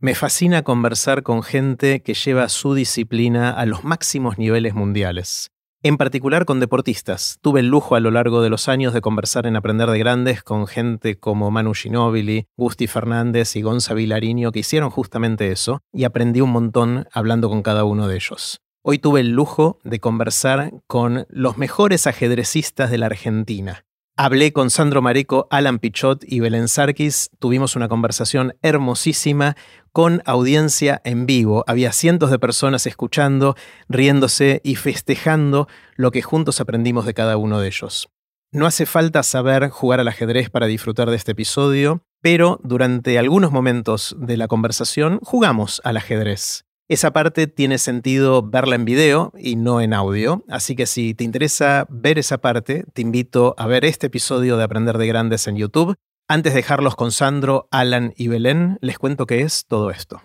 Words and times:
Me 0.00 0.14
fascina 0.14 0.62
conversar 0.62 1.24
con 1.24 1.42
gente 1.42 2.02
que 2.04 2.14
lleva 2.14 2.48
su 2.48 2.72
disciplina 2.72 3.50
a 3.50 3.66
los 3.66 3.82
máximos 3.82 4.38
niveles 4.38 4.72
mundiales. 4.72 5.50
En 5.82 5.96
particular 5.96 6.44
con 6.44 6.60
deportistas. 6.60 7.38
Tuve 7.42 7.58
el 7.58 7.66
lujo 7.66 7.96
a 7.96 8.00
lo 8.00 8.12
largo 8.12 8.40
de 8.40 8.48
los 8.48 8.68
años 8.68 8.94
de 8.94 9.00
conversar 9.00 9.44
en 9.46 9.56
Aprender 9.56 9.90
de 9.90 9.98
Grandes 9.98 10.44
con 10.44 10.68
gente 10.68 11.18
como 11.18 11.50
Manu 11.50 11.74
Ginóbili, 11.74 12.46
Gusti 12.56 12.86
Fernández 12.86 13.56
y 13.56 13.62
Gonza 13.62 13.92
Vilariño 13.92 14.52
que 14.52 14.60
hicieron 14.60 14.90
justamente 14.90 15.50
eso 15.50 15.80
y 15.92 16.04
aprendí 16.04 16.42
un 16.42 16.50
montón 16.50 17.08
hablando 17.10 17.48
con 17.48 17.62
cada 17.62 17.82
uno 17.82 18.06
de 18.06 18.14
ellos. 18.14 18.60
Hoy 18.84 19.00
tuve 19.00 19.18
el 19.18 19.30
lujo 19.32 19.80
de 19.82 19.98
conversar 19.98 20.74
con 20.86 21.26
los 21.28 21.58
mejores 21.58 22.06
ajedrecistas 22.06 22.92
de 22.92 22.98
la 22.98 23.06
Argentina. 23.06 23.84
Hablé 24.20 24.52
con 24.52 24.68
Sandro 24.68 25.00
Mareco, 25.00 25.46
Alan 25.48 25.78
Pichot 25.78 26.24
y 26.26 26.40
Belén 26.40 26.66
Sarkis. 26.66 27.30
Tuvimos 27.38 27.76
una 27.76 27.88
conversación 27.88 28.56
hermosísima 28.62 29.56
con 29.92 30.22
audiencia 30.26 31.00
en 31.04 31.24
vivo. 31.24 31.62
Había 31.68 31.92
cientos 31.92 32.32
de 32.32 32.40
personas 32.40 32.84
escuchando, 32.88 33.54
riéndose 33.88 34.60
y 34.64 34.74
festejando 34.74 35.68
lo 35.94 36.10
que 36.10 36.22
juntos 36.22 36.60
aprendimos 36.60 37.06
de 37.06 37.14
cada 37.14 37.36
uno 37.36 37.60
de 37.60 37.68
ellos. 37.68 38.08
No 38.50 38.66
hace 38.66 38.86
falta 38.86 39.22
saber 39.22 39.68
jugar 39.68 40.00
al 40.00 40.08
ajedrez 40.08 40.50
para 40.50 40.66
disfrutar 40.66 41.10
de 41.10 41.16
este 41.16 41.30
episodio, 41.30 42.02
pero 42.20 42.58
durante 42.64 43.20
algunos 43.20 43.52
momentos 43.52 44.16
de 44.18 44.36
la 44.36 44.48
conversación 44.48 45.20
jugamos 45.22 45.80
al 45.84 45.96
ajedrez. 45.96 46.64
Esa 46.88 47.12
parte 47.12 47.46
tiene 47.48 47.76
sentido 47.76 48.42
verla 48.42 48.74
en 48.74 48.86
video 48.86 49.30
y 49.38 49.56
no 49.56 49.82
en 49.82 49.92
audio, 49.92 50.42
así 50.48 50.74
que 50.74 50.86
si 50.86 51.12
te 51.12 51.22
interesa 51.22 51.86
ver 51.90 52.18
esa 52.18 52.38
parte, 52.38 52.84
te 52.94 53.02
invito 53.02 53.54
a 53.58 53.66
ver 53.66 53.84
este 53.84 54.06
episodio 54.06 54.56
de 54.56 54.64
Aprender 54.64 54.96
de 54.96 55.06
Grandes 55.06 55.46
en 55.48 55.56
YouTube. 55.56 55.96
Antes 56.28 56.54
de 56.54 56.60
dejarlos 56.60 56.96
con 56.96 57.12
Sandro, 57.12 57.68
Alan 57.70 58.14
y 58.16 58.28
Belén, 58.28 58.78
les 58.80 58.98
cuento 58.98 59.26
qué 59.26 59.42
es 59.42 59.66
todo 59.66 59.90
esto. 59.90 60.22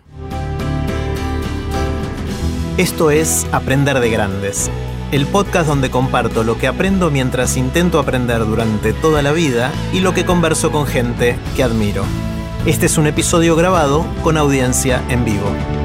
Esto 2.78 3.10
es 3.10 3.46
Aprender 3.52 4.00
de 4.00 4.08
Grandes, 4.08 4.70
el 5.12 5.26
podcast 5.26 5.68
donde 5.68 5.90
comparto 5.90 6.44
lo 6.44 6.56
que 6.56 6.66
aprendo 6.66 7.10
mientras 7.10 7.58
intento 7.58 7.98
aprender 7.98 8.38
durante 8.38 8.94
toda 8.94 9.20
la 9.20 9.32
vida 9.32 9.70
y 9.92 10.00
lo 10.00 10.14
que 10.14 10.24
converso 10.24 10.72
con 10.72 10.86
gente 10.86 11.36
que 11.56 11.62
admiro. 11.62 12.06
Este 12.64 12.86
es 12.86 12.96
un 12.96 13.06
episodio 13.06 13.54
grabado 13.54 14.06
con 14.22 14.38
audiencia 14.38 15.04
en 15.10 15.26
vivo. 15.26 15.83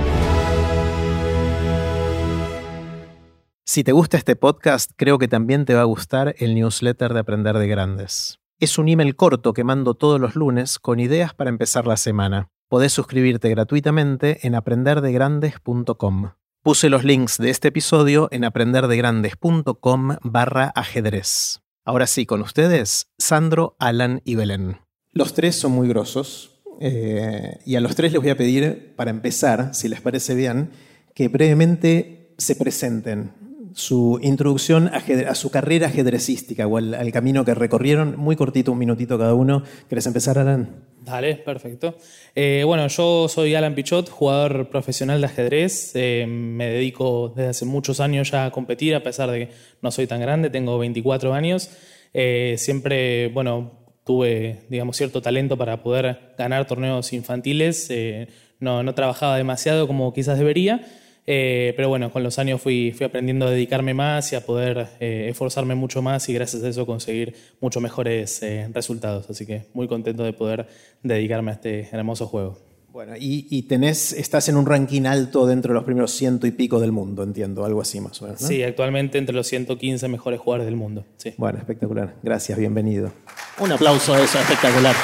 Si 3.72 3.84
te 3.84 3.92
gusta 3.92 4.18
este 4.18 4.36
podcast, 4.36 4.94
creo 4.96 5.20
que 5.20 5.28
también 5.28 5.64
te 5.64 5.76
va 5.76 5.82
a 5.82 5.84
gustar 5.84 6.34
el 6.40 6.56
newsletter 6.56 7.14
de 7.14 7.20
Aprender 7.20 7.56
de 7.60 7.68
Grandes. 7.68 8.40
Es 8.60 8.80
un 8.80 8.90
email 8.90 9.16
corto 9.16 9.54
que 9.54 9.64
mando 9.64 9.94
todos 9.94 10.20
los 10.20 10.36
lunes 10.36 10.80
con 10.80 11.00
ideas 11.00 11.36
para 11.36 11.52
empezar 11.52 11.86
la 11.86 11.96
semana. 11.96 12.50
Podés 12.68 12.94
suscribirte 12.94 13.48
gratuitamente 13.48 14.40
en 14.48 14.56
aprenderdegrandes.com. 14.56 16.32
Puse 16.64 16.90
los 16.90 17.04
links 17.04 17.38
de 17.38 17.52
este 17.52 17.68
episodio 17.68 18.28
en 18.32 18.44
aprenderdegrandes.com 18.44 20.16
barra 20.24 20.72
ajedrez. 20.74 21.60
Ahora 21.86 22.08
sí, 22.08 22.26
con 22.26 22.42
ustedes, 22.42 23.12
Sandro, 23.20 23.76
Alan 23.78 24.24
y 24.26 24.34
Belén. 24.34 24.80
Los 25.12 25.36
tres 25.36 25.56
son 25.56 25.74
muy 25.74 25.88
grosos 25.88 26.64
eh, 26.82 27.60
y 27.68 27.76
a 27.76 27.82
los 27.82 27.96
tres 27.96 28.14
les 28.14 28.20
voy 28.20 28.32
a 28.32 28.36
pedir, 28.36 28.96
para 28.96 29.12
empezar, 29.12 29.76
si 29.76 29.90
les 29.90 30.02
parece 30.02 30.34
bien, 30.34 30.72
que 31.14 31.28
brevemente 31.28 32.34
se 32.40 32.56
presenten 32.56 33.34
su 33.74 34.20
introducción 34.22 34.90
a, 34.90 35.36
su 35.36 35.52
carrera 35.52 35.88
ajedrecística 35.88 36.68
o 36.68 36.78
al, 36.78 37.12
camino 37.12 37.46
que 37.46 37.54
recorrieron. 37.54 38.18
Muy 38.18 38.36
cortito, 38.36 38.72
un 38.72 38.78
minutito 38.78 39.18
cada 39.18 39.34
uno. 39.34 39.64
¿Querés 39.88 40.06
empezar, 40.06 40.38
Alan? 40.38 40.84
Dale, 41.02 41.36
perfecto. 41.36 41.96
Eh, 42.36 42.64
bueno, 42.66 42.88
yo 42.88 43.28
soy 43.28 43.56
Alan 43.56 43.76
Pichot, 43.76 44.10
jugador 44.10 44.70
profesional 44.70 45.22
de 45.22 45.28
ajedrez. 45.28 45.92
Eh, 45.96 46.26
me 46.28 46.68
dedico 46.68 47.34
desde 47.36 47.50
hace 47.50 47.66
muchos 47.66 48.00
años 48.00 48.32
ya 48.32 48.46
a 48.46 48.52
competir, 48.52 48.96
a 48.96 49.04
pesar 49.04 49.32
de 49.32 49.40
que 49.40 49.54
no 49.82 49.92
soy 49.92 50.08
tan 50.08 50.20
grande, 50.20 50.50
tengo 50.50 50.78
24 50.78 51.34
años. 51.34 51.70
Eh, 52.14 52.56
siempre, 52.58 53.30
bueno, 53.30 53.72
tuve, 54.06 54.62
digamos, 54.70 54.98
cierto 54.98 55.22
talento 55.22 55.58
para 55.58 55.82
poder 55.84 56.34
ganar 56.38 56.66
torneos 56.68 57.14
infantiles. 57.14 57.92
no, 58.60 58.84
no 58.84 58.94
trabajaba 58.94 59.38
demasiado 59.38 59.88
como 59.88 60.14
quizás 60.14 60.38
debería. 60.38 60.86
Eh, 61.32 61.74
pero 61.76 61.90
bueno, 61.90 62.12
con 62.12 62.24
los 62.24 62.40
años 62.40 62.60
fui, 62.60 62.92
fui 62.92 63.06
aprendiendo 63.06 63.46
a 63.46 63.52
dedicarme 63.52 63.94
más 63.94 64.34
y 64.34 64.36
a 64.36 64.44
poder 64.44 64.88
eh, 65.00 65.28
esforzarme 65.30 65.76
mucho 65.76 66.02
más 66.02 66.28
y 66.28 66.34
gracias 66.34 66.64
a 66.64 66.70
eso 66.70 66.88
conseguir 66.88 67.36
mucho 67.62 67.80
mejores 67.80 68.42
eh, 68.42 68.68
resultados. 68.74 69.30
Así 69.30 69.46
que 69.46 69.66
muy 69.76 69.88
contento 69.88 70.24
de 70.24 70.34
poder 70.34 70.66
dedicarme 71.04 71.52
a 71.52 71.54
este 71.54 71.88
hermoso 71.92 72.26
juego. 72.26 72.58
Bueno, 72.92 73.14
y, 73.20 73.62
tenés, 73.68 74.12
estás 74.14 74.50
en 74.50 74.58
un 74.58 74.66
ranking 74.66 75.04
alto 75.04 75.46
dentro 75.46 75.72
de 75.72 75.76
los 75.76 75.84
primeros 75.84 76.10
ciento 76.10 76.48
y 76.48 76.52
pico 76.52 76.80
del 76.80 76.92
mundo, 76.92 77.22
entiendo, 77.22 77.64
algo 77.64 77.82
así 77.82 78.02
más 78.02 78.20
o 78.24 78.26
menos. 78.26 78.42
Sí, 78.42 78.64
actualmente 78.64 79.20
entre 79.20 79.36
los 79.36 79.46
115 79.46 80.08
mejores 80.08 80.40
jugadores 80.40 80.66
del 80.66 80.78
mundo. 80.78 81.06
Sí. 81.18 81.36
Bueno, 81.38 81.60
espectacular. 81.60 82.16
Gracias, 82.24 82.58
bienvenido. 82.58 83.12
Un 83.60 83.72
aplauso 83.72 84.16
a 84.16 84.24
eso, 84.24 84.40
espectacular. 84.40 84.96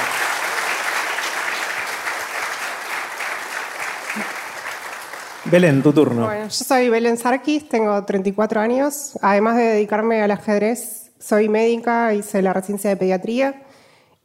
Belén, 5.51 5.83
tu 5.83 5.94
turno. 5.94 6.25
Bueno, 6.25 6.45
yo 6.45 6.50
soy 6.50 6.89
Belén 6.89 7.17
Sarkis, 7.17 7.69
tengo 7.69 8.03
34 8.03 8.59
años. 8.59 9.17
Además 9.22 9.57
de 9.57 9.63
dedicarme 9.63 10.22
al 10.23 10.31
ajedrez, 10.31 11.11
soy 11.19 11.50
médica, 11.50 12.13
hice 12.16 12.41
la 12.41 12.51
residencia 12.51 12.89
de 12.89 12.97
pediatría. 12.97 13.61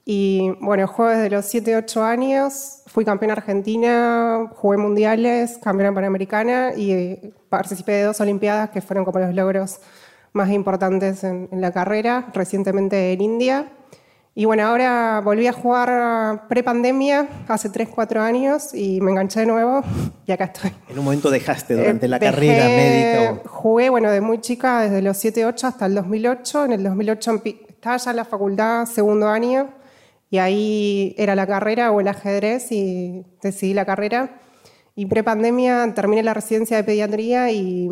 Y 0.07 0.53
bueno, 0.61 0.87
juego 0.87 1.11
desde 1.11 1.29
los 1.29 1.45
7, 1.45 1.77
8 1.77 2.03
años. 2.03 2.83
Fui 2.87 3.05
campeona 3.05 3.35
argentina, 3.35 4.51
jugué 4.55 4.79
mundiales, 4.79 5.59
campeona 5.63 5.95
panamericana 5.95 6.73
y 6.75 6.93
eh, 6.93 7.33
participé 7.51 7.93
de 7.93 8.03
dos 8.05 8.21
olimpiadas 8.21 8.71
que 8.71 8.81
fueron 8.81 9.05
como 9.05 9.19
los 9.19 9.35
logros 9.35 9.81
más 10.33 10.49
importantes 10.51 11.23
en, 11.23 11.49
en 11.53 11.61
la 11.61 11.71
carrera. 11.71 12.31
Recientemente 12.33 13.13
en 13.13 13.21
India. 13.21 13.67
Y 14.33 14.45
bueno, 14.45 14.65
ahora 14.65 15.21
volví 15.25 15.49
a 15.49 15.53
jugar 15.53 16.47
pre-pandemia, 16.49 17.29
hace 17.49 17.69
3, 17.69 17.89
4 17.89 18.23
años, 18.23 18.73
y 18.75 19.01
me 19.01 19.11
enganché 19.11 19.41
de 19.41 19.47
nuevo 19.47 19.83
y 20.27 20.33
acá 20.33 20.45
estoy. 20.45 20.73
¿En 20.89 20.99
un 20.99 21.05
momento 21.05 21.31
dejaste 21.31 21.75
durante 21.75 22.07
la 22.07 22.21
carrera 22.21 22.65
médica? 22.65 23.49
Jugué, 23.49 23.91
bueno, 23.91 24.11
de 24.11 24.21
muy 24.21 24.41
chica, 24.41 24.83
desde 24.83 25.03
los 25.03 25.17
7, 25.17 25.47
8 25.47 25.67
hasta 25.67 25.87
el 25.87 25.97
2008. 25.97 26.67
En 26.67 26.73
el 26.73 26.85
2008 26.85 27.43
estaba 27.45 27.97
ya 27.97 28.11
en 28.11 28.17
la 28.17 28.25
facultad, 28.25 28.87
segundo 28.87 29.29
año, 29.29 29.71
y 30.31 30.39
ahí 30.39 31.15
era 31.19 31.35
la 31.35 31.47
carrera 31.47 31.91
o 31.91 32.01
el 32.01 32.07
ajedrez, 32.07 32.71
y 32.71 33.25
decidí 33.43 33.75
la 33.75 33.85
carrera. 33.85 34.39
Y 34.95 35.07
pre-pandemia 35.07 35.93
terminé 35.95 36.23
la 36.23 36.35
residencia 36.35 36.77
de 36.77 36.85
pediatría 36.85 37.51
y 37.51 37.89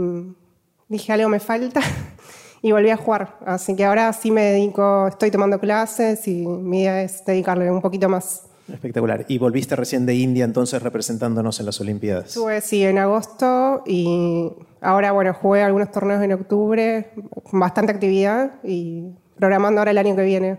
dije, 0.89 1.13
algo 1.13 1.29
me 1.29 1.41
falta. 1.41 1.81
y 2.63 2.73
volví 2.73 2.91
a 2.91 2.97
jugar. 2.97 3.37
Así 3.47 3.77
que 3.77 3.85
ahora 3.85 4.13
sí 4.13 4.31
me 4.31 4.43
dedico, 4.43 5.09
estoy 5.09 5.31
tomando 5.31 5.59
clases 5.59 6.27
y 6.29 6.47
mi 6.47 6.83
idea 6.83 7.03
es 7.03 7.25
dedicarle 7.25 7.71
un 7.71 7.81
poquito 7.81 8.09
más. 8.09 8.45
Espectacular. 8.73 9.25
¿Y 9.29 9.39
volviste 9.39 9.77
recién 9.77 10.05
de 10.05 10.15
India 10.15 10.45
entonces 10.45 10.83
representándonos 10.83 11.59
en 11.61 11.67
las 11.67 11.81
Olimpiadas? 11.81 12.27
Estuve, 12.27 12.61
sí, 12.61 12.85
en 12.85 12.99
agosto 12.99 13.83
y 13.87 14.53
ahora, 14.81 15.13
bueno, 15.13 15.33
jugué 15.33 15.63
algunos 15.63 15.91
torneos 15.91 16.23
en 16.23 16.33
octubre, 16.33 17.11
con 17.51 17.61
bastante 17.61 17.93
actividad 17.93 18.53
y 18.63 19.05
programando 19.37 19.81
ahora 19.81 19.93
el 19.93 19.99
año 19.99 20.15
que 20.17 20.23
viene 20.23 20.59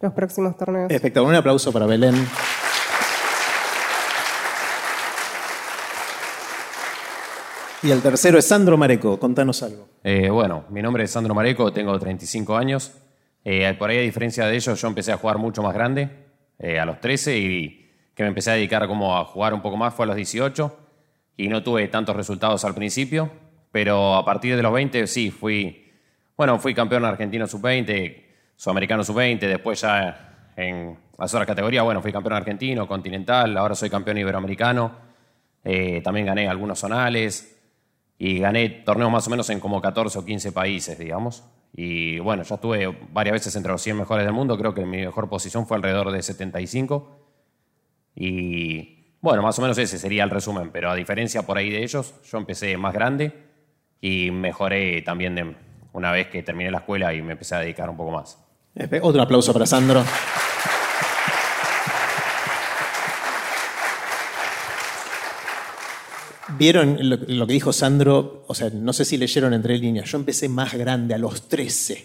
los 0.00 0.12
próximos 0.12 0.56
torneos. 0.56 0.90
Espectacular. 0.90 1.32
Un 1.32 1.36
aplauso 1.36 1.72
para 1.72 1.86
Belén. 1.86 2.14
Y 7.86 7.92
el 7.92 8.02
tercero 8.02 8.36
es 8.36 8.48
Sandro 8.48 8.76
Mareco. 8.76 9.16
Contanos 9.16 9.62
algo. 9.62 9.88
Eh, 10.02 10.28
bueno, 10.28 10.64
mi 10.70 10.82
nombre 10.82 11.04
es 11.04 11.12
Sandro 11.12 11.36
Mareco, 11.36 11.72
tengo 11.72 11.96
35 11.96 12.56
años. 12.56 12.92
Eh, 13.44 13.72
por 13.78 13.88
ahí, 13.90 13.98
a 13.98 14.00
diferencia 14.00 14.44
de 14.44 14.56
ellos, 14.56 14.80
yo 14.80 14.88
empecé 14.88 15.12
a 15.12 15.18
jugar 15.18 15.38
mucho 15.38 15.62
más 15.62 15.72
grande, 15.72 16.10
eh, 16.58 16.80
a 16.80 16.84
los 16.84 17.00
13, 17.00 17.38
y 17.38 17.88
que 18.12 18.24
me 18.24 18.30
empecé 18.30 18.50
a 18.50 18.54
dedicar 18.54 18.82
a 18.82 19.24
jugar 19.24 19.54
un 19.54 19.62
poco 19.62 19.76
más 19.76 19.94
fue 19.94 20.04
a 20.04 20.08
los 20.08 20.16
18. 20.16 20.76
Y 21.36 21.46
no 21.46 21.62
tuve 21.62 21.86
tantos 21.86 22.16
resultados 22.16 22.64
al 22.64 22.74
principio, 22.74 23.30
pero 23.70 24.16
a 24.16 24.24
partir 24.24 24.56
de 24.56 24.62
los 24.64 24.72
20 24.72 25.06
sí, 25.06 25.30
fui, 25.30 25.88
bueno, 26.36 26.58
fui 26.58 26.74
campeón 26.74 27.04
argentino 27.04 27.46
sub-20, 27.46 28.20
sudamericano 28.56 29.04
sub-20, 29.04 29.38
después 29.38 29.80
ya 29.82 30.50
en 30.56 30.98
las 31.16 31.32
otras 31.32 31.46
categorías, 31.46 31.84
bueno, 31.84 32.02
fui 32.02 32.10
campeón 32.10 32.34
argentino, 32.34 32.88
continental, 32.88 33.56
ahora 33.56 33.76
soy 33.76 33.90
campeón 33.90 34.18
iberoamericano. 34.18 34.90
también 36.02 36.26
gané 36.26 36.48
algunos 36.48 36.80
zonales, 36.80 37.55
y 38.18 38.38
gané 38.38 38.68
torneos 38.68 39.10
más 39.10 39.26
o 39.26 39.30
menos 39.30 39.48
en 39.50 39.60
como 39.60 39.80
14 39.80 40.18
o 40.18 40.24
15 40.24 40.52
países, 40.52 40.98
digamos. 40.98 41.44
Y 41.74 42.18
bueno, 42.20 42.42
ya 42.42 42.54
estuve 42.54 42.96
varias 43.12 43.34
veces 43.34 43.54
entre 43.56 43.72
los 43.72 43.82
100 43.82 43.98
mejores 43.98 44.24
del 44.24 44.32
mundo, 44.32 44.56
creo 44.56 44.72
que 44.72 44.86
mi 44.86 44.98
mejor 44.98 45.28
posición 45.28 45.66
fue 45.66 45.76
alrededor 45.76 46.10
de 46.10 46.22
75. 46.22 47.20
Y 48.14 49.12
bueno, 49.20 49.42
más 49.42 49.58
o 49.58 49.62
menos 49.62 49.76
ese 49.76 49.98
sería 49.98 50.24
el 50.24 50.30
resumen, 50.30 50.70
pero 50.72 50.90
a 50.90 50.94
diferencia 50.94 51.42
por 51.42 51.58
ahí 51.58 51.68
de 51.68 51.82
ellos, 51.82 52.14
yo 52.30 52.38
empecé 52.38 52.76
más 52.76 52.94
grande 52.94 53.32
y 54.00 54.30
mejoré 54.30 55.02
también 55.02 55.34
de 55.34 55.54
una 55.92 56.12
vez 56.12 56.28
que 56.28 56.42
terminé 56.42 56.70
la 56.70 56.78
escuela 56.78 57.12
y 57.12 57.22
me 57.22 57.32
empecé 57.32 57.54
a 57.54 57.60
dedicar 57.60 57.90
un 57.90 57.96
poco 57.96 58.12
más. 58.12 58.38
Otro 59.02 59.22
aplauso 59.22 59.52
para 59.52 59.66
Sandro. 59.66 60.04
Vieron 66.58 66.98
lo, 67.00 67.46
que 67.46 67.52
dijo 67.52 67.72
Sandro, 67.72 68.44
o 68.46 68.54
sea, 68.54 68.70
no 68.70 68.92
sé 68.92 69.04
si 69.04 69.16
leyeron 69.16 69.52
entre 69.52 69.76
líneas, 69.78 70.10
yo 70.10 70.18
empecé 70.18 70.48
más 70.48 70.74
grande, 70.74 71.14
a 71.14 71.18
los 71.18 71.48
13. 71.48 72.04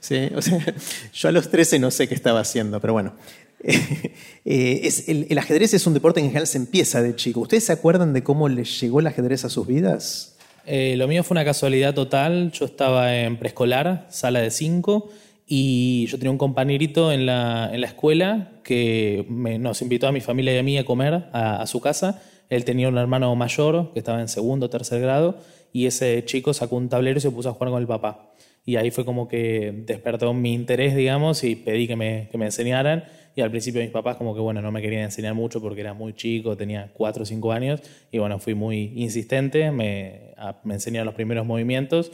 ¿sí? 0.00 0.28
O 0.34 0.42
sea, 0.42 0.74
yo 1.14 1.28
a 1.28 1.32
los 1.32 1.50
13 1.50 1.78
no 1.78 1.90
sé 1.90 2.08
qué 2.08 2.14
estaba 2.14 2.40
haciendo, 2.40 2.80
pero 2.80 2.92
bueno. 2.92 3.14
Eh, 4.44 4.90
el, 5.28 5.38
ajedrez 5.38 5.72
es 5.72 5.86
un 5.86 5.94
deporte 5.94 6.18
que 6.18 6.24
en 6.24 6.32
general 6.32 6.48
se 6.48 6.58
empieza 6.58 7.00
de 7.00 7.14
chico. 7.14 7.38
¿Ustedes 7.38 7.64
se 7.66 7.72
acuerdan 7.72 8.12
de 8.12 8.24
cómo 8.24 8.48
les 8.48 8.80
llegó 8.80 8.98
el 8.98 9.06
ajedrez 9.06 9.44
a 9.44 9.48
sus 9.48 9.68
vidas? 9.68 10.36
Eh, 10.66 10.96
lo 10.96 11.06
mío 11.06 11.22
fue 11.22 11.36
una 11.36 11.44
casualidad 11.44 11.94
total. 11.94 12.50
Yo 12.50 12.64
estaba 12.64 13.16
en 13.16 13.36
preescolar, 13.36 14.08
sala 14.10 14.40
de 14.40 14.50
5, 14.50 15.08
y 15.46 16.06
yo 16.06 16.18
tenía 16.18 16.32
un 16.32 16.38
compañerito 16.38 17.12
en 17.12 17.24
la, 17.24 17.70
en 17.72 17.82
la 17.82 17.86
escuela 17.86 18.50
que 18.64 19.24
nos 19.28 19.80
invitó 19.80 20.08
a 20.08 20.12
mi 20.12 20.20
familia 20.20 20.54
y 20.56 20.58
a 20.58 20.64
mí 20.64 20.76
a 20.76 20.84
comer 20.84 21.28
a 21.32 21.64
su 21.68 21.80
casa. 21.80 22.20
Él 22.52 22.66
tenía 22.66 22.88
un 22.88 22.98
hermano 22.98 23.34
mayor 23.34 23.94
que 23.94 24.00
estaba 24.00 24.20
en 24.20 24.28
segundo 24.28 24.66
o 24.66 24.68
tercer 24.68 25.00
grado, 25.00 25.36
y 25.72 25.86
ese 25.86 26.22
chico 26.26 26.52
sacó 26.52 26.76
un 26.76 26.90
tablero 26.90 27.16
y 27.16 27.22
se 27.22 27.30
puso 27.30 27.48
a 27.48 27.52
jugar 27.54 27.70
con 27.70 27.80
el 27.80 27.88
papá. 27.88 28.34
Y 28.66 28.76
ahí 28.76 28.90
fue 28.90 29.06
como 29.06 29.26
que 29.26 29.72
despertó 29.86 30.34
mi 30.34 30.52
interés, 30.52 30.94
digamos, 30.94 31.44
y 31.44 31.56
pedí 31.56 31.86
que 31.86 31.96
me, 31.96 32.28
que 32.30 32.36
me 32.36 32.44
enseñaran. 32.44 33.04
Y 33.34 33.40
al 33.40 33.50
principio 33.50 33.80
mis 33.80 33.90
papás 33.90 34.16
como 34.18 34.34
que, 34.34 34.40
bueno, 34.42 34.60
no 34.60 34.70
me 34.70 34.82
querían 34.82 35.04
enseñar 35.04 35.32
mucho 35.32 35.62
porque 35.62 35.80
era 35.80 35.94
muy 35.94 36.12
chico, 36.12 36.54
tenía 36.54 36.90
4 36.92 37.22
o 37.22 37.26
5 37.26 37.52
años. 37.52 37.80
Y 38.10 38.18
bueno, 38.18 38.38
fui 38.38 38.54
muy 38.54 38.92
insistente, 38.96 39.70
me, 39.70 40.34
me 40.62 40.74
enseñaron 40.74 41.06
los 41.06 41.14
primeros 41.14 41.46
movimientos. 41.46 42.12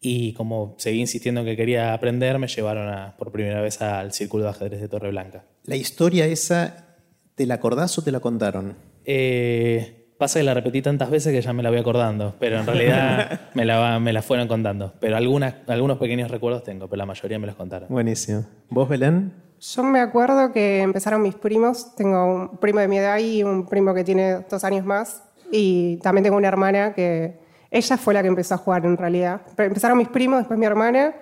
Y 0.00 0.34
como 0.34 0.76
seguí 0.78 1.00
insistiendo 1.00 1.40
en 1.40 1.48
que 1.48 1.56
quería 1.56 1.94
aprender, 1.94 2.38
me 2.38 2.46
llevaron 2.46 3.12
por 3.18 3.32
primera 3.32 3.60
vez 3.60 3.82
al 3.82 4.12
Círculo 4.12 4.44
de 4.44 4.50
Ajedrez 4.50 4.80
de 4.80 4.88
Torreblanca. 4.88 5.44
La 5.64 5.74
historia 5.74 6.26
esa, 6.26 6.96
¿te 7.34 7.44
la 7.44 7.54
acordás 7.54 7.98
o 7.98 8.02
te 8.02 8.12
la 8.12 8.20
contaron? 8.20 8.89
Eh, 9.04 10.06
pasa 10.18 10.38
que 10.38 10.44
la 10.44 10.54
repetí 10.54 10.82
tantas 10.82 11.10
veces 11.10 11.32
que 11.32 11.40
ya 11.40 11.52
me 11.52 11.62
la 11.62 11.70
voy 11.70 11.78
acordando, 11.78 12.34
pero 12.38 12.58
en 12.58 12.66
realidad 12.66 13.40
me 13.54 13.64
la, 13.64 13.98
me 13.98 14.12
la 14.12 14.22
fueron 14.22 14.48
contando. 14.48 14.92
Pero 15.00 15.16
algunas, 15.16 15.54
algunos 15.66 15.98
pequeños 15.98 16.30
recuerdos 16.30 16.64
tengo, 16.64 16.88
pero 16.88 16.98
la 16.98 17.06
mayoría 17.06 17.38
me 17.38 17.46
los 17.46 17.56
contaron. 17.56 17.88
Buenísimo. 17.88 18.44
¿Vos, 18.68 18.88
Belén? 18.88 19.32
Yo 19.60 19.82
me 19.82 20.00
acuerdo 20.00 20.52
que 20.52 20.80
empezaron 20.80 21.22
mis 21.22 21.34
primos. 21.34 21.94
Tengo 21.94 22.24
un 22.24 22.58
primo 22.58 22.80
de 22.80 22.88
mi 22.88 22.98
edad 22.98 23.18
y 23.18 23.42
un 23.42 23.66
primo 23.66 23.92
que 23.92 24.04
tiene 24.04 24.44
dos 24.48 24.64
años 24.64 24.84
más. 24.86 25.22
Y 25.52 25.96
también 25.98 26.24
tengo 26.24 26.36
una 26.36 26.48
hermana 26.48 26.94
que 26.94 27.38
ella 27.70 27.96
fue 27.96 28.14
la 28.14 28.22
que 28.22 28.28
empezó 28.28 28.54
a 28.54 28.58
jugar 28.58 28.84
en 28.86 28.96
realidad. 28.96 29.42
Pero 29.56 29.66
empezaron 29.68 29.98
mis 29.98 30.08
primos, 30.08 30.38
después 30.40 30.58
mi 30.58 30.66
hermana. 30.66 31.14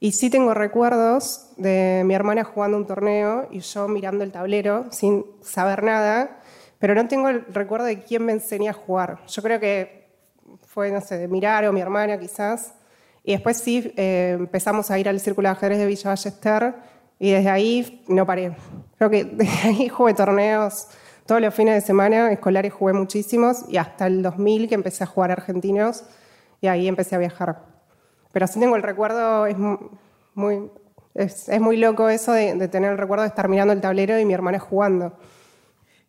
Y 0.00 0.12
sí 0.12 0.30
tengo 0.30 0.52
recuerdos 0.52 1.50
de 1.56 2.02
mi 2.04 2.14
hermana 2.14 2.44
jugando 2.44 2.76
un 2.76 2.86
torneo 2.86 3.46
y 3.50 3.60
yo 3.60 3.86
mirando 3.86 4.24
el 4.24 4.32
tablero 4.32 4.86
sin 4.90 5.24
saber 5.42 5.84
nada. 5.84 6.40
Pero 6.82 6.96
no 6.96 7.06
tengo 7.06 7.28
el 7.28 7.44
recuerdo 7.46 7.86
de 7.86 8.00
quién 8.02 8.24
me 8.24 8.32
enseñó 8.32 8.70
a 8.70 8.74
jugar. 8.74 9.20
Yo 9.28 9.40
creo 9.40 9.60
que 9.60 10.08
fue, 10.66 10.90
no 10.90 11.00
sé, 11.00 11.16
de 11.16 11.28
mirar 11.28 11.64
o 11.64 11.72
mi 11.72 11.80
hermana 11.80 12.18
quizás. 12.18 12.74
Y 13.22 13.30
después 13.32 13.58
sí 13.58 13.92
eh, 13.96 14.34
empezamos 14.36 14.90
a 14.90 14.98
ir 14.98 15.08
al 15.08 15.20
Círculo 15.20 15.48
de 15.48 15.52
Ajedrez 15.52 15.78
de 15.78 15.86
Villa 15.86 16.10
Ballester 16.10 16.74
y 17.20 17.30
desde 17.30 17.50
ahí 17.50 18.02
no 18.08 18.26
paré. 18.26 18.56
Creo 18.98 19.10
que 19.10 19.22
desde 19.32 19.68
ahí 19.68 19.88
jugué 19.88 20.12
torneos 20.14 20.88
todos 21.24 21.40
los 21.40 21.54
fines 21.54 21.74
de 21.76 21.82
semana, 21.82 22.32
escolares 22.32 22.72
jugué 22.72 22.94
muchísimos 22.94 23.64
y 23.68 23.76
hasta 23.76 24.08
el 24.08 24.20
2000 24.20 24.68
que 24.68 24.74
empecé 24.74 25.04
a 25.04 25.06
jugar 25.06 25.30
argentinos 25.30 26.02
y 26.60 26.66
ahí 26.66 26.88
empecé 26.88 27.14
a 27.14 27.18
viajar. 27.18 27.60
Pero 28.32 28.48
sí 28.48 28.58
tengo 28.58 28.74
el 28.74 28.82
recuerdo, 28.82 29.46
es 29.46 29.56
mu- 29.56 29.78
muy, 30.34 30.68
es 31.14 31.60
muy 31.60 31.76
loco 31.76 32.08
eso 32.08 32.32
de, 32.32 32.54
de 32.56 32.66
tener 32.66 32.90
el 32.90 32.98
recuerdo 32.98 33.22
de 33.22 33.28
estar 33.28 33.46
mirando 33.48 33.72
el 33.72 33.80
tablero 33.80 34.18
y 34.18 34.24
mi 34.24 34.34
hermana 34.34 34.58
jugando. 34.58 35.16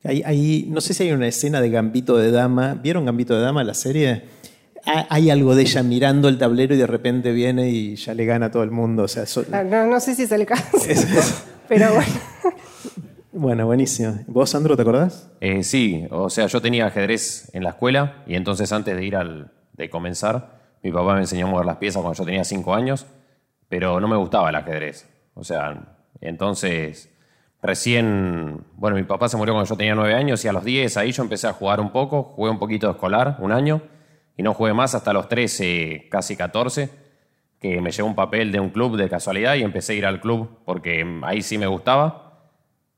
Hay, 0.03 0.21
hay- 0.25 0.65
no 0.69 0.81
sé 0.81 0.93
si 0.93 1.03
hay 1.03 1.11
una 1.11 1.27
escena 1.27 1.61
de 1.61 1.69
Gambito 1.69 2.17
de 2.17 2.31
Dama. 2.31 2.73
¿Vieron 2.81 3.05
Gambito 3.05 3.35
de 3.35 3.41
Dama, 3.41 3.63
la 3.63 3.73
serie? 3.73 4.23
Ha- 4.85 5.07
Hay 5.09 5.29
algo 5.29 5.55
de 5.55 5.61
ella 5.61 5.81
mirando 5.83 6.27
el 6.27 6.37
tablero 6.37 6.75
y 6.75 6.77
de 6.77 6.87
repente 6.87 7.31
viene 7.31 7.69
y 7.69 7.95
ya 7.95 8.13
le 8.13 8.25
gana 8.25 8.47
a 8.47 8.51
todo 8.51 8.63
el 8.63 8.71
mundo. 8.71 9.03
O 9.03 9.07
sea, 9.07 9.25
so- 9.25 9.45
Ah, 9.51 9.63
No, 9.63 9.85
no 9.87 9.99
sé 9.99 10.13
si 10.15 10.23
es 10.23 10.31
el 10.33 10.45
caso, 10.45 10.77
pero 11.69 11.93
bueno. 11.93 12.11
bueno, 13.31 13.65
buenísimo. 13.65 14.19
¿Vos, 14.27 14.49
Sandro, 14.49 14.75
te 14.75 14.81
acordás? 14.81 15.29
Eh, 15.39 15.63
sí, 15.63 16.05
o 16.11 16.29
sea, 16.29 16.47
yo 16.47 16.61
tenía 16.61 16.85
ajedrez 16.87 17.49
en 17.53 17.63
la 17.63 17.69
escuela 17.71 18.23
y 18.27 18.35
entonces 18.35 18.71
antes 18.73 18.95
de 18.95 19.05
ir 19.05 19.15
al, 19.15 19.51
de 19.73 19.89
comenzar, 19.89 20.59
mi 20.83 20.91
papá 20.91 21.13
me 21.15 21.21
enseñó 21.21 21.47
a 21.47 21.49
mover 21.51 21.65
las 21.65 21.77
piezas 21.77 22.01
cuando 22.01 22.17
yo 22.17 22.25
tenía 22.25 22.43
cinco 22.43 22.73
años, 22.75 23.05
pero 23.69 23.99
no 24.01 24.07
me 24.09 24.17
gustaba 24.17 24.49
el 24.49 24.55
ajedrez. 24.55 25.07
O 25.33 25.43
sea, 25.45 25.95
entonces 26.19 27.09
recién, 27.63 28.61
bueno, 28.75 28.95
mi 28.97 29.03
papá 29.03 29.27
se 29.29 29.37
murió 29.37 29.53
cuando 29.53 29.69
yo 29.69 29.75
tenía 29.77 29.95
nueve 29.95 30.13
años 30.13 30.43
y 30.45 30.47
a 30.47 30.53
los 30.53 30.63
diez 30.63 30.97
ahí 30.97 31.11
yo 31.11 31.23
empecé 31.23 31.47
a 31.47 31.53
jugar 31.53 31.79
un 31.79 31.91
poco, 31.91 32.21
jugué 32.23 32.51
un 32.51 32.59
poquito 32.59 32.87
de 32.87 32.93
escolar, 32.93 33.37
un 33.39 33.51
año, 33.51 33.81
y 34.37 34.43
no 34.43 34.53
jugué 34.53 34.73
más 34.73 34.93
hasta 34.95 35.13
los 35.13 35.27
13, 35.29 36.07
casi 36.11 36.35
14, 36.35 36.89
que 37.59 37.79
me 37.81 37.91
llegó 37.91 38.07
un 38.07 38.15
papel 38.15 38.51
de 38.51 38.59
un 38.59 38.69
club 38.69 38.97
de 38.97 39.07
casualidad 39.09 39.55
y 39.55 39.63
empecé 39.63 39.93
a 39.93 39.95
ir 39.95 40.05
al 40.05 40.19
club 40.19 40.49
porque 40.65 41.05
ahí 41.23 41.41
sí 41.41 41.57
me 41.57 41.67
gustaba. 41.67 42.19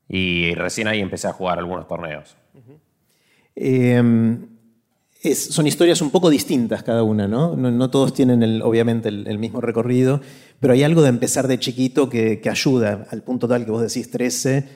Y 0.08 0.54
recién 0.54 0.86
ahí 0.88 1.00
empecé 1.00 1.26
a 1.28 1.32
jugar 1.32 1.58
algunos 1.58 1.86
torneos. 1.88 2.36
Es- 5.22 5.46
son 5.54 5.66
historias 5.66 6.00
un 6.02 6.10
poco 6.10 6.30
distintas 6.30 6.82
cada 6.82 7.02
una, 7.02 7.26
¿no? 7.26 7.56
No, 7.56 7.90
todos 7.90 8.12
tienen, 8.12 8.42
el- 8.42 8.62
obviamente, 8.62 9.08
el 9.08 9.38
mismo 9.38 9.60
recorrido, 9.60 10.20
pero 10.60 10.72
hay 10.72 10.82
algo 10.82 11.02
de 11.02 11.08
empezar 11.08 11.46
de 11.48 11.58
chiquito 11.58 12.08
que, 12.08 12.40
que 12.40 12.50
ayuda, 12.50 13.06
al 13.10 13.22
punto 13.22 13.46
tal 13.46 13.64
que 13.64 13.70
vos 13.70 13.82
decís 13.82 14.10
13, 14.10 14.68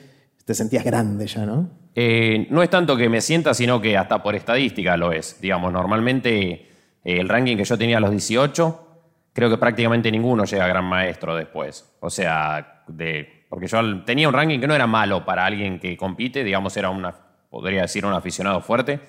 te 0.45 0.53
sentías 0.53 0.83
grande 0.83 1.27
ya, 1.27 1.45
¿no? 1.45 1.81
Eh, 1.93 2.47
no 2.49 2.63
es 2.63 2.69
tanto 2.69 2.95
que 2.95 3.09
me 3.09 3.21
sienta, 3.21 3.53
sino 3.53 3.81
que 3.81 3.97
hasta 3.97 4.23
por 4.23 4.35
estadística 4.35 4.95
lo 4.97 5.11
es. 5.11 5.39
Digamos, 5.41 5.73
normalmente 5.73 6.51
eh, 6.51 6.67
el 7.03 7.27
ranking 7.27 7.57
que 7.57 7.65
yo 7.65 7.77
tenía 7.77 7.97
a 7.97 7.99
los 7.99 8.11
18, 8.11 8.87
creo 9.33 9.49
que 9.49 9.57
prácticamente 9.57 10.11
ninguno 10.11 10.45
llega 10.45 10.65
a 10.65 10.67
gran 10.67 10.85
maestro 10.85 11.35
después. 11.35 11.97
O 11.99 12.09
sea, 12.09 12.83
de, 12.87 13.45
porque 13.49 13.67
yo 13.67 14.03
tenía 14.03 14.27
un 14.27 14.33
ranking 14.33 14.59
que 14.59 14.67
no 14.67 14.75
era 14.75 14.87
malo 14.87 15.25
para 15.25 15.45
alguien 15.45 15.79
que 15.79 15.97
compite, 15.97 16.43
digamos, 16.43 16.75
era 16.77 16.89
una, 16.89 17.13
podría 17.49 17.81
decir, 17.81 18.05
un 18.05 18.13
aficionado 18.13 18.61
fuerte, 18.61 18.99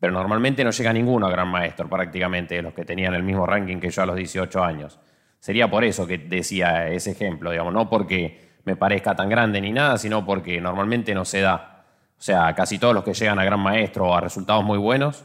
pero 0.00 0.12
normalmente 0.12 0.64
no 0.64 0.70
llega 0.70 0.92
ninguno 0.92 1.26
a 1.26 1.30
gran 1.30 1.48
maestro, 1.48 1.88
prácticamente, 1.88 2.54
de 2.54 2.62
los 2.62 2.72
que 2.72 2.84
tenían 2.84 3.14
el 3.14 3.22
mismo 3.22 3.44
ranking 3.46 3.78
que 3.78 3.90
yo 3.90 4.02
a 4.02 4.06
los 4.06 4.16
18 4.16 4.62
años. 4.62 4.98
Sería 5.40 5.70
por 5.70 5.84
eso 5.84 6.06
que 6.06 6.18
decía 6.18 6.88
ese 6.88 7.12
ejemplo, 7.12 7.50
digamos, 7.50 7.72
no 7.72 7.88
porque 7.88 8.48
me 8.64 8.76
parezca 8.76 9.14
tan 9.16 9.28
grande 9.28 9.60
ni 9.60 9.72
nada, 9.72 9.96
sino 9.98 10.26
porque 10.26 10.60
normalmente 10.60 11.14
no 11.14 11.24
se 11.24 11.40
da. 11.40 11.84
O 12.18 12.22
sea, 12.22 12.54
casi 12.54 12.78
todos 12.78 12.94
los 12.94 13.04
que 13.04 13.14
llegan 13.14 13.38
a 13.38 13.44
gran 13.44 13.60
maestro 13.60 14.08
o 14.08 14.14
a 14.14 14.20
resultados 14.20 14.64
muy 14.64 14.78
buenos, 14.78 15.24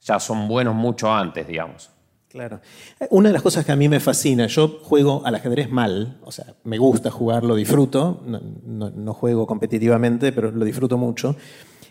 ya 0.00 0.20
son 0.20 0.48
buenos 0.48 0.74
mucho 0.74 1.12
antes, 1.12 1.46
digamos. 1.46 1.90
Claro. 2.28 2.60
Una 3.10 3.30
de 3.30 3.32
las 3.32 3.42
cosas 3.42 3.66
que 3.66 3.72
a 3.72 3.76
mí 3.76 3.88
me 3.88 3.98
fascina, 3.98 4.46
yo 4.46 4.78
juego 4.82 5.22
al 5.26 5.34
ajedrez 5.34 5.68
mal, 5.68 6.18
o 6.22 6.30
sea, 6.30 6.54
me 6.62 6.78
gusta 6.78 7.10
jugarlo, 7.10 7.56
disfruto, 7.56 8.22
no, 8.24 9.12
juego 9.14 9.48
competitivamente, 9.48 10.30
pero 10.30 10.52
lo 10.52 10.64
disfruto 10.64 10.96
mucho. 10.96 11.34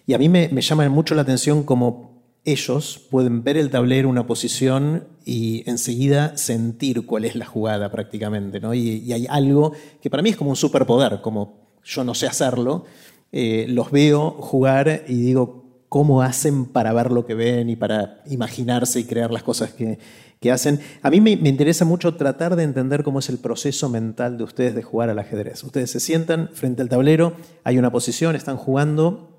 Y 0.08 0.14
a 0.14 0.18
mí 0.18 0.30
me, 0.30 0.48
me 0.48 0.62
llama 0.62 0.88
mucho 0.88 1.14
la 1.14 1.24
atención 1.24 1.64
cómo 1.64 2.09
ellos 2.46 3.06
pueden 3.10 3.44
ver 3.44 3.58
el 3.58 3.70
tablero, 3.70 4.10
una 4.10 4.26
posición 4.26 5.08
y 5.26 5.70
enseguida 5.70 6.38
sentir 6.38 7.06
cuál 7.06 7.26
es 7.26 7.36
la 7.36 7.46
jugada 7.46 7.92
prácticamente. 7.92 8.60
¿no? 8.60 8.74
Y, 8.74 9.12
hay 9.12 9.28
algo 9.30 9.74
que 10.02 10.10
para 10.10 10.24
mí 10.24 10.30
es 10.30 10.38
como 10.38 10.50
un 10.50 10.56
superpoder, 10.56 11.22
como 11.22 11.70
yo 11.84 12.04
no 12.04 12.14
sé 12.14 12.28
hacerlo, 12.28 12.86
eh, 13.32 13.66
los 13.70 13.92
veo 13.92 14.32
jugar 14.32 15.04
y 15.08 15.16
digo, 15.16 15.66
cómo 15.90 16.22
hacen 16.22 16.66
para 16.66 16.94
ver 16.94 17.12
lo 17.12 17.26
que 17.26 17.34
ven 17.34 17.70
y 17.70 17.76
para 17.76 18.22
imaginarse 18.28 19.00
y 19.00 19.06
crear 19.06 19.32
las 19.32 19.44
cosas 19.44 19.74
que, 19.74 19.98
que 20.40 20.52
hacen. 20.52 20.80
A 21.02 21.10
mí 21.10 21.20
me, 21.20 21.36
me 21.36 21.50
interesa 21.50 21.84
mucho 21.84 22.16
tratar 22.16 22.56
de 22.56 22.64
entender 22.64 23.04
cómo 23.04 23.20
es 23.20 23.30
el 23.30 23.40
proceso 23.40 23.90
mental 23.90 24.38
de 24.38 24.44
ustedes 24.44 24.76
de 24.76 24.84
jugar 24.84 25.10
al 25.10 25.20
ajedrez. 25.20 25.64
Ustedes 25.64 25.92
se 25.92 26.00
sientan 26.00 26.50
frente 26.54 26.84
al 26.84 26.90
tablero, 26.90 27.34
hay 27.64 27.78
una 27.78 27.92
posición, 27.92 28.36
están 28.36 28.58
jugando. 28.58 29.36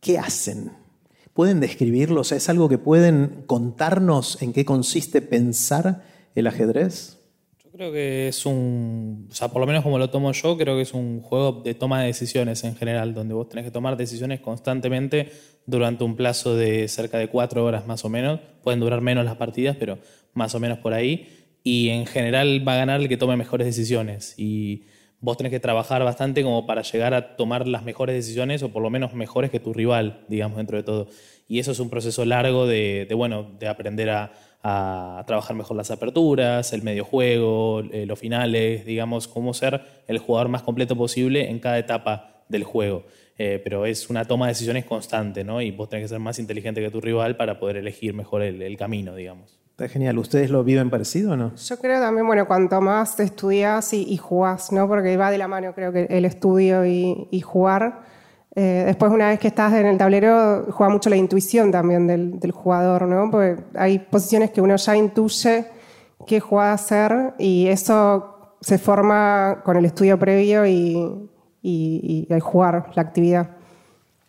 ¿Qué 0.00 0.18
hacen? 0.18 0.81
¿Pueden 1.34 1.60
describirlo? 1.60 2.20
¿es 2.22 2.48
algo 2.48 2.68
que 2.68 2.78
pueden 2.78 3.44
contarnos 3.46 4.42
en 4.42 4.52
qué 4.52 4.64
consiste 4.64 5.22
pensar 5.22 6.04
el 6.34 6.46
ajedrez? 6.46 7.18
Yo 7.64 7.70
creo 7.70 7.90
que 7.90 8.28
es 8.28 8.44
un, 8.44 9.28
o 9.30 9.34
sea, 9.34 9.48
por 9.48 9.60
lo 9.60 9.66
menos 9.66 9.82
como 9.82 9.98
lo 9.98 10.10
tomo 10.10 10.32
yo, 10.32 10.58
creo 10.58 10.76
que 10.76 10.82
es 10.82 10.92
un 10.92 11.22
juego 11.22 11.62
de 11.64 11.74
toma 11.74 12.00
de 12.00 12.08
decisiones 12.08 12.64
en 12.64 12.76
general, 12.76 13.14
donde 13.14 13.32
vos 13.32 13.48
tenés 13.48 13.64
que 13.64 13.70
tomar 13.70 13.96
decisiones 13.96 14.40
constantemente 14.40 15.32
durante 15.64 16.04
un 16.04 16.16
plazo 16.16 16.54
de 16.54 16.86
cerca 16.88 17.16
de 17.16 17.28
cuatro 17.28 17.64
horas 17.64 17.86
más 17.86 18.04
o 18.04 18.10
menos. 18.10 18.40
Pueden 18.62 18.80
durar 18.80 19.00
menos 19.00 19.24
las 19.24 19.36
partidas, 19.36 19.76
pero 19.78 19.98
más 20.34 20.54
o 20.54 20.60
menos 20.60 20.78
por 20.78 20.92
ahí. 20.92 21.28
Y 21.64 21.88
en 21.88 22.04
general 22.04 22.66
va 22.66 22.74
a 22.74 22.78
ganar 22.78 23.00
el 23.00 23.08
que 23.08 23.16
tome 23.16 23.36
mejores 23.36 23.66
decisiones. 23.66 24.34
Vos 25.22 25.36
tenés 25.38 25.50
que 25.50 25.60
trabajar 25.60 26.04
bastante 26.04 26.42
como 26.42 26.66
para 26.66 26.82
llegar 26.82 27.14
a 27.14 27.36
tomar 27.36 27.66
las 27.66 27.84
mejores 27.84 28.14
decisiones, 28.14 28.62
o 28.62 28.68
por 28.70 28.82
lo 28.82 28.90
menos 28.90 29.14
mejores 29.14 29.50
que 29.50 29.60
tu 29.60 29.72
rival, 29.72 30.24
digamos, 30.28 30.58
dentro 30.58 30.76
de 30.76 30.82
todo. 30.82 31.06
Y 31.48 31.60
eso 31.60 31.72
es 31.72 31.80
un 31.80 31.88
proceso 31.88 32.24
largo 32.24 32.66
de, 32.66 33.06
de, 33.08 33.14
bueno, 33.14 33.50
de 33.58 33.68
aprender 33.68 34.10
a, 34.10 34.32
trabajar 35.26 35.56
mejor 35.56 35.76
las 35.76 35.90
aperturas, 35.90 36.72
el 36.72 36.82
medio 36.82 37.04
juego, 37.04 37.80
eh, 37.80 38.06
los 38.06 38.16
finales, 38.16 38.86
digamos, 38.86 39.26
cómo 39.26 39.54
ser 39.54 39.80
el 40.06 40.18
jugador 40.18 40.48
más 40.48 40.62
completo 40.62 40.94
posible 40.94 41.50
en 41.50 41.58
cada 41.58 41.78
etapa 41.78 42.44
del 42.48 42.62
juego. 42.62 43.04
Eh, 43.38 43.60
pero 43.64 43.86
es 43.86 44.08
una 44.08 44.24
toma 44.24 44.46
de 44.46 44.52
decisiones 44.52 44.84
constante, 44.84 45.42
¿no? 45.42 45.60
Y 45.60 45.72
vos 45.72 45.88
tenés 45.88 46.04
que 46.04 46.08
ser 46.10 46.20
más 46.20 46.38
inteligente 46.38 46.80
que 46.80 46.90
tu 46.90 47.00
rival 47.00 47.36
para 47.36 47.58
poder 47.58 47.76
elegir 47.78 48.14
mejor 48.14 48.42
el, 48.42 48.76
camino, 48.76 49.16
digamos. 49.16 49.61
Está 49.82 49.94
genial. 49.94 50.16
¿Ustedes 50.16 50.48
lo 50.48 50.62
viven 50.62 50.90
parecido 50.90 51.32
o 51.32 51.36
no? 51.36 51.56
Yo 51.56 51.76
creo 51.80 52.00
también, 52.00 52.24
bueno, 52.24 52.46
cuanto 52.46 52.80
más 52.80 53.18
estudias 53.18 53.92
y, 53.92 54.04
y 54.04 54.16
jugás, 54.16 54.70
¿no? 54.70 54.86
Porque 54.86 55.16
va 55.16 55.32
de 55.32 55.38
la 55.38 55.48
mano, 55.48 55.74
creo 55.74 55.92
que 55.92 56.06
el 56.08 56.24
estudio 56.24 56.86
y, 56.86 57.40
jugar. 57.40 58.02
Eh, 58.54 58.84
después, 58.86 59.10
una 59.10 59.30
vez 59.30 59.40
que 59.40 59.48
estás 59.48 59.72
en 59.72 59.86
el 59.86 59.98
tablero, 59.98 60.66
juega 60.70 60.92
mucho 60.92 61.10
la 61.10 61.16
intuición 61.16 61.72
también 61.72 62.06
del, 62.06 62.38
del, 62.38 62.52
jugador, 62.52 63.08
¿no? 63.08 63.28
Porque 63.28 63.60
hay 63.74 63.98
posiciones 63.98 64.52
que 64.52 64.60
uno 64.60 64.76
ya 64.76 64.96
intuye 64.96 65.66
qué 66.28 66.38
jugada 66.38 66.74
hacer 66.74 67.34
y 67.38 67.66
eso 67.66 68.54
se 68.60 68.78
forma 68.78 69.62
con 69.64 69.76
el 69.76 69.84
estudio 69.84 70.16
previo 70.16 70.64
y, 70.64 71.28
y, 71.60 72.28
y, 72.30 72.38
jugar 72.40 72.92
la 72.94 73.02
actividad. 73.02 73.50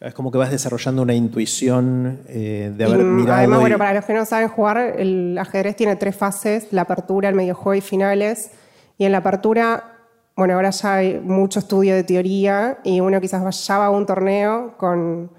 Es 0.03 0.13
como 0.13 0.31
que 0.31 0.37
vas 0.37 0.51
desarrollando 0.51 1.01
una 1.01 1.13
intuición 1.13 2.19
eh, 2.27 2.73
de 2.75 2.83
haber 2.83 3.05
mirado. 3.05 3.37
Además, 3.37 3.61
bueno, 3.61 3.77
para 3.77 3.93
los 3.93 4.03
que 4.03 4.13
no 4.13 4.25
saben 4.25 4.49
jugar, 4.49 4.77
el 4.97 5.37
ajedrez 5.37 5.77
tiene 5.77 5.95
tres 5.95 6.13
fases: 6.13 6.67
la 6.71 6.81
apertura, 6.81 7.29
el 7.29 7.35
medio 7.35 7.55
juego 7.55 7.75
y 7.75 7.81
finales. 7.81 8.51
Y 8.97 9.05
en 9.05 9.13
la 9.13 9.19
apertura, 9.19 9.95
bueno, 10.35 10.55
ahora 10.55 10.71
ya 10.71 10.95
hay 10.95 11.21
mucho 11.21 11.59
estudio 11.59 11.95
de 11.95 12.03
teoría 12.03 12.79
y 12.83 12.99
uno 12.99 13.21
quizás 13.21 13.65
ya 13.65 13.77
va 13.77 13.85
a 13.85 13.89
un 13.91 14.05
torneo 14.05 14.75
con, 14.77 15.31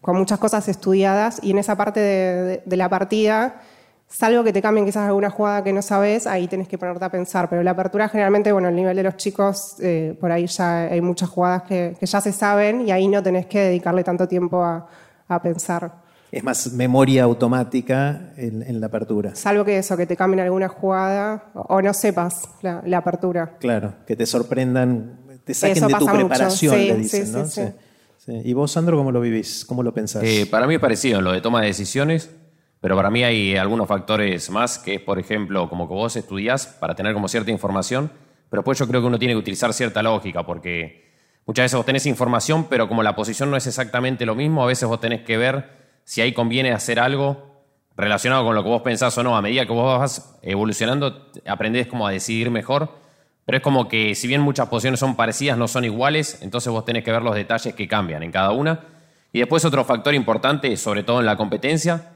con 0.00 0.16
muchas 0.16 0.38
cosas 0.38 0.68
estudiadas. 0.68 1.40
Y 1.42 1.50
en 1.50 1.58
esa 1.58 1.74
parte 1.76 1.98
de, 1.98 2.62
de 2.64 2.76
la 2.76 2.88
partida 2.88 3.60
Salvo 4.12 4.44
que 4.44 4.52
te 4.52 4.60
cambien 4.60 4.84
quizás 4.84 5.08
alguna 5.08 5.30
jugada 5.30 5.64
que 5.64 5.72
no 5.72 5.80
sabes, 5.80 6.26
ahí 6.26 6.46
tenés 6.46 6.68
que 6.68 6.76
ponerte 6.76 7.02
a 7.02 7.10
pensar. 7.10 7.48
Pero 7.48 7.62
la 7.62 7.70
apertura 7.70 8.10
generalmente, 8.10 8.52
bueno, 8.52 8.68
el 8.68 8.76
nivel 8.76 8.94
de 8.94 9.02
los 9.02 9.16
chicos, 9.16 9.76
eh, 9.80 10.14
por 10.20 10.30
ahí 10.30 10.46
ya 10.46 10.82
hay 10.82 11.00
muchas 11.00 11.30
jugadas 11.30 11.62
que, 11.62 11.96
ya 11.98 12.20
se 12.20 12.30
saben 12.30 12.86
y 12.86 12.90
ahí 12.90 13.08
no 13.08 13.22
tenés 13.22 13.46
que 13.46 13.60
dedicarle 13.60 14.04
tanto 14.04 14.28
tiempo 14.28 14.62
a, 14.62 14.86
pensar. 15.42 15.90
Es 16.30 16.44
más 16.44 16.72
memoria 16.72 17.22
automática 17.22 18.34
en, 18.36 18.78
la 18.82 18.88
apertura. 18.88 19.34
Salvo 19.34 19.64
que 19.64 19.78
eso, 19.78 19.96
que 19.96 20.06
te 20.06 20.14
cambien 20.14 20.40
alguna 20.40 20.68
jugada 20.68 21.44
o, 21.54 21.80
no 21.80 21.94
sepas 21.94 22.50
la, 22.60 22.98
apertura. 22.98 23.56
Claro, 23.58 23.94
que 24.06 24.14
te 24.14 24.26
sorprendan, 24.26 25.20
te 25.42 25.54
saquen 25.54 25.86
de 25.86 25.94
tu 25.94 26.04
preparación, 26.04 26.76
le 26.76 26.96
dicen, 26.96 27.32
¿no? 27.32 27.46
Sí, 27.46 27.62
¿Y 28.44 28.52
vos, 28.52 28.72
Sandro, 28.72 28.98
cómo 28.98 29.10
lo 29.10 29.22
vivís? 29.22 29.64
¿Cómo 29.64 29.82
lo 29.82 29.94
pensás? 29.94 30.22
Eh, 30.22 30.46
para 30.50 30.66
mí 30.66 30.74
es 30.74 30.80
parecido 30.80 31.22
lo 31.22 31.32
de 31.32 31.40
toma 31.40 31.62
de 31.62 31.68
decisiones 31.68 32.28
pero 32.82 32.96
para 32.96 33.10
mí 33.10 33.22
hay 33.22 33.56
algunos 33.56 33.86
factores 33.86 34.50
más, 34.50 34.76
que 34.76 34.96
es, 34.96 35.00
por 35.00 35.20
ejemplo, 35.20 35.68
como 35.68 35.86
que 35.86 35.94
vos 35.94 36.16
estudiás 36.16 36.66
para 36.66 36.96
tener 36.96 37.14
como 37.14 37.28
cierta 37.28 37.52
información, 37.52 38.10
pero 38.50 38.64
pues 38.64 38.76
yo 38.76 38.88
creo 38.88 39.00
que 39.00 39.06
uno 39.06 39.20
tiene 39.20 39.34
que 39.34 39.38
utilizar 39.38 39.72
cierta 39.72 40.02
lógica, 40.02 40.44
porque 40.44 41.12
muchas 41.46 41.66
veces 41.66 41.76
vos 41.76 41.86
tenés 41.86 42.06
información, 42.06 42.66
pero 42.68 42.88
como 42.88 43.04
la 43.04 43.14
posición 43.14 43.52
no 43.52 43.56
es 43.56 43.68
exactamente 43.68 44.26
lo 44.26 44.34
mismo, 44.34 44.64
a 44.64 44.66
veces 44.66 44.88
vos 44.88 44.98
tenés 44.98 45.22
que 45.22 45.36
ver 45.36 45.70
si 46.02 46.22
ahí 46.22 46.32
conviene 46.32 46.72
hacer 46.72 46.98
algo 46.98 47.62
relacionado 47.96 48.44
con 48.44 48.56
lo 48.56 48.64
que 48.64 48.68
vos 48.68 48.82
pensás 48.82 49.16
o 49.16 49.22
no. 49.22 49.36
A 49.36 49.42
medida 49.42 49.64
que 49.64 49.72
vos 49.72 50.00
vas 50.00 50.40
evolucionando, 50.42 51.30
aprendés 51.46 51.86
como 51.86 52.04
a 52.04 52.10
decidir 52.10 52.50
mejor, 52.50 52.90
pero 53.44 53.58
es 53.58 53.62
como 53.62 53.86
que 53.86 54.16
si 54.16 54.26
bien 54.26 54.40
muchas 54.40 54.68
posiciones 54.68 54.98
son 54.98 55.14
parecidas, 55.14 55.56
no 55.56 55.68
son 55.68 55.84
iguales, 55.84 56.40
entonces 56.42 56.72
vos 56.72 56.84
tenés 56.84 57.04
que 57.04 57.12
ver 57.12 57.22
los 57.22 57.36
detalles 57.36 57.76
que 57.76 57.86
cambian 57.86 58.24
en 58.24 58.32
cada 58.32 58.50
una. 58.50 58.80
Y 59.32 59.38
después 59.38 59.64
otro 59.64 59.84
factor 59.84 60.14
importante, 60.14 60.76
sobre 60.76 61.04
todo 61.04 61.20
en 61.20 61.26
la 61.26 61.36
competencia, 61.36 62.08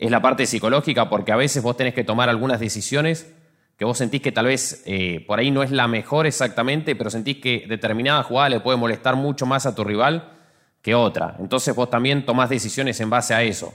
es 0.00 0.10
la 0.10 0.22
parte 0.22 0.46
psicológica, 0.46 1.10
porque 1.10 1.30
a 1.30 1.36
veces 1.36 1.62
vos 1.62 1.76
tenés 1.76 1.92
que 1.92 2.04
tomar 2.04 2.30
algunas 2.30 2.58
decisiones 2.58 3.34
que 3.76 3.84
vos 3.84 3.98
sentís 3.98 4.22
que 4.22 4.32
tal 4.32 4.46
vez 4.46 4.82
eh, 4.86 5.22
por 5.26 5.38
ahí 5.38 5.50
no 5.50 5.62
es 5.62 5.70
la 5.70 5.88
mejor 5.88 6.26
exactamente, 6.26 6.96
pero 6.96 7.10
sentís 7.10 7.36
que 7.36 7.66
determinada 7.68 8.22
jugada 8.22 8.48
le 8.48 8.60
puede 8.60 8.78
molestar 8.78 9.16
mucho 9.16 9.44
más 9.44 9.66
a 9.66 9.74
tu 9.74 9.84
rival 9.84 10.32
que 10.80 10.94
otra. 10.94 11.36
Entonces 11.38 11.74
vos 11.74 11.90
también 11.90 12.24
tomás 12.24 12.48
decisiones 12.48 12.98
en 13.00 13.10
base 13.10 13.34
a 13.34 13.42
eso. 13.42 13.74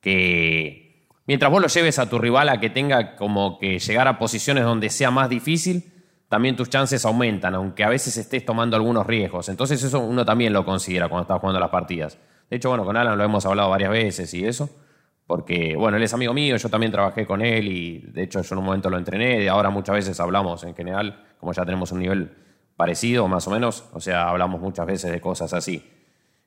Que 0.00 1.06
mientras 1.26 1.52
vos 1.52 1.62
lo 1.62 1.68
lleves 1.68 2.00
a 2.00 2.08
tu 2.08 2.18
rival 2.18 2.48
a 2.48 2.58
que 2.58 2.70
tenga 2.70 3.14
como 3.14 3.58
que 3.60 3.78
llegar 3.78 4.08
a 4.08 4.18
posiciones 4.18 4.64
donde 4.64 4.90
sea 4.90 5.12
más 5.12 5.28
difícil, 5.28 5.92
también 6.28 6.56
tus 6.56 6.68
chances 6.68 7.04
aumentan, 7.04 7.54
aunque 7.54 7.84
a 7.84 7.88
veces 7.88 8.16
estés 8.16 8.44
tomando 8.44 8.76
algunos 8.76 9.06
riesgos. 9.06 9.48
Entonces 9.48 9.80
eso 9.82 10.00
uno 10.00 10.24
también 10.24 10.52
lo 10.52 10.64
considera 10.64 11.08
cuando 11.08 11.22
está 11.22 11.38
jugando 11.38 11.60
las 11.60 11.70
partidas. 11.70 12.18
De 12.48 12.56
hecho, 12.56 12.70
bueno, 12.70 12.84
con 12.84 12.96
Alan 12.96 13.16
lo 13.16 13.22
hemos 13.22 13.46
hablado 13.46 13.70
varias 13.70 13.90
veces 13.90 14.34
y 14.34 14.44
eso 14.44 14.68
porque, 15.30 15.76
bueno, 15.76 15.96
él 15.96 16.02
es 16.02 16.12
amigo 16.12 16.34
mío, 16.34 16.56
yo 16.56 16.68
también 16.68 16.90
trabajé 16.90 17.24
con 17.24 17.40
él 17.40 17.68
y 17.68 17.98
de 17.98 18.24
hecho 18.24 18.42
yo 18.42 18.52
en 18.52 18.58
un 18.58 18.64
momento 18.64 18.90
lo 18.90 18.98
entrené, 18.98 19.44
y 19.44 19.46
ahora 19.46 19.70
muchas 19.70 19.94
veces 19.94 20.18
hablamos 20.18 20.64
en 20.64 20.74
general, 20.74 21.22
como 21.38 21.52
ya 21.52 21.64
tenemos 21.64 21.92
un 21.92 22.00
nivel 22.00 22.32
parecido 22.74 23.28
más 23.28 23.46
o 23.46 23.52
menos, 23.52 23.84
o 23.92 24.00
sea, 24.00 24.28
hablamos 24.28 24.60
muchas 24.60 24.86
veces 24.86 25.12
de 25.12 25.20
cosas 25.20 25.54
así. 25.54 25.88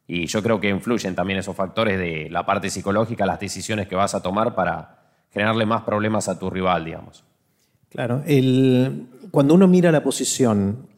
Y 0.06 0.26
yo 0.26 0.44
creo 0.44 0.60
que 0.60 0.68
influyen 0.68 1.16
también 1.16 1.40
esos 1.40 1.56
factores 1.56 1.98
de 1.98 2.28
la 2.30 2.46
parte 2.46 2.70
psicológica, 2.70 3.26
las 3.26 3.40
decisiones 3.40 3.88
que 3.88 3.96
vas 3.96 4.16
a 4.16 4.22
tomar 4.22 4.54
para 4.54 5.14
generarle 5.32 5.66
más 5.66 5.84
problemas 5.84 6.28
a 6.28 6.38
tu 6.38 6.50
rival, 6.50 6.84
digamos. 6.84 7.24
Claro, 7.88 8.22
cuando 9.32 9.54
uno 9.54 9.66
mira 9.66 9.94
la 9.94 10.04
posición 10.04 10.90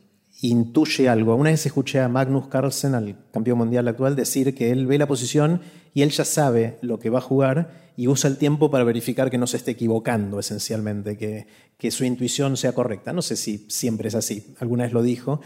intuye 0.49 1.09
algo. 1.09 1.35
Una 1.35 1.51
vez 1.51 1.65
escuché 1.65 1.99
a 1.99 2.07
Magnus 2.07 2.47
Carlsen, 2.47 2.95
al 2.95 3.15
campeón 3.31 3.57
mundial 3.57 3.87
actual, 3.87 4.15
decir 4.15 4.55
que 4.55 4.71
él 4.71 4.85
ve 4.85 4.97
la 4.97 5.07
posición 5.07 5.61
y 5.93 6.01
él 6.01 6.11
ya 6.11 6.25
sabe 6.25 6.77
lo 6.81 6.99
que 6.99 7.09
va 7.09 7.19
a 7.19 7.21
jugar 7.21 7.85
y 7.97 8.07
usa 8.07 8.29
el 8.29 8.37
tiempo 8.37 8.69
para 8.69 8.83
verificar 8.83 9.31
que 9.31 9.37
no 9.37 9.47
se 9.47 9.57
esté 9.57 9.71
equivocando 9.71 10.39
esencialmente, 10.39 11.17
que, 11.17 11.47
que 11.77 11.91
su 11.91 12.03
intuición 12.03 12.57
sea 12.57 12.73
correcta. 12.73 13.13
No 13.13 13.21
sé 13.21 13.37
si 13.37 13.65
siempre 13.69 14.09
es 14.09 14.15
así, 14.15 14.53
alguna 14.59 14.83
vez 14.83 14.93
lo 14.93 15.01
dijo. 15.01 15.41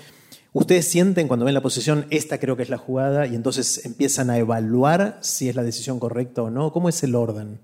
¿Ustedes 0.52 0.88
sienten 0.88 1.28
cuando 1.28 1.46
ven 1.46 1.54
la 1.54 1.62
posición, 1.62 2.08
esta 2.10 2.40
creo 2.40 2.58
que 2.58 2.64
es 2.64 2.70
la 2.70 2.80
jugada, 2.80 3.28
y 3.28 3.36
entonces 3.36 3.86
empiezan 3.86 4.32
a 4.32 4.38
evaluar 4.40 5.20
si 5.22 5.48
es 5.48 5.56
la 5.56 5.62
decisión 5.62 6.00
correcta 6.00 6.42
o 6.42 6.50
no? 6.50 6.74
¿Cómo 6.74 6.90
es 6.90 7.04
el 7.04 7.14
orden? 7.14 7.60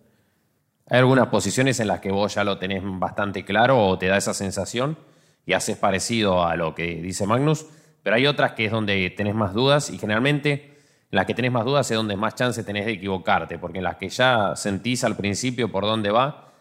Hay 0.88 1.00
algunas 1.00 1.28
posiciones 1.30 1.80
en 1.80 1.88
las 1.88 2.00
que 2.00 2.12
vos 2.12 2.36
ya 2.36 2.44
lo 2.44 2.60
tenés 2.60 2.84
bastante 2.84 3.44
claro 3.44 3.88
o 3.88 3.98
te 3.98 4.06
da 4.06 4.18
esa 4.18 4.36
sensación 4.36 4.96
y 5.46 5.54
haces 5.54 5.78
parecido 5.78 6.44
a 6.44 6.56
lo 6.56 6.74
que 6.76 6.96
dice 7.02 7.26
Magnus, 7.28 7.66
pero 8.04 8.16
hay 8.16 8.28
otras 8.28 8.54
que 8.54 8.66
es 8.66 8.72
donde 8.72 9.10
tenés 9.12 9.36
más 9.36 9.54
dudas 9.54 9.90
y 9.90 9.98
generalmente 9.98 10.76
en 11.12 11.18
las 11.18 11.26
que 11.26 11.34
tenés 11.34 11.52
más 11.52 11.66
dudas 11.66 11.90
es 11.90 11.98
donde 11.98 12.16
más 12.16 12.36
chance 12.36 12.64
tenés 12.64 12.86
de 12.86 12.94
equivocarte, 12.94 13.58
porque 13.58 13.78
en 13.78 13.84
las 13.84 13.96
que 13.96 14.10
ya 14.10 14.56
sentís 14.56 15.04
al 15.04 15.16
principio 15.16 15.72
por 15.72 15.84
dónde 15.84 16.12
va, 16.12 16.54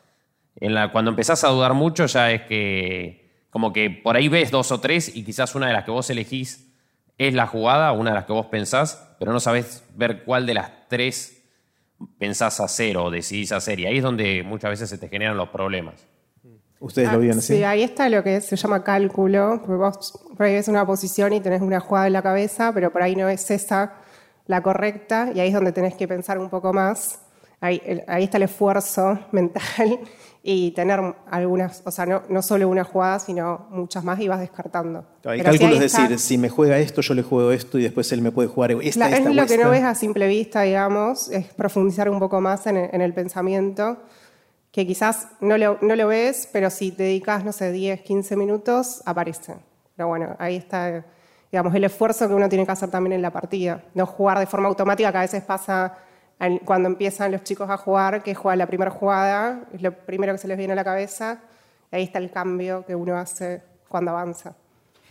en 0.56 0.74
la, 0.74 0.92
cuando 0.92 1.10
empezás 1.10 1.42
a 1.44 1.48
dudar 1.48 1.74
mucho 1.74 2.06
ya 2.06 2.30
es 2.30 2.42
que 2.42 3.46
como 3.50 3.72
que 3.72 3.90
por 3.90 4.16
ahí 4.16 4.28
ves 4.28 4.50
dos 4.50 4.72
o 4.72 4.80
tres 4.80 5.14
y 5.14 5.24
quizás 5.24 5.54
una 5.54 5.68
de 5.68 5.72
las 5.72 5.84
que 5.84 5.90
vos 5.90 6.08
elegís 6.10 6.72
es 7.18 7.34
la 7.34 7.46
jugada, 7.46 7.92
una 7.92 8.10
de 8.10 8.16
las 8.16 8.24
que 8.24 8.32
vos 8.32 8.46
pensás, 8.46 9.14
pero 9.18 9.32
no 9.32 9.40
sabés 9.40 9.84
ver 9.94 10.24
cuál 10.24 10.46
de 10.46 10.54
las 10.54 10.88
tres 10.88 11.44
pensás 12.18 12.60
hacer 12.60 12.96
o 12.96 13.10
decidís 13.10 13.52
hacer. 13.52 13.78
Y 13.80 13.86
ahí 13.86 13.98
es 13.98 14.02
donde 14.02 14.42
muchas 14.42 14.70
veces 14.70 14.90
se 14.90 14.98
te 14.98 15.08
generan 15.08 15.36
los 15.36 15.50
problemas. 15.50 16.06
Ustedes 16.84 17.08
lo 17.08 17.14
ah, 17.14 17.18
vieron 17.18 17.38
así. 17.38 17.56
Sí, 17.56 17.64
ahí 17.64 17.82
está 17.82 18.10
lo 18.10 18.22
que 18.22 18.42
se 18.42 18.56
llama 18.56 18.84
cálculo, 18.84 19.58
vos 19.66 20.20
por 20.36 20.44
ahí 20.44 20.52
ves 20.52 20.68
una 20.68 20.86
posición 20.86 21.32
y 21.32 21.40
tenés 21.40 21.62
una 21.62 21.80
jugada 21.80 22.08
en 22.08 22.12
la 22.12 22.20
cabeza, 22.20 22.72
pero 22.74 22.92
por 22.92 23.02
ahí 23.02 23.16
no 23.16 23.26
es 23.26 23.50
esa 23.50 23.94
la 24.46 24.62
correcta, 24.62 25.30
y 25.34 25.40
ahí 25.40 25.48
es 25.48 25.54
donde 25.54 25.72
tenés 25.72 25.94
que 25.94 26.06
pensar 26.06 26.38
un 26.38 26.50
poco 26.50 26.74
más. 26.74 27.20
Ahí, 27.62 27.80
está 27.86 28.36
el 28.36 28.42
esfuerzo 28.42 29.18
mental 29.32 29.98
y 30.42 30.72
tener 30.72 31.00
algunas, 31.30 31.80
o 31.86 31.90
sea, 31.90 32.04
no, 32.04 32.22
no, 32.28 32.42
solo 32.42 32.68
una 32.68 32.84
jugada, 32.84 33.18
sino 33.18 33.66
muchas 33.70 34.04
más 34.04 34.20
y 34.20 34.28
vas 34.28 34.40
descartando. 34.40 35.06
Hay 35.24 35.40
cálculo 35.40 35.72
es 35.72 35.80
decir, 35.80 36.18
si 36.18 36.36
me 36.36 36.50
juega 36.50 36.76
esto, 36.76 37.00
yo 37.00 37.14
le 37.14 37.22
juego 37.22 37.50
esto 37.50 37.78
y 37.78 37.84
después 37.84 38.12
él 38.12 38.20
me 38.20 38.30
puede 38.30 38.48
jugar 38.48 38.72
esta, 38.72 39.08
Es 39.08 39.24
lo 39.24 39.46
que 39.46 39.56
no 39.56 39.70
ves 39.70 39.84
a 39.84 39.94
simple 39.94 40.28
vista, 40.28 40.60
digamos, 40.60 41.30
es 41.30 41.46
profundizar 41.54 42.10
un 42.10 42.18
poco 42.18 42.42
más 42.42 42.66
en 42.66 42.76
en 42.76 43.00
el 43.00 43.14
pensamiento 43.14 43.96
que 44.74 44.84
quizás 44.84 45.28
no 45.40 45.56
lo, 45.56 46.08
ves, 46.08 46.48
pero 46.52 46.68
si 46.68 46.90
te 46.90 47.04
dedicas, 47.04 47.44
no 47.44 47.52
sé, 47.52 47.70
10, 47.70 48.00
15 48.00 48.34
minutos, 48.34 49.02
aparece. 49.06 49.54
Pero 49.94 50.08
bueno, 50.08 50.34
ahí 50.40 50.56
está, 50.56 51.04
digamos, 51.52 51.72
el 51.76 51.84
esfuerzo 51.84 52.26
que 52.26 52.34
uno 52.34 52.48
tiene 52.48 52.66
que 52.66 52.72
hacer 52.72 52.90
también 52.90 53.12
en 53.12 53.22
la 53.22 53.30
partida. 53.30 53.84
No 53.94 54.04
jugar 54.04 54.40
de 54.40 54.46
forma 54.46 54.66
automática, 54.66 55.12
que 55.12 55.18
a 55.18 55.20
veces 55.20 55.44
pasa 55.44 55.96
cuando 56.64 56.88
empiezan 56.88 57.30
los 57.30 57.44
chicos 57.44 57.70
a 57.70 57.76
jugar, 57.76 58.24
que 58.24 58.34
juegan 58.34 58.58
la 58.58 58.66
primera 58.66 58.90
jugada, 58.90 59.62
es 59.72 59.80
lo 59.80 59.92
primero 59.92 60.32
que 60.32 60.38
se 60.38 60.48
les 60.48 60.58
viene 60.58 60.72
a 60.72 60.76
la 60.76 60.82
cabeza, 60.82 61.38
ahí 61.92 62.02
está 62.02 62.18
el 62.18 62.32
cambio 62.32 62.84
que 62.84 62.96
uno 62.96 63.16
hace 63.16 63.62
cuando 63.86 64.10
avanza. 64.10 64.56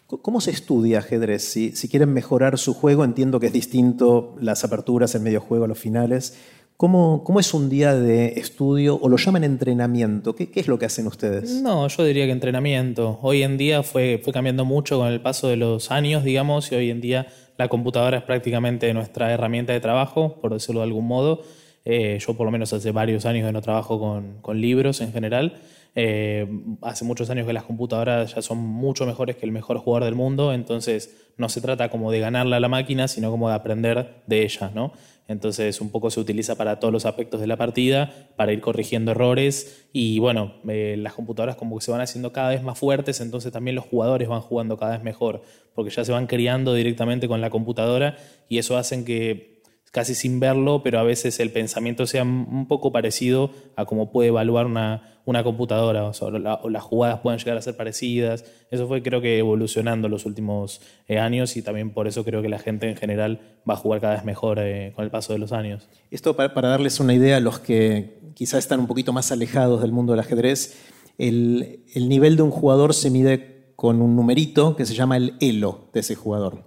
¿Cómo 0.08 0.42
se 0.42 0.52
estudia 0.52 1.00
ajedrez? 1.00 1.42
Si, 1.42 1.72
si, 1.72 1.88
quieren 1.88 2.14
mejorar 2.14 2.58
su 2.58 2.74
juego, 2.74 3.06
entiendo 3.06 3.40
que 3.40 3.48
es 3.48 3.54
distinto 3.54 4.36
las 4.42 4.66
aperturas, 4.66 5.16
el 5.16 5.22
medio 5.22 5.40
juego, 5.40 5.68
los 5.68 5.80
finales. 5.80 6.38
¿Cómo, 6.78 7.40
es 7.40 7.54
un 7.54 7.70
día 7.70 7.94
de 7.94 8.34
estudio 8.40 9.00
o 9.00 9.08
lo 9.08 9.18
llaman 9.18 9.44
entrenamiento? 9.44 10.36
¿Qué, 10.36 10.50
es 10.54 10.68
lo 10.68 10.78
que 10.80 10.86
hacen 10.86 11.08
ustedes? 11.08 11.62
No, 11.62 11.88
yo 11.88 12.04
diría 12.04 12.26
que 12.26 12.32
entrenamiento. 12.32 13.20
Hoy 13.22 13.44
en 13.44 13.58
día 13.58 13.84
fue, 13.84 14.20
fue 14.24 14.34
cambiando 14.34 14.66
mucho 14.66 14.98
con 14.98 15.08
el 15.08 15.22
paso 15.22 15.48
de 15.48 15.56
los 15.56 15.92
años, 15.92 16.24
digamos, 16.24 16.72
y 16.72 16.76
hoy 16.76 16.90
en 16.90 17.00
día 17.00 17.28
la 17.58 17.70
computadora 17.70 18.18
es 18.18 18.24
prácticamente 18.24 18.94
nuestra 18.94 19.32
herramienta 19.32 19.72
de 19.72 19.80
trabajo, 19.80 20.40
por 20.42 20.54
decirlo 20.54 20.82
de 20.82 20.88
algún 20.88 21.08
modo. 21.08 21.42
Eh, 21.86 22.18
yo 22.26 22.36
por 22.36 22.46
lo 22.46 22.52
menos 22.52 22.72
hace 22.74 22.92
varios 22.92 23.26
años 23.26 23.46
que 23.46 23.52
no 23.52 23.62
trabajo 23.62 24.00
con, 24.42 24.62
libros 24.62 25.02
en 25.02 25.12
general. 25.12 25.62
Eh, 25.96 26.48
hace 26.82 27.06
muchos 27.06 27.30
años 27.30 27.46
que 27.46 27.54
las 27.54 27.64
computadoras 27.64 28.34
ya 28.34 28.42
son 28.42 28.58
mucho 28.58 29.06
mejores 29.06 29.36
que 29.36 29.46
el 29.46 29.52
mejor 29.52 29.78
jugador 29.78 30.06
del 30.06 30.16
mundo, 30.16 30.52
entonces 30.52 31.16
no 31.38 31.50
se 31.50 31.62
trata 31.62 31.90
como 31.90 32.12
de 32.12 32.20
ganarle 32.20 32.56
a 32.56 32.60
la 32.60 32.68
máquina, 32.68 33.08
sino 33.08 33.30
como 33.30 33.50
de 33.50 33.56
aprender 33.56 34.24
de 34.26 34.44
ella, 34.44 34.72
¿no? 34.74 34.94
Entonces 35.28 35.80
un 35.80 35.90
poco 35.90 36.10
se 36.10 36.20
utiliza 36.20 36.56
para 36.56 36.80
todos 36.80 36.92
los 36.92 37.06
aspectos 37.06 37.40
de 37.40 37.48
la 37.48 37.58
partida, 37.58 38.30
para 38.36 38.52
ir 38.52 38.62
corrigiendo 38.62 39.12
errores. 39.12 39.88
Y 39.94 40.20
bueno, 40.20 40.56
eh, 40.68 40.96
las 40.98 41.14
computadoras 41.14 41.56
como 41.56 41.78
que 41.78 41.86
se 41.86 41.92
van 41.92 42.02
haciendo 42.02 42.34
cada 42.34 42.50
vez 42.50 42.64
más 42.64 42.78
fuertes, 42.78 43.22
entonces 43.22 43.52
también 43.52 43.76
los 43.76 43.86
jugadores 43.86 44.28
van 44.28 44.42
jugando 44.42 44.78
cada 44.78 44.92
vez 44.94 45.04
mejor, 45.04 45.42
porque 45.74 45.92
ya 45.92 46.04
se 46.04 46.12
van 46.12 46.28
criando 46.28 46.74
directamente 46.74 47.28
con 47.28 47.42
la 47.42 47.50
computadora 47.50 48.18
y 48.50 48.58
eso 48.58 48.78
hace 48.78 49.04
que 49.06 49.53
casi 49.94 50.16
sin 50.16 50.42
verlo, 50.42 50.82
pero 50.84 51.00
a 51.00 51.04
veces 51.04 51.40
el 51.40 51.52
pensamiento 51.52 52.06
sea 52.08 52.24
un 52.24 52.68
poco 52.68 52.92
parecido 52.92 53.52
a 53.76 53.86
cómo 53.86 54.12
puede 54.12 54.30
evaluar 54.30 54.66
una, 54.66 55.14
una 55.26 55.44
computadora, 55.44 56.04
o, 56.06 56.70
las 56.70 56.84
jugadas 56.84 57.20
pueden 57.20 57.40
llegar 57.40 57.58
a 57.58 57.62
ser 57.62 57.78
parecidas. 57.78 58.44
Eso 58.72 58.88
fue 58.88 59.02
creo 59.02 59.22
que 59.22 59.38
evolucionando 59.38 60.10
los 60.10 60.26
últimos 60.26 60.82
eh, 61.08 61.18
años 61.18 61.56
y 61.56 61.62
también 61.62 61.92
por 61.92 62.08
eso 62.08 62.26
creo 62.26 62.42
que 62.42 62.50
la 62.50 62.60
gente 62.60 62.90
en 62.90 62.98
general 62.98 63.40
va 63.70 63.76
a 63.76 63.78
jugar 63.78 64.02
cada 64.02 64.16
vez 64.16 64.26
mejor 64.26 64.60
eh, 64.60 64.92
con 64.96 65.06
el 65.06 65.12
paso 65.12 65.32
de 65.34 65.40
los 65.40 65.52
años. 65.52 65.88
Esto 66.12 66.36
para, 66.36 66.50
darles 66.54 67.00
una 67.00 67.14
idea 67.14 67.38
a 67.38 67.40
los 67.40 67.60
que 67.60 68.20
quizás 68.34 68.60
están 68.60 68.80
un 68.80 68.88
poquito 68.88 69.14
más 69.14 69.32
alejados 69.32 69.82
del 69.82 69.92
mundo 69.92 70.14
del 70.14 70.20
ajedrez, 70.20 70.78
el, 71.18 71.84
el 71.94 72.10
nivel 72.10 72.36
de 72.36 72.42
un 72.42 72.52
jugador 72.52 72.94
se 72.94 73.10
mide 73.10 73.74
con 73.76 74.02
un 74.02 74.16
numerito 74.16 74.76
que 74.76 74.86
se 74.86 74.94
llama 74.94 75.18
el 75.18 75.36
elo 75.40 75.90
de 75.94 76.02
ese 76.02 76.16
jugador. 76.16 76.64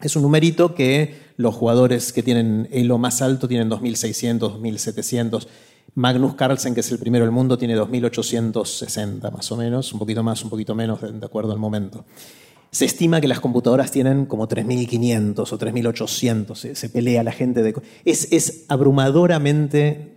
Es 0.00 0.16
un 0.16 0.22
numerito 0.22 0.74
que 0.74 1.23
los 1.36 1.54
jugadores 1.54 2.12
que 2.12 2.22
tienen 2.22 2.68
elo 2.70 2.98
más 2.98 3.22
alto 3.22 3.48
tienen 3.48 3.70
2.600, 3.70 4.60
2.700. 4.60 5.46
Magnus 5.96 6.34
Carlsen, 6.34 6.74
que 6.74 6.80
es 6.80 6.90
el 6.90 6.98
primero 6.98 7.24
del 7.24 7.32
mundo, 7.32 7.56
tiene 7.56 7.76
2.860 7.76 9.30
más 9.30 9.52
o 9.52 9.56
menos, 9.56 9.92
un 9.92 9.98
poquito 9.98 10.22
más, 10.22 10.42
un 10.42 10.50
poquito 10.50 10.74
menos, 10.74 11.00
de 11.00 11.24
acuerdo 11.24 11.52
al 11.52 11.58
momento. 11.58 12.04
Se 12.70 12.84
estima 12.84 13.20
que 13.20 13.28
las 13.28 13.38
computadoras 13.38 13.92
tienen 13.92 14.26
como 14.26 14.48
3.500 14.48 15.38
o 15.38 15.58
3.800, 15.58 16.74
se, 16.74 16.88
pelea 16.88 17.22
la 17.22 17.30
gente 17.30 17.62
de... 17.62 17.80
Es, 18.04 18.32
es 18.32 18.64
abrumadoramente 18.68 20.14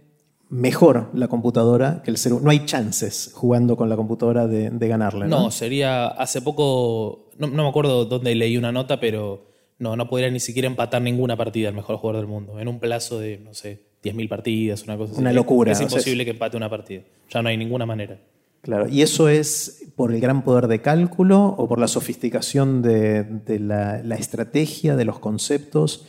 mejor 0.50 1.09
la 1.13 1.27
computadora 1.27 2.01
que 2.03 2.12
el 2.12 2.17
ser 2.17 2.31
No 2.33 2.50
hay 2.50 2.65
chances 2.65 3.31
jugando 3.33 3.75
con 3.75 3.89
la 3.89 3.95
computadora 3.95 4.47
de, 4.47 4.88
ganarle. 4.88 5.27
¿no? 5.27 5.51
sería 5.51 6.07
hace 6.07 6.41
poco, 6.41 7.29
no, 7.38 7.47
me 7.47 7.67
acuerdo 7.67 8.05
dónde 8.05 8.33
leí 8.36 8.57
una 8.57 8.71
nota, 8.71 9.00
pero 9.00 9.56
no, 9.79 9.96
no 9.96 10.10
podría 10.10 10.29
ni 10.29 10.39
siquiera 10.39 10.67
empatar 10.67 11.01
ninguna 11.01 11.36
partida 11.36 11.69
el 11.69 11.75
mejor 11.75 11.98
jugador 11.98 12.22
del 12.22 12.27
mundo, 12.27 12.60
en 12.60 12.67
un 12.67 12.79
plazo 12.79 13.19
de, 13.19 13.38
no 13.38 13.53
sé, 13.53 13.81
10.000 14.03 14.29
partidas, 14.29 14.84
una 14.84 14.98
cosa 14.98 15.13
así. 15.13 15.22
Una 15.22 15.34
locura. 15.34 15.72
Es, 15.72 15.81
imposible 15.81 16.25
que 16.25 16.31
empate 16.31 16.57
una 16.57 16.69
partida. 16.69 17.01
Ya 17.29 17.41
no 17.41 17.50
hay 17.50 17.57
ninguna 17.57 17.86
manera. 17.86 18.19
Claro, 18.62 18.88
¿y 18.89 19.01
eso 19.01 19.29
es 19.29 19.86
por 19.96 20.13
el 20.13 20.19
gran 20.19 20.43
poder 20.43 20.67
de 20.67 20.81
cálculo 20.81 21.46
o 21.46 21.67
por 21.67 21.79
la 21.79 21.88
sofisticación 21.88 22.81
de, 22.81 23.60
la, 23.60 24.15
estrategia, 24.15 24.96
de 24.96 25.05
los 25.05 25.19
conceptos? 25.19 26.05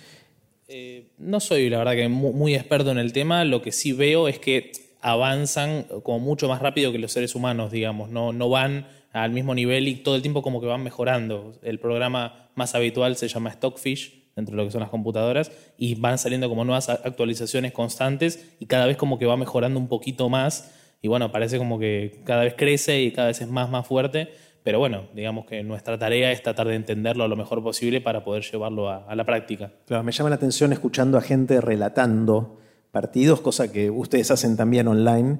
Eh, 0.66 1.08
no 1.18 1.40
soy, 1.40 1.70
la 1.70 1.78
verdad, 1.78 1.92
que 1.92 2.08
muy, 2.08 2.54
experto 2.54 2.90
en 2.90 2.98
el 2.98 3.12
tema. 3.12 3.44
Lo 3.44 3.62
que 3.62 3.72
sí 3.72 3.92
veo 3.92 4.28
es 4.28 4.38
que 4.38 4.72
avanzan 5.00 5.84
como 6.02 6.18
mucho 6.18 6.48
más 6.48 6.60
rápido 6.60 6.90
que 6.90 6.98
los 6.98 7.12
seres 7.12 7.34
humanos, 7.34 7.70
digamos. 7.70 8.10
No, 8.10 8.32
no 8.32 8.48
van 8.48 8.86
al 9.12 9.30
mismo 9.30 9.54
nivel 9.54 9.88
y 9.88 9.96
todo 9.96 10.16
el 10.16 10.22
tiempo 10.22 10.42
como 10.42 10.60
que 10.60 10.66
van 10.66 10.82
mejorando. 10.82 11.54
El 11.62 11.78
programa 11.78 12.47
más 12.58 12.74
habitual 12.74 13.16
se 13.16 13.28
llama 13.28 13.50
Stockfish, 13.50 14.34
dentro 14.36 14.52
de 14.54 14.58
lo 14.58 14.66
que 14.66 14.72
son 14.72 14.82
las 14.82 14.90
computadoras, 14.90 15.50
y 15.78 15.94
van 15.94 16.18
saliendo 16.18 16.48
como 16.48 16.64
nuevas 16.64 16.90
actualizaciones 16.90 17.72
constantes 17.72 18.54
y 18.60 18.66
cada 18.66 18.86
vez 18.86 18.96
como 18.96 19.18
que 19.18 19.24
va 19.24 19.36
mejorando 19.36 19.80
un 19.80 19.88
poquito 19.88 20.28
más. 20.28 20.70
Y 21.00 21.08
bueno, 21.08 21.32
parece 21.32 21.58
como 21.58 21.78
que 21.78 22.20
cada 22.24 22.42
vez 22.42 22.54
crece 22.56 23.00
y 23.00 23.12
cada 23.12 23.28
vez 23.28 23.40
es 23.40 23.48
más, 23.48 23.70
más 23.70 23.86
fuerte. 23.86 24.28
Pero 24.62 24.78
bueno, 24.78 25.04
digamos 25.14 25.46
que 25.46 25.62
nuestra 25.62 25.98
tarea 25.98 26.30
es 26.30 26.42
tratar 26.42 26.68
de 26.68 26.74
entenderlo 26.74 27.26
lo 27.26 27.36
mejor 27.36 27.62
posible 27.62 28.00
para 28.02 28.22
poder 28.22 28.42
llevarlo 28.42 28.90
a, 28.90 29.14
la 29.14 29.24
práctica. 29.24 29.72
Claro, 29.86 30.02
me 30.02 30.12
llama 30.12 30.28
la 30.28 30.36
atención 30.36 30.72
escuchando 30.72 31.16
a 31.16 31.22
gente 31.22 31.60
relatando 31.60 32.58
partidos, 32.90 33.40
cosa 33.40 33.72
que 33.72 33.88
ustedes 33.90 34.30
hacen 34.30 34.56
también 34.56 34.88
online 34.88 35.38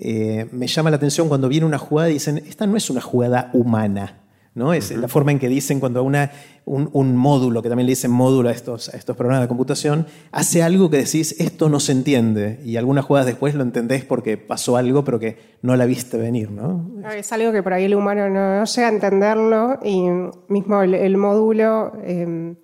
eh, 0.00 0.46
me 0.52 0.68
llama 0.68 0.90
la 0.90 0.96
atención 0.96 1.28
cuando 1.28 1.48
viene 1.48 1.66
una 1.66 1.78
jugada 1.78 2.08
y 2.08 2.14
dicen, 2.14 2.38
esta 2.38 2.68
no 2.68 2.76
es 2.76 2.88
una 2.88 3.00
jugada 3.00 3.50
humana. 3.52 4.20
¿No? 4.54 4.72
Es 4.72 4.90
la 4.90 5.08
forma 5.08 5.32
en 5.32 5.38
que 5.38 5.48
dicen 5.48 5.80
cuando 5.80 6.02
una, 6.02 6.30
un, 6.64 7.16
módulo, 7.16 7.62
que 7.62 7.68
también 7.68 7.86
le 7.86 7.92
dicen 7.92 8.10
módulo 8.10 8.48
a 8.48 8.52
estos, 8.52 8.88
a 8.88 8.96
estos 8.96 9.16
programas 9.16 9.42
de 9.42 9.48
computación, 9.48 10.06
hace 10.32 10.62
algo 10.62 10.90
que 10.90 10.98
decís, 10.98 11.36
esto 11.38 11.68
no 11.68 11.80
se 11.80 11.92
entiende. 11.92 12.60
Y 12.64 12.76
algunas 12.76 13.04
jugadas 13.04 13.26
después 13.26 13.54
lo 13.54 13.62
entendés 13.62 14.04
porque 14.04 14.36
pasó 14.36 14.76
algo, 14.76 15.04
pero 15.04 15.18
que 15.18 15.38
no 15.62 15.76
la 15.76 15.86
viste 15.86 16.18
venir. 16.18 16.50
¿no? 16.50 16.90
Es 17.14 17.32
algo 17.32 17.52
que 17.52 17.62
por 17.62 17.72
ahí 17.72 17.84
el 17.84 17.94
humano 17.94 18.28
no, 18.28 18.64
llega 18.64 18.88
a 18.88 18.92
entenderlo 18.92 19.78
y 19.84 20.08
mismo 20.48 20.82
el, 20.82 21.16
módulo, 21.16 21.92
em, 22.04 22.56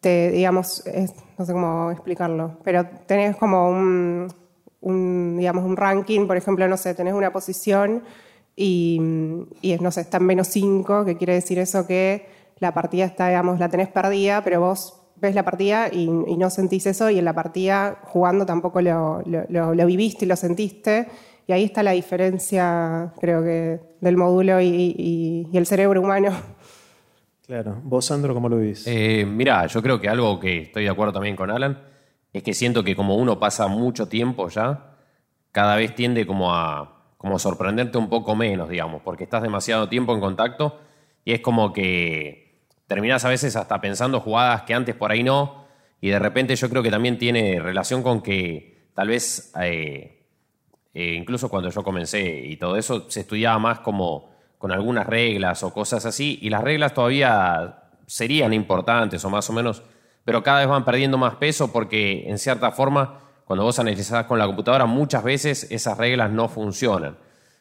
te, 0.00 0.30
digamos, 0.30 0.84
no 1.38 1.44
sé 1.44 1.52
cómo 1.52 1.90
explicarlo, 1.90 2.58
pero 2.64 2.86
tenés 3.06 3.36
como 3.36 3.68
un 3.68 4.28
un, 4.82 5.36
digamos, 5.38 5.64
un 5.64 5.76
ranking, 5.76 6.26
por 6.26 6.36
ejemplo, 6.36 6.68
no 6.68 6.76
sé, 6.76 6.94
tenés 6.94 7.14
una 7.14 7.32
posición 7.32 8.02
y, 8.56 9.00
y 9.60 9.76
no 9.78 9.90
sé, 9.90 10.02
está 10.02 10.18
en 10.18 10.24
menos 10.24 10.48
5, 10.48 11.04
que 11.04 11.16
quiere 11.16 11.34
decir 11.34 11.58
eso 11.58 11.86
que 11.86 12.26
la 12.58 12.72
partida 12.72 13.04
está, 13.04 13.28
digamos, 13.28 13.58
la 13.58 13.68
tenés 13.68 13.88
perdida, 13.88 14.42
pero 14.44 14.60
vos 14.60 15.00
ves 15.16 15.34
la 15.34 15.44
partida 15.44 15.88
y, 15.92 16.06
no 16.08 16.50
sentís 16.50 16.86
eso 16.86 17.08
y 17.10 17.18
en 17.18 17.24
la 17.24 17.32
partida 17.32 18.00
jugando 18.04 18.44
tampoco 18.44 18.80
lo, 18.80 19.22
lo, 19.24 19.86
viviste 19.86 20.24
y 20.24 20.28
lo 20.28 20.36
sentiste. 20.36 21.08
Y 21.46 21.52
ahí 21.52 21.64
está 21.64 21.82
la 21.82 21.92
diferencia, 21.92 23.12
creo 23.20 23.42
que, 23.42 23.80
del 24.00 24.16
módulo 24.16 24.60
y, 24.60 25.48
y 25.52 25.56
el 25.56 25.66
cerebro 25.66 26.00
humano. 26.00 26.32
Claro. 27.46 27.80
¿Vos, 27.82 28.06
Sandro, 28.06 28.34
cómo 28.34 28.48
lo 28.48 28.58
vivís? 28.58 28.86
Eh, 28.86 29.26
mira, 29.26 29.66
yo 29.66 29.82
creo 29.82 30.00
que 30.00 30.08
algo 30.08 30.38
que 30.38 30.62
estoy 30.62 30.84
de 30.84 30.90
acuerdo 30.90 31.12
también 31.12 31.36
con 31.36 31.50
Alan 31.50 31.82
es 32.32 32.42
que 32.42 32.54
siento 32.54 32.84
que 32.84 32.96
como 32.96 33.16
uno 33.16 33.38
pasa 33.38 33.66
mucho 33.66 34.08
tiempo 34.08 34.48
ya, 34.48 34.94
cada 35.50 35.76
vez 35.76 35.94
tiende 35.94 36.26
como 36.26 36.54
a, 36.54 36.91
como 37.22 37.38
sorprenderte 37.38 37.96
un 37.96 38.10
poco 38.10 38.36
menos, 38.36 38.68
digamos, 38.68 39.00
porque 39.00 39.24
estás 39.24 39.42
demasiado 39.42 39.88
tiempo 39.88 40.12
en 40.12 40.20
contacto 40.20 40.78
y 41.24 41.32
es 41.32 41.40
como 41.40 41.72
que 41.72 42.66
terminas 42.86 43.24
a 43.24 43.30
veces 43.30 43.56
hasta 43.56 43.80
pensando 43.80 44.20
jugadas 44.20 44.62
que 44.62 44.74
antes 44.74 44.94
por 44.94 45.10
ahí 45.10 45.22
no, 45.22 45.64
y 46.00 46.10
de 46.10 46.18
repente 46.18 46.54
yo 46.54 46.68
creo 46.68 46.82
que 46.82 46.90
también 46.90 47.16
tiene 47.16 47.60
relación 47.60 48.02
con 48.02 48.20
que 48.20 48.88
tal 48.92 49.08
vez, 49.08 49.52
eh, 49.62 50.26
eh, 50.92 51.14
incluso 51.14 51.48
cuando 51.48 51.70
yo 51.70 51.82
comencé 51.82 52.44
y 52.44 52.56
todo 52.56 52.76
eso, 52.76 53.08
se 53.08 53.20
estudiaba 53.20 53.58
más 53.58 53.78
como 53.78 54.32
con 54.58 54.70
algunas 54.70 55.06
reglas 55.06 55.62
o 55.62 55.72
cosas 55.72 56.04
así, 56.04 56.38
y 56.42 56.50
las 56.50 56.62
reglas 56.62 56.92
todavía 56.92 57.84
serían 58.06 58.52
importantes 58.52 59.24
o 59.24 59.30
más 59.30 59.48
o 59.48 59.54
menos 59.54 59.82
pero 60.24 60.42
cada 60.42 60.60
vez 60.60 60.68
van 60.68 60.84
perdiendo 60.84 61.18
más 61.18 61.36
peso 61.36 61.72
porque, 61.72 62.28
en 62.28 62.38
cierta 62.38 62.70
forma, 62.70 63.20
cuando 63.44 63.64
vos 63.64 63.78
analizás 63.78 64.26
con 64.26 64.38
la 64.38 64.46
computadora, 64.46 64.86
muchas 64.86 65.24
veces 65.24 65.66
esas 65.70 65.98
reglas 65.98 66.30
no 66.30 66.48
funcionan. 66.48 67.16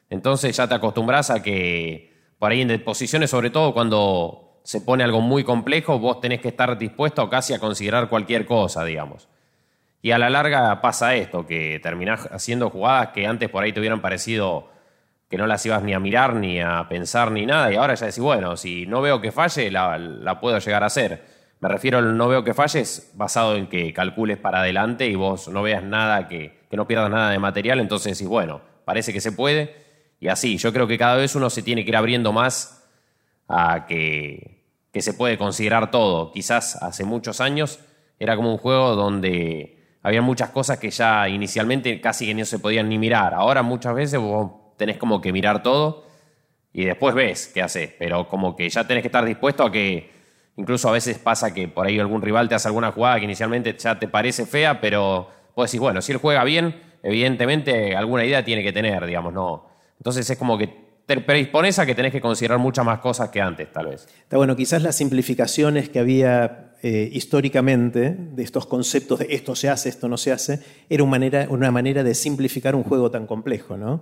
Entonces 0.10 0.56
ya 0.56 0.68
te 0.68 0.76
acostumbras 0.76 1.30
a 1.30 1.42
que, 1.42 2.14
por 2.38 2.52
ahí 2.52 2.62
en 2.62 2.84
posiciones, 2.84 3.30
sobre 3.30 3.50
todo 3.50 3.74
cuando 3.74 4.60
se 4.64 4.82
pone 4.82 5.04
algo 5.04 5.22
muy 5.22 5.44
complejo, 5.44 6.00
vos 6.00 6.20
tenés 6.20 6.42
que 6.42 6.50
estar 6.50 6.78
dispuesto 6.78 7.30
casi 7.30 7.54
a 7.54 7.60
considerar 7.60 8.10
cualquier 8.10 8.46
cosa, 8.46 8.84
digamos. 8.84 9.28
Y 10.02 10.12
a 10.12 10.18
la 10.18 10.30
larga 10.30 10.82
pasa 10.82 11.16
esto, 11.16 11.46
que 11.46 11.80
terminás 11.82 12.28
haciendo 12.32 12.70
jugadas 12.70 13.10
que 13.10 13.28
antes 13.28 13.50
por 13.50 13.64
ahí 13.64 13.72
te 13.72 13.80
hubieran 13.80 14.02
parecido 14.02 14.70
que 15.30 15.38
no 15.38 15.48
las 15.48 15.66
ibas 15.66 15.82
ni 15.82 15.94
a 15.94 16.00
mirar, 16.00 16.36
ni 16.36 16.60
a 16.60 16.88
pensar, 16.90 17.32
ni 17.32 17.46
nada, 17.46 17.72
y 17.72 17.78
ahora 17.78 17.94
ya 17.94 18.08
decís, 18.08 18.22
bueno, 18.22 18.58
si 18.58 18.86
no 18.86 19.02
veo 19.02 19.22
que 19.22 19.32
falle, 19.32 19.72
la, 19.72 19.98
la 19.98 20.42
puedo 20.42 20.60
llegar 20.60 20.84
a 20.84 20.88
hacer. 20.88 21.31
Me 21.62 21.70
refiero 21.70 22.00
al 22.00 22.18
no 22.18 22.28
veo 22.28 22.44
que 22.44 22.56
falles 22.56 23.12
basado 23.14 23.56
en 23.56 23.68
que 23.68 23.94
calcules 23.94 24.40
para 24.40 24.62
adelante 24.62 25.06
y 25.06 25.14
vos 25.14 25.48
no 25.48 25.62
veas 25.62 25.84
nada, 25.84 26.28
que, 26.28 26.60
no 26.72 26.88
pierdas 26.88 27.12
nada 27.12 27.30
de 27.30 27.38
material, 27.38 27.80
entonces 27.80 28.18
decís, 28.18 28.28
bueno, 28.28 28.62
parece 28.84 29.14
que 29.14 29.22
se 29.22 29.32
puede. 29.32 29.76
Y 30.20 30.30
así, 30.30 30.58
yo 30.58 30.74
creo 30.74 30.88
que 30.88 30.98
cada 30.98 31.18
vez 31.18 31.36
uno 31.36 31.52
se 31.52 31.62
tiene 31.62 31.84
que 31.84 31.90
ir 31.90 31.96
abriendo 31.96 32.34
más 32.34 32.90
a 33.48 33.86
que, 33.86 34.64
que 34.92 35.04
se 35.04 35.14
puede 35.14 35.38
considerar 35.38 35.92
todo. 35.92 36.32
Quizás 36.32 36.82
hace 36.82 37.04
muchos 37.04 37.40
años 37.40 37.80
era 38.18 38.36
como 38.36 38.52
un 38.52 38.58
juego 38.58 38.96
donde 38.96 39.98
había 40.02 40.24
muchas 40.24 40.50
cosas 40.50 40.80
que 40.80 40.90
ya 40.90 41.30
inicialmente 41.30 42.02
casi 42.02 42.26
que 42.26 42.34
no 42.34 42.46
se 42.46 42.58
podían 42.58 42.90
ni 42.90 42.98
mirar. 42.98 43.36
Ahora 43.36 43.62
muchas 43.62 43.94
veces 43.94 44.20
vos 44.20 44.52
tenés 44.78 44.98
como 44.98 45.22
que 45.22 45.32
mirar 45.32 45.62
todo 45.62 46.08
y 46.74 46.86
después 46.86 47.14
ves 47.14 47.52
qué 47.54 47.62
haces, 47.62 47.94
pero 48.00 48.28
como 48.28 48.56
que 48.56 48.68
ya 48.68 48.88
tenés 48.88 49.04
que 49.04 49.10
estar 49.10 49.26
dispuesto 49.26 49.64
a 49.64 49.72
que 49.72 50.21
Incluso 50.58 50.90
a 50.90 50.92
veces 50.92 51.18
pasa 51.18 51.54
que 51.54 51.68
por 51.68 51.88
ahí 51.88 52.00
algún 52.00 52.22
rival 52.22 52.50
te 52.50 52.56
hace 52.56 52.68
alguna 52.68 52.92
jugada 52.92 53.20
que 53.20 53.26
inicialmente 53.26 53.76
ya 53.78 53.98
te 53.98 54.08
parece 54.08 54.46
fea, 54.46 54.82
pero 54.82 55.30
vos 55.56 55.70
decís, 55.70 55.80
bueno, 55.80 56.02
si 56.02 56.12
él 56.12 56.18
juega 56.18 56.44
bien, 56.44 56.82
evidentemente 57.04 57.96
alguna 57.96 58.26
idea 58.26 58.44
tiene 58.44 58.64
que 58.64 58.74
tener, 58.74 59.06
digamos, 59.06 59.34
no. 59.34 59.68
Entonces 59.98 60.30
es 60.30 60.38
como 60.38 60.58
que 60.58 60.82
te 61.06 61.20
predispones 61.20 61.80
a 61.80 61.86
que 61.86 61.96
tenés 61.96 62.12
que 62.12 62.22
considerar 62.22 62.60
muchas 62.60 62.86
más 62.86 63.00
cosas 63.00 63.30
que 63.30 63.42
antes, 63.42 63.72
tal 63.72 63.88
vez. 63.88 64.08
Está 64.24 64.38
bueno, 64.38 64.56
quizás 64.56 64.82
las 64.82 64.96
simplificaciones 64.96 65.90
que 65.90 66.00
había 66.00 66.74
eh, 66.84 67.10
históricamente 67.12 68.16
de 68.18 68.44
estos 68.44 68.66
conceptos 68.66 69.20
de 69.20 69.28
esto 69.30 69.56
se 69.56 69.70
hace, 69.70 69.90
esto 69.90 70.08
no 70.08 70.18
se 70.18 70.32
hace, 70.32 70.60
era 70.90 71.04
una 71.04 71.12
manera, 71.12 71.48
una 71.50 71.72
manera 71.72 72.04
de 72.04 72.16
simplificar 72.16 72.76
un 72.76 72.84
juego 72.84 73.12
tan 73.12 73.28
complejo, 73.28 73.78
¿no? 73.78 74.02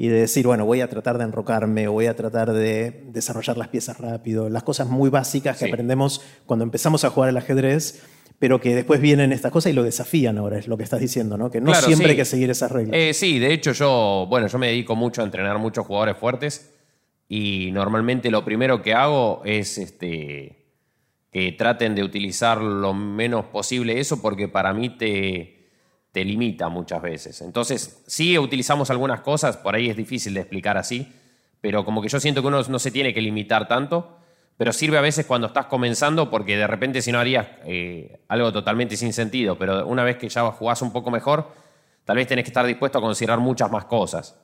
Y 0.00 0.06
de 0.08 0.20
decir, 0.20 0.46
bueno, 0.46 0.64
voy 0.64 0.80
a 0.80 0.88
tratar 0.88 1.18
de 1.18 1.24
enrocarme 1.24 1.88
voy 1.88 2.06
a 2.06 2.14
tratar 2.14 2.52
de 2.52 3.02
desarrollar 3.08 3.58
las 3.58 3.68
piezas 3.68 3.98
rápido, 3.98 4.48
las 4.48 4.62
cosas 4.62 4.88
muy 4.88 5.10
básicas 5.10 5.58
que 5.58 5.66
aprendemos 5.66 6.22
cuando 6.46 6.64
empezamos 6.64 7.04
a 7.04 7.10
jugar 7.10 7.28
al 7.28 7.36
ajedrez 7.36 8.02
pero 8.38 8.60
que 8.60 8.72
después 8.72 9.00
vienen 9.00 9.32
estas 9.32 9.50
cosas 9.50 9.72
y 9.72 9.74
lo 9.74 9.82
desafían 9.82 10.38
ahora, 10.38 10.58
es 10.58 10.68
lo 10.68 10.76
que 10.76 10.84
estás 10.84 11.00
diciendo, 11.00 11.36
¿no? 11.36 11.50
Que 11.50 11.60
no 11.60 11.74
siempre 11.74 12.10
hay 12.10 12.16
que 12.16 12.24
seguir 12.24 12.48
esas 12.50 12.70
reglas. 12.70 12.96
Eh, 12.96 13.12
sí, 13.12 13.40
de 13.40 13.52
hecho 13.52 13.72
yo, 13.72 14.26
bueno, 14.30 14.46
yo 14.46 14.58
me 14.58 14.68
dedico 14.68 14.94
mucho 14.94 15.22
a 15.22 15.24
entrenar 15.24 15.58
muchos 15.58 15.84
jugadores 15.84 16.16
fuertes 16.16 16.72
y 17.28 17.70
normalmente 17.72 18.30
lo 18.30 18.44
primero 18.44 18.80
que 18.80 18.94
hago 18.94 19.42
es 19.44 19.76
este, 19.76 20.66
que 21.32 21.52
traten 21.52 21.96
de 21.96 22.04
utilizar 22.04 22.62
lo 22.62 22.94
menos 22.94 23.46
posible 23.46 23.98
eso 23.98 24.22
porque 24.22 24.46
para 24.46 24.72
mí 24.72 24.96
te, 24.96 25.57
te 26.12 26.24
limita 26.24 26.68
muchas 26.68 27.02
veces. 27.02 27.40
Entonces, 27.42 28.02
sí 28.06 28.38
utilizamos 28.38 28.90
algunas 28.90 29.20
cosas, 29.20 29.56
por 29.56 29.74
ahí 29.74 29.90
es 29.90 29.96
difícil 29.96 30.34
de 30.34 30.40
explicar 30.40 30.76
así, 30.78 31.12
pero 31.60 31.84
como 31.84 32.02
que 32.02 32.08
yo 32.08 32.20
siento 32.20 32.42
que 32.42 32.48
uno 32.48 32.62
no 32.62 32.78
se 32.78 32.90
tiene 32.90 33.12
que 33.12 33.20
limitar 33.20 33.68
tanto 33.68 34.18
pero 34.58 34.72
sirve 34.72 34.98
a 34.98 35.00
veces 35.00 35.24
cuando 35.24 35.46
estás 35.46 35.66
comenzando 35.66 36.28
porque 36.28 36.56
de 36.56 36.66
repente 36.66 37.00
si 37.00 37.12
no 37.12 37.20
harías 37.20 37.46
eh, 37.64 38.20
algo 38.26 38.52
totalmente 38.52 38.96
sin 38.96 39.12
sentido, 39.12 39.56
pero 39.56 39.86
una 39.86 40.02
vez 40.02 40.16
que 40.16 40.28
ya 40.28 40.50
jugás 40.50 40.82
un 40.82 40.92
poco 40.92 41.12
mejor, 41.12 41.52
tal 42.04 42.16
vez 42.16 42.26
tenés 42.26 42.44
que 42.44 42.50
estar 42.50 42.66
dispuesto 42.66 42.98
a 42.98 43.00
considerar 43.00 43.38
muchas 43.38 43.70
más 43.70 43.84
cosas. 43.84 44.36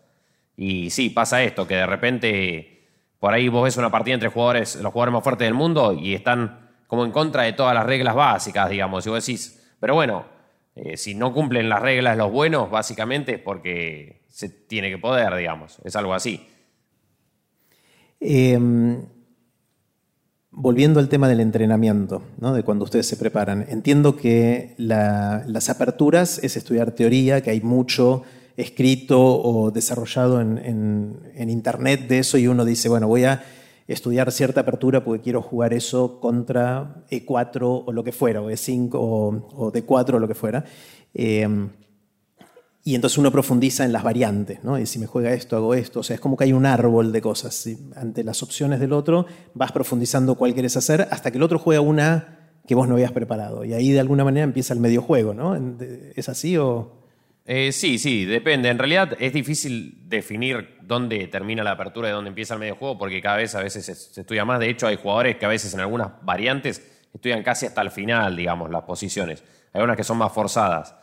Y 0.56 0.88
sí, 0.90 1.10
pasa 1.10 1.42
esto, 1.42 1.66
que 1.66 1.74
de 1.74 1.86
repente 1.86 2.86
por 3.18 3.34
ahí 3.34 3.48
vos 3.48 3.64
ves 3.64 3.76
una 3.76 3.90
partida 3.90 4.14
entre 4.14 4.28
jugadores, 4.28 4.76
los 4.76 4.92
jugadores 4.92 5.14
más 5.14 5.24
fuertes 5.24 5.46
del 5.46 5.54
mundo 5.54 5.92
y 5.92 6.14
están 6.14 6.70
como 6.86 7.04
en 7.04 7.10
contra 7.10 7.42
de 7.42 7.52
todas 7.52 7.74
las 7.74 7.84
reglas 7.84 8.14
básicas, 8.14 8.70
digamos. 8.70 9.04
Y 9.04 9.10
vos 9.10 9.26
decís, 9.26 9.74
pero 9.80 9.94
bueno, 9.94 10.26
eh, 10.76 10.96
si 10.96 11.14
no 11.14 11.32
cumplen 11.32 11.68
las 11.68 11.80
reglas 11.80 12.16
los 12.16 12.32
buenos, 12.32 12.70
básicamente 12.70 13.34
es 13.34 13.40
porque 13.40 14.22
se 14.28 14.48
tiene 14.48 14.90
que 14.90 14.98
poder, 14.98 15.34
digamos. 15.36 15.78
Es 15.84 15.96
algo 15.96 16.14
así. 16.14 16.46
Eh, 18.20 18.58
Volviendo 20.56 21.00
al 21.00 21.08
tema 21.08 21.28
del 21.28 21.40
entrenamiento, 21.40 22.22
de 22.36 22.62
cuando 22.62 22.84
ustedes 22.84 23.08
se 23.08 23.16
preparan, 23.16 23.66
entiendo 23.68 24.14
que 24.14 24.74
las 24.78 25.68
aperturas 25.68 26.38
es 26.44 26.56
estudiar 26.56 26.92
teoría, 26.92 27.40
que 27.40 27.50
hay 27.50 27.60
mucho 27.60 28.22
escrito 28.56 29.20
o 29.20 29.72
desarrollado 29.72 30.40
en, 30.40 31.18
Internet 31.36 32.06
de 32.06 32.20
eso 32.20 32.38
y 32.38 32.46
uno 32.46 32.64
dice, 32.64 32.88
bueno, 32.88 33.08
voy 33.08 33.24
a 33.24 33.42
estudiar 33.86 34.32
cierta 34.32 34.62
apertura 34.62 35.04
porque 35.04 35.22
quiero 35.22 35.42
jugar 35.42 35.74
eso 35.74 36.20
contra 36.20 37.04
E4 37.10 37.84
o 37.86 37.92
lo 37.92 38.04
que 38.04 38.12
fuera, 38.12 38.40
o 38.40 38.50
E5 38.50 38.90
o, 38.94 39.72
D4 39.72 40.14
o 40.14 40.18
lo 40.18 40.28
que 40.28 40.34
fuera. 40.34 40.64
Eh, 41.12 41.46
y 42.86 42.94
entonces 42.94 43.16
uno 43.16 43.32
profundiza 43.32 43.86
en 43.86 43.92
las 43.92 44.02
variantes, 44.02 44.62
¿no? 44.62 44.78
Y 44.78 44.84
si 44.84 44.98
me 44.98 45.06
juega 45.06 45.32
esto, 45.32 45.56
hago 45.56 45.72
esto. 45.72 46.00
O 46.00 46.02
sea, 46.02 46.14
es 46.14 46.20
como 46.20 46.36
que 46.36 46.44
hay 46.44 46.52
un 46.52 46.66
árbol 46.66 47.12
de 47.12 47.22
cosas. 47.22 47.66
Ante 47.96 48.22
las 48.22 48.42
opciones 48.42 48.78
del 48.78 48.92
otro, 48.92 49.24
vas 49.54 49.72
profundizando 49.72 50.34
cuál 50.34 50.52
quieres 50.52 50.76
hacer 50.76 51.08
hasta 51.10 51.30
que 51.30 51.38
el 51.38 51.42
otro 51.44 51.58
juega 51.58 51.80
una 51.80 52.52
que 52.66 52.74
vos 52.74 52.86
no 52.86 52.94
habías 52.94 53.12
preparado. 53.12 53.64
Y 53.64 53.72
ahí 53.72 53.90
de 53.90 54.00
alguna 54.00 54.22
manera 54.22 54.44
empieza 54.44 54.74
el 54.74 54.80
medio 54.80 55.00
juego, 55.00 55.32
¿no? 55.32 55.56
¿Es 56.14 56.28
así 56.28 56.58
o...? 56.58 57.03
Eh, 57.46 57.72
sí, 57.72 57.98
sí, 57.98 58.24
depende. 58.24 58.70
En 58.70 58.78
realidad 58.78 59.16
es 59.20 59.32
difícil 59.32 60.08
definir 60.08 60.78
dónde 60.82 61.26
termina 61.28 61.62
la 61.62 61.72
apertura 61.72 62.08
y 62.08 62.12
dónde 62.12 62.28
empieza 62.28 62.54
el 62.54 62.60
medio 62.60 62.76
juego 62.76 62.96
porque 62.96 63.20
cada 63.20 63.36
vez 63.36 63.54
a 63.54 63.62
veces 63.62 63.84
se 63.84 64.20
estudia 64.20 64.44
más. 64.44 64.60
De 64.60 64.70
hecho, 64.70 64.86
hay 64.86 64.96
jugadores 64.96 65.36
que 65.36 65.44
a 65.44 65.48
veces 65.48 65.74
en 65.74 65.80
algunas 65.80 66.12
variantes 66.22 67.06
estudian 67.12 67.42
casi 67.42 67.66
hasta 67.66 67.82
el 67.82 67.90
final, 67.90 68.34
digamos, 68.34 68.70
las 68.70 68.82
posiciones. 68.82 69.44
Hay 69.72 69.82
unas 69.82 69.96
que 69.96 70.04
son 70.04 70.16
más 70.16 70.32
forzadas. 70.32 70.94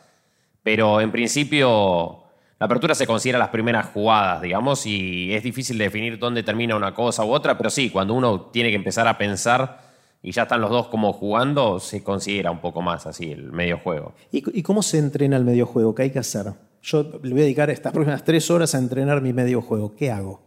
Pero 0.62 1.00
en 1.00 1.12
principio, 1.12 2.24
la 2.58 2.66
apertura 2.66 2.94
se 2.94 3.06
considera 3.06 3.38
las 3.38 3.48
primeras 3.48 3.86
jugadas, 3.86 4.42
digamos, 4.42 4.84
y 4.86 5.32
es 5.34 5.42
difícil 5.42 5.78
definir 5.78 6.18
dónde 6.18 6.42
termina 6.42 6.76
una 6.76 6.94
cosa 6.94 7.24
u 7.24 7.32
otra, 7.32 7.56
pero 7.56 7.70
sí, 7.70 7.90
cuando 7.90 8.14
uno 8.14 8.42
tiene 8.52 8.70
que 8.70 8.76
empezar 8.76 9.08
a 9.08 9.18
pensar 9.18 9.91
y 10.22 10.32
ya 10.32 10.42
están 10.42 10.60
los 10.60 10.70
dos 10.70 10.88
como 10.88 11.12
jugando, 11.12 11.80
se 11.80 12.02
considera 12.02 12.50
un 12.50 12.60
poco 12.60 12.80
más 12.82 13.06
así 13.06 13.32
el 13.32 13.52
medio 13.52 13.78
juego. 13.78 14.14
¿Y, 14.30 14.62
cómo 14.62 14.82
se 14.82 14.98
entrena 14.98 15.36
el 15.36 15.44
medio 15.44 15.66
juego? 15.66 15.94
¿Qué 15.94 16.02
hay 16.02 16.10
que 16.10 16.20
hacer? 16.20 16.46
Yo 16.82 17.02
le 17.22 17.30
voy 17.30 17.40
a 17.40 17.44
dedicar 17.44 17.70
estas 17.70 17.92
próximas 17.92 18.24
tres 18.24 18.50
horas 18.50 18.74
a 18.74 18.78
entrenar 18.78 19.20
mi 19.20 19.32
medio 19.32 19.60
juego. 19.60 19.94
¿Qué 19.96 20.10
hago? 20.10 20.40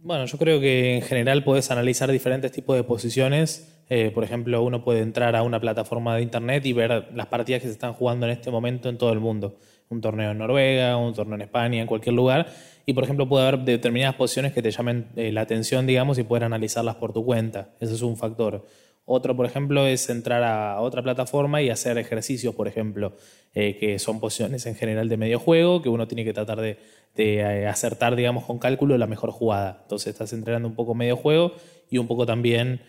Bueno, 0.00 0.24
yo 0.26 0.38
creo 0.38 0.60
que 0.60 0.96
en 0.96 1.02
general 1.02 1.44
puedes 1.44 1.70
analizar 1.70 2.10
diferentes 2.10 2.50
tipos 2.50 2.76
de 2.76 2.84
posiciones 2.84 3.72
eh, 3.94 4.10
por 4.10 4.24
ejemplo, 4.24 4.62
uno 4.62 4.82
puede 4.82 5.00
entrar 5.00 5.36
a 5.36 5.42
una 5.42 5.60
plataforma 5.60 6.16
de 6.16 6.22
internet 6.22 6.64
y 6.64 6.72
ver 6.72 7.08
las 7.14 7.26
partidas 7.26 7.60
que 7.60 7.68
se 7.68 7.74
están 7.74 7.92
jugando 7.92 8.24
en 8.24 8.32
este 8.32 8.50
momento 8.50 8.88
en 8.88 8.96
todo 8.96 9.12
el 9.12 9.20
mundo. 9.20 9.58
Un 9.92 10.00
torneo 10.00 10.30
en 10.30 10.38
Noruega, 10.38 10.96
un 10.96 11.12
torneo 11.12 11.34
en 11.34 11.42
España, 11.42 11.82
en 11.82 11.86
cualquier 11.86 12.14
lugar. 12.14 12.46
Y, 12.86 12.94
por 12.94 13.04
ejemplo, 13.04 13.28
puede 13.28 13.46
haber 13.46 13.60
determinadas 13.60 14.16
posiciones 14.16 14.52
que 14.52 14.62
te 14.62 14.70
llamen 14.70 15.08
eh, 15.16 15.30
la 15.32 15.42
atención, 15.42 15.86
digamos, 15.86 16.18
y 16.18 16.22
poder 16.22 16.44
analizarlas 16.44 16.96
por 16.96 17.12
tu 17.12 17.24
cuenta. 17.24 17.70
Ese 17.78 17.94
es 17.94 18.02
un 18.02 18.16
factor. 18.16 18.66
Otro, 19.04 19.36
por 19.36 19.44
ejemplo, 19.44 19.86
es 19.86 20.08
entrar 20.08 20.42
a 20.42 20.80
otra 20.80 21.02
plataforma 21.02 21.60
y 21.60 21.68
hacer 21.68 21.98
ejercicios, 21.98 22.54
por 22.54 22.68
ejemplo, 22.68 23.16
eh, 23.54 23.76
que 23.76 23.98
son 23.98 24.18
posiciones 24.18 24.64
en 24.64 24.76
general 24.76 25.08
de 25.10 25.16
medio 25.16 25.38
juego, 25.38 25.82
que 25.82 25.90
uno 25.90 26.08
tiene 26.08 26.24
que 26.24 26.32
tratar 26.32 26.60
de, 26.60 26.78
de, 27.14 27.66
acertar, 27.66 28.16
digamos, 28.16 28.44
con 28.44 28.58
cálculo 28.58 28.96
la 28.96 29.06
mejor 29.06 29.30
jugada. 29.30 29.80
Entonces 29.82 30.08
estás 30.08 30.32
entrenando 30.32 30.68
un 30.68 30.74
poco 30.74 30.94
medio 30.94 31.16
juego 31.16 31.52
y 31.90 31.98
un 31.98 32.06
poco 32.06 32.24
también 32.24 32.80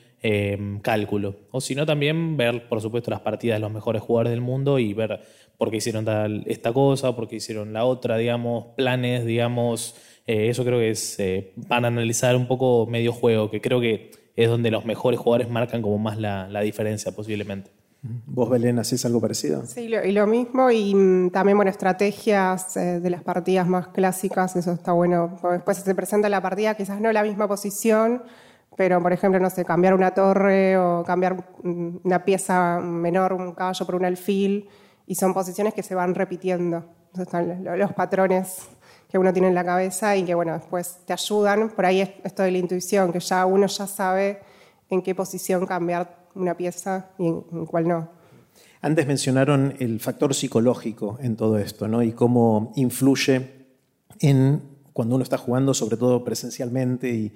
cálculo. 0.82 1.36
O 1.52 1.60
si 1.60 1.76
no, 1.76 1.86
también 1.86 2.38
ver, 2.38 2.70
por 2.70 2.80
supuesto, 2.80 3.12
las 3.12 3.20
partidas 3.20 3.58
de 3.58 3.60
los 3.60 3.72
mejores 3.74 4.02
jugadores 4.02 4.32
del 4.32 4.40
mundo 4.40 4.80
y 4.80 4.94
ver 4.94 5.20
por 5.58 5.72
qué 5.72 5.78
hicieron 5.78 6.06
tal, 6.06 6.44
esta 6.48 6.74
cosa, 6.74 7.16
por 7.16 7.28
qué 7.28 7.38
hicieron 7.38 7.74
la 7.74 7.86
otra, 7.86 8.18
digamos, 8.18 8.68
planes, 8.76 9.26
digamos. 9.26 9.96
Eh, 10.26 10.50
eso 10.50 10.64
creo 10.64 10.80
que 10.80 10.90
es 10.90 11.20
eh, 11.20 11.54
para 11.68 11.88
analizar 11.88 12.36
un 12.36 12.48
poco 12.48 12.88
medio 12.88 13.12
juego, 13.12 13.50
que 13.50 13.62
creo 13.62 13.80
que 13.80 14.12
es 14.36 14.50
donde 14.50 14.72
los 14.72 14.86
mejores 14.86 15.20
jugadores 15.20 15.50
marcan 15.50 15.82
como 15.82 15.98
más 15.98 16.18
la, 16.18 16.62
diferencia 16.62 17.12
posiblemente. 17.12 17.72
¿Vos, 18.26 18.50
Belén, 18.50 18.80
hacés 18.80 19.06
algo 19.06 19.22
parecido? 19.22 19.66
Sí, 19.66 19.84
y 19.84 20.12
lo 20.12 20.28
mismo, 20.28 20.70
y 20.70 20.94
mm, 20.94 21.30
también, 21.30 21.58
bueno, 21.58 21.72
estrategias 21.72 22.76
eh, 22.76 23.00
de 23.00 23.10
las 23.10 23.24
partidas 23.24 23.66
más 23.66 23.88
clásicas, 23.90 24.56
eso 24.58 24.74
está 24.74 24.92
bueno. 24.92 25.40
Después 25.52 25.78
se 25.78 25.96
presenta 25.96 26.28
la 26.28 26.42
partida, 26.42 26.76
quizás 26.76 27.00
no 27.00 27.14
la 27.14 27.24
misma 27.24 27.48
posición, 27.48 28.24
pero 28.76 29.02
por 29.02 29.14
ejemplo, 29.14 29.40
no 29.40 29.50
sé, 29.50 29.64
cambiar 29.64 29.94
una 29.94 30.12
torre 30.12 30.78
o 30.78 31.04
cambiar 31.06 31.52
una 31.64 32.26
pieza 32.26 32.80
menor, 32.82 33.34
un 33.34 33.54
caballo 33.54 33.86
por 33.86 33.96
un 33.96 34.06
alfil, 34.06 34.68
y 35.08 35.16
son 35.16 35.34
posiciones 35.34 35.74
que 35.74 35.84
se 35.84 35.96
van 35.96 36.16
repitiendo. 36.16 36.86
están 37.18 37.64
los 37.64 37.94
patrones 37.94 38.68
que 39.10 39.18
uno 39.18 39.32
tiene 39.32 39.50
en 39.50 39.56
la 39.56 39.64
cabeza 39.64 40.16
y 40.16 40.24
que, 40.24 40.34
bueno, 40.34 40.54
después 40.54 40.98
te 41.06 41.14
ayudan. 41.14 41.70
Por 41.70 41.86
ahí 41.86 42.02
es 42.02 42.10
esto 42.24 42.44
de 42.44 42.52
la 42.52 42.58
intuición, 42.58 43.12
que 43.12 43.20
ya 43.20 43.46
uno 43.46 43.68
ya 43.68 43.86
sabe 43.86 44.42
en 44.90 45.02
qué 45.02 45.14
posición 45.14 45.66
cambiar 45.66 46.26
una 46.36 46.58
pieza 46.58 47.12
y 47.20 47.28
en, 47.28 47.42
cuál 47.68 47.88
no. 47.88 48.10
Antes 48.82 49.08
mencionaron 49.08 49.76
el 49.80 50.00
factor 50.00 50.34
psicológico 50.34 51.18
en 51.22 51.36
todo 51.36 51.58
esto, 51.58 51.88
¿no? 51.88 52.02
Y 52.02 52.12
cómo 52.12 52.74
influye 52.76 53.68
en 54.20 54.62
cuando 54.94 55.16
uno 55.16 55.24
está 55.24 55.38
jugando, 55.38 55.74
sobre 55.74 55.98
todo 55.98 56.24
presencialmente 56.24 57.10
y, 57.10 57.34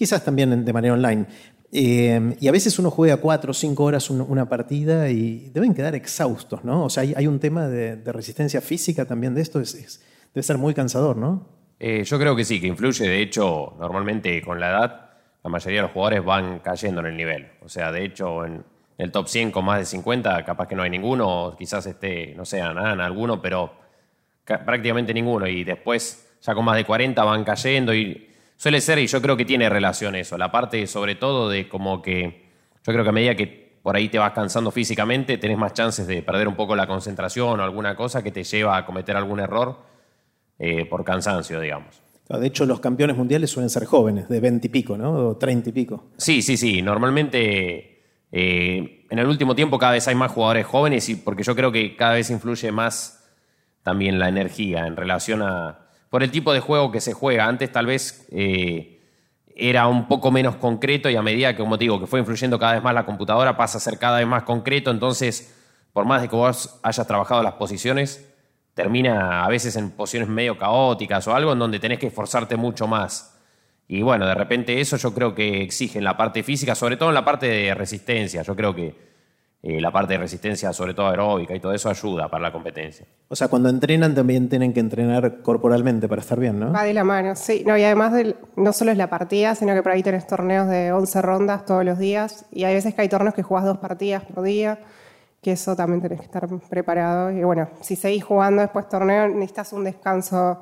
quizás 0.00 0.24
también 0.24 0.64
de 0.64 0.72
manera 0.72 0.94
online. 0.94 1.26
Eh, 1.72 2.36
y 2.40 2.48
a 2.48 2.52
veces 2.52 2.78
uno 2.78 2.90
juega 2.90 3.18
cuatro 3.18 3.52
o 3.52 3.54
cinco 3.54 3.84
horas 3.84 4.10
una 4.10 4.48
partida 4.48 5.08
y 5.08 5.50
deben 5.54 5.72
quedar 5.72 5.94
exhaustos, 5.94 6.64
¿no? 6.64 6.84
O 6.84 6.90
sea, 6.90 7.04
hay, 7.16 7.26
un 7.26 7.38
tema 7.38 7.68
de, 7.68 7.96
resistencia 8.12 8.60
física 8.60 9.04
también 9.04 9.34
de 9.34 9.42
esto, 9.42 9.60
es, 9.60 10.02
debe 10.34 10.42
ser 10.42 10.58
muy 10.58 10.74
cansador, 10.74 11.16
¿no? 11.16 11.46
Eh, 11.78 12.02
yo 12.04 12.18
creo 12.18 12.34
que 12.34 12.44
sí, 12.44 12.60
que 12.60 12.66
influye. 12.66 13.08
De 13.08 13.22
hecho, 13.22 13.74
normalmente 13.78 14.42
con 14.42 14.58
la 14.58 14.70
edad, 14.70 15.10
la 15.42 15.50
mayoría 15.50 15.78
de 15.78 15.82
los 15.82 15.92
jugadores 15.92 16.24
van 16.24 16.58
cayendo 16.58 17.00
en 17.00 17.06
el 17.06 17.16
nivel. 17.16 17.48
O 17.62 17.68
sea, 17.68 17.92
de 17.92 18.04
hecho, 18.04 18.44
en 18.44 18.64
el 18.98 19.12
top 19.12 19.28
100 19.28 19.52
con 19.52 19.64
más 19.64 19.78
de 19.78 19.86
50, 19.86 20.44
capaz 20.44 20.66
que 20.66 20.74
no 20.74 20.82
hay 20.82 20.90
ninguno, 20.90 21.54
quizás 21.56 21.86
esté, 21.86 22.34
no 22.36 22.44
sé, 22.44 22.60
nada, 22.60 22.92
alguno, 23.04 23.40
pero 23.40 23.72
prácticamente 24.44 25.14
ninguno. 25.14 25.46
Y 25.46 25.64
después, 25.64 26.36
ya 26.42 26.54
con 26.54 26.64
más 26.64 26.76
de 26.76 26.84
40, 26.84 27.22
van 27.22 27.44
cayendo 27.44 27.94
y 27.94 28.29
Suele 28.60 28.82
ser, 28.82 28.98
y 28.98 29.06
yo 29.06 29.22
creo 29.22 29.38
que 29.38 29.46
tiene 29.46 29.70
relación 29.70 30.14
eso, 30.16 30.36
la 30.36 30.52
parte 30.52 30.86
sobre 30.86 31.14
todo 31.14 31.48
de 31.48 31.66
como 31.66 32.02
que 32.02 32.44
yo 32.86 32.92
creo 32.92 33.02
que 33.02 33.08
a 33.08 33.12
medida 33.12 33.34
que 33.34 33.78
por 33.82 33.96
ahí 33.96 34.10
te 34.10 34.18
vas 34.18 34.32
cansando 34.32 34.70
físicamente, 34.70 35.38
tenés 35.38 35.56
más 35.56 35.72
chances 35.72 36.06
de 36.06 36.22
perder 36.22 36.46
un 36.46 36.56
poco 36.56 36.76
la 36.76 36.86
concentración 36.86 37.58
o 37.58 37.62
alguna 37.62 37.96
cosa 37.96 38.22
que 38.22 38.30
te 38.30 38.44
lleva 38.44 38.76
a 38.76 38.84
cometer 38.84 39.16
algún 39.16 39.40
error 39.40 39.78
eh, 40.58 40.84
por 40.84 41.06
cansancio, 41.06 41.58
digamos. 41.58 42.02
De 42.28 42.46
hecho, 42.46 42.66
los 42.66 42.80
campeones 42.80 43.16
mundiales 43.16 43.48
suelen 43.48 43.70
ser 43.70 43.86
jóvenes, 43.86 44.28
de 44.28 44.40
20 44.40 44.66
y 44.66 44.68
pico, 44.68 44.98
¿no? 44.98 45.28
O 45.28 45.36
30 45.38 45.70
y 45.70 45.72
pico. 45.72 46.08
Sí, 46.18 46.42
sí, 46.42 46.58
sí. 46.58 46.82
Normalmente 46.82 48.02
eh, 48.30 49.06
en 49.08 49.18
el 49.18 49.26
último 49.26 49.54
tiempo 49.54 49.78
cada 49.78 49.92
vez 49.92 50.06
hay 50.06 50.16
más 50.16 50.32
jugadores 50.32 50.66
jóvenes 50.66 51.08
y 51.08 51.16
porque 51.16 51.44
yo 51.44 51.56
creo 51.56 51.72
que 51.72 51.96
cada 51.96 52.12
vez 52.12 52.28
influye 52.28 52.70
más 52.72 53.26
también 53.82 54.18
la 54.18 54.28
energía 54.28 54.86
en 54.86 54.96
relación 54.96 55.40
a, 55.40 55.86
por 56.10 56.22
el 56.22 56.30
tipo 56.30 56.52
de 56.52 56.60
juego 56.60 56.90
que 56.90 57.00
se 57.00 57.14
juega. 57.14 57.46
Antes 57.46 57.72
tal 57.72 57.86
vez 57.86 58.26
eh, 58.32 59.00
era 59.56 59.86
un 59.86 60.06
poco 60.08 60.30
menos 60.30 60.56
concreto 60.56 61.08
y 61.08 61.16
a 61.16 61.22
medida 61.22 61.54
que, 61.54 61.62
como 61.62 61.76
digo, 61.76 61.98
que 61.98 62.06
fue 62.06 62.20
influyendo 62.20 62.58
cada 62.58 62.74
vez 62.74 62.82
más 62.82 62.92
la 62.92 63.06
computadora, 63.06 63.56
pasa 63.56 63.78
a 63.78 63.80
ser 63.80 63.98
cada 63.98 64.18
vez 64.18 64.26
más 64.26 64.42
concreto. 64.42 64.90
Entonces, 64.90 65.54
por 65.92 66.04
más 66.04 66.20
de 66.20 66.28
que 66.28 66.36
vos 66.36 66.78
hayas 66.82 67.06
trabajado 67.06 67.42
las 67.42 67.54
posiciones, 67.54 68.26
termina 68.74 69.44
a 69.44 69.48
veces 69.48 69.76
en 69.76 69.90
posiciones 69.90 70.28
medio 70.28 70.58
caóticas 70.58 71.26
o 71.28 71.34
algo 71.34 71.52
en 71.52 71.58
donde 71.58 71.78
tenés 71.78 71.98
que 71.98 72.08
esforzarte 72.08 72.56
mucho 72.56 72.86
más. 72.86 73.38
Y 73.86 74.02
bueno, 74.02 74.26
de 74.26 74.34
repente 74.34 74.80
eso 74.80 74.96
yo 74.96 75.12
creo 75.12 75.34
que 75.34 75.62
exige 75.62 75.98
en 75.98 76.04
la 76.04 76.16
parte 76.16 76.42
física, 76.42 76.74
sobre 76.74 76.96
todo 76.96 77.08
en 77.08 77.14
la 77.14 77.24
parte 77.24 77.46
de 77.46 77.74
resistencia. 77.74 78.42
Yo 78.42 78.54
creo 78.54 78.74
que 78.74 79.09
eh, 79.62 79.78
la 79.78 79.92
parte 79.92 80.14
de 80.14 80.20
resistencia, 80.20 80.72
sobre 80.72 80.94
todo 80.94 81.08
aeróbica 81.08 81.54
y 81.54 81.60
todo 81.60 81.74
eso, 81.74 81.90
ayuda 81.90 82.28
para 82.28 82.44
la 82.44 82.52
competencia. 82.52 83.04
O 83.28 83.36
sea, 83.36 83.48
cuando 83.48 83.68
entrenan 83.68 84.14
también 84.14 84.48
tienen 84.48 84.72
que 84.72 84.80
entrenar 84.80 85.42
corporalmente 85.42 86.08
para 86.08 86.22
estar 86.22 86.40
bien, 86.40 86.58
¿no? 86.58 86.72
Va 86.72 86.84
de 86.84 86.94
la 86.94 87.04
mano, 87.04 87.36
sí. 87.36 87.62
No, 87.66 87.76
y 87.76 87.84
además 87.84 88.14
no 88.56 88.72
solo 88.72 88.90
es 88.90 88.96
la 88.96 89.10
partida, 89.10 89.54
sino 89.54 89.74
que 89.74 89.82
por 89.82 89.92
ahí 89.92 90.02
tenés 90.02 90.26
torneos 90.26 90.66
de 90.66 90.92
11 90.92 91.20
rondas 91.20 91.66
todos 91.66 91.84
los 91.84 91.98
días. 91.98 92.46
Y 92.50 92.64
hay 92.64 92.74
veces 92.74 92.94
que 92.94 93.02
hay 93.02 93.10
torneos 93.10 93.34
que 93.34 93.42
jugás 93.42 93.66
dos 93.66 93.76
partidas 93.76 94.24
por 94.24 94.42
día, 94.42 94.78
que 95.42 95.52
eso 95.52 95.76
también 95.76 96.00
tenés 96.00 96.20
que 96.20 96.26
estar 96.26 96.48
preparado. 96.70 97.30
Y 97.30 97.44
bueno, 97.44 97.68
si 97.82 97.96
seguís 97.96 98.24
jugando 98.24 98.62
después 98.62 98.88
torneo, 98.88 99.28
necesitas 99.28 99.74
un 99.74 99.84
descanso 99.84 100.58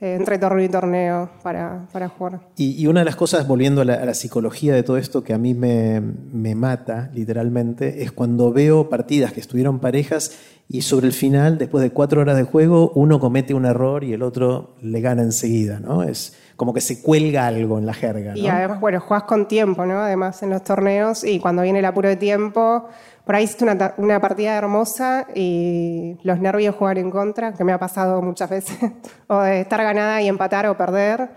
entre 0.00 0.38
torneo 0.38 0.64
y 0.64 0.68
torneo 0.68 1.30
para, 1.42 1.86
para 1.92 2.08
jugar. 2.08 2.40
Y, 2.56 2.86
una 2.86 3.00
de 3.00 3.06
las 3.06 3.16
cosas, 3.16 3.48
volviendo 3.48 3.80
a 3.80 3.84
la, 3.84 4.14
psicología 4.14 4.74
de 4.74 4.82
todo 4.82 4.98
esto, 4.98 5.24
que 5.24 5.32
a 5.32 5.38
mí 5.38 5.54
me, 5.54 6.00
me, 6.00 6.54
mata 6.54 7.10
literalmente, 7.14 8.02
es 8.02 8.12
cuando 8.12 8.52
veo 8.52 8.88
partidas 8.88 9.32
que 9.32 9.40
estuvieron 9.40 9.78
parejas 9.78 10.38
y 10.68 10.82
sobre 10.82 11.06
el 11.06 11.12
final, 11.12 11.58
después 11.58 11.82
de 11.82 11.90
cuatro 11.90 12.20
horas 12.20 12.36
de 12.36 12.42
juego, 12.42 12.90
uno 12.94 13.20
comete 13.20 13.54
un 13.54 13.66
error 13.66 14.02
y 14.04 14.12
el 14.12 14.22
otro 14.22 14.74
le 14.82 15.00
gana 15.00 15.22
enseguida, 15.22 15.78
¿no? 15.78 16.02
Es 16.02 16.36
como 16.56 16.74
que 16.74 16.80
se 16.80 17.02
cuelga 17.02 17.46
algo 17.46 17.78
en 17.78 17.86
la 17.86 17.94
jerga. 17.94 18.32
¿no? 18.32 18.38
Y 18.38 18.48
además, 18.48 18.80
bueno, 18.80 19.00
juegas 19.00 19.24
con 19.24 19.46
tiempo, 19.46 19.86
¿no? 19.86 20.00
Además 20.00 20.42
en 20.42 20.50
los 20.50 20.64
torneos 20.64 21.22
y 21.22 21.38
cuando 21.38 21.62
viene 21.62 21.78
el 21.78 21.84
apuro 21.84 22.08
de 22.08 22.16
tiempo 22.16 22.88
por 23.26 23.34
ahí 23.34 23.42
hiciste 23.42 23.66
una, 23.98 24.20
partida 24.20 24.56
hermosa 24.56 25.26
y 25.34 26.16
los 26.22 26.38
nervios 26.38 26.76
jugar 26.76 26.96
en 26.96 27.10
contra, 27.10 27.52
que 27.54 27.64
me 27.64 27.72
ha 27.72 27.78
pasado 27.78 28.22
muchas 28.22 28.48
veces, 28.48 28.78
o 29.26 29.40
de 29.40 29.62
estar 29.62 29.82
ganada 29.82 30.22
y 30.22 30.28
empatar 30.28 30.68
o 30.68 30.76
perder, 30.76 31.30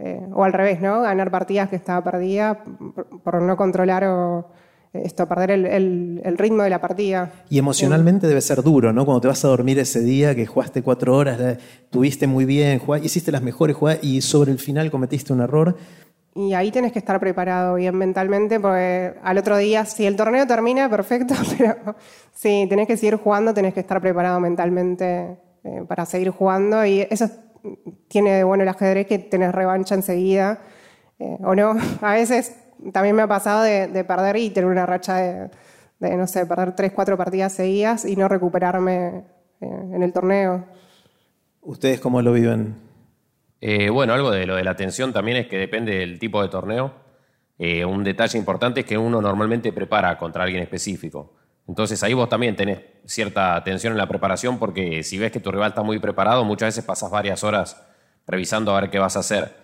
eh, 0.00 0.20
o 0.32 0.42
al 0.42 0.52
revés, 0.52 0.80
¿no? 0.80 1.02
Ganar 1.02 1.30
partidas 1.30 1.68
que 1.68 1.76
estaba 1.76 2.02
perdida 2.02 2.64
por, 3.22 3.40
no 3.40 3.56
controlar 3.56 4.02
o 4.02 4.50
eh, 4.92 5.02
esto, 5.04 5.28
perder 5.28 5.52
el, 5.52 6.34
ritmo 6.38 6.64
de 6.64 6.70
la 6.70 6.80
partida. 6.80 7.30
Y 7.48 7.58
emocionalmente 7.58 8.26
debe 8.26 8.40
ser 8.40 8.60
duro, 8.64 8.92
¿no? 8.92 9.04
Cuando 9.04 9.20
te 9.20 9.28
vas 9.28 9.44
a 9.44 9.48
dormir 9.48 9.78
ese 9.78 10.00
día, 10.00 10.34
que 10.34 10.44
jugaste 10.44 10.82
cuatro 10.82 11.16
horas, 11.16 11.38
tuviste 11.90 12.26
muy 12.26 12.46
bien, 12.46 12.82
hiciste 13.00 13.30
las 13.30 13.42
mejores 13.42 13.76
jugadas 13.76 14.02
y 14.02 14.22
sobre 14.22 14.50
el 14.50 14.58
final 14.58 14.90
cometiste 14.90 15.32
un 15.32 15.42
error 15.42 15.76
y 16.38 16.54
ahí 16.54 16.70
tienes 16.70 16.92
que 16.92 17.00
estar 17.00 17.18
preparado 17.18 17.74
bien 17.74 17.96
mentalmente, 17.96 18.60
porque 18.60 19.14
al 19.24 19.38
otro 19.38 19.56
día, 19.56 19.84
si 19.84 20.06
el 20.06 20.14
torneo 20.14 20.46
termina, 20.46 20.88
perfecto, 20.88 21.34
pero 21.58 21.96
si 22.32 22.64
tenés 22.68 22.86
que 22.86 22.96
seguir 22.96 23.16
jugando, 23.16 23.52
tenés 23.52 23.74
que 23.74 23.80
estar 23.80 24.00
preparado 24.00 24.38
mentalmente 24.38 25.36
eh, 25.64 25.84
para 25.88 26.06
seguir 26.06 26.30
jugando. 26.30 26.86
Y 26.86 27.00
eso 27.10 27.28
tiene 28.06 28.34
de 28.34 28.44
bueno 28.44 28.62
el 28.62 28.68
ajedrez 28.68 29.08
que 29.08 29.18
tenés 29.18 29.52
revancha 29.52 29.96
enseguida, 29.96 30.60
eh, 31.18 31.38
o 31.42 31.56
no. 31.56 31.76
A 32.02 32.12
veces 32.12 32.56
también 32.92 33.16
me 33.16 33.22
ha 33.22 33.26
pasado 33.26 33.64
de, 33.64 34.04
perder 34.04 34.36
y 34.36 34.50
tener 34.50 34.70
una 34.70 34.86
racha 34.86 35.16
de, 35.16 35.50
no 36.16 36.28
sé, 36.28 36.46
perder 36.46 36.76
tres, 36.76 36.92
cuatro 36.92 37.16
partidas 37.16 37.52
seguidas 37.52 38.04
y 38.04 38.14
no 38.14 38.28
recuperarme 38.28 39.24
eh, 39.60 39.66
en 39.92 40.04
el 40.04 40.12
torneo. 40.12 40.66
¿Ustedes 41.62 41.98
cómo 41.98 42.22
lo 42.22 42.32
viven? 42.32 42.87
Eh, 43.60 43.90
bueno, 43.90 44.14
algo 44.14 44.30
de 44.30 44.46
lo 44.46 44.56
de 44.56 44.64
la 44.64 44.70
atención 44.70 45.12
también 45.12 45.38
es 45.38 45.46
que 45.48 45.58
depende 45.58 45.98
del 45.98 46.18
tipo 46.18 46.42
de 46.42 46.48
torneo. 46.48 46.92
Eh, 47.58 47.84
un 47.84 48.04
detalle 48.04 48.38
importante 48.38 48.80
es 48.80 48.86
que 48.86 48.96
uno 48.96 49.20
normalmente 49.20 49.72
prepara 49.72 50.16
contra 50.16 50.44
alguien 50.44 50.62
específico. 50.62 51.34
Entonces 51.66 52.02
ahí 52.02 52.14
vos 52.14 52.28
también 52.28 52.56
tenés 52.56 52.80
cierta 53.04 53.56
atención 53.56 53.92
en 53.92 53.98
la 53.98 54.06
preparación 54.08 54.58
porque 54.58 55.02
si 55.02 55.18
ves 55.18 55.32
que 55.32 55.40
tu 55.40 55.50
rival 55.50 55.70
está 55.70 55.82
muy 55.82 55.98
preparado, 55.98 56.44
muchas 56.44 56.68
veces 56.68 56.84
pasas 56.84 57.10
varias 57.10 57.42
horas 57.44 57.84
revisando 58.26 58.74
a 58.74 58.80
ver 58.80 58.90
qué 58.90 58.98
vas 58.98 59.16
a 59.16 59.20
hacer. 59.20 59.54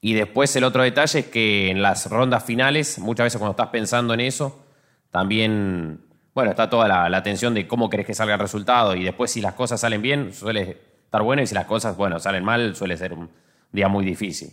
Y 0.00 0.14
después 0.14 0.54
el 0.56 0.64
otro 0.64 0.82
detalle 0.82 1.20
es 1.20 1.26
que 1.26 1.70
en 1.70 1.82
las 1.82 2.08
rondas 2.10 2.44
finales, 2.44 2.98
muchas 2.98 3.24
veces 3.24 3.38
cuando 3.38 3.52
estás 3.52 3.68
pensando 3.68 4.14
en 4.14 4.20
eso, 4.20 4.64
también, 5.10 6.06
bueno, 6.34 6.50
está 6.50 6.70
toda 6.70 6.88
la, 6.88 7.08
la 7.08 7.16
atención 7.16 7.54
de 7.54 7.66
cómo 7.66 7.90
querés 7.90 8.06
que 8.06 8.14
salga 8.14 8.34
el 8.34 8.40
resultado 8.40 8.94
y 8.94 9.04
después 9.04 9.30
si 9.30 9.40
las 9.40 9.54
cosas 9.54 9.80
salen 9.80 10.02
bien, 10.02 10.32
suele 10.32 10.93
estar 11.14 11.22
bueno 11.22 11.42
y 11.42 11.46
si 11.46 11.54
las 11.54 11.66
cosas, 11.66 11.96
bueno, 11.96 12.18
salen 12.18 12.42
mal, 12.42 12.74
suele 12.74 12.96
ser 12.96 13.12
un 13.12 13.30
día 13.70 13.86
muy 13.86 14.04
difícil. 14.04 14.52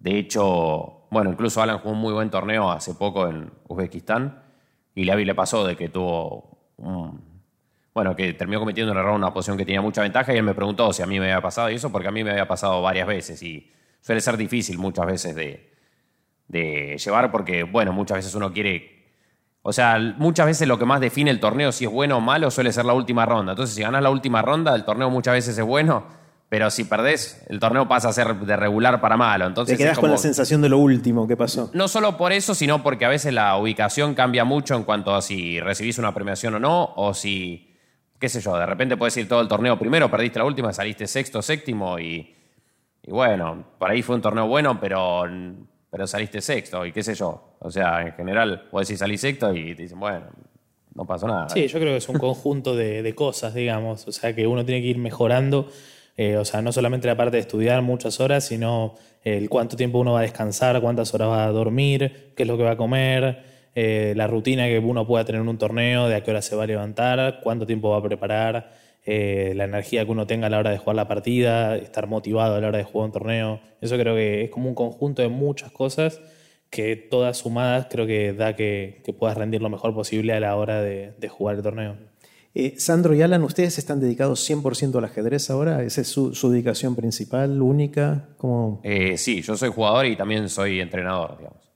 De 0.00 0.18
hecho, 0.18 1.06
bueno, 1.12 1.30
incluso 1.30 1.62
Alan 1.62 1.78
jugó 1.78 1.94
un 1.94 2.00
muy 2.00 2.12
buen 2.12 2.28
torneo 2.28 2.72
hace 2.72 2.94
poco 2.94 3.28
en 3.28 3.52
Uzbekistán 3.68 4.42
y 4.96 5.04
Leavi 5.04 5.24
le 5.24 5.36
pasó 5.36 5.64
de 5.64 5.76
que 5.76 5.90
tuvo 5.90 6.58
bueno, 7.94 8.16
que 8.16 8.32
terminó 8.32 8.58
cometiendo 8.58 8.90
un 8.90 8.98
error 8.98 9.12
en 9.12 9.18
una 9.18 9.32
posición 9.32 9.56
que 9.56 9.64
tenía 9.64 9.80
mucha 9.80 10.02
ventaja 10.02 10.34
y 10.34 10.38
él 10.38 10.42
me 10.42 10.54
preguntó 10.54 10.92
si 10.92 11.02
a 11.02 11.06
mí 11.06 11.20
me 11.20 11.26
había 11.26 11.40
pasado 11.40 11.70
y 11.70 11.76
eso 11.76 11.92
porque 11.92 12.08
a 12.08 12.10
mí 12.10 12.24
me 12.24 12.32
había 12.32 12.48
pasado 12.48 12.82
varias 12.82 13.06
veces 13.06 13.40
y 13.40 13.70
suele 14.00 14.20
ser 14.20 14.36
difícil 14.36 14.78
muchas 14.78 15.06
veces 15.06 15.36
de, 15.36 15.70
de 16.48 16.98
llevar 16.98 17.30
porque, 17.30 17.62
bueno, 17.62 17.92
muchas 17.92 18.16
veces 18.16 18.34
uno 18.34 18.52
quiere 18.52 18.91
o 19.62 19.72
sea, 19.72 19.98
muchas 20.18 20.46
veces 20.46 20.66
lo 20.66 20.78
que 20.78 20.84
más 20.84 21.00
define 21.00 21.30
el 21.30 21.38
torneo, 21.38 21.70
si 21.70 21.84
es 21.84 21.90
bueno 21.90 22.16
o 22.16 22.20
malo, 22.20 22.50
suele 22.50 22.72
ser 22.72 22.84
la 22.84 22.94
última 22.94 23.24
ronda. 23.24 23.52
Entonces, 23.52 23.76
si 23.76 23.82
ganas 23.82 24.02
la 24.02 24.10
última 24.10 24.42
ronda, 24.42 24.74
el 24.74 24.84
torneo 24.84 25.08
muchas 25.08 25.34
veces 25.34 25.56
es 25.56 25.64
bueno, 25.64 26.04
pero 26.48 26.68
si 26.70 26.84
perdés, 26.84 27.44
el 27.48 27.60
torneo 27.60 27.86
pasa 27.86 28.08
a 28.08 28.12
ser 28.12 28.34
de 28.34 28.56
regular 28.56 29.00
para 29.00 29.16
malo. 29.16 29.46
Entonces, 29.46 29.78
Te 29.78 29.84
quedas 29.84 29.98
con 29.98 30.10
la 30.10 30.18
sensación 30.18 30.60
de 30.62 30.68
lo 30.68 30.78
último 30.78 31.28
que 31.28 31.36
pasó. 31.36 31.70
No 31.74 31.86
solo 31.86 32.16
por 32.16 32.32
eso, 32.32 32.54
sino 32.54 32.82
porque 32.82 33.04
a 33.04 33.08
veces 33.08 33.32
la 33.32 33.56
ubicación 33.56 34.14
cambia 34.14 34.44
mucho 34.44 34.74
en 34.74 34.82
cuanto 34.82 35.14
a 35.14 35.22
si 35.22 35.60
recibís 35.60 35.96
una 35.98 36.12
premiación 36.12 36.56
o 36.56 36.58
no, 36.58 36.92
o 36.96 37.14
si, 37.14 37.72
qué 38.18 38.28
sé 38.28 38.40
yo, 38.40 38.56
de 38.56 38.66
repente 38.66 38.96
puedes 38.96 39.16
ir 39.16 39.28
todo 39.28 39.40
el 39.40 39.48
torneo 39.48 39.78
primero, 39.78 40.10
perdiste 40.10 40.40
la 40.40 40.44
última, 40.44 40.72
saliste 40.72 41.06
sexto, 41.06 41.40
séptimo 41.40 42.00
y, 42.00 42.34
y 43.02 43.10
bueno, 43.10 43.64
por 43.78 43.90
ahí 43.90 44.02
fue 44.02 44.16
un 44.16 44.22
torneo 44.22 44.48
bueno, 44.48 44.78
pero 44.80 45.24
pero 45.92 46.06
saliste 46.06 46.40
sexto 46.40 46.86
y 46.86 46.90
qué 46.92 47.02
sé 47.02 47.14
yo. 47.14 47.51
O 47.64 47.70
sea, 47.70 48.02
en 48.02 48.12
general, 48.12 48.64
puedes 48.70 48.88
decir 48.88 48.98
salí 48.98 49.16
sexto 49.16 49.54
y 49.54 49.74
te 49.74 49.82
dicen, 49.82 50.00
bueno, 50.00 50.26
no 50.94 51.04
pasó 51.06 51.28
nada. 51.28 51.48
Sí, 51.48 51.68
yo 51.68 51.78
creo 51.78 51.92
que 51.92 51.98
es 51.98 52.08
un 52.08 52.18
conjunto 52.18 52.74
de, 52.74 53.14
cosas, 53.14 53.54
digamos. 53.54 54.06
O 54.08 54.12
sea, 54.12 54.34
que 54.34 54.46
uno 54.46 54.64
tiene 54.64 54.82
que 54.82 54.88
ir 54.88 54.98
mejorando. 54.98 55.68
Eh, 56.16 56.36
o 56.36 56.44
sea, 56.44 56.60
no 56.60 56.72
solamente 56.72 57.06
la 57.06 57.16
parte 57.16 57.36
de 57.36 57.40
estudiar 57.40 57.80
muchas 57.82 58.20
horas, 58.20 58.44
sino 58.44 58.94
el 59.22 59.48
cuánto 59.48 59.76
tiempo 59.76 59.98
uno 59.98 60.12
va 60.12 60.18
a 60.18 60.22
descansar, 60.22 60.80
cuántas 60.80 61.14
horas 61.14 61.28
va 61.28 61.44
a 61.44 61.52
dormir, 61.52 62.32
qué 62.36 62.42
es 62.42 62.48
lo 62.48 62.56
que 62.56 62.64
va 62.64 62.72
a 62.72 62.76
comer, 62.76 63.44
eh, 63.74 64.12
la 64.16 64.26
rutina 64.26 64.66
que 64.66 64.78
uno 64.80 65.06
pueda 65.06 65.24
tener 65.24 65.40
en 65.40 65.48
un 65.48 65.56
torneo, 65.56 66.08
de 66.08 66.16
a 66.16 66.22
qué 66.22 66.32
hora 66.32 66.42
se 66.42 66.56
va 66.56 66.64
a 66.64 66.66
levantar, 66.66 67.40
cuánto 67.42 67.64
tiempo 67.64 67.90
va 67.90 67.98
a 67.98 68.02
preparar. 68.02 68.82
Eh, 69.04 69.52
la 69.56 69.64
energía 69.64 70.04
que 70.04 70.10
uno 70.10 70.26
tenga 70.26 70.48
a 70.48 70.50
la 70.50 70.58
hora 70.58 70.70
de 70.70 70.78
jugar 70.78 70.96
la 70.96 71.08
partida, 71.08 71.76
estar 71.76 72.06
motivado 72.06 72.56
a 72.56 72.60
la 72.60 72.68
hora 72.68 72.78
de 72.78 72.84
jugar 72.84 73.06
un 73.06 73.12
torneo. 73.12 73.60
Eso 73.80 73.96
creo 73.96 74.14
que 74.14 74.44
es 74.44 74.50
como 74.50 74.68
un 74.68 74.74
conjunto 74.74 75.22
de 75.22 75.28
muchas 75.28 75.72
cosas 75.72 76.20
que 76.72 76.96
todas 76.96 77.36
sumadas 77.36 77.86
creo 77.90 78.06
que 78.06 78.32
da 78.32 78.56
que, 78.56 79.02
puedas 79.18 79.36
rendir 79.36 79.60
lo 79.60 79.68
mejor 79.68 79.94
posible 79.94 80.32
a 80.32 80.40
la 80.40 80.56
hora 80.56 80.80
de, 80.80 81.12
jugar 81.28 81.56
el 81.56 81.62
torneo. 81.62 81.98
Eh, 82.54 82.74
Sandro 82.78 83.14
y 83.14 83.20
Alan, 83.20 83.42
¿ustedes 83.44 83.76
están 83.76 84.00
dedicados 84.00 84.48
100% 84.48 84.96
al 84.96 85.04
ajedrez 85.04 85.50
ahora? 85.50 85.82
¿Esa 85.82 86.00
es 86.00 86.08
su, 86.08 86.50
dedicación 86.50 86.96
principal, 86.96 87.60
única? 87.60 88.28
¿Cómo? 88.38 88.80
Eh, 88.84 89.18
sí, 89.18 89.42
yo 89.42 89.54
soy 89.54 89.68
jugador 89.68 90.06
y 90.06 90.16
también 90.16 90.48
soy 90.48 90.80
entrenador, 90.80 91.36
digamos. 91.36 91.71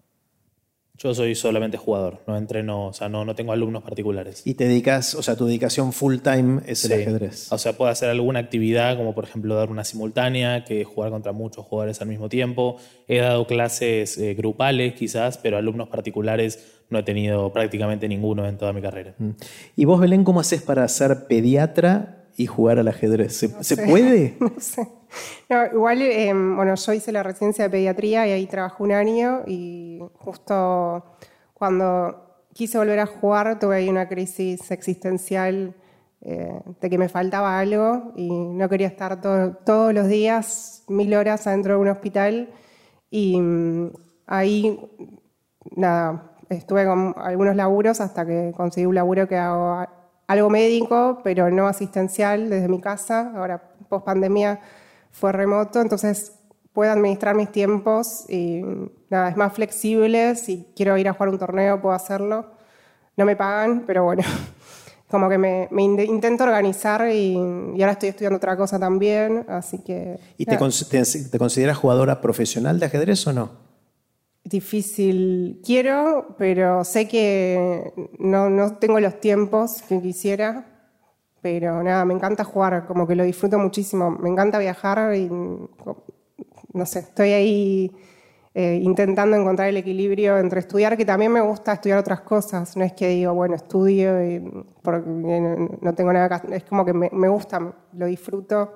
Yo 0.98 1.14
soy 1.14 1.34
solamente 1.34 1.76
jugador, 1.76 2.20
no 2.26 2.38
entreno, 2.38 2.86
o 2.86 2.92
sea, 2.94 3.08
no, 3.08 3.24
no 3.24 3.34
tengo 3.34 3.52
alumnos 3.52 3.82
particulares. 3.82 4.42
¿Y 4.46 4.54
te 4.54 4.66
dedicas, 4.66 5.14
o 5.14 5.22
sea, 5.22 5.36
tu 5.36 5.44
dedicación 5.44 5.92
full 5.92 6.16
time 6.18 6.62
es 6.66 6.84
el 6.86 7.00
ajedrez? 7.00 7.52
O 7.52 7.58
sea, 7.58 7.74
puedo 7.74 7.90
hacer 7.90 8.08
alguna 8.08 8.38
actividad, 8.38 8.96
como 8.96 9.14
por 9.14 9.24
ejemplo 9.24 9.54
dar 9.54 9.70
una 9.70 9.84
simultánea, 9.84 10.64
que 10.64 10.84
jugar 10.84 11.10
contra 11.10 11.32
muchos 11.32 11.66
jugadores 11.66 12.00
al 12.00 12.08
mismo 12.08 12.30
tiempo. 12.30 12.76
He 13.08 13.18
dado 13.18 13.46
clases 13.46 14.16
eh, 14.16 14.34
grupales 14.34 14.94
quizás, 14.94 15.36
pero 15.36 15.58
alumnos 15.58 15.88
particulares 15.88 16.64
no 16.88 17.00
he 17.00 17.02
tenido 17.02 17.52
prácticamente 17.52 18.08
ninguno 18.08 18.46
en 18.46 18.56
toda 18.56 18.72
mi 18.72 18.80
carrera. 18.80 19.14
Mm. 19.18 19.30
¿Y 19.76 19.84
vos, 19.84 20.00
Belén, 20.00 20.24
cómo 20.24 20.40
haces 20.40 20.62
para 20.62 20.86
ser 20.88 21.26
pediatra 21.26 22.15
y 22.36 22.46
jugar 22.46 22.78
al 22.78 22.88
ajedrez? 22.88 23.36
¿Se, 23.60 23.76
puede? 23.76 24.36
no 24.40 24.52
sé. 24.58 24.86
igual, 25.72 26.02
em, 26.02 26.56
bueno, 26.56 26.74
yo 26.74 26.92
hice 26.92 27.12
la 27.12 27.22
residencia 27.22 27.64
de 27.64 27.70
pediatría 27.70 28.26
y 28.26 28.32
ahí 28.32 28.46
trabajé 28.46 28.82
un 28.82 28.92
año 28.92 29.42
y 29.46 30.00
justo 30.14 31.04
cuando 31.54 32.44
quise 32.52 32.78
volver 32.78 33.00
a 33.00 33.06
jugar 33.06 33.58
tuve 33.58 33.76
ahí 33.76 33.88
una 33.88 34.08
crisis 34.08 34.70
existencial 34.70 35.74
eh, 36.22 36.60
de 36.80 36.90
que 36.90 36.98
me 36.98 37.08
faltaba 37.08 37.58
algo 37.58 38.12
y 38.16 38.30
no 38.30 38.68
quería 38.68 38.88
estar 38.88 39.20
todos 39.20 39.94
los 39.94 40.08
días 40.08 40.82
mil 40.88 41.14
horas 41.14 41.46
adentro 41.46 41.74
de 41.74 41.80
un 41.80 41.88
hospital 41.88 42.50
y 43.10 43.40
mm, 43.40 43.90
ahí, 44.26 44.80
nada, 45.76 46.32
estuve 46.48 46.84
con 46.86 47.14
algunos 47.16 47.56
laburos 47.56 48.00
hasta 48.00 48.26
que 48.26 48.52
conseguí 48.56 48.86
un 48.86 48.94
laburo 48.94 49.28
que 49.28 49.36
hago 49.36 49.86
algo 50.26 50.50
médico, 50.50 51.20
pero 51.22 51.50
no 51.50 51.66
asistencial 51.68 52.50
desde 52.50 52.68
mi 52.68 52.80
casa. 52.80 53.32
Ahora, 53.36 53.62
post 53.88 54.04
pandemia, 54.04 54.60
fue 55.12 55.32
remoto, 55.32 55.80
entonces 55.80 56.32
puedo 56.72 56.92
administrar 56.92 57.34
mis 57.34 57.50
tiempos 57.50 58.28
y 58.28 58.62
nada, 59.08 59.30
es 59.30 59.36
más 59.36 59.52
flexible. 59.52 60.34
Si 60.36 60.66
quiero 60.76 60.96
ir 60.98 61.08
a 61.08 61.12
jugar 61.14 61.28
un 61.30 61.38
torneo, 61.38 61.80
puedo 61.80 61.94
hacerlo. 61.94 62.46
No 63.16 63.24
me 63.24 63.34
pagan, 63.36 63.84
pero 63.86 64.04
bueno, 64.04 64.22
como 65.10 65.28
que 65.28 65.38
me, 65.38 65.68
me 65.70 65.82
in- 65.82 66.00
intento 66.00 66.44
organizar 66.44 67.08
y, 67.10 67.32
y 67.74 67.80
ahora 67.80 67.92
estoy 67.92 68.10
estudiando 68.10 68.36
otra 68.36 68.56
cosa 68.58 68.78
también, 68.78 69.46
así 69.48 69.78
que... 69.78 70.18
¿Y 70.36 70.44
te, 70.44 70.58
te- 70.58 71.28
te 71.30 71.38
consideras 71.38 71.78
jugadora 71.78 72.20
profesional 72.20 72.78
de 72.78 72.86
ajedrez 72.86 73.26
o 73.26 73.32
no? 73.32 73.65
Difícil. 74.46 75.60
Quiero, 75.64 76.36
pero 76.38 76.84
sé 76.84 77.08
que 77.08 77.92
no, 78.20 78.48
no 78.48 78.76
tengo 78.76 79.00
los 79.00 79.18
tiempos 79.18 79.82
que 79.82 80.00
quisiera. 80.00 80.66
Pero 81.42 81.82
nada, 81.82 82.04
me 82.04 82.14
encanta 82.14 82.44
jugar, 82.44 82.86
como 82.86 83.08
que 83.08 83.16
lo 83.16 83.24
disfruto 83.24 83.58
muchísimo. 83.58 84.08
Me 84.12 84.28
encanta 84.28 84.60
viajar 84.60 85.16
y 85.16 85.28
no 85.28 86.86
sé, 86.86 87.00
estoy 87.00 87.32
ahí 87.32 87.92
eh, 88.54 88.78
intentando 88.80 89.36
encontrar 89.36 89.68
el 89.68 89.78
equilibrio 89.78 90.38
entre 90.38 90.60
estudiar, 90.60 90.96
que 90.96 91.04
también 91.04 91.32
me 91.32 91.40
gusta 91.40 91.72
estudiar 91.72 91.98
otras 91.98 92.20
cosas. 92.20 92.76
No 92.76 92.84
es 92.84 92.92
que 92.92 93.08
digo, 93.08 93.34
bueno, 93.34 93.56
estudio 93.56 94.24
y 94.24 94.64
porque 94.80 95.08
no 95.80 95.92
tengo 95.94 96.12
nada 96.12 96.40
que. 96.40 96.54
Es 96.54 96.62
como 96.62 96.84
que 96.84 96.92
me, 96.92 97.10
me 97.12 97.28
gusta, 97.28 97.74
lo 97.94 98.06
disfruto, 98.06 98.74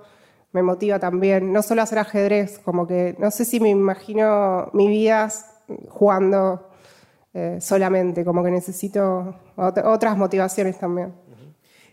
me 0.50 0.64
motiva 0.64 0.98
también. 0.98 1.52
No 1.52 1.62
solo 1.62 1.82
hacer 1.82 1.98
ajedrez, 2.00 2.58
como 2.58 2.88
que 2.88 3.14
no 3.20 3.30
sé 3.30 3.44
si 3.44 3.60
me 3.60 3.68
imagino 3.70 4.68
mi 4.72 4.88
vida 4.88 5.30
jugando 5.88 6.68
eh, 7.34 7.58
solamente, 7.60 8.24
como 8.24 8.42
que 8.42 8.50
necesito 8.50 9.34
ot- 9.56 9.84
otras 9.84 10.16
motivaciones 10.16 10.78
también. 10.78 11.12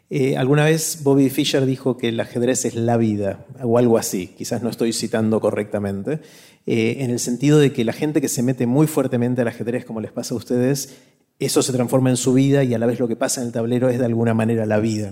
Eh, 0.09 0.37
alguna 0.37 0.63
vez 0.63 1.03
Bobby 1.03 1.29
Fischer 1.29 1.65
dijo 1.65 1.97
que 1.97 2.07
el 2.09 2.19
ajedrez 2.19 2.63
es 2.63 2.75
la 2.75 2.95
vida, 2.95 3.45
o 3.61 3.77
algo 3.77 3.97
así, 3.97 4.27
quizás 4.27 4.63
no 4.63 4.69
estoy 4.69 4.93
citando 4.93 5.41
correctamente, 5.41 6.21
eh, 6.65 6.97
en 6.99 7.11
el 7.11 7.19
sentido 7.19 7.59
de 7.59 7.73
que 7.73 7.83
la 7.83 7.91
gente 7.93 8.21
que 8.21 8.29
se 8.29 8.41
mete 8.41 8.67
muy 8.67 8.87
fuertemente 8.87 9.41
al 9.41 9.49
ajedrez, 9.49 9.83
como 9.83 9.99
les 9.99 10.11
pasa 10.13 10.33
a 10.33 10.37
ustedes, 10.37 10.97
eso 11.39 11.61
se 11.61 11.73
transforma 11.73 12.09
en 12.09 12.17
su 12.17 12.33
vida 12.33 12.63
y 12.63 12.73
a 12.73 12.79
la 12.79 12.85
vez 12.85 12.99
lo 12.99 13.07
que 13.07 13.15
pasa 13.17 13.41
en 13.41 13.47
el 13.47 13.53
tablero 13.53 13.89
es 13.89 13.99
de 13.99 14.05
alguna 14.05 14.33
manera 14.33 14.65
la 14.65 14.79
vida. 14.79 15.11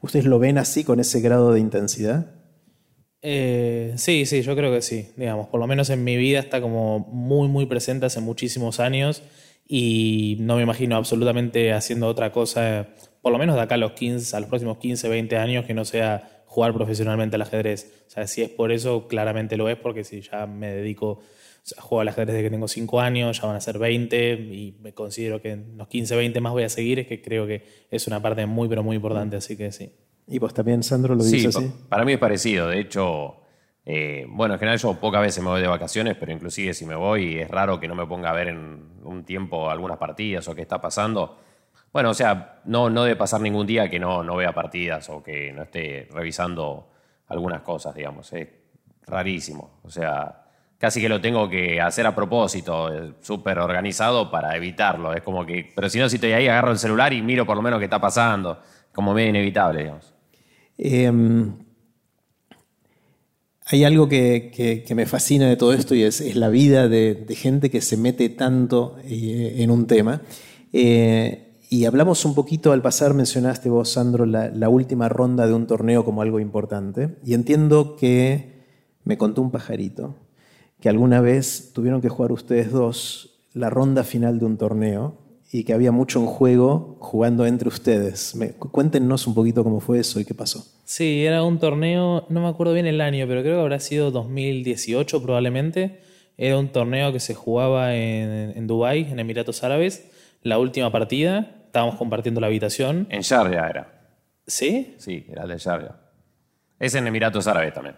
¿Ustedes 0.00 0.24
lo 0.24 0.38
ven 0.38 0.58
así, 0.58 0.84
con 0.84 1.00
ese 1.00 1.20
grado 1.20 1.52
de 1.52 1.60
intensidad? 1.60 2.32
Eh, 3.22 3.92
sí, 3.96 4.24
sí, 4.26 4.42
yo 4.42 4.56
creo 4.56 4.72
que 4.72 4.82
sí. 4.82 5.08
Digamos, 5.16 5.48
por 5.48 5.60
lo 5.60 5.66
menos 5.66 5.90
en 5.90 6.04
mi 6.04 6.16
vida 6.16 6.38
está 6.38 6.60
como 6.60 7.00
muy, 7.00 7.48
muy 7.48 7.66
presente 7.66 8.06
hace 8.06 8.20
muchísimos 8.20 8.80
años 8.80 9.22
y 9.66 10.36
no 10.40 10.56
me 10.56 10.62
imagino 10.62 10.96
absolutamente 10.96 11.72
haciendo 11.72 12.08
otra 12.08 12.32
cosa, 12.32 12.88
por 13.22 13.32
lo 13.32 13.38
menos 13.38 13.56
de 13.56 13.62
acá 13.62 13.76
a 13.76 13.78
los 13.78 13.92
15, 13.92 14.36
a 14.36 14.40
los 14.40 14.48
próximos 14.48 14.78
15, 14.78 15.08
20 15.08 15.36
años, 15.36 15.64
que 15.64 15.74
no 15.74 15.84
sea 15.84 16.42
jugar 16.46 16.74
profesionalmente 16.74 17.36
al 17.36 17.42
ajedrez. 17.42 18.04
O 18.08 18.10
sea, 18.10 18.26
si 18.26 18.42
es 18.42 18.50
por 18.50 18.72
eso, 18.72 19.06
claramente 19.06 19.56
lo 19.56 19.68
es, 19.68 19.76
porque 19.76 20.02
si 20.02 20.22
ya 20.22 20.46
me 20.46 20.74
dedico, 20.74 21.10
o 21.10 21.22
sea, 21.62 21.80
juego 21.82 22.00
al 22.00 22.08
ajedrez 22.08 22.34
desde 22.34 22.42
que 22.42 22.50
tengo 22.50 22.66
5 22.66 23.00
años, 23.00 23.40
ya 23.40 23.46
van 23.46 23.56
a 23.56 23.60
ser 23.60 23.78
20 23.78 24.32
y 24.32 24.76
me 24.80 24.92
considero 24.92 25.40
que 25.40 25.52
en 25.52 25.76
los 25.76 25.86
15, 25.86 26.16
20 26.16 26.40
más 26.40 26.52
voy 26.52 26.64
a 26.64 26.68
seguir, 26.68 26.98
es 26.98 27.06
que 27.06 27.22
creo 27.22 27.46
que 27.46 27.62
es 27.90 28.06
una 28.08 28.20
parte 28.20 28.44
muy, 28.46 28.68
pero 28.68 28.82
muy 28.82 28.96
importante, 28.96 29.36
así 29.36 29.56
que 29.56 29.70
sí. 29.70 29.92
¿Y 30.26 30.38
vos 30.38 30.54
también, 30.54 30.82
Sandro, 30.82 31.14
lo 31.14 31.22
Sí, 31.22 31.36
dices 31.36 31.54
pa- 31.54 31.60
así? 31.60 31.72
para 31.88 32.04
mí 32.04 32.12
es 32.12 32.18
parecido. 32.18 32.68
De 32.68 32.78
hecho, 32.80 33.36
eh, 33.84 34.26
bueno, 34.28 34.54
en 34.54 34.60
general 34.60 34.78
yo 34.78 34.94
pocas 34.94 35.20
veces 35.22 35.42
me 35.42 35.50
voy 35.50 35.60
de 35.60 35.66
vacaciones, 35.66 36.16
pero 36.18 36.32
inclusive 36.32 36.72
si 36.74 36.86
me 36.86 36.94
voy 36.94 37.38
es 37.38 37.48
raro 37.50 37.80
que 37.80 37.88
no 37.88 37.94
me 37.94 38.06
ponga 38.06 38.30
a 38.30 38.34
ver 38.34 38.48
en 38.48 38.90
un 39.02 39.24
tiempo 39.24 39.70
algunas 39.70 39.98
partidas 39.98 40.46
o 40.48 40.54
qué 40.54 40.62
está 40.62 40.80
pasando. 40.80 41.38
Bueno, 41.92 42.10
o 42.10 42.14
sea, 42.14 42.60
no, 42.66 42.88
no 42.88 43.02
debe 43.02 43.16
pasar 43.16 43.40
ningún 43.40 43.66
día 43.66 43.90
que 43.90 43.98
no, 43.98 44.22
no 44.22 44.36
vea 44.36 44.52
partidas 44.54 45.08
o 45.10 45.22
que 45.22 45.52
no 45.52 45.62
esté 45.62 46.06
revisando 46.12 46.88
algunas 47.26 47.62
cosas, 47.62 47.94
digamos. 47.94 48.32
Es 48.32 48.46
rarísimo. 49.08 49.80
O 49.82 49.90
sea, 49.90 50.44
casi 50.78 51.00
que 51.00 51.08
lo 51.08 51.20
tengo 51.20 51.48
que 51.50 51.80
hacer 51.80 52.06
a 52.06 52.14
propósito, 52.14 52.94
eh, 52.94 53.14
súper 53.20 53.58
organizado 53.58 54.30
para 54.30 54.54
evitarlo. 54.56 55.12
Es 55.12 55.22
como 55.22 55.44
que, 55.44 55.72
pero 55.74 55.88
si 55.88 55.98
no, 55.98 56.08
si 56.08 56.16
estoy 56.16 56.32
ahí, 56.32 56.46
agarro 56.46 56.70
el 56.70 56.78
celular 56.78 57.12
y 57.12 57.22
miro 57.22 57.44
por 57.44 57.56
lo 57.56 57.62
menos 57.62 57.80
qué 57.80 57.86
está 57.86 58.00
pasando. 58.00 58.60
Como 59.00 59.14
medio 59.14 59.30
inevitable, 59.30 59.80
digamos. 59.80 60.12
Eh, 60.76 61.10
hay 63.64 63.84
algo 63.84 64.10
que, 64.10 64.84
me 64.94 65.06
fascina 65.06 65.48
de 65.48 65.56
todo 65.56 65.72
esto 65.72 65.94
y 65.94 66.02
es, 66.02 66.36
la 66.36 66.50
vida 66.50 66.86
de, 66.86 67.24
gente 67.30 67.70
que 67.70 67.80
se 67.80 67.96
mete 67.96 68.28
tanto 68.28 68.98
eh, 69.04 69.54
en 69.56 69.70
un 69.70 69.86
tema. 69.86 70.20
Eh, 70.74 71.56
y 71.70 71.86
hablamos 71.86 72.26
un 72.26 72.34
poquito 72.34 72.72
al 72.72 72.82
pasar, 72.82 73.14
mencionaste 73.14 73.70
vos, 73.70 73.88
Sandro, 73.88 74.26
la 74.26 74.68
última 74.68 75.08
ronda 75.08 75.46
de 75.46 75.54
un 75.54 75.66
torneo 75.66 76.04
como 76.04 76.20
algo 76.20 76.38
importante. 76.38 77.16
Y 77.24 77.32
entiendo 77.32 77.96
que 77.96 78.66
me 79.04 79.16
contó 79.16 79.40
un 79.40 79.50
pajarito 79.50 80.14
que 80.78 80.90
alguna 80.90 81.22
vez 81.22 81.70
tuvieron 81.72 82.02
que 82.02 82.10
jugar 82.10 82.32
ustedes 82.32 82.70
dos 82.70 83.40
la 83.54 83.70
ronda 83.70 84.04
final 84.04 84.38
de 84.38 84.44
un 84.44 84.58
torneo 84.58 85.29
y 85.52 85.64
que 85.64 85.72
había 85.72 85.90
mucho 85.92 86.20
en 86.20 86.26
juego 86.26 86.96
jugando 87.00 87.44
entre 87.46 87.68
ustedes. 87.68 88.34
Me- 88.36 88.52
cuéntenos 88.52 89.26
un 89.26 89.34
poquito 89.34 89.64
cómo 89.64 89.80
fue 89.80 89.98
eso 89.98 90.20
y 90.20 90.24
qué 90.24 90.34
pasó. 90.34 90.64
Sí, 90.84 91.24
era 91.24 91.42
un 91.42 91.58
torneo, 91.58 92.26
no 92.28 92.40
me 92.42 92.48
acuerdo 92.48 92.72
bien 92.72 92.86
el 92.86 93.00
año, 93.00 93.26
pero 93.28 93.42
creo 93.42 93.56
que 93.56 93.60
habrá 93.62 93.80
sido 93.80 94.10
2018 94.10 95.22
probablemente. 95.22 96.00
Era 96.36 96.58
un 96.58 96.68
torneo 96.68 97.12
que 97.12 97.20
se 97.20 97.34
jugaba 97.34 97.94
en, 97.94 98.52
en 98.56 98.66
Dubái, 98.66 99.08
en 99.10 99.18
Emiratos 99.18 99.62
Árabes. 99.62 100.08
La 100.42 100.58
última 100.58 100.90
partida, 100.90 101.62
estábamos 101.66 101.96
compartiendo 101.96 102.40
la 102.40 102.46
habitación. 102.46 103.06
En 103.10 103.20
Sharjah 103.22 103.68
era. 103.68 104.00
¿Sí? 104.46 104.94
Sí, 104.98 105.26
era 105.30 105.42
el 105.42 105.50
de 105.50 105.58
Sharjah. 105.58 105.96
Es 106.78 106.94
en 106.94 107.06
Emiratos 107.06 107.46
Árabes 107.46 107.74
también. 107.74 107.96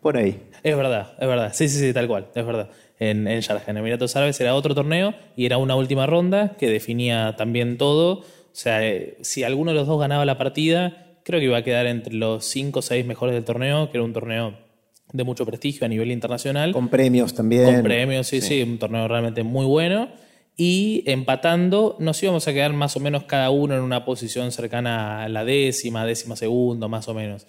Por 0.00 0.16
ahí. 0.16 0.48
Es 0.62 0.74
verdad, 0.74 1.12
es 1.20 1.28
verdad. 1.28 1.50
Sí, 1.52 1.68
sí, 1.68 1.78
sí, 1.80 1.92
tal 1.92 2.08
cual, 2.08 2.28
es 2.34 2.46
verdad. 2.46 2.70
En, 2.98 3.28
en 3.28 3.40
Sharjah, 3.40 3.70
en 3.70 3.76
Emiratos 3.76 4.16
Árabes, 4.16 4.40
era 4.40 4.54
otro 4.54 4.74
torneo 4.74 5.14
y 5.36 5.44
era 5.46 5.58
una 5.58 5.76
última 5.76 6.06
ronda 6.06 6.56
que 6.58 6.68
definía 6.68 7.34
también 7.36 7.76
todo. 7.76 8.20
O 8.20 8.24
sea, 8.52 8.86
eh, 8.86 9.18
si 9.20 9.42
alguno 9.42 9.72
de 9.72 9.76
los 9.76 9.86
dos 9.86 10.00
ganaba 10.00 10.24
la 10.24 10.38
partida, 10.38 11.18
creo 11.22 11.40
que 11.40 11.46
iba 11.46 11.58
a 11.58 11.62
quedar 11.62 11.86
entre 11.86 12.14
los 12.14 12.44
5 12.46 12.78
o 12.78 12.82
6 12.82 13.04
mejores 13.04 13.34
del 13.34 13.44
torneo, 13.44 13.90
que 13.90 13.98
era 13.98 14.04
un 14.04 14.12
torneo 14.12 14.54
de 15.12 15.24
mucho 15.24 15.44
prestigio 15.44 15.84
a 15.84 15.88
nivel 15.88 16.10
internacional. 16.10 16.72
Con 16.72 16.88
premios 16.88 17.34
también. 17.34 17.64
Con 17.64 17.82
premios, 17.82 18.26
sí, 18.26 18.40
sí, 18.40 18.62
un 18.62 18.78
torneo 18.78 19.06
realmente 19.08 19.42
muy 19.42 19.66
bueno. 19.66 20.08
Y 20.56 21.02
empatando, 21.06 21.96
nos 21.98 22.22
íbamos 22.22 22.48
a 22.48 22.52
quedar 22.52 22.72
más 22.72 22.96
o 22.96 23.00
menos 23.00 23.24
cada 23.24 23.50
uno 23.50 23.74
en 23.74 23.82
una 23.82 24.04
posición 24.04 24.52
cercana 24.52 25.24
a 25.24 25.28
la 25.28 25.44
décima, 25.44 26.06
décima 26.06 26.34
segundo, 26.34 26.88
más 26.88 27.08
o 27.08 27.14
menos. 27.14 27.46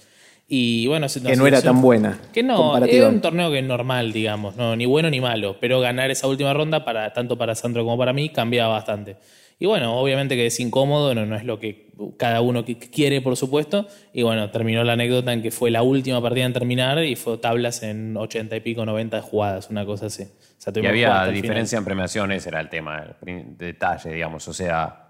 Y 0.50 0.88
bueno, 0.88 1.08
Que 1.08 1.36
no 1.36 1.46
era 1.46 1.62
tan 1.62 1.82
buena. 1.82 2.20
Que 2.32 2.42
no, 2.42 2.78
era 2.86 3.10
un 3.10 3.20
torneo 3.20 3.52
que 3.52 3.60
es 3.60 3.66
normal, 3.66 4.14
digamos, 4.14 4.56
no, 4.56 4.76
ni 4.78 4.86
bueno 4.86 5.10
ni 5.10 5.20
malo. 5.20 5.58
Pero 5.60 5.82
ganar 5.82 6.10
esa 6.10 6.28
última 6.28 6.54
ronda, 6.54 6.86
para, 6.86 7.12
tanto 7.12 7.38
para 7.38 7.54
Sandro 7.54 7.84
como 7.84 7.98
para 7.98 8.14
mí, 8.14 8.30
cambiaba 8.30 8.74
bastante. 8.74 9.18
Y 9.60 9.66
bueno, 9.66 10.00
obviamente 10.00 10.36
que 10.36 10.46
es 10.46 10.60
incómodo, 10.60 11.14
no, 11.16 11.26
no 11.26 11.36
es 11.36 11.44
lo 11.44 11.60
que 11.60 11.88
cada 12.18 12.42
uno 12.42 12.64
que 12.64 12.78
quiere, 12.78 13.22
por 13.22 13.36
supuesto. 13.36 13.88
Y 14.14 14.24
bueno, 14.24 14.50
terminó 14.52 14.84
la 14.86 14.94
anécdota 14.94 15.34
en 15.34 15.42
que 15.42 15.52
fue 15.52 15.70
la 15.70 15.82
última 15.82 16.22
partida 16.22 16.46
en 16.46 16.54
terminar 16.54 17.04
y 17.04 17.16
fue 17.18 17.38
tablas 17.40 17.84
en 17.84 18.16
80 18.16 18.56
y 18.56 18.60
pico, 18.62 18.86
90 18.86 19.22
jugadas, 19.24 19.70
una 19.70 19.86
cosa 19.86 20.06
así. 20.06 20.24
O 20.24 20.62
sea, 20.62 20.72
Y 20.76 20.86
había 20.86 21.08
final. 21.08 21.34
diferencia 21.34 21.78
en 21.78 21.86
premiaciones, 21.86 22.46
era 22.48 22.62
el 22.62 22.70
tema, 22.70 23.04
el 23.26 23.58
detalle, 23.58 24.14
digamos. 24.14 24.48
O 24.48 24.54
sea, 24.54 25.08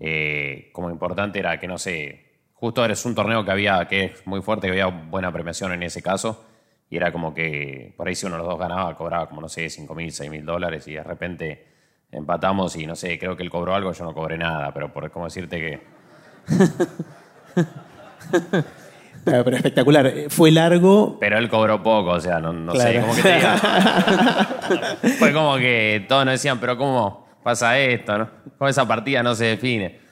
eh, 0.00 0.68
como 0.72 0.90
importante 0.90 1.38
era 1.38 1.58
que, 1.58 1.66
no 1.66 1.78
sé, 1.78 2.25
justo 2.56 2.84
eres 2.84 3.04
un 3.04 3.14
torneo 3.14 3.44
que 3.44 3.50
había, 3.50 3.86
que 3.86 4.04
es 4.06 4.26
muy 4.26 4.42
fuerte, 4.42 4.66
que 4.66 4.72
había 4.72 4.86
buena 4.86 5.32
premiación 5.32 5.72
en 5.72 5.82
ese 5.82 6.02
caso. 6.02 6.44
Y 6.88 6.96
era 6.96 7.12
como 7.12 7.34
que, 7.34 7.94
por 7.96 8.08
ahí 8.08 8.14
si 8.14 8.26
uno 8.26 8.36
de 8.36 8.42
los 8.42 8.48
dos 8.48 8.58
ganaba, 8.58 8.96
cobraba 8.96 9.28
como, 9.28 9.40
no 9.40 9.48
sé, 9.48 9.68
5 9.68 9.94
mil, 9.94 10.12
6 10.12 10.30
mil 10.30 10.44
dólares. 10.44 10.86
Y 10.88 10.94
de 10.94 11.02
repente 11.02 11.66
empatamos 12.12 12.76
y, 12.76 12.86
no 12.86 12.96
sé, 12.96 13.18
creo 13.18 13.36
que 13.36 13.42
él 13.42 13.50
cobró 13.50 13.74
algo, 13.74 13.92
yo 13.92 14.04
no 14.04 14.14
cobré 14.14 14.38
nada. 14.38 14.72
Pero 14.72 14.92
por 14.92 15.10
como 15.10 15.26
decirte 15.26 15.58
que... 15.58 15.80
Pero 19.24 19.56
espectacular. 19.56 20.06
Eh, 20.06 20.26
Fue 20.30 20.52
largo. 20.52 21.18
Pero 21.18 21.38
él 21.38 21.48
cobró 21.48 21.82
poco, 21.82 22.10
o 22.10 22.20
sea, 22.20 22.38
no, 22.38 22.52
no 22.52 22.72
sé, 22.76 23.00
cómo 23.00 23.14
que 23.14 23.22
te 23.22 23.34
diga. 23.34 23.56
Fue 25.18 25.32
como 25.32 25.56
que 25.56 26.04
todos 26.08 26.24
nos 26.24 26.34
decían, 26.34 26.60
pero 26.60 26.78
¿cómo 26.78 27.26
pasa 27.42 27.76
esto? 27.76 28.18
No? 28.18 28.30
¿Cómo 28.56 28.68
esa 28.68 28.86
partida 28.86 29.24
no 29.24 29.34
se 29.34 29.46
define? 29.46 30.05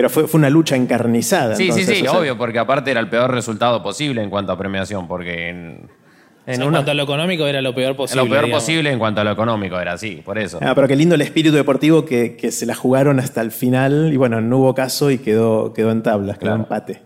Pero 0.00 0.08
fue, 0.08 0.26
fue 0.26 0.38
una 0.38 0.48
lucha 0.48 0.76
encarnizada. 0.76 1.54
Sí, 1.56 1.64
entonces, 1.64 1.86
sí, 1.86 1.94
sí, 1.96 2.06
o 2.06 2.10
sea, 2.10 2.20
obvio, 2.20 2.38
porque 2.38 2.58
aparte 2.58 2.90
era 2.90 3.00
el 3.00 3.10
peor 3.10 3.30
resultado 3.30 3.82
posible 3.82 4.22
en 4.22 4.30
cuanto 4.30 4.50
a 4.52 4.56
premiación, 4.56 5.06
porque 5.06 5.48
en, 5.50 5.58
O 5.58 6.50
en 6.50 6.54
sea, 6.54 6.54
en 6.54 6.62
una- 6.62 6.78
cuanto 6.78 6.90
a 6.92 6.94
lo 6.94 7.02
económico 7.02 7.46
era 7.46 7.60
lo 7.60 7.74
peor 7.74 7.94
posible. 7.96 8.22
lo 8.24 8.30
peor 8.30 8.44
digamos. 8.46 8.62
posible 8.64 8.90
en 8.90 8.98
cuanto 8.98 9.20
a 9.20 9.24
lo 9.24 9.30
económico 9.32 9.78
era 9.78 9.92
así, 9.92 10.22
por 10.24 10.38
eso. 10.38 10.58
Ah, 10.62 10.74
pero 10.74 10.88
qué 10.88 10.96
lindo 10.96 11.16
el 11.16 11.20
espíritu 11.20 11.54
deportivo 11.54 12.06
que, 12.06 12.34
que 12.36 12.50
se 12.50 12.64
la 12.64 12.74
jugaron 12.74 13.20
hasta 13.20 13.42
el 13.42 13.50
final 13.50 14.10
y 14.10 14.16
bueno, 14.16 14.40
no 14.40 14.56
hubo 14.58 14.74
caso 14.74 15.10
y 15.10 15.18
quedó, 15.18 15.74
quedó 15.74 15.90
en 15.90 16.02
tablas, 16.02 16.38
quedó 16.38 16.48
Claro. 16.56 16.62
empate. 16.62 17.02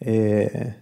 Eh, 0.00 0.76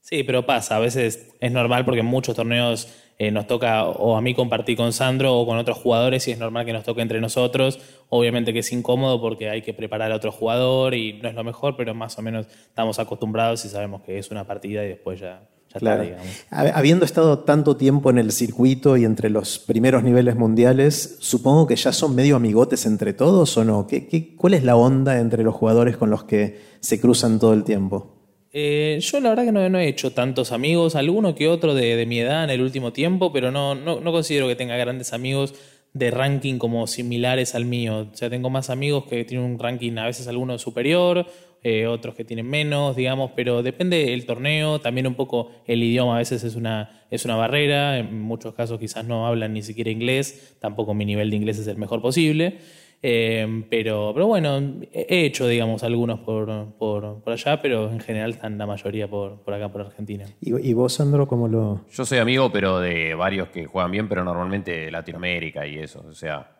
Sí, 0.00 0.22
pero 0.22 0.46
pasa, 0.46 0.76
a 0.76 0.78
veces 0.78 1.30
es 1.40 1.50
normal 1.52 1.84
porque 1.84 2.00
en 2.00 2.06
muchos 2.06 2.36
torneos 2.36 2.88
eh, 3.18 3.30
nos 3.30 3.46
toca 3.46 3.84
o 3.84 4.16
a 4.16 4.20
mí 4.20 4.34
compartir 4.34 4.76
con 4.76 4.92
Sandro 4.92 5.38
o 5.38 5.46
con 5.46 5.56
otros 5.56 5.78
jugadores 5.78 6.28
y 6.28 6.32
es 6.32 6.38
normal 6.38 6.66
que 6.66 6.74
nos 6.74 6.84
toque 6.84 7.00
entre 7.00 7.20
nosotros. 7.20 7.78
Obviamente 8.10 8.52
que 8.52 8.58
es 8.58 8.72
incómodo 8.72 9.20
porque 9.20 9.48
hay 9.48 9.62
que 9.62 9.72
preparar 9.72 10.12
a 10.12 10.16
otro 10.16 10.32
jugador 10.32 10.94
y 10.94 11.14
no 11.14 11.28
es 11.28 11.34
lo 11.34 11.42
mejor, 11.42 11.76
pero 11.76 11.94
más 11.94 12.18
o 12.18 12.22
menos 12.22 12.46
estamos 12.46 12.98
acostumbrados 12.98 13.64
y 13.64 13.68
sabemos 13.68 14.02
que 14.02 14.18
es 14.18 14.30
una 14.30 14.44
partida 14.44 14.84
y 14.84 14.88
después 14.88 15.18
ya, 15.18 15.48
ya 15.72 15.78
está, 15.78 15.98
digamos. 15.98 16.26
Habiendo 16.50 17.06
estado 17.06 17.38
tanto 17.38 17.78
tiempo 17.78 18.10
en 18.10 18.18
el 18.18 18.32
circuito 18.32 18.98
y 18.98 19.06
entre 19.06 19.30
los 19.30 19.58
primeros 19.58 20.02
niveles 20.02 20.36
mundiales, 20.36 21.16
supongo 21.20 21.66
que 21.66 21.76
ya 21.76 21.92
son 21.92 22.14
medio 22.14 22.36
amigotes 22.36 22.84
entre 22.84 23.14
todos 23.14 23.56
o 23.56 23.64
no. 23.64 23.86
¿Qué, 23.86 24.34
cuál 24.36 24.52
es 24.52 24.62
la 24.62 24.76
onda 24.76 25.18
entre 25.20 25.42
los 25.42 25.54
jugadores 25.54 25.96
con 25.96 26.10
los 26.10 26.24
que 26.24 26.60
se 26.80 27.00
cruzan 27.00 27.38
todo 27.38 27.54
el 27.54 27.64
tiempo? 27.64 28.15
Eh, 28.58 29.00
yo 29.02 29.20
la 29.20 29.28
verdad 29.28 29.44
que 29.44 29.52
no, 29.52 29.78
he 29.78 29.86
hecho 29.86 30.12
tantos 30.12 30.50
amigos, 30.50 30.96
alguno 30.96 31.34
que 31.34 31.46
otro 31.46 31.74
de, 31.74 32.06
mi 32.06 32.20
edad 32.20 32.42
en 32.42 32.48
el 32.48 32.62
último 32.62 32.90
tiempo, 32.90 33.30
pero 33.30 33.50
no, 33.50 33.74
no, 33.74 34.00
no 34.00 34.12
considero 34.12 34.48
que 34.48 34.56
tenga 34.56 34.78
grandes 34.78 35.12
amigos 35.12 35.52
de 35.92 36.10
ranking 36.10 36.56
como 36.56 36.86
similares 36.86 37.54
al 37.54 37.66
mío. 37.66 38.08
O 38.10 38.16
sea, 38.16 38.30
tengo 38.30 38.48
más 38.48 38.70
amigos 38.70 39.04
que 39.04 39.26
tienen 39.26 39.44
un 39.44 39.58
ranking 39.58 39.98
a 39.98 40.06
veces 40.06 40.26
alguno 40.26 40.58
superior, 40.58 41.26
eh, 41.62 41.86
otros 41.86 42.14
que 42.14 42.24
tienen 42.24 42.48
menos, 42.48 42.96
digamos, 42.96 43.32
pero 43.36 43.62
depende 43.62 44.06
del 44.06 44.24
torneo, 44.24 44.80
también 44.80 45.06
un 45.06 45.16
poco 45.16 45.50
el 45.66 45.82
idioma 45.82 46.14
a 46.14 46.18
veces 46.20 46.42
es 46.42 46.56
una, 46.56 47.04
es 47.10 47.26
una 47.26 47.36
barrera, 47.36 47.98
en 47.98 48.22
muchos 48.22 48.54
casos 48.54 48.80
quizás 48.80 49.04
no 49.04 49.26
hablan 49.26 49.52
ni 49.52 49.60
siquiera 49.60 49.90
inglés, 49.90 50.56
tampoco 50.60 50.94
mi 50.94 51.04
nivel 51.04 51.28
de 51.28 51.36
inglés 51.36 51.58
es 51.58 51.66
el 51.66 51.76
mejor 51.76 52.00
posible. 52.00 52.56
Eh, 53.02 53.64
pero, 53.70 54.12
pero 54.14 54.26
bueno, 54.26 54.80
he 54.92 55.26
hecho, 55.26 55.46
digamos, 55.46 55.82
algunos 55.82 56.20
por, 56.20 56.72
por, 56.76 57.22
allá, 57.26 57.60
pero 57.60 57.90
en 57.90 58.00
general 58.00 58.30
están 58.30 58.58
la 58.58 58.66
mayoría 58.66 59.08
por, 59.08 59.42
por 59.42 59.54
acá, 59.54 59.70
por 59.70 59.82
Argentina. 59.82 60.24
¿Y, 60.40 60.72
vos, 60.72 60.94
Sandro, 60.94 61.28
cómo 61.28 61.46
lo...? 61.46 61.82
Yo 61.90 62.04
soy 62.04 62.18
amigo, 62.18 62.50
pero 62.50 62.80
de 62.80 63.14
varios 63.14 63.48
que 63.48 63.66
juegan 63.66 63.90
bien, 63.90 64.08
pero 64.08 64.24
normalmente 64.24 64.72
de 64.72 64.90
Latinoamérica 64.90 65.66
y 65.66 65.78
eso. 65.78 66.04
O 66.08 66.14
sea, 66.14 66.56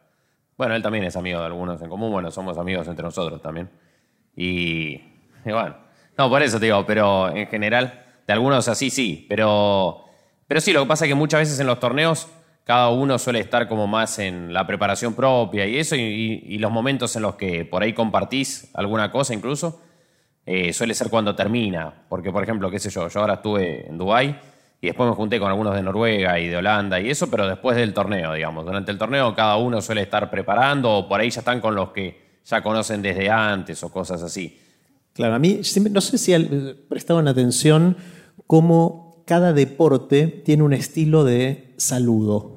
bueno, 0.57 0.75
él 0.75 0.83
también 0.83 1.05
es 1.05 1.17
amigo 1.17 1.41
de 1.41 1.47
algunos 1.47 1.81
en 1.83 1.89
común, 1.89 2.13
bueno, 2.13 2.31
somos 2.31 2.57
amigos 2.59 2.87
entre 2.89 3.05
nosotros 3.05 3.41
también. 3.43 3.71
Y, 4.37 5.01
bueno, 5.45 5.77
no, 6.17 6.29
por 6.31 6.43
eso 6.43 6.59
te 6.59 6.67
digo, 6.67 6.85
pero 6.87 7.35
en 7.35 7.47
general, 7.47 8.05
de 8.27 8.33
algunos 8.33 8.69
así 8.69 8.91
sí, 8.91 9.27
pero, 9.29 10.05
pero 10.47 10.61
sí, 10.61 10.73
lo 10.73 10.83
que 10.83 10.89
pasa 10.89 11.05
es 11.07 11.11
que 11.11 11.15
muchas 11.15 11.41
veces 11.41 11.59
en 11.61 11.67
los 11.67 11.81
torneos 11.81 12.29
cada 12.67 12.91
uno 12.91 13.17
suele 13.17 13.39
estar 13.39 13.69
como 13.69 13.87
más 13.87 14.19
en 14.19 14.53
la 14.53 14.67
preparación 14.67 15.15
propia 15.15 15.69
y 15.69 15.79
eso, 15.79 15.95
y, 15.95 16.59
los 16.59 16.73
momentos 16.73 17.15
en 17.15 17.23
los 17.23 17.37
que 17.37 17.65
por 17.65 17.85
ahí 17.85 17.93
compartís 17.93 18.69
alguna 18.75 19.13
cosa 19.13 19.35
incluso, 19.35 19.81
eh, 20.45 20.73
suele 20.73 20.93
ser 20.95 21.09
cuando 21.09 21.37
termina. 21.37 21.95
Porque, 22.09 22.33
por 22.33 22.43
ejemplo, 22.43 22.69
qué 22.69 22.81
sé 22.81 22.91
yo, 22.91 23.09
yo 23.09 23.21
ahora 23.21 23.35
estuve 23.35 23.89
en 23.89 23.97
Dubái 23.97 24.37
y 24.81 24.89
después 24.89 25.09
me 25.09 25.15
junté 25.15 25.39
con 25.39 25.49
algunos 25.49 25.77
de 25.77 25.83
Noruega 25.83 26.41
y 26.41 26.49
de 26.49 26.57
Holanda 26.57 26.99
y 26.99 27.09
eso, 27.09 27.31
pero 27.31 27.47
después 27.47 27.77
del 27.77 27.95
torneo, 27.95 28.33
digamos. 28.33 28.67
Durante 28.67 28.91
el 28.91 28.99
torneo 28.99 29.33
cada 29.33 29.59
uno 29.59 29.81
suele 29.81 30.03
estar 30.03 30.29
preparando 30.29 30.93
o 30.93 31.09
por 31.09 31.21
ahí 31.21 31.31
ya 31.31 31.43
están 31.43 31.61
con 31.61 31.77
los 31.77 31.91
que 31.91 32.41
ya 32.45 32.65
conocen 32.65 33.01
desde 33.01 33.31
antes 33.31 33.81
o 33.85 33.93
cosas 33.93 34.25
así. 34.25 34.59
Claro, 35.13 35.35
a 35.35 35.39
mí 35.39 35.61
no 35.93 36.01
sé 36.01 36.19
si 36.19 36.35
prestaban 36.89 37.29
atención 37.29 37.97
cómo 38.49 39.23
cada 39.25 39.53
deporte 39.53 40.27
tiene 40.27 40.65
un 40.65 40.73
estilo 40.73 41.23
de 41.23 41.75
saludo. 41.77 42.56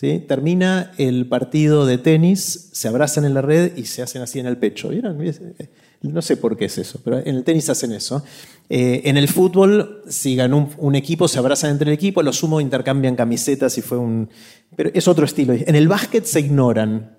Termina 0.00 0.92
el 0.96 1.26
partido 1.26 1.84
de 1.84 1.98
tenis, 1.98 2.70
se 2.72 2.88
abrazan 2.88 3.24
en 3.24 3.34
la 3.34 3.42
red 3.42 3.76
y 3.76 3.84
se 3.84 4.02
hacen 4.02 4.22
así 4.22 4.38
en 4.38 4.46
el 4.46 4.56
pecho. 4.56 4.90
¿Vieron? 4.90 5.18
No 6.02 6.22
sé 6.22 6.36
por 6.36 6.56
qué 6.56 6.66
es 6.66 6.78
eso, 6.78 7.00
pero 7.02 7.18
en 7.18 7.34
el 7.34 7.42
tenis 7.42 7.68
hacen 7.68 7.90
eso. 7.92 8.22
Eh, 8.68 9.02
en 9.04 9.16
el 9.16 9.26
fútbol, 9.26 10.02
si 10.08 10.36
ganó 10.36 10.70
un, 10.78 10.94
equipo, 10.94 11.26
se 11.26 11.40
abrazan 11.40 11.72
entre 11.72 11.90
el 11.90 11.94
equipo, 11.94 12.22
los 12.22 12.36
sumo 12.36 12.60
intercambian 12.60 13.16
camisetas 13.16 13.76
y 13.78 13.82
fue 13.82 13.98
un... 13.98 14.28
Pero 14.76 14.90
es 14.94 15.08
otro 15.08 15.24
estilo. 15.24 15.54
En 15.54 15.74
el 15.74 15.88
básquet 15.88 16.24
se 16.24 16.40
ignoran. 16.40 17.16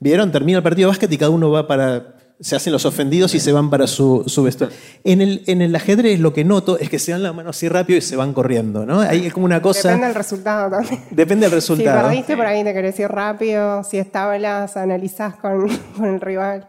¿Vieron? 0.00 0.32
Termina 0.32 0.58
el 0.58 0.64
partido 0.64 0.88
de 0.88 0.92
básquet 0.92 1.12
y 1.12 1.18
cada 1.18 1.30
uno 1.30 1.50
va 1.50 1.66
para 1.66 2.16
se 2.44 2.54
hacen 2.56 2.74
los 2.74 2.84
ofendidos 2.84 3.34
y 3.34 3.40
se 3.40 3.52
van 3.52 3.70
para 3.70 3.86
su, 3.86 4.22
su 4.26 4.42
vestuario. 4.42 4.76
En 5.02 5.22
el, 5.22 5.42
en 5.46 5.62
el 5.62 5.74
ajedrez 5.74 6.20
lo 6.20 6.34
que 6.34 6.44
noto 6.44 6.78
es 6.78 6.90
que 6.90 6.98
se 6.98 7.12
dan 7.12 7.22
la 7.22 7.32
mano 7.32 7.48
así 7.48 7.70
rápido 7.70 7.96
y 7.96 8.02
se 8.02 8.16
van 8.16 8.34
corriendo, 8.34 8.84
¿no? 8.84 9.00
Ahí 9.00 9.24
es 9.24 9.32
como 9.32 9.46
una 9.46 9.62
cosa... 9.62 9.88
Depende 9.88 10.06
del 10.08 10.14
resultado 10.14 10.70
también. 10.70 11.04
Depende 11.10 11.46
del 11.46 11.52
resultado. 11.52 12.00
Si 12.00 12.04
perdiste, 12.04 12.36
por 12.36 12.44
ahí 12.44 12.62
te 12.62 12.74
querés 12.74 13.00
ir 13.00 13.08
rápido. 13.08 13.82
Si 13.82 13.96
estabas, 13.96 14.76
analizás 14.76 15.36
con, 15.36 15.68
con 15.96 16.04
el 16.04 16.20
rival. 16.20 16.68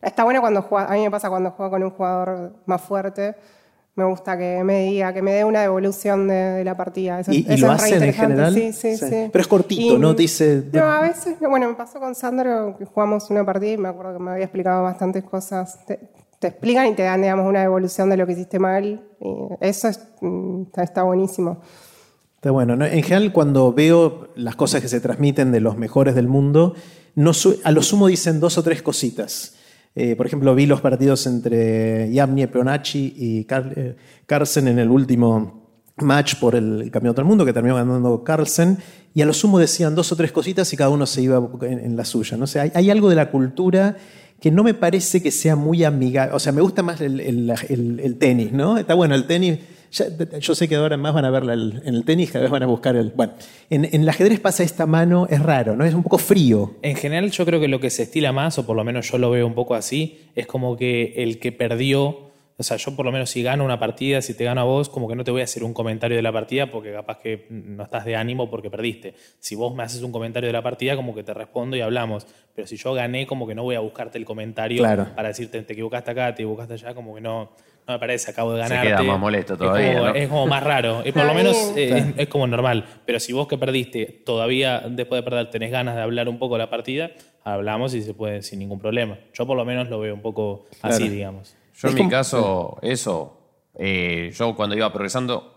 Está 0.00 0.22
bueno 0.22 0.40
cuando 0.40 0.62
juega, 0.62 0.86
a 0.86 0.94
mí 0.94 1.02
me 1.02 1.10
pasa 1.10 1.28
cuando 1.28 1.50
juego 1.50 1.72
con 1.72 1.82
un 1.82 1.90
jugador 1.90 2.52
más 2.64 2.80
fuerte 2.80 3.34
me 3.96 4.04
gusta 4.04 4.36
que 4.36 4.62
me 4.62 4.84
diga, 4.84 5.14
que 5.14 5.22
me 5.22 5.32
dé 5.32 5.44
una 5.44 5.62
devolución 5.62 6.28
de, 6.28 6.62
la 6.64 6.76
partida. 6.76 7.22
¿Y, 7.28 7.56
lo 7.56 7.70
hacen 7.70 8.02
en 8.02 8.12
general? 8.12 8.52
Sí, 8.52 8.72
sí, 8.74 8.96
sí, 8.98 9.28
Pero 9.32 9.40
es 9.40 9.48
cortito, 9.48 9.98
¿no? 9.98 10.12
dice... 10.12 10.64
No, 10.70 10.84
a 10.84 11.00
veces, 11.00 11.36
bueno, 11.40 11.66
me 11.70 11.74
pasó 11.74 11.98
con 11.98 12.14
Sandro 12.14 12.76
que 12.78 12.84
jugamos 12.84 13.30
una 13.30 13.44
partida 13.44 13.72
y 13.72 13.78
me 13.78 13.88
acuerdo 13.88 14.18
que 14.18 14.22
me 14.22 14.32
había 14.32 14.44
explicado 14.44 14.82
bastantes 14.82 15.24
cosas. 15.24 15.78
Te, 15.86 15.98
explican 16.42 16.86
y 16.88 16.92
te 16.92 17.04
dan, 17.04 17.22
digamos, 17.22 17.48
una 17.48 17.62
devolución 17.62 18.10
de 18.10 18.18
lo 18.18 18.26
que 18.26 18.34
hiciste 18.34 18.58
mal. 18.58 19.02
Y 19.18 19.34
eso 19.60 19.88
mm, 20.20 20.64
está, 20.76 21.02
buenísimo. 21.02 21.62
Está 22.34 22.50
bueno. 22.50 22.74
En 22.74 23.02
general, 23.02 23.32
cuando 23.32 23.72
veo 23.72 24.28
las 24.36 24.56
cosas 24.56 24.82
que 24.82 24.88
se 24.88 25.00
transmiten 25.00 25.52
de 25.52 25.60
los 25.60 25.78
mejores 25.78 26.14
del 26.14 26.28
mundo, 26.28 26.74
no 27.14 27.32
a 27.64 27.72
lo 27.72 27.82
sumo 27.82 28.08
dicen 28.08 28.40
dos 28.40 28.58
o 28.58 28.62
tres 28.62 28.82
cositas. 28.82 29.55
Eh, 29.98 30.14
por 30.14 30.26
ejemplo, 30.26 30.54
vi 30.54 30.66
los 30.66 30.82
partidos 30.82 31.26
entre 31.26 32.12
Yamnie 32.12 32.48
Peonacci 32.48 33.14
y 33.16 33.46
eh, 33.48 33.96
Carlsen 34.26 34.68
en 34.68 34.78
el 34.78 34.90
último 34.90 35.64
match 35.96 36.34
por 36.38 36.54
el 36.54 36.90
Campeonato 36.90 37.22
del 37.22 37.28
Mundo, 37.28 37.46
que 37.46 37.54
terminó 37.54 37.76
ganando 37.76 38.22
Carlsen, 38.22 38.76
y 39.14 39.22
a 39.22 39.26
lo 39.26 39.32
sumo 39.32 39.58
decían 39.58 39.94
dos 39.94 40.12
o 40.12 40.16
tres 40.16 40.32
cositas 40.32 40.70
y 40.74 40.76
cada 40.76 40.90
uno 40.90 41.06
se 41.06 41.22
iba 41.22 41.48
en, 41.62 41.96
la 41.96 42.04
suya. 42.04 42.36
¿no? 42.36 42.44
hay, 42.74 42.90
algo 42.90 43.08
de 43.08 43.16
la 43.16 43.30
cultura 43.30 43.96
que 44.38 44.50
no 44.50 44.62
me 44.62 44.74
parece 44.74 45.22
que 45.22 45.30
sea 45.30 45.56
muy 45.56 45.82
amigable. 45.82 46.34
O 46.34 46.38
sea, 46.38 46.52
me 46.52 46.60
gusta 46.60 46.82
más 46.82 47.00
el 47.00 48.16
tenis, 48.18 48.52
¿no? 48.52 48.76
Está 48.76 48.92
bueno 48.92 49.14
el 49.14 49.26
tenis 49.26 49.60
yo 50.40 50.54
sé 50.54 50.68
que 50.68 50.76
ahora 50.76 50.96
más 50.96 51.14
van 51.14 51.24
a 51.24 51.30
verla 51.30 51.54
en 51.54 51.94
el 51.94 52.04
tenis, 52.04 52.30
cada 52.30 52.42
vez 52.42 52.50
van 52.50 52.62
a 52.62 52.66
buscar 52.66 52.96
el... 52.96 53.10
Bueno, 53.10 53.34
en, 53.70 53.84
el 53.84 54.08
ajedrez 54.08 54.40
pasa 54.40 54.62
esta 54.62 54.86
mano, 54.86 55.26
es 55.30 55.40
raro, 55.42 55.76
¿no? 55.76 55.84
Es 55.84 55.94
un 55.94 56.02
poco 56.02 56.18
frío. 56.18 56.74
En 56.82 56.96
general 56.96 57.30
yo 57.30 57.44
creo 57.46 57.60
que 57.60 57.68
lo 57.68 57.80
que 57.80 57.90
se 57.90 58.04
estila 58.04 58.32
más, 58.32 58.58
o 58.58 58.66
por 58.66 58.76
lo 58.76 58.84
menos 58.84 59.10
yo 59.10 59.18
lo 59.18 59.30
veo 59.30 59.46
un 59.46 59.54
poco 59.54 59.74
así, 59.74 60.28
es 60.34 60.46
como 60.46 60.76
que 60.76 61.14
el 61.16 61.38
que 61.38 61.52
perdió... 61.52 62.26
O 62.58 62.62
sea, 62.62 62.78
yo 62.78 62.96
por 62.96 63.04
lo 63.04 63.12
menos 63.12 63.28
si 63.28 63.42
gano 63.42 63.66
una 63.66 63.78
partida, 63.78 64.22
si 64.22 64.32
te 64.32 64.44
gano 64.44 64.62
a 64.62 64.64
vos, 64.64 64.88
como 64.88 65.06
que 65.08 65.14
no 65.14 65.24
te 65.24 65.30
voy 65.30 65.42
a 65.42 65.44
hacer 65.44 65.62
un 65.62 65.74
comentario 65.74 66.16
de 66.16 66.22
la 66.22 66.32
partida 66.32 66.70
porque 66.70 66.90
capaz 66.90 67.18
que 67.18 67.46
no 67.50 67.82
estás 67.82 68.06
de 68.06 68.16
ánimo 68.16 68.48
porque 68.48 68.70
perdiste. 68.70 69.14
Si 69.40 69.54
vos 69.54 69.74
me 69.74 69.82
haces 69.82 70.00
un 70.00 70.10
comentario 70.10 70.46
de 70.46 70.54
la 70.54 70.62
partida, 70.62 70.96
como 70.96 71.14
que 71.14 71.22
te 71.22 71.34
respondo 71.34 71.76
y 71.76 71.82
hablamos. 71.82 72.26
Pero 72.54 72.66
si 72.66 72.78
yo 72.78 72.94
gané, 72.94 73.26
como 73.26 73.46
que 73.46 73.54
no 73.54 73.62
voy 73.62 73.74
a 73.74 73.80
buscarte 73.80 74.16
el 74.16 74.24
comentario 74.24 74.82
para 74.82 75.28
decirte 75.28 75.60
te 75.60 75.74
equivocaste 75.74 76.10
acá, 76.10 76.34
te 76.34 76.44
equivocaste 76.44 76.72
allá, 76.72 76.94
como 76.94 77.14
que 77.14 77.20
no 77.20 77.50
no 77.86 77.94
me 77.94 77.98
parece, 77.98 78.30
acabo 78.30 78.52
de 78.52 78.60
ganar. 78.60 78.84
Se 78.84 78.88
queda 78.88 79.02
más 79.02 79.18
molesto 79.18 79.56
todavía. 79.56 80.10
Es 80.10 80.28
como, 80.28 80.46
más 80.46 80.62
raro. 80.62 81.02
Y 81.04 81.12
por 81.12 81.24
lo 81.24 81.34
menos 81.34 81.56
eh, 81.76 82.14
es, 82.16 82.28
como 82.28 82.46
normal. 82.46 82.84
Pero 83.04 83.20
si 83.20 83.32
vos 83.32 83.46
que 83.46 83.58
perdiste, 83.58 84.22
todavía 84.24 84.82
después 84.88 85.20
de 85.20 85.22
perder 85.22 85.50
tenés 85.50 85.70
ganas 85.70 85.94
de 85.94 86.02
hablar 86.02 86.28
un 86.28 86.38
poco 86.38 86.54
de 86.54 86.60
la 86.60 86.70
partida, 86.70 87.12
hablamos 87.44 87.94
y 87.94 88.02
se 88.02 88.14
puede 88.14 88.42
sin 88.42 88.58
ningún 88.58 88.80
problema. 88.80 89.18
Yo 89.34 89.46
por 89.46 89.56
lo 89.56 89.64
menos 89.64 89.88
lo 89.88 90.00
veo 90.00 90.14
un 90.14 90.22
poco 90.22 90.66
así, 90.82 91.08
digamos. 91.08 91.56
Yo 91.76 91.88
en 91.88 91.94
mi 91.94 92.08
caso, 92.08 92.78
eso, 92.82 93.38
eh, 93.78 94.32
yo 94.34 94.56
cuando 94.56 94.74
iba 94.74 94.90
progresando, 94.92 95.54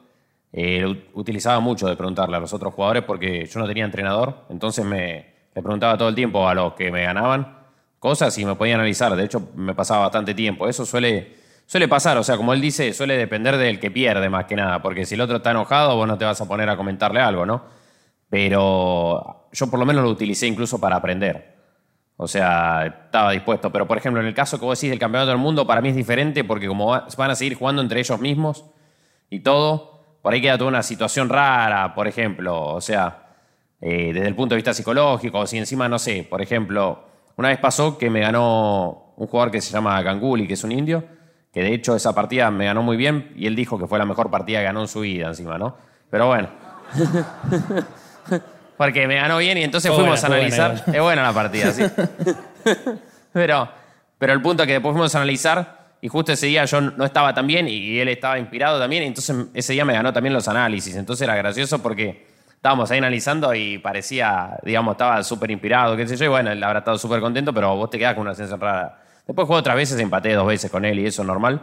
eh, 0.52 0.86
utilizaba 1.14 1.60
mucho 1.60 1.88
de 1.88 1.96
preguntarle 1.96 2.38
a 2.38 2.40
los 2.40 2.54
otros 2.54 2.74
jugadores 2.74 3.04
porque 3.04 3.46
yo 3.46 3.60
no 3.60 3.68
tenía 3.68 3.86
entrenador, 3.86 4.46
entonces 4.50 4.84
me 4.86 5.40
le 5.56 5.62
preguntaba 5.64 5.98
todo 5.98 6.10
el 6.10 6.16
tiempo 6.16 6.48
a 6.48 6.54
los 6.54 6.74
que 6.74 6.92
me 6.92 7.04
ganaban 7.04 7.58
cosas 8.00 8.38
y 8.38 8.46
me 8.46 8.56
podía 8.56 8.76
analizar. 8.76 9.16
De 9.16 9.26
hecho, 9.26 9.50
me 9.56 9.74
pasaba 9.74 10.02
bastante 10.02 10.34
tiempo. 10.34 10.68
Eso 10.68 10.86
suele 10.86 11.39
Suele 11.70 11.88
pasar, 11.88 12.17
o 12.17 12.24
sea, 12.24 12.36
como 12.36 12.51
él 12.53 12.61
dice, 12.61 12.93
suele 12.93 13.15
depender 13.15 13.55
del 13.55 13.80
que 13.80 13.91
pierde 13.91 14.28
más 14.28 14.45
que 14.45 14.55
nada, 14.55 14.82
porque 14.82 15.05
si 15.05 15.13
el 15.13 15.22
otro 15.22 15.38
está 15.38 15.51
enojado, 15.51 15.95
vos 15.95 16.07
no 16.07 16.17
te 16.17 16.26
vas 16.26 16.41
a 16.41 16.47
poner 16.47 16.67
a 16.67 16.76
comentarle 16.76 17.22
algo, 17.22 17.45
¿no? 17.45 17.63
Pero 18.28 19.47
yo 19.51 19.67
por 19.70 19.80
lo 19.80 19.86
menos 19.86 20.03
lo 20.03 20.09
utilicé 20.09 20.47
incluso 20.47 20.82
para 20.82 20.95
aprender. 20.95 21.57
O 22.17 22.28
sea, 22.28 22.88
estaba 22.88 23.34
dispuesto. 23.34 23.72
Pero 23.72 23.88
por 23.88 23.99
ejemplo, 23.99 24.20
en 24.20 24.26
el 24.26 24.34
caso 24.34 24.57
que 24.57 24.65
vos 24.65 24.80
decís 24.80 24.89
del 24.89 24.97
campeonato 24.97 25.30
del 25.30 25.38
mundo, 25.38 25.67
para 25.67 25.80
mí 25.80 25.89
es 25.89 25.95
diferente 25.95 26.43
porque 26.43 26.67
como 26.67 26.88
van 26.88 27.30
a 27.30 27.36
seguir 27.36 27.53
jugando 27.53 27.84
entre 27.84 27.99
ellos 27.99 28.20
mismos 28.20 28.65
y 29.30 29.41
todo, 29.41 30.17
por 30.24 30.34
ahí 30.34 30.41
queda 30.41 30.57
toda 30.57 30.70
una 30.70 30.82
situación 30.82 31.30
rara, 31.30 31.93
por 31.93 32.07
ejemplo. 32.07 32.61
O 32.61 32.82
sea, 32.82 33.28
eh, 33.80 34.11
desde 34.11 34.28
el 34.28 34.34
punto 34.34 34.55
de 34.55 34.57
vista 34.57 34.74
psicológico, 34.74 35.45
si 35.45 35.59
encima, 35.59 35.88
no 35.88 35.99
sé, 35.99 36.26
por 36.28 36.41
ejemplo, 36.41 37.03
una 37.36 37.49
vez 37.49 37.59
pasó 37.59 37.95
que 37.99 38.09
me 38.09 38.22
ganó 38.22 39.13
un 39.17 39.28
jugador 39.28 39.51
que 39.51 39.61
se 39.61 39.72
llama 39.72 40.01
Ganguli, 40.01 40.47
que 40.47 40.55
es 40.55 40.63
un 40.63 40.72
indio 40.72 41.18
que 41.52 41.64
de 41.64 41.74
hecho 41.74 41.95
esa 41.95 42.14
partida 42.14 42.52
me 42.52 42.66
ganó 42.66 42.84
muy 42.84 42.97
bien 42.97 43.34
y 43.36 43.47
él 43.47 43.56
dijo 43.56 43.80
que 43.80 43.88
fue 43.88 43.97
la 44.00 44.06
mejor 44.06 44.30
partida 44.30 44.60
que 44.60 44.66
ganó 44.66 44.82
en 44.82 44.88
su 44.88 45.02
vida 45.02 45.28
encima, 45.28 45.58
¿no? 45.58 45.76
Pero 46.10 46.28
bueno. 46.28 46.50
Porque 48.78 49.08
me 49.08 49.16
ganó 49.16 49.39
bien 49.39 49.58
y 49.58 49.64
entonces 49.64 49.91
fuimos 49.91 50.24
a 50.24 50.28
analizar. 50.28 50.84
es 50.88 51.02
buena 51.02 51.24
la 51.24 51.34
partida, 51.34 51.72
sí. 51.72 51.84
pero, 53.34 53.70
pero 54.18 54.34
el 54.34 54.41
punto 54.41 54.64
es 54.64 54.68
que 54.68 54.74
después 54.74 54.93
fuimos 54.93 55.14
a 55.16 55.18
analizar 55.18 55.80
y 56.02 56.08
justo 56.08 56.32
ese 56.32 56.45
día 56.45 56.64
yo 56.66 56.80
no 56.80 57.04
estaba 57.04 57.34
tan 57.34 57.45
bien 57.45 57.68
y 57.68 58.00
él 58.00 58.08
estaba 58.08 58.39
inspirado 58.39 58.80
también 58.80 59.04
y 59.04 59.08
entonces 59.08 59.36
ese 59.54 59.74
día 59.74 59.84
me 59.84 59.93
ganó 59.93 60.14
también 60.14 60.34
los 60.34 60.47
análisis. 60.47 60.95
Entonces 60.95 61.24
era 61.28 61.36
gracioso 61.36 61.80
porque 61.80 62.26
estábamos 62.47 62.89
ahí 62.91 63.00
analizando 63.00 63.54
y 63.54 63.80
parecía, 63.80 64.58
digamos, 64.64 64.93
estaba 64.93 65.24
súper 65.24 65.52
inspirado, 65.52 65.97
qué 65.97 66.08
sé 66.08 66.16
yo, 66.16 66.26
y 66.26 66.28
bueno, 66.30 66.52
él 66.52 66.64
habrá 66.64 66.80
estado 66.80 66.97
súper 66.97 67.20
contento, 67.22 67.54
pero 67.54 67.76
vos 67.76 67.89
te 67.89 67.97
quedás 67.97 68.14
con 68.14 68.22
una 68.22 68.36
sensación 68.36 68.62
rara. 68.62 69.02
Después 69.30 69.48
jugué 69.48 69.60
otras 69.60 69.76
veces, 69.76 70.00
empaté 70.00 70.34
dos 70.34 70.48
veces 70.48 70.72
con 70.72 70.86
él 70.86 70.98
y 70.98 71.06
eso 71.06 71.22
es 71.22 71.28
normal. 71.28 71.62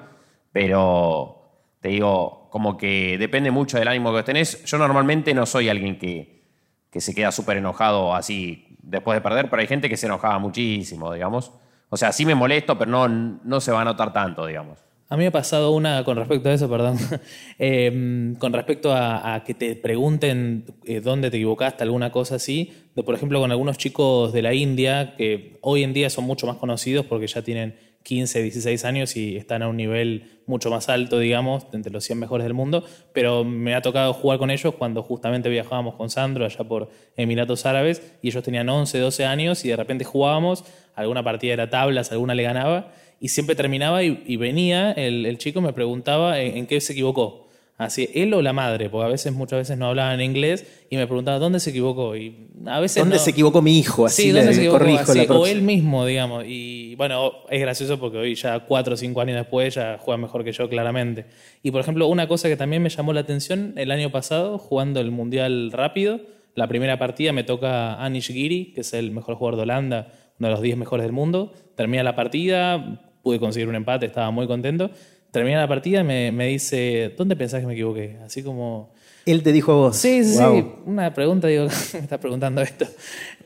Pero 0.52 1.50
te 1.80 1.88
digo, 1.88 2.46
como 2.48 2.76
que 2.76 3.18
depende 3.18 3.50
mucho 3.50 3.76
del 3.76 3.88
ánimo 3.88 4.14
que 4.14 4.22
tenés. 4.22 4.64
Yo 4.66 4.78
normalmente 4.78 5.34
no 5.34 5.46
soy 5.46 5.68
alguien 5.68 5.98
que, 5.98 6.44
que 6.92 7.00
se 7.00 7.12
queda 7.12 7.32
súper 7.32 7.56
enojado 7.56 8.14
así 8.14 8.78
después 8.82 9.16
de 9.16 9.20
perder, 9.20 9.50
pero 9.50 9.62
hay 9.62 9.66
gente 9.66 9.88
que 9.88 9.96
se 9.96 10.06
enojaba 10.06 10.38
muchísimo, 10.38 11.12
digamos. 11.12 11.50
O 11.88 11.96
sea, 11.96 12.12
sí 12.12 12.24
me 12.24 12.36
molesto, 12.36 12.78
pero 12.78 12.88
no, 12.88 13.08
no 13.08 13.60
se 13.60 13.72
va 13.72 13.80
a 13.80 13.84
notar 13.84 14.12
tanto, 14.12 14.46
digamos. 14.46 14.85
A 15.08 15.16
mí 15.16 15.22
me 15.22 15.28
ha 15.28 15.32
pasado 15.32 15.70
una 15.70 16.02
con 16.02 16.16
respecto 16.16 16.48
a 16.48 16.54
eso, 16.54 16.68
perdón, 16.68 16.98
eh, 17.60 18.34
con 18.38 18.52
respecto 18.52 18.92
a, 18.92 19.42
que 19.46 19.54
te 19.54 19.76
pregunten 19.76 20.64
eh, 20.84 21.00
dónde 21.00 21.30
te 21.30 21.36
equivocaste, 21.36 21.84
alguna 21.84 22.10
cosa 22.10 22.36
así, 22.36 22.72
de 22.96 23.04
por 23.04 23.14
ejemplo 23.14 23.38
con 23.38 23.52
algunos 23.52 23.78
chicos 23.78 24.32
de 24.32 24.42
la 24.42 24.52
India, 24.52 25.14
que 25.16 25.58
hoy 25.60 25.84
en 25.84 25.92
día 25.92 26.10
son 26.10 26.24
mucho 26.24 26.48
más 26.48 26.56
conocidos 26.56 27.06
porque 27.06 27.28
ya 27.28 27.42
tienen 27.42 27.76
15, 28.02 28.42
16 28.42 28.84
años 28.84 29.16
y 29.16 29.36
están 29.36 29.62
a 29.62 29.68
un 29.68 29.76
nivel 29.76 30.40
mucho 30.46 30.70
más 30.70 30.88
alto, 30.88 31.20
digamos, 31.20 31.66
entre 31.72 31.92
los 31.92 32.04
100 32.04 32.18
mejores 32.18 32.44
del 32.44 32.54
mundo, 32.54 32.84
pero 33.12 33.44
me 33.44 33.74
ha 33.74 33.82
tocado 33.82 34.12
jugar 34.12 34.38
con 34.38 34.50
ellos 34.50 34.74
cuando 34.74 35.04
justamente 35.04 35.48
viajábamos 35.48 35.94
con 35.94 36.10
Sandro 36.10 36.44
allá 36.44 36.64
por 36.64 36.88
Emiratos 37.16 37.64
Árabes 37.64 38.16
y 38.22 38.28
ellos 38.28 38.42
tenían 38.42 38.68
11, 38.68 38.98
12 38.98 39.24
años 39.24 39.64
y 39.64 39.68
de 39.68 39.76
repente 39.76 40.04
jugábamos, 40.04 40.64
alguna 40.96 41.22
partida 41.22 41.52
era 41.52 41.70
tablas, 41.70 42.10
alguna 42.10 42.34
le 42.34 42.42
ganaba 42.44 42.92
y 43.20 43.28
siempre 43.28 43.56
terminaba 43.56 44.02
y, 44.02 44.36
venía, 44.36 44.92
el, 44.92 45.38
chico 45.38 45.60
me 45.60 45.72
preguntaba 45.72 46.40
en, 46.40 46.66
qué 46.66 46.80
se 46.80 46.92
equivocó. 46.92 47.46
Así, 47.78 48.08
él 48.14 48.32
o 48.32 48.40
la 48.40 48.54
madre, 48.54 48.88
porque 48.88 49.04
a 49.04 49.08
veces, 49.08 49.34
muchas 49.34 49.58
veces 49.58 49.76
no 49.76 49.88
hablaban 49.88 50.22
inglés 50.22 50.66
y 50.88 50.96
me 50.96 51.06
preguntaba 51.06 51.38
dónde 51.38 51.60
se 51.60 51.70
equivocó. 51.70 52.16
Y 52.16 52.48
a 52.64 52.80
veces 52.80 53.02
¿Dónde 53.02 53.18
se 53.18 53.30
equivocó 53.30 53.60
mi 53.60 53.78
hijo? 53.78 54.06
Así 54.06 54.30
¿dónde 54.30 54.54
se 54.54 54.66
corrijo 54.68 55.12
O 55.34 55.46
él 55.46 55.60
mismo, 55.60 56.06
digamos. 56.06 56.44
Y 56.46 56.94
bueno, 56.94 57.32
es 57.50 57.60
gracioso 57.60 57.98
porque 58.00 58.16
hoy 58.16 58.34
ya 58.34 58.60
cuatro 58.60 58.94
o 58.94 58.96
cinco 58.96 59.20
años 59.20 59.36
después 59.36 59.74
ya 59.74 59.98
juega 60.00 60.16
mejor 60.16 60.42
que 60.42 60.52
yo, 60.52 60.70
claramente. 60.70 61.26
Y 61.62 61.70
por 61.70 61.82
ejemplo, 61.82 62.06
una 62.08 62.26
cosa 62.26 62.48
que 62.48 62.56
también 62.56 62.82
me 62.82 62.88
llamó 62.88 63.12
la 63.12 63.20
atención 63.20 63.74
el 63.76 63.90
año 63.90 64.10
pasado, 64.10 64.56
jugando 64.56 65.00
el 65.00 65.10
Mundial 65.10 65.70
rápido, 65.70 66.20
la 66.54 66.68
primera 66.68 66.98
partida 66.98 67.34
me 67.34 67.44
toca 67.44 68.02
Anish 68.02 68.32
Giri, 68.32 68.72
que 68.74 68.80
es 68.80 68.94
el 68.94 69.10
mejor 69.10 69.34
jugador 69.34 69.56
de 69.56 69.62
Holanda, 69.64 70.12
uno 70.38 70.48
de 70.48 70.52
los 70.54 70.62
10 70.62 70.78
mejores 70.78 71.04
del 71.04 71.12
mundo. 71.12 71.52
Termina 71.74 72.02
la 72.02 72.16
partida, 72.16 73.05
pude 73.26 73.40
conseguir 73.40 73.68
un 73.68 73.74
empate, 73.74 74.06
estaba 74.06 74.30
muy 74.30 74.46
contento. 74.46 74.88
Termina 75.32 75.58
la 75.58 75.66
partida 75.66 76.02
y 76.02 76.04
me, 76.04 76.46
dice, 76.46 77.12
¿dónde 77.18 77.34
pensás 77.34 77.60
que 77.60 77.66
me 77.66 77.72
equivoqué? 77.72 78.18
Así 78.24 78.44
como... 78.44 78.92
Él 79.24 79.42
te 79.42 79.50
dijo 79.50 79.72
a 79.72 79.74
vos. 79.74 79.96
Sí, 79.96 80.22
sí, 80.22 80.36
sí. 80.36 80.64
Una 80.84 81.12
pregunta, 81.12 81.48
digo, 81.48 81.64
me 81.94 81.98
estás 81.98 82.20
preguntando 82.20 82.62
esto. 82.62 82.86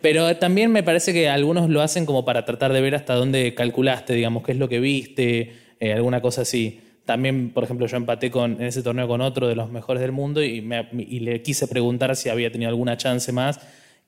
Pero 0.03 0.37
también 0.37 0.71
me 0.71 0.83
parece 0.83 1.15
que 1.15 1.31
algunos 1.31 1.71
lo 1.71 1.81
hacen 1.81 2.05
como 2.05 2.27
para 2.27 2.45
tratar 2.45 2.75
de 2.75 2.83
ver 2.83 2.95
hasta 2.95 3.15
dónde 3.15 3.55
calculaste, 3.55 4.13
digamos, 4.13 4.43
qué 4.43 4.53
es 4.53 4.59
lo 4.59 4.69
que 4.69 4.81
viste, 4.81 5.55
eh, 5.81 5.95
alguna 5.95 6.21
cosa 6.21 6.43
así. 6.43 6.83
También, 7.07 7.49
por 7.49 7.65
ejemplo, 7.65 7.87
yo 7.87 7.97
empaté 7.97 8.31
con, 8.31 8.61
en 8.61 8.65
ese 8.65 8.83
torneo 8.83 9.09
con 9.09 9.23
otro 9.23 9.49
de 9.49 9.55
los 9.55 9.71
mejores 9.71 10.03
del 10.03 10.13
mundo 10.13 10.45
y, 10.45 10.63
y 10.93 11.21
le 11.21 11.41
quise 11.41 11.67
preguntar 11.69 12.15
si 12.17 12.29
había 12.29 12.53
tenido 12.53 12.69
alguna 12.69 12.99
chance 12.99 13.33
más 13.33 13.61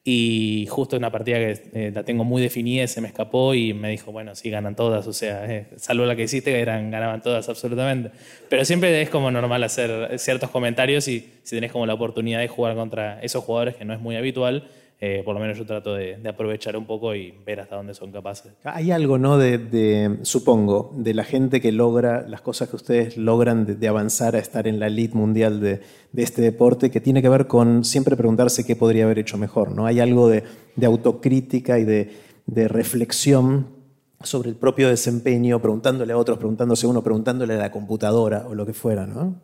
y 0.05 0.67
justo 0.69 0.97
una 0.97 1.13
partida 1.13 1.39
que 1.39 1.63
eh, 1.75 1.93
la 1.95 2.03
tengo 2.03 2.25
muy 2.25 2.43
definida, 2.43 2.87
se 2.89 3.01
me 3.01 3.07
escapó 3.07 3.55
y 3.55 3.73
me 3.73 3.91
dijo, 3.91 4.11
bueno, 4.11 4.35
sí, 4.35 4.51
ganan 4.51 4.75
todas, 4.75 5.07
o 5.07 5.13
sea, 5.13 5.47
eh, 5.47 5.69
salvo 5.77 6.05
la 6.07 6.17
que 6.17 6.25
hiciste, 6.25 6.61
eran, 6.61 6.91
ganaban 6.91 7.23
todas 7.23 7.49
absolutamente. 7.49 8.11
Pero 8.49 8.65
siempre 8.65 9.01
es 9.01 9.11
como 9.11 9.31
normal 9.31 9.63
hacer 9.63 10.19
ciertos 10.19 10.51
comentarios 10.51 11.07
y 11.07 11.29
si 11.45 11.55
tenés 11.55 11.71
como 11.71 11.87
la 11.87 11.95
oportunidad 11.95 12.41
de 12.41 12.49
jugar 12.49 12.75
contra 12.75 13.21
esos 13.23 13.45
jugadores 13.45 13.77
que 13.77 13.85
no 13.85 13.95
es 13.95 14.01
muy 14.01 14.17
habitual, 14.17 14.69
eh, 15.05 15.23
por 15.25 15.35
lo 15.35 15.41
menos 15.41 15.59
yo 15.59 15.67
trato 15.67 15.95
de, 15.95 16.17
aprovechar 16.29 16.77
un 16.77 16.87
poco 16.87 17.13
y 17.13 17.35
ver 17.45 17.59
hasta 17.59 17.75
dónde 17.75 17.93
son 17.93 18.13
capaces. 18.13 18.53
Hay 18.63 18.93
algo, 18.93 19.19
¿no? 19.19 19.37
De, 19.37 20.19
supongo, 20.23 20.95
de 20.97 21.13
la 21.13 21.25
gente 21.25 21.61
que 21.61 21.73
logra 21.73 22.25
las 22.29 22.41
cosas 22.41 22.69
que 22.69 22.77
ustedes 22.77 23.17
logran 23.17 23.81
de, 23.81 23.89
avanzar 23.89 24.37
a 24.37 24.39
estar 24.39 24.69
en 24.69 24.79
la 24.79 24.87
elite 24.87 25.17
mundial 25.17 25.61
de, 25.61 25.81
este 26.15 26.41
deporte, 26.41 26.93
que 26.93 27.01
tiene 27.01 27.21
que 27.21 27.29
ver 27.29 27.49
con 27.49 27.85
siempre 27.85 28.15
preguntarse 28.15 28.65
qué 28.65 28.77
podría 28.77 29.03
haber 29.03 29.19
hecho 29.19 29.37
mejor, 29.37 29.73
¿no? 29.73 29.87
Hay 29.87 29.99
algo 29.99 30.29
de, 30.29 30.45
autocrítica 30.87 31.81
y 31.81 31.85
de, 31.85 32.69
reflexión 32.69 33.67
sobre 34.23 34.51
el 34.51 34.55
propio 34.55 34.89
desempeño, 34.89 35.61
preguntándole 35.61 36.13
a 36.13 36.17
otros, 36.17 36.39
preguntándose 36.39 36.87
uno, 36.87 37.03
preguntándole 37.03 37.55
a 37.55 37.59
la 37.59 37.73
computadora 37.73 38.47
o 38.49 38.55
lo 38.55 38.65
que 38.65 38.73
fuera, 38.73 39.05
¿no? 39.05 39.35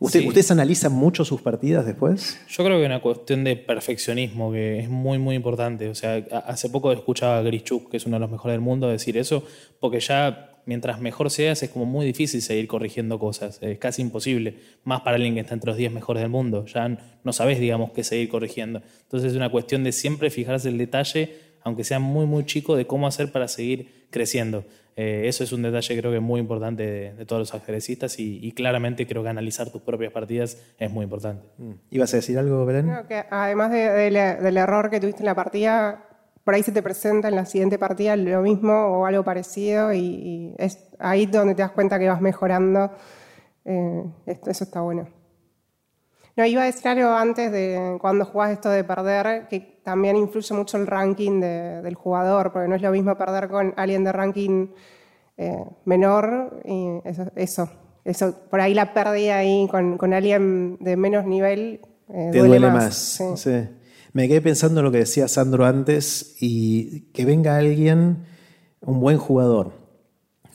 ¿Ustedes 0.00 0.50
analizan 0.52 0.92
mucho 0.92 1.24
sus 1.24 1.42
partidas 1.42 1.84
después? 1.84 2.40
Yo 2.48 2.64
creo 2.64 2.76
que 2.76 2.84
es 2.84 2.88
una 2.88 3.02
cuestión 3.02 3.42
de 3.42 3.56
perfeccionismo 3.56 4.52
que 4.52 4.78
es 4.78 4.88
muy, 4.88 5.18
muy 5.18 5.34
importante. 5.34 5.88
O 5.88 5.94
sea, 5.94 6.16
hace 6.46 6.70
poco 6.70 6.92
escuchaba 6.92 7.38
a 7.38 7.42
Grischuk, 7.42 7.90
que 7.90 7.96
es 7.96 8.06
uno 8.06 8.16
de 8.16 8.20
los 8.20 8.30
mejores 8.30 8.54
del 8.54 8.60
mundo, 8.60 8.88
decir 8.88 9.16
eso, 9.16 9.42
porque 9.80 9.98
ya 9.98 10.52
mientras 10.66 11.00
mejor 11.00 11.30
seas 11.30 11.62
es 11.62 11.70
como 11.70 11.86
muy 11.86 12.06
difícil 12.06 12.42
seguir 12.42 12.68
corrigiendo 12.68 13.18
cosas. 13.18 13.58
Es 13.60 13.78
casi 13.78 14.02
imposible, 14.02 14.58
más 14.84 15.00
para 15.00 15.16
alguien 15.16 15.34
que 15.34 15.40
está 15.40 15.54
entre 15.54 15.70
los 15.70 15.78
10 15.78 15.90
mejores 15.92 16.22
del 16.22 16.30
mundo. 16.30 16.66
Ya 16.66 17.18
no 17.24 17.32
sabes, 17.32 17.58
digamos, 17.58 17.90
qué 17.92 18.04
seguir 18.04 18.28
corrigiendo. 18.28 18.82
Entonces 19.02 19.32
es 19.32 19.36
una 19.36 19.50
cuestión 19.50 19.82
de 19.82 19.92
siempre 19.92 20.30
fijarse 20.30 20.68
el 20.68 20.78
detalle, 20.78 21.34
aunque 21.62 21.82
sea 21.84 21.98
muy, 21.98 22.26
muy 22.26 22.44
chico, 22.44 22.76
de 22.76 22.86
cómo 22.86 23.08
hacer 23.08 23.32
para 23.32 23.48
seguir 23.48 24.06
creciendo. 24.10 24.64
Eh, 25.00 25.28
eso 25.28 25.44
es 25.44 25.52
un 25.52 25.62
detalle 25.62 25.96
creo 25.96 26.10
que 26.10 26.18
muy 26.18 26.40
importante 26.40 27.14
de, 27.16 27.24
todos 27.24 27.38
los 27.38 27.54
ajedrecistas 27.54 28.18
y, 28.18 28.50
claramente 28.50 29.06
creo 29.06 29.22
que 29.22 29.28
analizar 29.28 29.70
tus 29.70 29.80
propias 29.80 30.12
partidas 30.12 30.58
es 30.76 30.90
muy 30.90 31.04
importante. 31.04 31.46
Mm. 31.56 31.72
¿Ibas 31.92 32.12
a 32.14 32.16
decir 32.16 32.36
algo, 32.36 32.66
Belén? 32.66 32.90
que 33.08 33.24
además 33.30 33.70
del 33.70 34.56
error 34.56 34.90
que 34.90 34.98
tuviste 34.98 35.20
en 35.20 35.26
la 35.26 35.36
partida, 35.36 36.04
por 36.42 36.54
ahí 36.54 36.64
se 36.64 36.72
te 36.72 36.82
presenta 36.82 37.28
en 37.28 37.36
la 37.36 37.46
siguiente 37.46 37.78
partida 37.78 38.16
lo 38.16 38.42
mismo 38.42 38.72
o 38.72 39.06
algo 39.06 39.22
parecido 39.22 39.92
y, 39.92 40.52
es 40.58 40.88
ahí 40.98 41.26
donde 41.26 41.54
te 41.54 41.62
das 41.62 41.70
cuenta 41.70 41.96
que 42.00 42.08
vas 42.08 42.20
mejorando. 42.20 42.90
Eh, 43.66 44.02
eso 44.26 44.64
está 44.64 44.80
bueno. 44.80 45.06
No, 46.36 46.44
iba 46.44 46.62
a 46.62 46.66
decir 46.66 46.88
algo 46.88 47.10
antes 47.10 47.52
de 47.52 47.98
cuando 48.00 48.24
jugás 48.24 48.50
esto 48.50 48.68
de 48.68 48.82
perder, 48.82 49.46
que 49.46 49.77
también 49.88 50.16
influye 50.16 50.54
mucho 50.54 50.76
el 50.76 50.86
ranking 50.86 51.40
del 51.40 51.94
jugador, 51.94 52.52
porque 52.52 52.68
no 52.68 52.76
es 52.76 52.82
lo 52.82 52.90
mismo 52.90 53.16
perder 53.16 53.48
con 53.48 53.72
alguien 53.78 54.04
de 54.04 54.12
ranking 54.12 54.66
eh, 55.38 55.64
menor 55.86 56.60
y 56.66 57.00
eso, 57.08 57.70
eso, 58.04 58.34
por 58.50 58.60
ahí 58.60 58.74
la 58.74 58.92
pérdida 58.92 59.38
ahí 59.38 59.66
con, 59.70 60.12
alguien 60.12 60.76
de 60.80 60.94
menos 60.98 61.24
nivel 61.24 61.80
eh, 62.10 62.30
duele, 62.34 62.60
más. 62.60 63.18
Me 64.12 64.28
quedé 64.28 64.42
pensando 64.42 64.80
en 64.80 64.84
lo 64.84 64.92
que 64.92 64.98
decía 64.98 65.26
Sandro 65.26 65.64
antes 65.64 66.36
y 66.38 67.10
que 67.14 67.24
venga 67.24 67.56
alguien, 67.56 68.26
un 68.82 69.00
buen 69.00 69.16
jugador, 69.16 69.72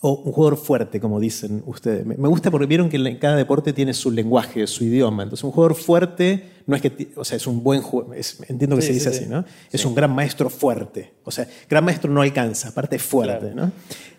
o 0.02 0.12
un 0.14 0.32
jugador 0.32 0.58
fuerte, 0.58 1.00
como 1.00 1.20
dicen 1.20 1.64
ustedes. 1.66 2.06
Me 2.06 2.28
gusta 2.28 2.52
porque 2.52 2.68
vieron 2.68 2.88
que 2.88 3.18
cada 3.18 3.36
deporte 3.36 3.74
tiene 3.74 3.96
su 3.96 4.12
lenguaje, 4.12 4.68
su 4.68 4.84
idioma. 4.84 5.24
Entonces, 5.24 5.44
un 5.44 5.52
jugador 5.52 5.74
fuerte 5.74 6.53
no 6.66 6.76
es 6.76 6.82
que, 6.82 7.12
o 7.16 7.26
sea, 7.26 7.38
es 7.38 7.48
un 7.48 7.64
buen 7.64 7.82
jugador, 7.82 8.16
entiendo 8.48 8.76
que 8.76 8.82
se 8.82 8.94
dice 8.94 9.10
así, 9.10 9.26
¿no? 9.26 9.44
Es 9.72 9.86
un 9.86 9.96
gran 9.96 10.14
maestro 10.14 10.50
fuerte. 10.50 11.14
O 11.24 11.32
sea, 11.32 11.48
gran 11.70 11.84
maestro 11.84 12.12
no 12.12 12.22
alcanza, 12.22 12.70
aparte 12.70 12.96
es 12.96 13.02
fuerte, 13.02 13.54
¿no? 13.54 13.72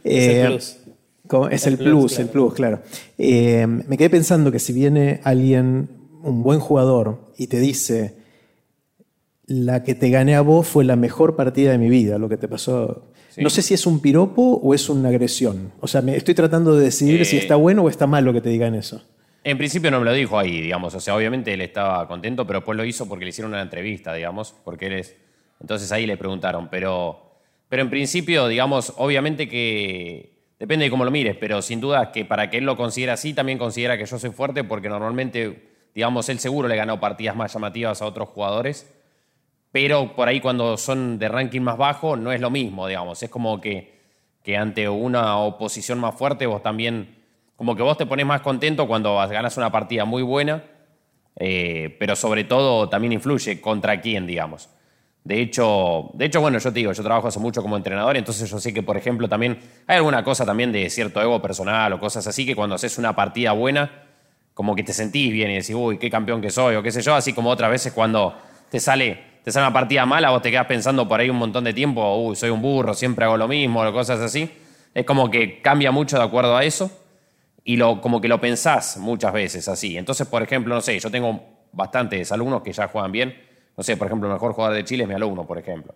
Es 0.02 0.28
el 0.28 0.36
eh, 0.36 0.46
plus. 0.46 0.76
Es 1.50 1.66
el, 1.66 1.78
plus, 1.78 2.18
el 2.18 2.28
plus, 2.28 2.54
claro. 2.54 2.82
Eh, 3.16 3.66
me 3.66 3.96
quedé 3.96 4.10
pensando 4.10 4.52
que 4.52 4.58
si 4.58 4.72
viene 4.72 5.20
alguien, 5.24 5.88
un 6.22 6.42
buen 6.42 6.60
jugador, 6.60 7.32
y 7.38 7.46
te 7.46 7.60
dice, 7.60 8.16
la 9.46 9.82
que 9.82 9.94
te 9.94 10.10
gané 10.10 10.34
a 10.34 10.42
vos 10.42 10.66
fue 10.66 10.84
la 10.84 10.96
mejor 10.96 11.34
partida 11.34 11.70
de 11.70 11.78
mi 11.78 11.88
vida, 11.88 12.18
lo 12.18 12.28
que 12.28 12.36
te 12.36 12.46
pasó 12.46 13.04
no 13.36 13.50
sé 13.50 13.62
si 13.62 13.74
es 13.74 13.86
un 13.86 14.00
piropo 14.00 14.60
o 14.62 14.74
es 14.74 14.88
una 14.88 15.08
agresión. 15.08 15.72
O 15.80 15.88
sea, 15.88 16.02
me 16.02 16.16
estoy 16.16 16.34
tratando 16.34 16.76
de 16.76 16.84
decidir 16.84 17.24
si 17.26 17.36
eh, 17.36 17.40
está 17.40 17.56
bueno 17.56 17.82
o 17.82 17.88
está 17.88 18.06
mal 18.06 18.24
lo 18.24 18.32
que 18.32 18.40
te 18.40 18.48
digan 18.48 18.74
eso. 18.74 19.02
En 19.44 19.58
principio 19.58 19.90
no 19.90 20.00
me 20.00 20.06
lo 20.06 20.12
dijo 20.12 20.38
ahí, 20.38 20.60
digamos. 20.60 20.94
O 20.94 21.00
sea, 21.00 21.14
obviamente 21.14 21.52
él 21.52 21.60
estaba 21.60 22.08
contento, 22.08 22.46
pero 22.46 22.60
después 22.60 22.76
lo 22.76 22.84
hizo 22.84 23.08
porque 23.08 23.24
le 23.24 23.28
hicieron 23.28 23.52
una 23.52 23.62
entrevista, 23.62 24.14
digamos, 24.14 24.54
porque 24.64 24.86
él 24.86 24.94
es... 24.94 25.16
Entonces 25.60 25.92
ahí 25.92 26.06
le 26.06 26.16
preguntaron, 26.16 26.68
pero, 26.68 27.38
pero 27.68 27.82
en 27.82 27.90
principio, 27.90 28.48
digamos, 28.48 28.92
obviamente 28.96 29.48
que 29.48 30.32
depende 30.58 30.86
de 30.86 30.90
cómo 30.90 31.04
lo 31.04 31.10
mires, 31.10 31.36
pero 31.38 31.62
sin 31.62 31.80
duda 31.80 32.10
que 32.10 32.24
para 32.24 32.50
que 32.50 32.58
él 32.58 32.64
lo 32.64 32.76
considere 32.76 33.12
así, 33.12 33.34
también 33.34 33.58
considera 33.58 33.96
que 33.96 34.06
yo 34.06 34.18
soy 34.18 34.30
fuerte 34.30 34.64
porque 34.64 34.88
normalmente, 34.88 35.68
digamos, 35.94 36.28
él 36.28 36.38
seguro 36.38 36.66
le 36.66 36.76
ganó 36.76 36.98
partidas 36.98 37.36
más 37.36 37.52
llamativas 37.52 38.02
a 38.02 38.06
otros 38.06 38.30
jugadores 38.30 38.90
pero 39.74 40.14
por 40.14 40.28
ahí 40.28 40.40
cuando 40.40 40.76
son 40.76 41.18
de 41.18 41.26
ranking 41.26 41.60
más 41.60 41.76
bajo 41.76 42.14
no 42.14 42.30
es 42.30 42.40
lo 42.40 42.48
mismo, 42.48 42.86
digamos. 42.86 43.20
Es 43.24 43.28
como 43.28 43.60
que, 43.60 43.92
que 44.44 44.56
ante 44.56 44.88
una 44.88 45.38
oposición 45.38 45.98
más 45.98 46.14
fuerte 46.14 46.46
vos 46.46 46.62
también, 46.62 47.13
como 47.56 47.76
que 47.76 47.82
vos 47.82 47.96
te 47.96 48.06
pones 48.06 48.26
más 48.26 48.40
contento 48.40 48.86
cuando 48.86 49.16
ganas 49.16 49.56
una 49.56 49.70
partida 49.70 50.04
muy 50.04 50.22
buena, 50.22 50.62
eh, 51.36 51.96
pero 51.98 52.16
sobre 52.16 52.44
todo 52.44 52.88
también 52.88 53.12
influye 53.12 53.60
contra 53.60 54.00
quién, 54.00 54.26
digamos. 54.26 54.68
De 55.24 55.40
hecho, 55.40 56.10
de 56.14 56.26
hecho, 56.26 56.40
bueno, 56.40 56.58
yo 56.58 56.70
te 56.70 56.80
digo, 56.80 56.92
yo 56.92 57.02
trabajo 57.02 57.28
hace 57.28 57.38
mucho 57.38 57.62
como 57.62 57.76
entrenador, 57.76 58.16
entonces 58.16 58.50
yo 58.50 58.60
sé 58.60 58.74
que, 58.74 58.82
por 58.82 58.96
ejemplo, 58.96 59.28
también 59.28 59.58
hay 59.86 59.96
alguna 59.96 60.22
cosa 60.22 60.44
también 60.44 60.70
de 60.70 60.90
cierto 60.90 61.22
ego 61.22 61.40
personal 61.40 61.92
o 61.94 62.00
cosas 62.00 62.26
así 62.26 62.44
que 62.44 62.54
cuando 62.54 62.74
haces 62.74 62.98
una 62.98 63.16
partida 63.16 63.52
buena, 63.52 64.02
como 64.52 64.74
que 64.76 64.82
te 64.82 64.92
sentís 64.92 65.32
bien 65.32 65.50
y 65.50 65.54
decís, 65.54 65.74
uy, 65.74 65.98
qué 65.98 66.10
campeón 66.10 66.42
que 66.42 66.50
soy 66.50 66.76
o 66.76 66.82
qué 66.82 66.92
sé 66.92 67.00
yo, 67.00 67.14
así 67.14 67.32
como 67.32 67.50
otras 67.50 67.70
veces 67.70 67.92
cuando 67.92 68.36
te 68.70 68.78
sale 68.80 69.34
te 69.44 69.52
sale 69.52 69.66
una 69.66 69.74
partida 69.74 70.06
mala, 70.06 70.30
vos 70.30 70.40
te 70.40 70.50
quedas 70.50 70.66
pensando 70.66 71.06
por 71.06 71.20
ahí 71.20 71.28
un 71.28 71.36
montón 71.36 71.64
de 71.64 71.74
tiempo, 71.74 72.16
uy, 72.16 72.34
soy 72.34 72.48
un 72.48 72.62
burro, 72.62 72.94
siempre 72.94 73.26
hago 73.26 73.36
lo 73.36 73.46
mismo, 73.46 73.82
o 73.82 73.92
cosas 73.92 74.18
así. 74.20 74.50
Es 74.94 75.04
como 75.04 75.30
que 75.30 75.60
cambia 75.60 75.92
mucho 75.92 76.16
de 76.16 76.24
acuerdo 76.24 76.56
a 76.56 76.64
eso. 76.64 76.90
Y 77.64 77.76
lo, 77.76 78.00
como 78.00 78.20
que 78.20 78.28
lo 78.28 78.40
pensás 78.40 78.98
muchas 78.98 79.32
veces 79.32 79.66
así. 79.68 79.96
Entonces, 79.96 80.26
por 80.26 80.42
ejemplo, 80.42 80.74
no 80.74 80.80
sé, 80.82 80.98
yo 81.00 81.10
tengo 81.10 81.42
bastantes 81.72 82.30
alumnos 82.30 82.62
que 82.62 82.72
ya 82.72 82.88
juegan 82.88 83.10
bien. 83.10 83.34
No 83.76 83.82
sé, 83.82 83.96
por 83.96 84.06
ejemplo, 84.06 84.28
el 84.28 84.34
mejor 84.34 84.52
jugador 84.52 84.76
de 84.76 84.84
Chile 84.84 85.04
es 85.04 85.08
mi 85.08 85.14
alumno, 85.14 85.46
por 85.46 85.58
ejemplo. 85.58 85.94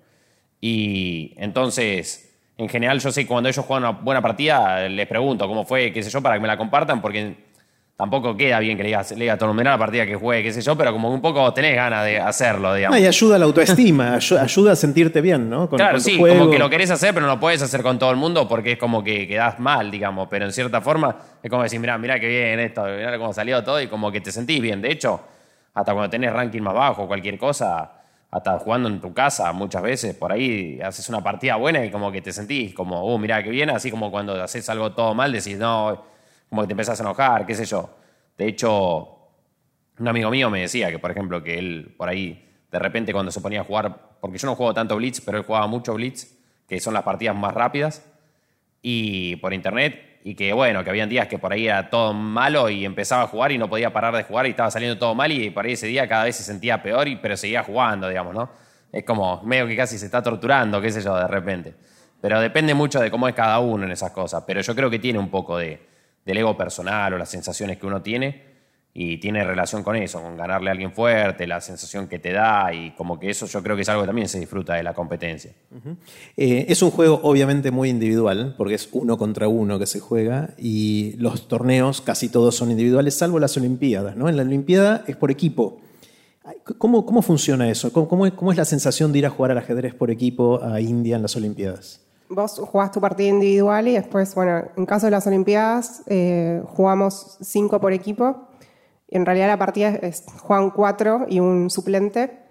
Y 0.61 1.35
entonces, 1.37 2.39
en 2.57 2.69
general, 2.69 2.99
yo 3.01 3.13
sé 3.13 3.27
cuando 3.27 3.49
ellos 3.49 3.65
juegan 3.65 3.89
una 3.89 4.01
buena 4.01 4.23
partida, 4.23 4.89
les 4.89 5.07
pregunto 5.07 5.47
cómo 5.47 5.65
fue, 5.65 5.93
qué 5.93 6.03
sé 6.03 6.11
yo, 6.11 6.23
para 6.23 6.37
que 6.37 6.41
me 6.41 6.49
la 6.49 6.57
compartan, 6.57 7.01
porque 7.01 7.37
tampoco 7.99 8.37
queda 8.37 8.61
bien 8.61 8.77
que 8.77 8.85
le 8.85 8.91
digas, 8.91 9.11
le 9.11 9.25
digas 9.25 9.37
todo 9.37 9.53
la 9.53 9.77
partida 9.77 10.07
que 10.07 10.15
juegue, 10.15 10.45
qué 10.45 10.53
sé 10.53 10.63
yo, 10.63 10.79
pero 10.79 10.93
como 10.93 11.13
un 11.13 11.21
poco 11.21 11.53
tenés 11.53 11.75
ganas 11.75 12.05
de 12.05 12.21
hacerlo, 12.21 12.73
digamos. 12.73 12.97
y 12.97 13.05
ayuda 13.05 13.35
a 13.35 13.39
la 13.41 13.45
autoestima, 13.47 14.15
ayuda 14.15 14.71
a 14.71 14.77
sentirte 14.77 15.21
bien, 15.21 15.51
¿no? 15.51 15.69
claro, 15.69 15.99
sí, 15.99 16.17
como 16.17 16.49
que 16.49 16.61
lo 16.61 16.71
querés 16.71 16.93
hacer, 16.93 17.13
pero 17.13 17.27
no 17.27 17.33
lo 17.33 17.41
puedes 17.41 17.61
hacer 17.61 17.83
con 17.83 17.99
todo 17.99 18.13
el 18.13 18.17
mundo 18.17 18.47
porque 18.47 18.73
es 18.73 18.79
como 18.79 19.03
que 19.03 19.27
quedás 19.27 19.59
mal, 19.59 19.91
digamos, 19.91 20.29
pero 20.31 20.45
en 20.45 20.53
cierta 20.53 20.81
forma 20.81 21.17
es 21.43 21.51
como 21.51 21.65
decir, 21.65 21.81
mirá, 21.81 21.99
mirá 21.99 22.21
qué 22.21 22.29
bien 22.29 22.61
esto, 22.61 22.85
mirá 22.85 23.19
cómo 23.19 23.33
salió 23.33 23.65
todo 23.65 23.83
y 23.83 23.89
como 23.89 24.13
que 24.13 24.21
te 24.21 24.31
sentís 24.31 24.63
bien. 24.63 24.81
De 24.81 24.93
hecho, 24.93 25.21
hasta 25.75 25.93
cuando 25.93 26.09
tenés 26.09 26.33
ranking 26.33 26.63
más 26.63 26.75
bajo, 26.75 27.09
cualquier 27.09 27.37
cosa, 27.37 27.91
hasta 28.31 28.61
jugando 28.61 28.89
en 28.89 29.01
tu 29.01 29.13
casa 29.13 29.53
muchas 29.53 29.83
veces, 29.83 30.15
por 30.15 30.31
ahí 30.31 30.79
haces 30.81 31.09
una 31.09 31.21
partida 31.21 31.57
buena 31.57 31.85
y 31.85 31.91
como 31.91 32.13
que 32.13 32.23
te 32.23 32.33
sentís 32.33 32.73
como, 32.75 33.13
uh, 33.13 33.19
mirá 33.19 33.43
qué 33.43 33.51
bien, 33.51 33.71
así 33.71 33.91
como 33.91 34.13
cuando 34.13 34.41
haces 34.41 34.69
algo 34.69 34.93
todo 34.93 35.15
mal, 35.15 35.33
decís, 35.33 35.59
no 35.59 36.17
como 36.49 36.63
que 36.63 36.69
te 36.69 36.73
empezás 36.73 37.01
a 37.01 37.03
enojar, 37.03 37.47
qué 37.47 37.55
sé 37.55 37.65
yo. 37.65 37.91
De 38.37 38.47
hecho, 38.47 39.19
un 39.99 40.09
amigo 40.09 40.31
mío 40.31 40.51
me 40.51 40.61
decía 40.61 40.91
que, 40.91 40.99
por 40.99 41.11
ejemplo, 41.11 41.43
que 41.43 41.59
él 41.59 41.95
por 41.97 42.09
ahí, 42.09 42.49
de 42.71 42.79
repente 42.79 43.13
cuando 43.13 43.33
se 43.33 43.41
ponía 43.41 43.61
a 43.61 43.65
jugar, 43.65 44.17
porque 44.21 44.39
yo 44.39 44.47
no 44.47 44.55
juego 44.55 44.75
tanto 44.75 44.97
Blitz, 44.97 45.21
pero 45.21 45.39
él 45.39 45.45
jugaba 45.45 45.67
mucho 45.67 45.95
Blitz, 45.95 46.37
que 46.69 46.81
son 46.81 46.95
las 46.95 47.03
partidas 47.03 47.37
más 47.37 47.55
rápidas, 47.55 48.05
y 48.81 49.37
por 49.37 49.53
internet, 49.53 50.21
y 50.25 50.35
que 50.35 50.53
bueno, 50.53 50.85
que 50.85 50.91
habían 50.91 51.09
días 51.09 51.27
que 51.27 51.39
por 51.39 51.53
ahí 51.53 51.67
era 51.67 51.91
todo 51.91 52.13
malo 52.13 52.69
y 52.69 52.85
empezaba 52.85 53.23
a 53.23 53.27
jugar 53.27 53.53
y 53.53 53.59
no 53.59 53.69
podía 53.69 53.93
parar 53.93 54.15
de 54.15 54.25
jugar 54.25 54.47
y 54.47 54.51
estaba 54.51 54.71
saliendo 54.71 54.99
todo 54.99 55.15
mal 55.15 55.33
y 55.33 55.51
por 55.51 55.65
ahí 55.65 55.73
ese 55.73 55.87
día 55.87 56.09
cada 56.09 56.25
vez 56.25 56.37
se 56.37 56.45
sentía 56.45 56.83
peor, 56.83 57.09
y, 57.09 57.17
pero 57.17 57.37
seguía 57.37 57.63
jugando, 57.65 58.09
digamos, 58.09 58.35
¿no? 58.35 58.51
Es 58.93 59.05
como 59.05 59.43
medio 59.43 59.67
que 59.67 59.77
casi 59.77 59.99
se 59.99 60.07
está 60.07 60.23
torturando, 60.23 60.81
qué 60.81 60.91
sé 60.91 61.03
yo, 61.03 61.17
de 61.17 61.29
repente. 61.29 61.75
Pero 62.21 62.41
depende 62.41 62.75
mucho 62.75 63.01
de 63.01 63.11
cómo 63.11 63.29
es 63.29 63.35
cada 63.35 63.59
uno 63.61 63.85
en 63.85 63.93
esas 63.93 64.11
cosas, 64.13 64.45
pero 64.47 64.61
yo 64.61 64.75
creo 64.75 64.91
que 64.91 64.99
tiene 64.99 65.19
un 65.19 65.31
poco 65.31 65.59
de, 65.59 65.81
del 66.29 66.37
ego 66.37 66.55
personal 66.59 67.15
o 67.15 67.19
las 67.19 67.31
sensaciones 67.31 67.79
que 67.79 67.87
uno 67.87 68.03
tiene 68.03 68.43
y 68.93 69.17
tiene 69.17 69.43
relación 69.45 69.83
con 69.83 69.97
eso, 69.97 70.21
con 70.21 70.37
ganarle 70.37 70.69
a 70.69 70.73
alguien 70.73 70.93
fuerte, 70.93 71.47
la 71.47 71.61
sensación 71.63 72.07
que 72.07 72.19
te 72.19 72.33
da 72.33 72.75
y 72.75 72.91
como 72.91 73.19
que 73.19 73.31
eso 73.31 73.47
yo 73.47 73.63
creo 73.63 73.77
que 73.77 73.83
es 73.83 73.89
algo 73.89 74.03
que 74.03 74.09
también 74.09 74.29
se 74.29 74.39
disfruta 74.39 74.75
de 74.75 74.83
la 74.83 74.93
competencia. 74.93 75.53
Eh, 76.37 76.67
es 76.69 76.83
un 76.83 76.91
juego 76.91 77.21
obviamente 77.23 77.71
muy 77.71 77.89
individual 77.89 78.55
porque 78.59 78.75
es 78.75 78.91
uno 78.93 79.17
contra 79.17 79.49
uno 79.49 79.79
que 79.79 79.87
se 79.87 80.01
juega 80.01 80.51
y 80.59 81.15
los 81.17 81.49
torneos 81.49 82.03
casi 82.03 82.29
todos 82.29 82.55
son 82.57 82.71
individuales 82.71 83.15
salvo 83.15 83.39
las 83.39 83.57
Olimpiadas. 83.57 84.15
¿no? 84.15 84.29
En 84.29 84.37
la 84.37 84.43
Olimpiada 84.43 85.05
es 85.07 85.17
por 85.17 85.31
equipo. 85.31 85.81
¿Cómo, 86.77 87.07
cómo 87.07 87.23
funciona 87.23 87.71
eso? 87.71 87.91
¿Cómo, 87.91 88.07
cómo, 88.07 88.31
cómo 88.37 88.53
es 88.53 88.59
la 88.59 88.67
sensación 88.67 89.13
de 89.13 89.21
ir 89.21 89.27
a 89.27 89.31
jugar 89.31 89.53
al 89.53 89.59
ajedrez 89.59 89.95
por 89.95 90.11
equipo 90.11 90.63
a 90.63 90.79
India 90.81 91.17
en 91.17 91.23
las 91.23 91.37
Olimpiadas? 91.37 92.08
Vos 92.31 92.59
jugás 92.59 92.93
tu 92.93 93.01
partida 93.01 93.29
individual 93.29 93.89
y 93.89 93.95
después, 93.95 94.35
bueno, 94.35 94.65
en 94.77 94.87
caso 94.87 95.07
de 95.07 95.11
las 95.11 95.27
Olimpiadas, 95.27 96.03
eh, 96.07 96.63
jugamos 96.67 97.39
cinco 97.41 97.81
por 97.81 97.93
equipo. 97.93 98.49
En 99.09 99.25
realidad 99.25 99.49
la 99.49 99.59
partida 99.59 99.91
es, 99.91 100.25
juegan 100.41 100.71
cuatro 100.71 101.27
y 101.29 101.41
un 101.41 101.71
suplente. 101.71 102.47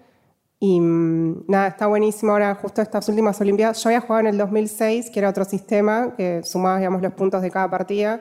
Y 0.60 0.80
mm, 0.80 1.44
nada, 1.46 1.68
está 1.68 1.86
buenísimo 1.86 2.32
ahora 2.32 2.54
justo 2.56 2.82
estas 2.82 3.08
últimas 3.08 3.40
Olimpiadas. 3.40 3.82
Yo 3.82 3.90
había 3.90 4.00
jugado 4.00 4.20
en 4.20 4.26
el 4.28 4.38
2006, 4.38 5.10
que 5.10 5.20
era 5.20 5.28
otro 5.28 5.44
sistema, 5.44 6.14
que 6.16 6.42
sumaba 6.42 6.78
digamos, 6.78 7.02
los 7.02 7.14
puntos 7.14 7.42
de 7.42 7.50
cada 7.50 7.70
partida. 7.70 8.20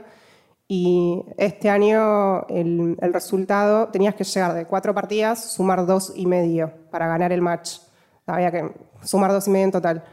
Y 0.68 1.24
este 1.38 1.70
año 1.70 2.45
el, 2.47 2.97
el, 2.99 3.14
resultado, 3.14 3.88
tenías 3.88 4.16
que 4.16 4.26
llegar 4.26 4.53
de 4.53 4.66
cuatro 4.66 4.93
partidas, 4.93 5.53
sumar 5.53 5.86
dos 5.86 6.12
y 6.16 6.26
medio 6.26 6.72
para 6.91 7.08
ganar 7.08 7.32
el 7.32 7.41
match. 7.41 7.80
Había 8.26 8.51
que 8.51 8.70
sumar 9.01 9.32
dos 9.32 9.47
y 9.47 9.51
medio 9.51 9.66
en 9.66 9.72
total. 9.72 10.03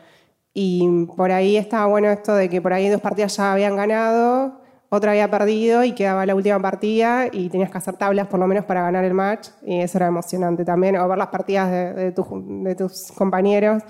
Y 0.57 1.07
por 1.17 1.33
ahí 1.33 1.57
estaba 1.57 1.87
bueno 1.87 2.09
esto 2.09 2.35
de 2.35 2.49
que 2.49 2.63
por 2.63 2.73
ahí 2.73 2.89
dos 2.89 3.01
partidas 3.01 3.37
ya 3.37 3.53
habían 3.53 3.75
ganado, 3.77 4.61
otra 4.89 5.11
había 5.11 5.29
perdido 5.29 5.83
y 5.83 5.93
quedaba 5.93 6.25
la 6.25 6.37
última 6.37 6.61
partida 6.63 7.27
y 7.31 7.49
tenías 7.49 7.71
que 7.71 7.79
hacer 7.79 7.97
tablas 7.97 8.29
por 8.29 8.39
lo 8.39 8.47
menos 8.47 8.65
para 8.65 8.83
ganar 8.83 9.05
el 9.05 9.15
match. 9.15 9.49
Y 9.67 9.81
eso 9.81 9.99
era 9.99 10.07
emocionante 10.07 10.65
también, 10.65 10.97
o 10.97 11.09
ver 11.09 11.19
las 11.19 11.29
partidas 11.29 11.71
de, 11.71 12.13
de, 12.13 12.75
tus 12.77 13.11
compañeros 13.17 13.83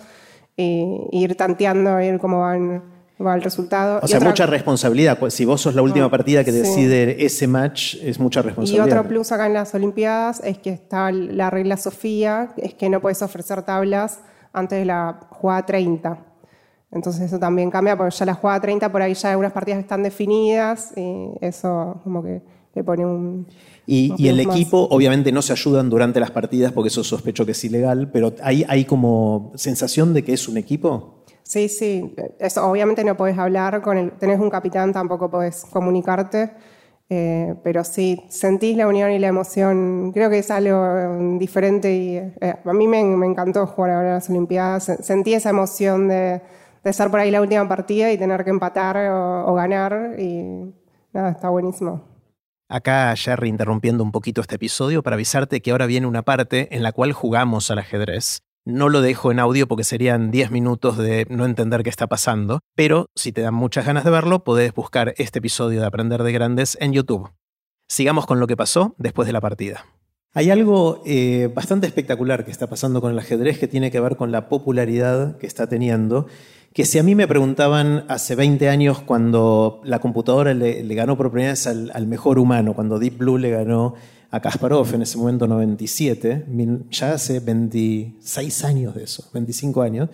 e 0.56 1.06
ir 1.12 1.36
tanteando, 1.36 2.00
ir 2.00 2.18
cómo 2.18 2.40
van, 2.40 2.82
va 3.24 3.34
el 3.34 3.42
resultado. 3.42 4.00
O 4.02 4.08
sea, 4.08 4.20
mucha 4.20 4.46
responsabilidad. 4.46 5.18
Si 5.28 5.44
vos 5.44 5.60
sos 5.60 5.74
la 5.74 5.82
última 5.82 6.10
partida 6.10 6.42
que 6.42 6.52
decide 6.52 7.22
ese 7.22 7.46
match, 7.46 7.96
es 7.96 8.18
mucha 8.18 8.40
responsabilidad. 8.40 8.86
Y 8.86 8.90
otro 8.90 9.06
plus 9.06 9.30
acá 9.32 9.46
en 9.46 9.52
las 9.52 9.74
Olimpiadas 9.74 10.40
es 10.42 10.56
que 10.56 10.70
está 10.70 11.12
la 11.12 11.50
regla 11.50 11.76
Sofía, 11.76 12.54
es 12.56 12.72
que 12.72 12.88
no 12.88 13.02
puedes 13.02 13.20
ofrecer 13.20 13.62
tablas 13.62 14.20
antes 14.54 14.78
de 14.78 14.86
la 14.86 15.20
jugada 15.28 15.66
30. 15.66 16.33
Entonces 16.90 17.22
eso 17.22 17.38
también 17.38 17.70
cambia 17.70 17.96
porque 17.96 18.14
ya 18.14 18.24
la 18.24 18.34
jugada 18.34 18.60
30 18.60 18.92
por 18.92 19.02
ahí 19.02 19.14
ya 19.14 19.30
hay 19.30 19.36
unas 19.36 19.52
partidas 19.52 19.78
que 19.78 19.82
están 19.82 20.02
definidas 20.02 20.92
y 20.96 21.30
eso 21.40 22.00
como 22.04 22.22
que 22.22 22.42
le 22.74 22.84
pone 22.84 23.04
un... 23.04 23.46
Y, 23.86 24.28
el 24.28 24.40
equipo 24.40 24.88
obviamente 24.90 25.30
no 25.30 25.42
se 25.42 25.52
ayudan 25.52 25.90
durante 25.90 26.18
las 26.18 26.30
partidas 26.30 26.72
porque 26.72 26.88
eso 26.88 27.04
sospecho 27.04 27.44
que 27.44 27.52
es 27.52 27.64
ilegal, 27.64 28.10
pero 28.10 28.32
¿hay, 28.42 28.64
hay 28.68 28.84
como 28.84 29.52
sensación 29.56 30.14
de 30.14 30.24
que 30.24 30.32
es 30.32 30.48
un 30.48 30.56
equipo? 30.56 31.24
Sí, 31.42 31.68
sí. 31.68 32.14
Eso, 32.38 32.66
obviamente 32.66 33.04
no 33.04 33.16
podés 33.16 33.38
hablar 33.38 33.82
con 33.82 33.98
el... 33.98 34.12
Tenés 34.12 34.40
un 34.40 34.48
capitán, 34.48 34.92
tampoco 34.92 35.30
podés 35.30 35.66
comunicarte. 35.70 36.52
Eh, 37.10 37.54
pero 37.62 37.84
sí, 37.84 38.24
sentís 38.30 38.76
la 38.76 38.88
unión 38.88 39.10
y 39.10 39.18
la 39.18 39.28
emoción. 39.28 40.10
Creo 40.12 40.30
que 40.30 40.38
es 40.38 40.50
algo 40.50 41.38
diferente 41.38 41.94
y 41.94 42.16
eh, 42.16 42.54
a 42.64 42.72
mí 42.72 42.88
me, 42.88 43.04
me, 43.04 43.26
encantó 43.26 43.66
jugar 43.66 43.90
ahora 43.90 44.14
las 44.14 44.30
Olimpiadas. 44.30 44.90
Sentí 45.00 45.34
esa 45.34 45.50
emoción 45.50 46.08
de, 46.08 46.40
de 46.84 46.90
estar 46.90 47.10
por 47.10 47.18
ahí 47.18 47.30
la 47.30 47.40
última 47.40 47.66
partida 47.66 48.12
y 48.12 48.18
tener 48.18 48.44
que 48.44 48.50
empatar 48.50 48.96
o, 49.10 49.54
ganar. 49.54 50.16
Y 50.18 50.72
nada, 51.12 51.30
está 51.30 51.48
buenísimo. 51.48 52.04
Acá 52.68 53.14
Jerry 53.16 53.48
interrumpiendo 53.48 54.04
un 54.04 54.12
poquito 54.12 54.40
este 54.40 54.56
episodio 54.56 55.02
para 55.02 55.14
avisarte 55.14 55.60
que 55.60 55.70
ahora 55.70 55.86
viene 55.86 56.06
una 56.06 56.22
parte 56.22 56.74
en 56.74 56.82
la 56.82 56.92
cual 56.92 57.12
jugamos 57.12 57.70
al 57.70 57.78
ajedrez. 57.78 58.40
No 58.66 58.88
lo 58.88 59.02
dejo 59.02 59.30
en 59.30 59.40
audio 59.40 59.68
porque 59.68 59.84
serían 59.84 60.30
10 60.30 60.50
minutos 60.50 60.96
de 60.96 61.26
no 61.28 61.44
entender 61.44 61.82
qué 61.82 61.90
está 61.90 62.06
pasando, 62.06 62.60
pero 62.74 63.10
si 63.14 63.30
te 63.32 63.42
dan 63.42 63.52
muchas 63.52 63.84
ganas 63.84 64.04
de 64.04 64.10
verlo, 64.10 64.42
podés 64.42 64.72
buscar 64.72 65.12
este 65.18 65.40
episodio 65.40 65.80
de 65.80 65.86
Aprender 65.86 66.22
de 66.22 66.32
Grandes 66.32 66.78
en 66.80 66.94
YouTube. 66.94 67.30
Sigamos 67.88 68.24
con 68.24 68.40
lo 68.40 68.46
que 68.46 68.56
pasó 68.56 68.94
después 68.96 69.26
de 69.26 69.34
la 69.34 69.42
partida. 69.42 69.84
Hay 70.36 70.50
algo 70.50 71.00
eh, 71.06 71.48
bastante 71.54 71.86
espectacular 71.86 72.44
que 72.44 72.50
está 72.50 72.66
pasando 72.66 73.00
con 73.00 73.12
el 73.12 73.18
ajedrez 73.18 73.56
que 73.58 73.68
tiene 73.68 73.92
que 73.92 74.00
ver 74.00 74.16
con 74.16 74.32
la 74.32 74.48
popularidad 74.48 75.38
que 75.38 75.46
está 75.46 75.68
teniendo 75.68 76.26
que 76.72 76.84
si 76.84 76.98
a 76.98 77.04
mí 77.04 77.14
me 77.14 77.28
preguntaban 77.28 78.04
hace 78.08 78.34
20 78.34 78.68
años 78.68 79.00
cuando 79.00 79.80
la 79.84 80.00
computadora 80.00 80.54
le, 80.54 80.82
ganó 80.96 81.16
por 81.16 81.32
al, 81.38 82.06
mejor 82.08 82.40
humano, 82.40 82.74
cuando 82.74 82.98
Deep 82.98 83.18
Blue 83.18 83.38
le 83.38 83.50
ganó 83.50 83.94
a 84.32 84.40
Kasparov 84.40 84.92
en 84.92 85.02
ese 85.02 85.16
momento 85.16 85.46
97, 85.46 86.46
ya 86.90 87.12
hace 87.12 87.38
26 87.38 88.64
años 88.64 88.96
de 88.96 89.04
eso, 89.04 89.30
25 89.32 89.82
años, 89.82 90.08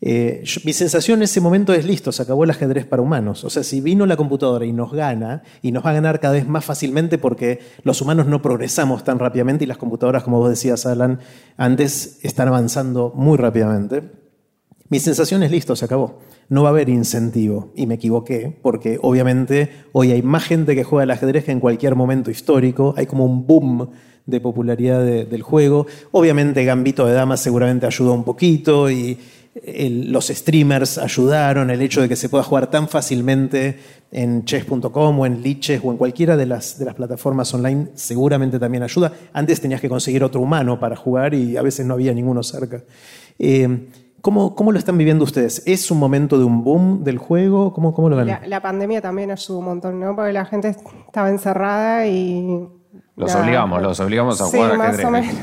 eh, 0.00 0.44
mi 0.64 0.72
sensación 0.72 1.18
en 1.18 1.24
ese 1.24 1.40
momento 1.40 1.72
es 1.72 1.84
listo, 1.84 2.12
se 2.12 2.22
acabó 2.22 2.44
el 2.44 2.50
ajedrez 2.50 2.86
para 2.86 3.02
humanos. 3.02 3.44
O 3.44 3.50
sea, 3.50 3.62
si 3.62 3.80
vino 3.80 4.06
la 4.06 4.16
computadora 4.16 4.64
y 4.64 4.72
nos 4.72 4.92
gana, 4.92 5.42
y 5.62 5.72
nos 5.72 5.84
va 5.84 5.90
a 5.90 5.94
ganar 5.94 6.20
cada 6.20 6.34
vez 6.34 6.46
más 6.46 6.64
fácilmente 6.64 7.18
porque 7.18 7.60
los 7.82 8.00
humanos 8.00 8.26
no 8.26 8.42
progresamos 8.42 9.04
tan 9.04 9.18
rápidamente 9.18 9.64
y 9.64 9.66
las 9.66 9.78
computadoras, 9.78 10.22
como 10.22 10.38
vos 10.38 10.50
decías, 10.50 10.86
Alan, 10.86 11.20
antes 11.56 12.18
están 12.22 12.48
avanzando 12.48 13.12
muy 13.14 13.36
rápidamente 13.36 14.18
mi 14.90 15.00
sensación 15.00 15.42
es 15.42 15.50
listo, 15.50 15.76
se 15.76 15.84
acabó. 15.84 16.20
No 16.48 16.62
va 16.62 16.70
a 16.70 16.72
haber 16.72 16.88
incentivo. 16.88 17.72
Y 17.74 17.86
me 17.86 17.96
equivoqué, 17.96 18.56
porque 18.62 18.98
obviamente 19.02 19.70
hoy 19.92 20.12
hay 20.12 20.22
más 20.22 20.44
gente 20.44 20.74
que 20.74 20.84
juega 20.84 21.02
al 21.02 21.10
ajedrez 21.10 21.44
que 21.44 21.52
en 21.52 21.60
cualquier 21.60 21.94
momento 21.94 22.30
histórico. 22.30 22.94
Hay 22.96 23.06
como 23.06 23.26
un 23.26 23.46
boom 23.46 23.90
de 24.24 24.40
popularidad 24.40 25.04
del 25.04 25.42
juego. 25.42 25.86
Obviamente 26.10 26.64
Gambito 26.64 27.06
de 27.06 27.12
Damas 27.12 27.40
seguramente 27.40 27.86
ayudó 27.86 28.14
un 28.14 28.24
poquito 28.24 28.90
y 28.90 29.18
los 29.64 30.28
streamers 30.28 30.98
ayudaron, 30.98 31.70
el 31.70 31.82
hecho 31.82 32.00
de 32.00 32.08
que 32.08 32.16
se 32.16 32.28
pueda 32.28 32.44
jugar 32.44 32.68
tan 32.68 32.88
fácilmente 32.88 33.78
en 34.10 34.44
chess.com 34.44 35.18
o 35.18 35.26
en 35.26 35.42
Liches 35.42 35.80
o 35.84 35.90
en 35.90 35.96
cualquiera 35.96 36.36
de 36.36 36.46
las, 36.46 36.78
de 36.78 36.84
las 36.84 36.94
plataformas 36.94 37.52
online 37.54 37.88
seguramente 37.94 38.58
también 38.58 38.82
ayuda. 38.82 39.12
Antes 39.32 39.60
tenías 39.60 39.80
que 39.80 39.88
conseguir 39.88 40.24
otro 40.24 40.40
humano 40.40 40.78
para 40.78 40.96
jugar 40.96 41.34
y 41.34 41.56
a 41.56 41.62
veces 41.62 41.86
no 41.86 41.94
había 41.94 42.14
ninguno 42.14 42.42
cerca. 42.42 42.82
Eh, 43.38 43.88
¿Cómo, 44.20 44.56
¿Cómo, 44.56 44.72
lo 44.72 44.78
están 44.78 44.98
viviendo 44.98 45.22
ustedes? 45.22 45.62
¿Es 45.64 45.90
un 45.92 45.98
momento 45.98 46.38
de 46.38 46.44
un 46.44 46.64
boom 46.64 47.04
del 47.04 47.18
juego? 47.18 47.72
¿Cómo, 47.72 47.94
cómo 47.94 48.08
lo 48.08 48.16
ven? 48.16 48.36
La, 48.46 48.60
pandemia 48.60 49.00
también 49.00 49.30
ayudó 49.30 49.60
un 49.60 49.64
montón, 49.64 50.00
¿no? 50.00 50.16
Porque 50.16 50.32
la 50.32 50.44
gente 50.44 50.70
estaba 51.06 51.30
encerrada 51.30 52.06
y... 52.06 52.68
Los 53.14 53.34
obligamos, 53.34 53.80
los 53.80 54.00
obligamos 54.00 54.40
a 54.40 54.44
jugar 54.46 54.76
más 54.76 55.04
o 55.04 55.10
menos. 55.10 55.34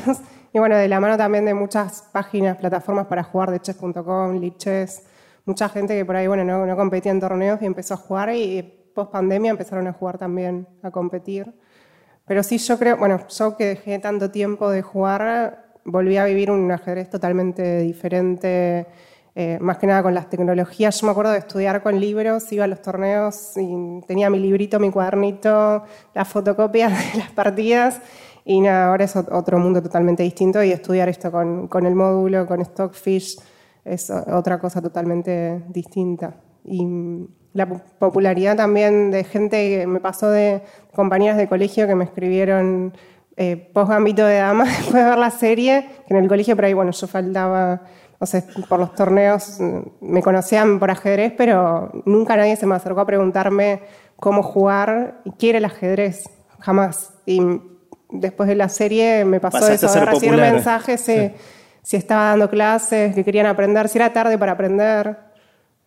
Y 0.55 0.57
bueno, 0.57 0.77
de 0.77 0.87
la 0.87 1.01
mano 1.01 1.17
también 1.17 1.43
de 1.43 1.53
muchas 1.53 2.03
páginas, 2.13 2.55
plataformas 2.55 3.07
para 3.07 3.23
jugar, 3.23 3.51
de 3.51 3.59
chess.com, 3.59 4.39
Lichess, 4.39 5.03
mucha 5.43 5.67
gente 5.67 5.97
que 5.97 6.05
por 6.05 6.15
ahí, 6.15 6.27
bueno, 6.27 6.45
no, 6.45 6.65
no 6.65 6.77
competía 6.77 7.11
en 7.11 7.19
torneos 7.19 7.61
y 7.61 7.65
empezó 7.65 7.95
a 7.95 7.97
jugar 7.97 8.33
y 8.33 8.61
post 8.95 9.11
pandemia 9.11 9.51
empezaron 9.51 9.85
a 9.87 9.91
jugar 9.91 10.17
también, 10.17 10.65
a 10.81 10.91
competir. 10.91 11.53
Pero 12.25 12.41
sí, 12.41 12.57
yo 12.57 12.79
creo, 12.79 12.95
bueno, 12.95 13.19
yo 13.27 13.57
que 13.57 13.65
dejé 13.65 13.99
tanto 13.99 14.31
tiempo 14.31 14.69
de 14.69 14.81
jugar, 14.81 15.73
volví 15.83 16.15
a 16.15 16.23
vivir 16.23 16.49
un 16.49 16.71
ajedrez 16.71 17.09
totalmente 17.09 17.79
diferente, 17.79 18.87
eh, 19.35 19.57
más 19.59 19.77
que 19.77 19.87
nada 19.87 20.03
con 20.03 20.13
las 20.13 20.29
tecnologías. 20.29 21.01
Yo 21.01 21.07
me 21.07 21.11
acuerdo 21.11 21.33
de 21.33 21.39
estudiar 21.39 21.83
con 21.83 21.99
libros, 21.99 22.49
iba 22.53 22.63
a 22.63 22.67
los 22.67 22.81
torneos 22.81 23.57
y 23.57 23.99
tenía 24.07 24.29
mi 24.29 24.39
librito, 24.39 24.79
mi 24.79 24.89
cuadernito, 24.89 25.83
las 26.13 26.29
fotocopias 26.29 26.93
de 27.13 27.19
las 27.19 27.31
partidas. 27.31 27.99
Y 28.45 28.61
nada, 28.61 28.87
ahora 28.87 29.05
es 29.05 29.15
otro 29.15 29.57
mundo 29.57 29.81
totalmente 29.81 30.21
distinto 30.21 30.63
y 30.63 30.71
estudiar 30.71 31.09
esto 31.09 31.31
con, 31.31 31.67
con 31.67 31.85
el 31.87 31.95
módulo, 31.95 32.45
con 32.45 32.63
Stockfish, 32.63 33.39
es 33.83 34.09
otra 34.11 34.59
cosa 34.59 34.81
totalmente 34.81 35.63
distinta. 35.69 36.35
Y 36.63 36.85
la 37.53 37.67
popularidad 37.67 38.55
también 38.55 39.11
de 39.11 39.23
gente 39.23 39.69
que 39.69 39.87
me 39.87 39.99
pasó 39.99 40.29
de 40.29 40.61
compañeras 40.93 41.37
de 41.37 41.47
colegio 41.47 41.87
que 41.87 41.95
me 41.95 42.03
escribieron 42.03 42.93
eh, 43.37 43.69
post 43.73 43.89
Gambito 43.89 44.25
de 44.25 44.37
Dama 44.37 44.63
después 44.65 44.93
de 44.93 45.03
ver 45.03 45.17
la 45.17 45.31
serie, 45.31 45.87
que 46.07 46.13
en 46.13 46.23
el 46.23 46.27
colegio 46.27 46.55
por 46.55 46.65
ahí, 46.65 46.73
bueno, 46.73 46.91
yo 46.91 47.07
faltaba, 47.07 47.81
no 48.19 48.27
sé, 48.27 48.43
por 48.69 48.79
los 48.79 48.93
torneos, 48.93 49.57
mm, 49.59 49.79
me 50.01 50.21
conocían 50.21 50.79
por 50.79 50.91
ajedrez, 50.91 51.33
pero 51.37 51.91
nunca 52.05 52.35
nadie 52.35 52.55
se 52.55 52.65
me 52.65 52.75
acercó 52.75 53.01
a 53.01 53.05
preguntarme 53.05 53.81
cómo 54.17 54.43
jugar 54.43 55.21
y 55.25 55.31
qué 55.31 55.49
era 55.49 55.57
el 55.57 55.65
ajedrez, 55.65 56.29
jamás. 56.59 57.13
Y 57.25 57.41
después 58.09 58.47
de 58.47 58.55
la 58.55 58.69
serie 58.69 59.25
me 59.25 59.39
pasó 59.39 59.67
eso, 59.69 59.91
de 59.91 60.05
recibir 60.05 60.35
mensajes, 60.35 61.01
si 61.01 61.97
estaba 61.97 62.29
dando 62.29 62.49
clases, 62.49 63.13
que 63.13 63.23
querían 63.23 63.45
aprender, 63.45 63.87
si 63.89 63.97
era 63.97 64.11
tarde 64.11 64.37
para 64.37 64.53
aprender. 64.53 65.17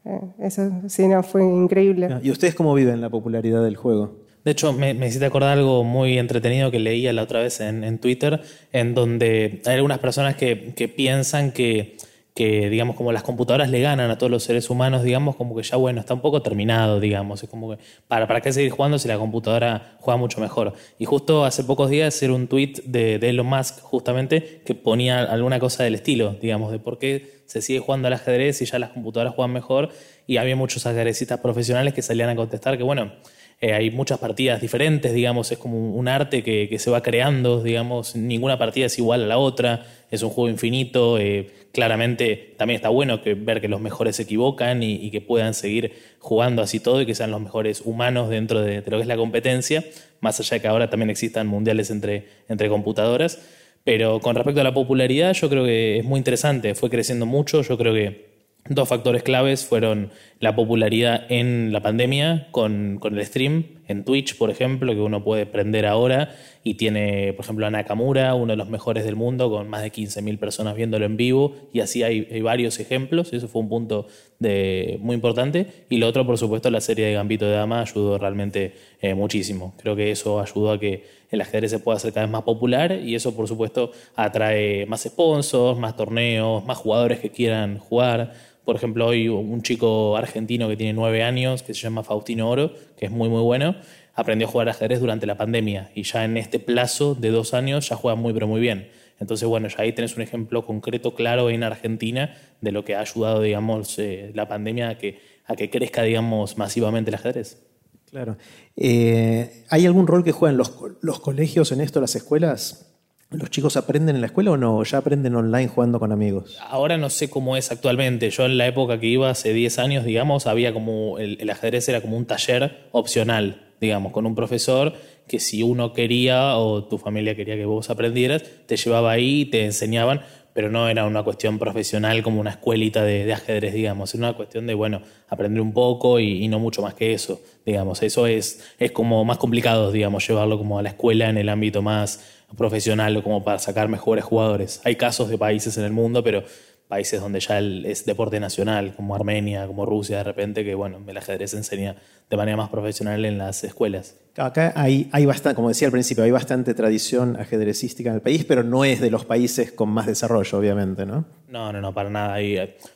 Eh, 0.04 0.20
eso 0.40 0.70
sí, 0.86 1.08
no, 1.08 1.22
fue 1.22 1.42
increíble. 1.42 2.08
¿Y 2.22 2.30
ustedes 2.30 2.54
cómo 2.54 2.72
viven 2.74 3.00
la 3.00 3.10
popularidad 3.10 3.62
del 3.64 3.76
juego? 3.76 4.16
De 4.44 4.52
hecho, 4.52 4.72
me, 4.72 4.94
me 4.94 5.08
hiciste 5.08 5.26
acordar 5.26 5.58
algo 5.58 5.84
muy 5.84 6.16
entretenido 6.16 6.70
que 6.70 6.78
leía 6.78 7.12
la 7.12 7.22
otra 7.22 7.40
vez 7.40 7.60
en, 7.60 7.98
Twitter, 7.98 8.40
en 8.72 8.94
donde 8.94 9.60
hay 9.66 9.74
algunas 9.74 9.98
personas 9.98 10.36
que, 10.36 10.72
que 10.74 10.88
piensan 10.88 11.52
que 11.52 11.96
que, 12.38 12.70
digamos, 12.70 12.94
como 12.94 13.10
las 13.10 13.24
computadoras 13.24 13.68
le 13.68 13.80
ganan 13.80 14.12
a 14.12 14.16
todos 14.16 14.30
los 14.30 14.44
seres 14.44 14.70
humanos, 14.70 15.02
digamos, 15.02 15.34
como 15.34 15.56
que 15.56 15.64
ya, 15.64 15.74
bueno, 15.74 15.98
está 15.98 16.14
un 16.14 16.20
poco 16.20 16.40
terminado, 16.40 17.00
digamos. 17.00 17.42
Es 17.42 17.50
como 17.50 17.76
¿para, 18.06 18.28
para 18.28 18.40
qué 18.40 18.52
seguir 18.52 18.70
jugando 18.70 18.96
si 19.00 19.08
la 19.08 19.18
computadora 19.18 19.96
juega 19.98 20.18
mucho 20.18 20.40
mejor? 20.40 20.72
Y 21.00 21.04
justo 21.04 21.44
hace 21.44 21.64
pocos 21.64 21.90
días 21.90 22.22
era 22.22 22.32
un 22.32 22.46
tweet 22.46 22.74
de, 22.84 23.18
de 23.18 23.30
Elon 23.30 23.44
Musk, 23.44 23.80
justamente, 23.80 24.62
que 24.64 24.76
ponía 24.76 25.24
alguna 25.24 25.58
cosa 25.58 25.82
del 25.82 25.96
estilo, 25.96 26.36
digamos, 26.40 26.70
de 26.70 26.78
por 26.78 27.00
qué 27.00 27.42
se 27.46 27.60
sigue 27.60 27.80
jugando 27.80 28.06
al 28.06 28.14
ajedrez 28.14 28.62
y 28.62 28.66
ya 28.66 28.78
las 28.78 28.90
computadoras 28.90 29.34
juegan 29.34 29.52
mejor. 29.52 29.88
Y 30.28 30.36
había 30.36 30.54
muchos 30.54 30.86
ajedrecistas 30.86 31.40
profesionales 31.40 31.92
que 31.92 32.02
salían 32.02 32.28
a 32.28 32.36
contestar 32.36 32.78
que, 32.78 32.84
bueno, 32.84 33.14
eh, 33.60 33.72
hay 33.72 33.90
muchas 33.90 34.18
partidas 34.18 34.60
diferentes, 34.60 35.12
digamos, 35.12 35.50
es 35.50 35.58
como 35.58 35.92
un 35.92 36.06
arte 36.06 36.44
que, 36.44 36.78
se 36.78 36.90
va 36.90 37.02
creando, 37.02 37.60
digamos, 37.60 38.14
ninguna 38.14 38.56
partida 38.56 38.86
es 38.86 38.96
igual 38.98 39.24
a 39.24 39.26
la 39.26 39.38
otra, 39.38 39.84
es 40.12 40.22
un 40.22 40.30
juego 40.30 40.48
infinito, 40.48 41.18
eh, 41.18 41.50
claramente 41.72 42.54
también 42.56 42.76
está 42.76 42.88
bueno 42.88 43.20
ver 43.24 43.60
que 43.60 43.66
los 43.66 43.80
mejores 43.80 44.14
se 44.14 44.22
equivocan 44.22 44.84
y, 44.84 45.10
que 45.10 45.20
puedan 45.20 45.54
seguir 45.54 45.92
jugando 46.20 46.62
así 46.62 46.78
todo 46.78 47.02
y 47.02 47.06
que 47.06 47.16
sean 47.16 47.32
los 47.32 47.40
mejores 47.40 47.82
humanos 47.84 48.30
dentro 48.30 48.60
de, 48.62 48.80
de, 48.80 48.90
lo 48.92 48.98
que 48.98 49.02
es 49.02 49.08
la 49.08 49.16
competencia, 49.16 49.84
más 50.20 50.38
allá 50.38 50.54
de 50.56 50.60
que 50.60 50.68
ahora 50.68 50.88
también 50.88 51.10
existan 51.10 51.48
mundiales 51.48 51.90
entre, 51.90 52.28
entre 52.48 52.68
computadoras. 52.68 53.40
Pero 53.82 54.20
con 54.20 54.36
respecto 54.36 54.60
a 54.60 54.64
la 54.64 54.74
popularidad, 54.74 55.32
yo 55.32 55.48
creo 55.48 55.64
que 55.64 55.98
es 55.98 56.04
muy 56.04 56.18
interesante, 56.18 56.74
fue 56.74 56.90
creciendo 56.90 57.26
mucho, 57.26 57.62
yo 57.62 57.76
creo 57.76 57.94
que 57.94 58.27
Dos 58.68 58.88
factores 58.88 59.22
claves 59.22 59.64
fueron 59.64 60.10
la 60.40 60.54
popularidad 60.54 61.24
en 61.30 61.72
la 61.72 61.80
pandemia 61.80 62.48
con, 62.50 62.98
con, 63.00 63.18
el 63.18 63.24
stream, 63.24 63.78
en 63.88 64.04
Twitch, 64.04 64.36
por 64.36 64.50
ejemplo, 64.50 64.92
que 64.92 65.00
uno 65.00 65.24
puede 65.24 65.46
prender 65.46 65.86
ahora 65.86 66.34
y 66.62 66.74
tiene, 66.74 67.32
por 67.32 67.46
ejemplo, 67.46 67.66
a 67.66 67.70
Nakamura, 67.70 68.34
uno 68.34 68.52
de 68.52 68.56
los 68.58 68.68
mejores 68.68 69.04
del 69.04 69.16
mundo, 69.16 69.48
con 69.48 69.70
más 69.70 69.80
de 69.80 69.90
15.000 69.90 70.38
personas 70.38 70.74
viéndolo 70.76 71.06
en 71.06 71.16
vivo, 71.16 71.56
y 71.72 71.80
así 71.80 72.02
hay, 72.02 72.42
varios 72.42 72.78
ejemplos, 72.78 73.32
eso 73.32 73.48
fue 73.48 73.62
un 73.62 73.70
punto 73.70 74.06
de, 74.38 74.98
muy 75.00 75.14
importante. 75.14 75.66
Y 75.88 75.96
lo 75.96 76.06
otro, 76.06 76.26
por 76.26 76.36
supuesto, 76.36 76.70
la 76.70 76.82
serie 76.82 77.06
de 77.06 77.14
Gambito 77.14 77.46
de 77.46 77.52
Dama 77.52 77.80
ayudó 77.80 78.18
realmente 78.18 78.74
eh, 79.00 79.14
muchísimo. 79.14 79.74
Creo 79.78 79.96
que 79.96 80.10
eso 80.10 80.40
ayudó 80.40 80.72
a 80.72 80.78
que 80.78 81.04
el 81.30 81.40
ajedrez 81.40 81.70
se 81.70 81.78
pueda 81.78 81.96
hacer 81.96 82.12
cada 82.12 82.26
vez 82.26 82.32
más 82.32 82.42
popular 82.42 82.92
y 82.92 83.14
eso, 83.14 83.34
por 83.36 83.48
supuesto, 83.48 83.92
atrae 84.16 84.86
más 84.86 85.02
sponsors, 85.02 85.78
más 85.78 85.96
torneos, 85.96 86.64
más 86.64 86.78
jugadores 86.78 87.20
que 87.20 87.30
quieran 87.30 87.78
jugar 87.78 88.32
por 88.68 88.76
ejemplo, 88.76 89.06
hoy 89.06 89.28
un 89.28 89.62
chico 89.62 90.14
argentino 90.14 90.68
que 90.68 90.76
tiene 90.76 90.92
nueve 90.92 91.22
años, 91.22 91.62
que 91.62 91.72
se 91.72 91.80
llama 91.80 92.02
Faustino 92.04 92.50
Oro, 92.50 92.74
que 92.98 93.06
es 93.06 93.10
muy, 93.10 93.30
muy 93.30 93.40
bueno, 93.40 93.76
aprendió 94.12 94.46
a 94.46 94.50
jugar 94.50 94.68
ajedrez 94.68 95.00
durante 95.00 95.24
la 95.24 95.38
pandemia 95.38 95.90
y 95.94 96.02
ya 96.02 96.26
en 96.26 96.36
este 96.36 96.58
plazo 96.58 97.14
de 97.14 97.30
dos 97.30 97.54
años 97.54 97.88
ya 97.88 97.96
juega 97.96 98.14
muy, 98.14 98.34
pero 98.34 98.46
muy 98.46 98.60
bien. 98.60 98.90
Entonces, 99.20 99.48
bueno, 99.48 99.68
ya 99.68 99.76
ahí 99.78 99.94
tenés 99.94 100.16
un 100.16 100.22
ejemplo 100.22 100.66
concreto, 100.66 101.14
claro, 101.14 101.48
en 101.48 101.62
Argentina 101.62 102.36
de 102.60 102.72
lo 102.72 102.84
que 102.84 102.94
ha 102.94 103.00
ayudado, 103.00 103.40
digamos, 103.40 103.98
eh, 103.98 104.32
la 104.34 104.48
pandemia 104.48 104.90
a 104.90 104.98
que, 104.98 105.18
a 105.46 105.56
que 105.56 105.70
crezca, 105.70 106.02
digamos, 106.02 106.58
masivamente 106.58 107.10
el 107.10 107.14
ajedrez. 107.14 107.66
Claro. 108.10 108.36
Eh, 108.76 109.64
¿Hay 109.70 109.86
algún 109.86 110.06
rol 110.06 110.24
que 110.24 110.32
juegan 110.32 110.56
los, 110.56 110.72
los 111.00 111.20
colegios 111.20 111.72
en 111.72 111.80
esto, 111.80 112.00
las 112.00 112.14
escuelas? 112.16 112.88
¿Los 113.30 113.50
chicos 113.50 113.76
aprenden 113.76 114.14
en 114.16 114.22
la 114.22 114.28
escuela 114.28 114.52
o 114.52 114.56
no? 114.56 114.82
¿Ya 114.84 114.98
aprenden 114.98 115.36
online 115.36 115.68
jugando 115.68 116.00
con 116.00 116.12
amigos? 116.12 116.56
Ahora 116.66 116.96
no 116.96 117.10
sé 117.10 117.28
cómo 117.28 117.58
es 117.58 117.70
actualmente. 117.70 118.30
Yo 118.30 118.46
en 118.46 118.56
la 118.56 118.66
época 118.66 118.98
que 118.98 119.06
iba, 119.06 119.28
hace 119.28 119.52
10 119.52 119.78
años, 119.78 120.04
digamos, 120.06 120.46
había 120.46 120.72
como. 120.72 121.18
El, 121.18 121.36
el, 121.38 121.50
ajedrez 121.50 121.86
era 121.90 122.00
como 122.00 122.16
un 122.16 122.24
taller 122.24 122.88
opcional, 122.92 123.68
digamos, 123.82 124.12
con 124.12 124.24
un 124.24 124.34
profesor 124.34 124.94
que 125.28 125.38
si 125.40 125.62
uno 125.62 125.92
quería 125.92 126.56
o 126.56 126.84
tu 126.84 126.96
familia 126.96 127.36
quería 127.36 127.56
que 127.56 127.66
vos 127.66 127.90
aprendieras, 127.90 128.42
te 128.66 128.76
llevaba 128.76 129.12
ahí 129.12 129.42
y 129.42 129.44
te 129.44 129.64
enseñaban, 129.66 130.22
pero 130.52 130.70
no 130.70 130.88
era 130.88 131.04
una 131.06 131.22
cuestión 131.22 131.58
profesional 131.58 132.22
como 132.22 132.40
una 132.40 132.50
escuelita 132.50 133.02
de, 133.04 133.32
ajedrez, 133.32 133.74
digamos. 133.74 134.14
Era 134.14 134.28
una 134.28 134.36
cuestión 134.36 134.66
de, 134.66 134.74
bueno, 134.74 135.02
aprender 135.28 135.60
un 135.60 135.72
poco 135.72 136.18
y, 136.18 136.44
y, 136.44 136.48
no 136.48 136.58
mucho 136.58 136.82
más 136.82 136.94
que 136.94 137.12
eso, 137.12 137.40
digamos. 137.64 138.02
Eso 138.02 138.26
es, 138.26 138.64
es 138.78 138.90
como 138.90 139.24
más 139.24 139.38
complicado, 139.38 139.92
digamos, 139.92 140.26
llevarlo 140.26 140.58
como 140.58 140.78
a 140.78 140.82
la 140.82 140.90
escuela 140.90 141.28
en 141.28 141.38
el 141.38 141.48
ámbito 141.48 141.82
más 141.82 142.38
profesional 142.56 143.22
como 143.22 143.44
para 143.44 143.58
sacar 143.58 143.88
mejores 143.88 144.24
jugadores. 144.24 144.80
Hay 144.84 144.96
casos 144.96 145.28
de 145.28 145.36
países 145.36 145.76
en 145.76 145.84
el 145.84 145.92
mundo, 145.92 146.24
pero 146.24 146.44
países 146.88 147.20
donde 147.20 147.38
ya 147.40 147.60
es 147.60 148.06
deporte 148.06 148.40
nacional, 148.40 148.94
como 148.96 149.14
Armenia, 149.14 149.66
como 149.66 149.84
Rusia, 149.84 150.18
de 150.18 150.24
repente, 150.24 150.64
que 150.64 150.74
bueno, 150.74 150.98
el 151.06 151.16
ajedrez 151.16 151.50
se 151.50 151.58
enseña 151.58 151.96
de 152.30 152.36
manera 152.36 152.56
más 152.56 152.70
profesional 152.70 153.24
en 153.24 153.38
las 153.38 153.62
escuelas. 153.62 154.16
Acá 154.36 154.72
hay, 154.74 155.08
hay 155.12 155.26
bastante, 155.26 155.56
como 155.56 155.68
decía 155.68 155.88
al 155.88 155.92
principio, 155.92 156.24
hay 156.24 156.30
bastante 156.30 156.72
tradición 156.72 157.36
ajedrecística 157.38 158.08
en 158.08 158.16
el 158.16 158.22
país, 158.22 158.44
pero 158.44 158.62
no 158.62 158.84
es 158.84 159.00
de 159.00 159.10
los 159.10 159.24
países 159.24 159.70
con 159.72 159.90
más 159.90 160.06
desarrollo, 160.06 160.58
obviamente, 160.58 161.04
¿no? 161.04 161.26
No, 161.48 161.72
no, 161.72 161.80
no, 161.80 161.92
para 161.92 162.08
nada. 162.08 162.36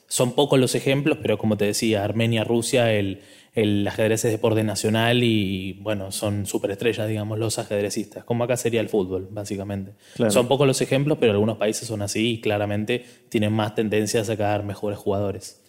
son 0.07 0.32
pocos 0.32 0.59
los 0.59 0.74
ejemplos, 0.74 1.18
pero 1.20 1.36
como 1.36 1.57
te 1.57 1.66
decía, 1.66 2.05
Armenia, 2.05 2.45
Rusia, 2.45 2.93
el, 2.93 3.20
el 3.55 3.86
ajedrez 3.86 4.24
es 4.24 4.32
deporte 4.32 4.64
nacional 4.64 5.22
y, 5.22 5.74
bueno, 5.82 6.11
son 6.11 6.46
superestrellas, 6.46 7.07
digamos, 7.07 7.38
los 7.38 7.59
ajedrecistas, 7.59 8.24
como 8.24 8.44
acá 8.44 8.57
sería 8.57 8.80
el 8.80 8.88
fútbol, 8.88 9.28
básicamente. 9.30 9.92
Son 10.28 10.48
pocos 10.48 10.66
los 10.66 10.80
ejemplos, 10.80 11.18
pero 11.20 11.32
algunos 11.32 11.59
países 11.59 11.86
son 11.86 12.00
así 12.00 12.32
y 12.32 12.40
claramente 12.40 13.05
tienen 13.28 13.53
más 13.53 13.74
tendencia 13.74 14.22
a 14.22 14.24
sacar 14.24 14.64
mejores 14.64 14.98
jugadores. 14.98 15.62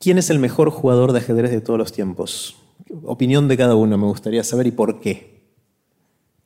¿Quién 0.00 0.18
es 0.18 0.30
el 0.30 0.40
mejor 0.40 0.70
jugador 0.70 1.12
de 1.12 1.20
ajedrez 1.20 1.52
de 1.52 1.60
todos 1.60 1.78
los 1.78 1.92
tiempos? 1.92 2.56
Opinión 3.04 3.46
de 3.46 3.56
cada 3.56 3.76
uno, 3.76 3.96
me 3.96 4.06
gustaría 4.06 4.42
saber 4.42 4.66
y 4.66 4.72
por 4.72 4.98
qué. 4.98 5.40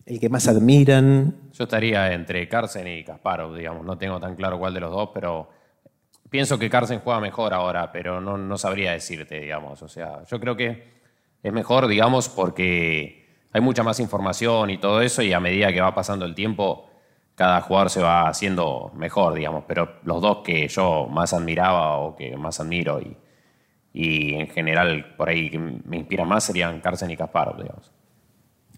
El 0.04 0.20
que 0.20 0.28
más 0.28 0.46
admiran. 0.46 1.34
Yo 1.54 1.64
estaría 1.64 2.12
entre 2.12 2.46
Carsen 2.46 2.86
y 2.86 3.02
Kasparov, 3.02 3.56
digamos. 3.56 3.86
No 3.86 3.96
tengo 3.96 4.20
tan 4.20 4.36
claro 4.36 4.58
cuál 4.58 4.74
de 4.74 4.80
los 4.80 4.92
dos, 4.92 5.08
pero 5.14 5.48
Pienso 6.30 6.58
que 6.58 6.68
Carson 6.68 7.00
juega 7.00 7.20
mejor 7.20 7.54
ahora, 7.54 7.92
pero 7.92 8.20
no, 8.20 8.36
no 8.36 8.58
sabría 8.58 8.92
decirte, 8.92 9.40
digamos. 9.40 9.82
O 9.82 9.88
sea, 9.88 10.24
yo 10.24 10.40
creo 10.40 10.56
que 10.56 10.96
es 11.42 11.52
mejor, 11.52 11.86
digamos, 11.86 12.28
porque 12.28 13.26
hay 13.52 13.60
mucha 13.60 13.82
más 13.82 14.00
información 14.00 14.70
y 14.70 14.78
todo 14.78 15.00
eso, 15.00 15.22
y 15.22 15.32
a 15.32 15.40
medida 15.40 15.72
que 15.72 15.80
va 15.80 15.94
pasando 15.94 16.24
el 16.24 16.34
tiempo, 16.34 16.90
cada 17.34 17.60
jugador 17.60 17.90
se 17.90 18.02
va 18.02 18.28
haciendo 18.28 18.90
mejor, 18.94 19.34
digamos. 19.34 19.64
Pero 19.66 20.00
los 20.04 20.20
dos 20.20 20.38
que 20.44 20.66
yo 20.68 21.06
más 21.08 21.32
admiraba 21.32 21.98
o 21.98 22.16
que 22.16 22.36
más 22.36 22.58
admiro 22.60 23.00
y, 23.00 23.16
y 23.92 24.34
en 24.34 24.48
general 24.48 25.14
por 25.16 25.28
ahí 25.28 25.50
que 25.50 25.58
me 25.58 25.96
inspira 25.96 26.24
más 26.24 26.44
serían 26.44 26.80
Carson 26.80 27.10
y 27.10 27.16
Kasparov, 27.16 27.56
digamos. 27.62 27.92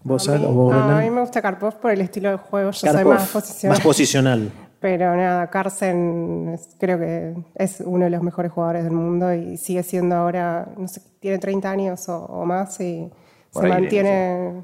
¿Vos, 0.03 0.29
a, 0.29 0.37
mí, 0.37 0.45
a 0.45 0.97
mí 1.01 1.09
me 1.09 1.21
gusta 1.21 1.41
Karpov 1.41 1.79
por 1.79 1.91
el 1.91 2.01
estilo 2.01 2.31
de 2.31 2.37
juego. 2.37 2.71
Yo 2.71 2.91
soy 2.91 3.03
más 3.03 3.29
posicional. 3.29 3.77
Más 3.77 3.83
posicional. 3.83 4.51
Pero 4.79 5.15
nada, 5.15 5.49
Carson 5.49 6.57
creo 6.77 6.99
que 6.99 7.35
es 7.55 7.81
uno 7.85 8.05
de 8.05 8.11
los 8.11 8.23
mejores 8.23 8.51
jugadores 8.51 8.85
del 8.85 8.93
mundo 8.93 9.33
y 9.33 9.57
sigue 9.57 9.83
siendo 9.83 10.15
ahora, 10.15 10.69
no 10.77 10.87
sé, 10.87 11.01
tiene 11.19 11.37
30 11.37 11.69
años 11.69 12.07
o, 12.07 12.45
más 12.45 12.79
y 12.79 13.09
se 13.51 13.67
mantiene, 13.67 14.63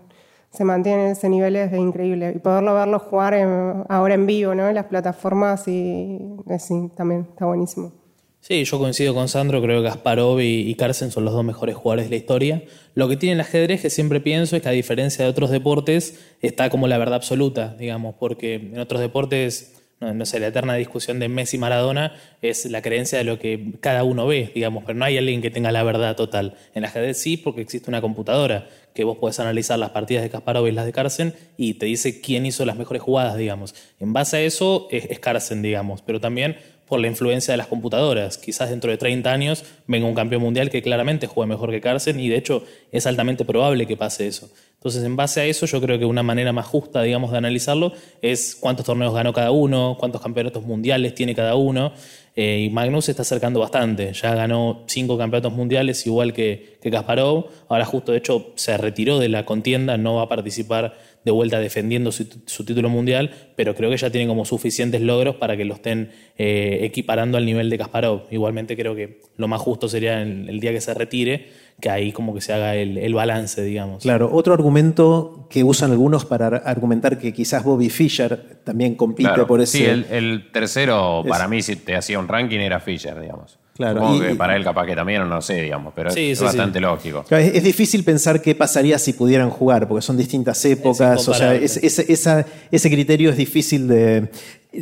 se 0.52 0.64
mantiene 0.64 1.08
en 1.08 1.12
ese 1.12 1.28
nivel 1.28 1.58
es 1.58 1.74
increíble. 1.74 2.32
Y 2.34 2.40
poderlo 2.40 2.74
verlo 2.76 3.00
jugar 3.00 3.36
ahora 3.90 4.14
en 4.14 4.26
vivo, 4.26 4.56
¿no? 4.56 4.70
En 4.70 4.76
las 4.76 4.86
plataformas 4.86 5.68
y 5.68 6.20
sí, 6.60 6.92
también 6.96 7.28
está 7.30 7.46
buenísimo. 7.46 7.92
Sí, 8.40 8.64
yo 8.64 8.78
coincido 8.78 9.16
con 9.16 9.28
Sandro, 9.28 9.60
creo 9.60 9.82
que 9.82 9.90
Kasparov 9.90 10.40
y, 10.40 10.70
y 10.70 10.76
Carlsen 10.76 11.10
son 11.10 11.26
los 11.26 11.34
dos 11.34 11.44
mejores 11.44 11.76
jugadores 11.76 12.06
de 12.06 12.12
la 12.12 12.16
historia. 12.18 12.64
Lo 12.94 13.10
que 13.10 13.18
tiene 13.18 13.34
el 13.34 13.42
ajedrez, 13.42 13.82
que 13.82 13.90
siempre 13.90 14.22
pienso, 14.22 14.56
es 14.56 14.62
que 14.62 14.70
a 14.70 14.72
diferencia 14.72 15.26
de 15.26 15.32
otros 15.32 15.50
deportes, 15.50 16.20
está 16.42 16.70
como 16.70 16.88
la 16.88 17.00
verdad 17.00 17.16
absoluta, 17.16 17.76
digamos, 17.80 18.14
porque 18.20 18.54
en 18.54 18.78
otros 18.78 19.02
deportes 19.02 19.76
no, 20.14 20.26
sé, 20.26 20.40
la 20.40 20.48
eterna 20.48 20.76
discusión 20.76 21.20
de 21.20 21.28
Messi 21.28 21.58
Maradona 21.58 22.14
es 22.42 22.66
la 22.66 22.82
creencia 22.82 23.18
de 23.18 23.24
lo 23.24 23.40
que 23.40 23.74
cada 23.80 24.04
uno 24.04 24.28
ve, 24.28 24.52
digamos, 24.54 24.84
pero 24.86 24.98
no 24.98 25.06
hay 25.06 25.18
alguien 25.18 25.42
que 25.42 25.52
tenga 25.52 25.72
la 25.72 25.84
verdad 25.84 26.16
total. 26.16 26.56
En 26.74 26.82
la 26.82 26.90
ajedrez 26.90 27.18
sí, 27.18 27.38
porque 27.38 27.62
existe 27.62 27.90
una 27.90 28.02
computadora 28.02 28.68
que 28.94 29.04
vos 29.04 29.18
podés 29.18 29.40
analizar 29.40 29.78
las 29.78 29.90
partidas 29.90 30.24
de 30.24 30.30
Kasparov 30.30 30.68
y 30.68 30.72
las 30.72 30.86
de 30.86 30.94
Carlsen 30.94 31.34
y 31.58 31.76
te 31.76 31.86
dice 31.86 32.22
quién 32.22 32.46
hizo 32.46 32.66
las 32.66 32.78
mejores 32.78 33.02
jugadas, 33.02 33.38
digamos. 33.38 33.76
En 34.00 34.14
base 34.14 34.38
a 34.38 34.42
eso 34.42 34.88
es, 34.90 35.06
es 35.10 35.62
digamos, 35.62 36.02
pero 36.02 36.22
también 36.22 36.56
por 36.88 37.00
la 37.00 37.08
influencia 37.08 37.52
de 37.54 37.58
las 37.58 37.68
computadoras. 37.68 38.38
Quizás 38.38 38.70
dentro 38.70 38.92
de 38.92 38.98
30 38.98 39.32
años 39.32 39.64
venga 39.88 40.08
un 40.08 40.16
campeón 40.16 40.42
mundial 40.42 40.70
que 40.70 40.82
claramente 40.82 41.28
juegue 41.28 41.50
mejor 41.50 41.72
que 41.72 41.82
Carlsen 41.82 42.20
y 42.20 42.30
de 42.30 42.38
hecho 42.38 42.64
es 42.92 43.06
altamente 43.08 43.46
probable 43.46 43.88
que 43.88 43.98
pase 43.98 44.28
eso. 44.28 44.50
Entonces, 44.86 45.04
en 45.04 45.16
base 45.16 45.42
a 45.42 45.46
eso, 45.46 45.66
yo 45.66 45.82
creo 45.82 45.98
que 45.98 46.06
una 46.06 46.22
manera 46.22 46.54
más 46.54 46.68
justa, 46.68 47.02
digamos, 47.02 47.32
de 47.32 47.40
analizarlo 47.40 47.92
es 48.22 48.56
cuántos 48.56 48.86
torneos 48.86 49.16
ganó 49.16 49.34
cada 49.34 49.50
uno, 49.50 49.98
cuántos 50.00 50.22
campeonatos 50.22 50.64
mundiales 50.64 51.16
tiene 51.16 51.34
cada 51.34 51.56
uno. 51.56 51.92
Eh, 52.36 52.66
y 52.68 52.70
Magnus 52.70 53.06
se 53.06 53.12
está 53.12 53.24
acercando 53.24 53.60
bastante. 53.60 54.14
Ya 54.14 54.36
ganó 54.36 54.84
cinco 54.86 55.18
campeonatos 55.18 55.54
mundiales, 55.54 56.06
igual 56.06 56.34
que, 56.34 56.78
que 56.84 56.92
Kasparov. 56.92 57.48
Ahora, 57.68 57.86
justo 57.86 58.12
de 58.12 58.20
hecho, 58.20 58.52
se 58.54 58.78
retiró 58.78 59.18
de 59.18 59.30
la 59.30 59.44
contienda, 59.44 59.98
no 59.98 60.16
va 60.16 60.24
a 60.24 60.30
participar 60.30 60.96
de 61.26 61.32
vuelta 61.32 61.60
defendiendo 61.60 62.12
su, 62.12 62.26
título 62.66 62.88
mundial, 62.88 63.32
pero 63.56 63.76
creo 63.76 63.90
que 63.90 63.98
ya 63.98 64.10
tiene 64.10 64.28
como 64.28 64.46
suficientes 64.46 65.02
logros 65.02 65.36
para 65.36 65.58
que 65.58 65.66
lo 65.66 65.74
estén 65.74 66.12
eh, 66.38 66.80
equiparando 66.84 67.38
al 67.38 67.46
nivel 67.46 67.70
de 67.70 67.78
Kasparov. 67.78 68.28
Igualmente, 68.32 68.78
creo 68.78 68.96
que 68.96 69.22
lo 69.36 69.48
más 69.48 69.60
justo 69.60 69.90
sería 69.90 70.22
el 70.22 70.60
día 70.60 70.72
que 70.72 70.82
se 70.82 70.94
retire 70.94 71.66
que 71.80 71.90
ahí 71.90 72.12
como 72.12 72.34
que 72.34 72.42
se 72.42 72.54
haga 72.54 72.76
el, 72.76 73.14
balance, 73.14 73.62
digamos. 73.64 74.04
Claro, 74.04 74.30
otro 74.32 74.54
argumento 74.54 75.48
que 75.50 75.64
usan 75.64 75.92
algunos 75.92 76.26
para 76.26 76.48
argumentar 76.48 77.20
que 77.20 77.34
quizás 77.34 77.64
Bobby 77.64 77.90
Fischer 77.90 78.62
también 78.64 78.96
compite 78.96 79.46
por 79.46 79.62
ese... 79.62 79.78
Sí, 79.78 80.06
el, 80.10 80.52
tercero 80.52 81.24
para 81.28 81.48
mí 81.48 81.62
si 81.62 81.76
te 81.76 81.96
hacía 81.96 82.20
un 82.20 82.28
ranking 82.28 82.60
era 82.60 82.80
Fischer, 82.80 83.20
digamos. 83.20 83.60
Claro, 83.76 84.20
que 84.22 84.36
para 84.36 84.56
él 84.56 84.64
capaz 84.64 84.86
que 84.86 84.96
también, 84.96 85.28
no 85.28 85.42
sé, 85.42 85.62
digamos, 85.62 85.92
pero 85.94 86.10
es 86.10 86.40
bastante 86.40 86.80
lógico. 86.80 87.26
es, 87.30 87.62
difícil 87.62 88.06
pensar 88.06 88.42
qué 88.42 88.56
pasaría 88.56 88.98
si 88.98 89.12
pudieran 89.12 89.50
jugar, 89.50 89.88
porque 89.90 90.02
son 90.02 90.16
distintas 90.16 90.64
épocas, 90.64 91.28
o 91.28 91.34
sea, 91.34 91.54
ese 91.56 92.90
criterio 92.90 93.30
es 93.30 93.38
difícil 93.38 93.88
de... 93.88 94.30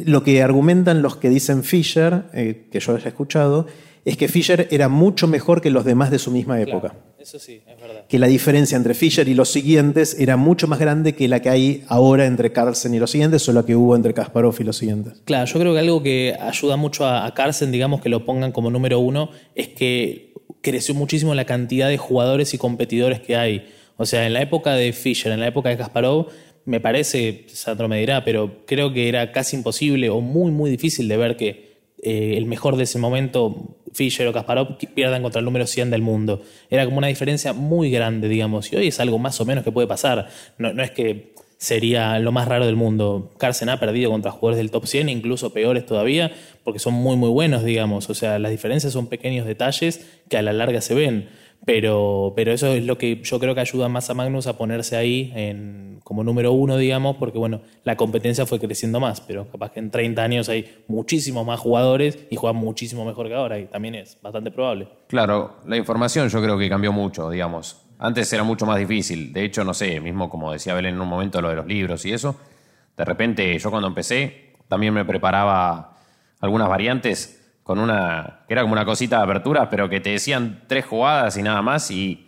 Lo 0.06 0.24
que 0.24 0.42
argumentan 0.42 1.04
los 1.04 1.18
que 1.18 1.30
dicen 1.30 1.64
Fischer, 1.64 2.24
eh, 2.34 2.68
que 2.72 2.80
yo 2.80 2.96
haya 2.96 3.08
escuchado, 3.08 3.68
es 4.06 4.18
que 4.18 4.28
Fischer 4.28 4.68
era 4.72 4.90
mucho 4.90 5.28
mejor 5.28 5.62
que 5.62 5.70
los 5.70 5.86
demás 5.86 6.10
de 6.10 6.18
su 6.20 6.32
misma 6.32 6.60
época. 6.60 6.96
Eso 7.24 7.40
sí, 7.40 7.62
es 7.66 7.82
verdad. 7.82 8.06
Que 8.08 8.20
la 8.20 8.28
diferencia 8.28 8.76
entre 8.76 8.94
Fischer 8.94 9.28
y 9.28 9.34
los 9.34 9.50
siguientes 9.50 10.20
era 10.20 10.38
mucho 10.38 10.68
más 10.68 10.80
grande 10.80 11.14
que 11.14 11.28
la 11.28 11.42
que 11.42 11.50
hay 11.50 11.84
ahora 11.88 12.26
entre 12.26 12.52
Carlsen 12.52 12.94
y 12.94 13.00
los 13.00 13.10
siguientes 13.10 13.48
o 13.50 13.54
la 13.54 13.66
que 13.66 13.76
hubo 13.76 13.96
entre 13.96 14.14
Kasparov 14.14 14.56
y 14.60 14.64
los 14.64 14.78
siguientes. 14.78 15.22
Claro, 15.26 15.46
yo 15.46 15.60
creo 15.60 15.74
que 15.74 15.80
algo 15.80 16.04
que 16.04 16.38
ayuda 16.40 16.76
mucho 16.76 17.06
a, 17.06 17.26
a 17.26 17.34
Carlsen, 17.34 17.72
digamos, 17.72 18.02
que 18.02 18.10
lo 18.10 18.26
pongan 18.26 18.52
como 18.52 18.70
número 18.70 19.00
uno, 19.00 19.30
es 19.56 19.70
que 19.70 20.34
creció 20.62 20.94
muchísimo 20.94 21.34
la 21.34 21.46
cantidad 21.46 21.90
de 21.90 21.98
jugadores 21.98 22.54
y 22.54 22.58
competidores 22.58 23.22
que 23.22 23.36
hay. 23.36 23.68
O 23.98 24.06
sea, 24.06 24.26
en 24.26 24.34
la 24.34 24.42
época 24.42 24.74
de 24.74 24.92
Fischer, 24.94 25.32
en 25.32 25.40
la 25.40 25.48
época 25.48 25.70
de 25.70 25.78
Kasparov, 25.78 26.28
me 26.66 26.80
parece, 26.80 27.46
Sandro 27.48 27.88
me 27.88 28.00
dirá, 28.00 28.24
pero 28.24 28.66
creo 28.66 28.94
que 28.94 29.10
era 29.10 29.32
casi 29.32 29.56
imposible 29.56 30.10
o 30.10 30.22
muy, 30.22 30.52
muy 30.52 30.70
difícil 30.70 31.08
de 31.08 31.18
ver 31.18 31.38
que 31.38 31.74
eh, 32.02 32.36
el 32.38 32.46
mejor 32.46 32.76
de 32.78 32.84
ese 32.84 33.00
momento, 33.00 33.78
Fischer 33.94 34.28
o 34.28 34.34
Kasparov, 34.34 34.78
pierdan 34.94 35.22
contra 35.22 35.40
el 35.40 35.46
número 35.46 35.68
100 35.68 35.92
del 35.92 36.02
mundo. 36.02 36.42
Era 36.70 36.86
como 36.86 36.98
una 36.98 37.08
diferencia 37.08 37.54
muy 37.54 37.92
grande, 37.92 38.28
digamos, 38.28 38.72
y 38.72 38.76
hoy 38.76 38.88
es 38.88 39.00
algo 39.00 39.20
más 39.20 39.40
o 39.42 39.46
menos 39.46 39.64
que 39.64 39.72
puede 39.72 39.88
pasar. 39.88 40.28
No, 40.58 40.70
es 40.82 40.92
que 40.92 41.34
sería 41.58 42.20
lo 42.20 42.32
más 42.32 42.48
raro 42.48 42.66
del 42.66 42.76
mundo. 42.76 43.32
Carlsen 43.38 43.70
ha 43.70 43.80
perdido 43.80 44.12
contra 44.12 44.32
jugadores 44.32 44.58
del 44.58 44.72
top 44.72 44.86
100, 44.86 45.10
incluso 45.10 45.54
peores 45.54 45.86
todavía, 45.86 46.32
porque 46.64 46.80
son 46.80 46.94
muy, 46.94 47.16
muy 47.16 47.30
buenos, 47.30 47.64
digamos. 47.64 48.10
O 48.10 48.14
sea, 48.14 48.40
las 48.40 48.52
diferencias 48.52 48.94
son 48.94 49.08
pequeños 49.08 49.46
detalles 49.46 50.06
que 50.30 50.38
a 50.38 50.42
la 50.42 50.52
larga 50.52 50.82
se 50.82 50.94
ven. 50.94 51.30
Pero, 51.66 52.34
pero 52.36 52.52
eso 52.52 52.68
es 52.68 52.84
lo 52.84 52.98
que 52.98 53.22
yo 53.24 53.40
creo 53.40 53.56
que 53.56 53.62
ayuda 53.62 53.88
más 53.88 54.10
a 54.10 54.14
Magnus 54.14 54.48
a 54.48 54.58
ponerse 54.58 54.98
ahí 54.98 55.32
en, 55.36 56.00
como 56.04 56.24
número 56.24 56.52
uno, 56.52 56.78
digamos, 56.78 57.16
porque 57.16 57.38
bueno, 57.38 57.62
la 57.84 57.96
competencia 57.96 58.46
fue 58.46 58.60
creciendo 58.60 59.00
más, 59.00 59.22
pero 59.22 59.50
capaz 59.50 59.72
que 59.72 59.80
en 59.80 59.90
30 59.90 60.22
años 60.22 60.50
hay 60.50 60.84
muchísimos 60.88 61.46
más 61.46 61.60
jugadores 61.60 62.28
y 62.30 62.36
juegan 62.36 62.58
muchísimo 62.58 63.06
mejor 63.06 63.28
que 63.28 63.36
ahora, 63.36 63.60
y 63.60 63.66
también 63.66 63.96
es 63.96 64.18
bastante 64.22 64.52
probable. 64.52 64.90
Claro, 65.08 65.58
la 65.66 65.78
información 65.78 66.28
yo 66.28 66.42
creo 66.42 66.58
que 66.58 66.68
cambió 66.68 66.92
mucho, 66.92 67.30
digamos. 67.30 67.82
Antes 67.98 68.32
era 68.34 68.44
mucho 68.44 68.66
más 68.66 68.78
difícil, 68.78 69.32
de 69.32 69.46
hecho, 69.46 69.64
no 69.64 69.74
sé, 69.74 70.02
mismo 70.02 70.30
como 70.30 70.52
decía 70.52 70.74
Belén 70.74 70.96
en 70.96 71.02
un 71.02 71.08
momento 71.08 71.42
lo 71.42 71.50
de 71.50 71.56
los 71.56 71.66
libros 71.66 72.06
y 72.06 72.12
eso, 72.12 72.36
de 72.98 73.06
repente 73.06 73.58
yo 73.58 73.72
cuando 73.72 73.88
empecé 73.88 74.54
también 74.68 74.94
me 74.94 75.06
preparaba 75.06 75.98
algunas 76.42 76.68
variantes 76.68 77.43
con 77.64 77.80
una, 77.80 78.42
que 78.48 78.54
era 78.54 78.62
como 78.62 78.74
una 78.74 78.86
cosita 78.86 79.18
de 79.18 79.24
apertura, 79.24 79.70
pero 79.70 79.90
que 79.90 80.02
te 80.02 80.12
decían 80.12 80.64
tres 80.68 80.86
jugadas 80.86 81.38
y 81.38 81.44
nada 81.44 81.62
más, 81.62 81.90
y 81.90 82.26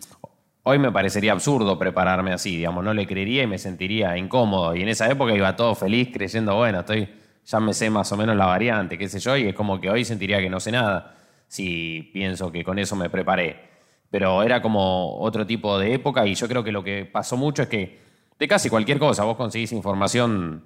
hoy 0.62 0.78
me 0.78 0.90
parecería 0.90 1.32
absurdo 1.32 1.78
prepararme 1.78 2.32
así, 2.32 2.56
digamos, 2.56 2.82
no 2.82 2.94
le 2.94 3.06
creería 3.06 3.42
y 3.42 3.46
me 3.46 3.58
sentiría 3.58 4.16
incómodo, 4.16 4.74
y 4.74 4.82
en 4.82 4.88
esa 4.88 5.10
época 5.10 5.34
iba 5.34 5.54
todo 5.54 5.74
feliz 5.74 6.08
creyendo, 6.12 6.56
bueno, 6.56 6.80
estoy, 6.80 7.08
ya 7.44 7.60
me 7.60 7.74
sé 7.74 7.90
más 7.90 8.10
o 8.12 8.16
menos 8.16 8.34
la 8.36 8.46
variante, 8.46 8.96
qué 8.98 9.08
sé 9.08 9.20
yo, 9.20 9.36
y 9.36 9.48
es 9.48 9.54
como 9.54 9.80
que 9.80 9.90
hoy 9.90 10.04
sentiría 10.04 10.40
que 10.40 10.50
no 10.50 10.58
sé 10.58 10.72
nada, 10.72 11.16
si 11.48 12.10
pienso 12.12 12.50
que 12.50 12.64
con 12.64 12.78
eso 12.78 12.96
me 12.96 13.10
preparé. 13.10 13.76
Pero 14.10 14.42
era 14.42 14.62
como 14.62 15.18
otro 15.18 15.46
tipo 15.46 15.78
de 15.78 15.94
época 15.94 16.26
y 16.26 16.34
yo 16.34 16.48
creo 16.48 16.62
que 16.62 16.72
lo 16.72 16.82
que 16.82 17.04
pasó 17.04 17.36
mucho 17.36 17.62
es 17.62 17.68
que 17.68 18.00
de 18.38 18.48
casi 18.48 18.70
cualquier 18.70 18.98
cosa 18.98 19.24
vos 19.24 19.36
conseguís 19.36 19.72
información 19.72 20.64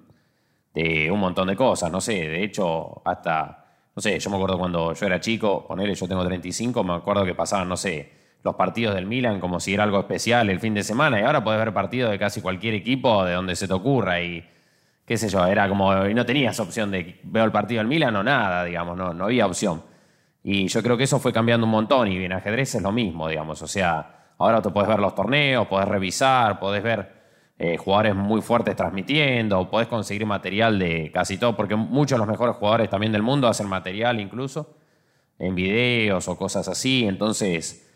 de 0.74 1.10
un 1.10 1.18
montón 1.18 1.48
de 1.48 1.56
cosas, 1.56 1.90
no 1.90 2.00
sé, 2.00 2.12
de 2.28 2.44
hecho 2.44 3.02
hasta 3.04 3.59
no 3.94 4.02
sé, 4.02 4.18
yo 4.18 4.30
me 4.30 4.36
acuerdo 4.36 4.58
cuando 4.58 4.94
yo 4.94 5.06
era 5.06 5.20
chico, 5.20 5.66
ponele, 5.66 5.94
yo 5.94 6.06
tengo 6.06 6.24
35, 6.24 6.84
me 6.84 6.94
acuerdo 6.94 7.24
que 7.24 7.34
pasaban, 7.34 7.68
no 7.68 7.76
sé, 7.76 8.12
los 8.42 8.54
partidos 8.54 8.94
del 8.94 9.06
Milan 9.06 9.40
como 9.40 9.60
si 9.60 9.74
era 9.74 9.84
algo 9.84 10.00
especial 10.00 10.48
el 10.48 10.60
fin 10.60 10.74
de 10.74 10.82
semana 10.82 11.20
y 11.20 11.24
ahora 11.24 11.44
podés 11.44 11.58
ver 11.58 11.74
partidos 11.74 12.10
de 12.10 12.18
casi 12.18 12.40
cualquier 12.40 12.74
equipo 12.74 13.24
de 13.24 13.34
donde 13.34 13.54
se 13.56 13.68
te 13.68 13.74
ocurra 13.74 14.22
y 14.22 14.46
qué 15.04 15.16
sé 15.16 15.28
yo, 15.28 15.44
era 15.46 15.68
como, 15.68 16.06
y 16.06 16.14
no 16.14 16.24
tenías 16.24 16.58
opción 16.60 16.90
de 16.90 17.20
veo 17.24 17.44
el 17.44 17.52
partido 17.52 17.80
del 17.80 17.88
Milan 17.88 18.14
o 18.16 18.22
nada, 18.22 18.64
digamos, 18.64 18.96
no, 18.96 19.12
no 19.12 19.24
había 19.24 19.46
opción. 19.46 19.82
Y 20.42 20.68
yo 20.68 20.82
creo 20.82 20.96
que 20.96 21.04
eso 21.04 21.18
fue 21.18 21.32
cambiando 21.32 21.66
un 21.66 21.72
montón 21.72 22.08
y 22.10 22.24
en 22.24 22.32
ajedrez 22.32 22.76
es 22.76 22.82
lo 22.82 22.92
mismo, 22.92 23.28
digamos, 23.28 23.60
o 23.60 23.66
sea, 23.66 24.32
ahora 24.38 24.62
te 24.62 24.70
podés 24.70 24.88
ver 24.88 25.00
los 25.00 25.14
torneos, 25.14 25.66
podés 25.66 25.88
revisar, 25.88 26.58
podés 26.58 26.82
ver 26.82 27.19
eh, 27.62 27.76
jugadores 27.76 28.14
muy 28.14 28.40
fuertes 28.40 28.74
transmitiendo, 28.74 29.68
podés 29.68 29.86
conseguir 29.86 30.24
material 30.24 30.78
de 30.78 31.10
casi 31.12 31.36
todo, 31.36 31.54
porque 31.56 31.76
muchos 31.76 32.16
de 32.16 32.20
los 32.20 32.26
mejores 32.26 32.56
jugadores 32.56 32.88
también 32.88 33.12
del 33.12 33.22
mundo 33.22 33.48
hacen 33.48 33.68
material 33.68 34.18
incluso 34.18 34.76
en 35.38 35.54
videos 35.54 36.26
o 36.26 36.38
cosas 36.38 36.68
así, 36.68 37.04
entonces 37.04 37.86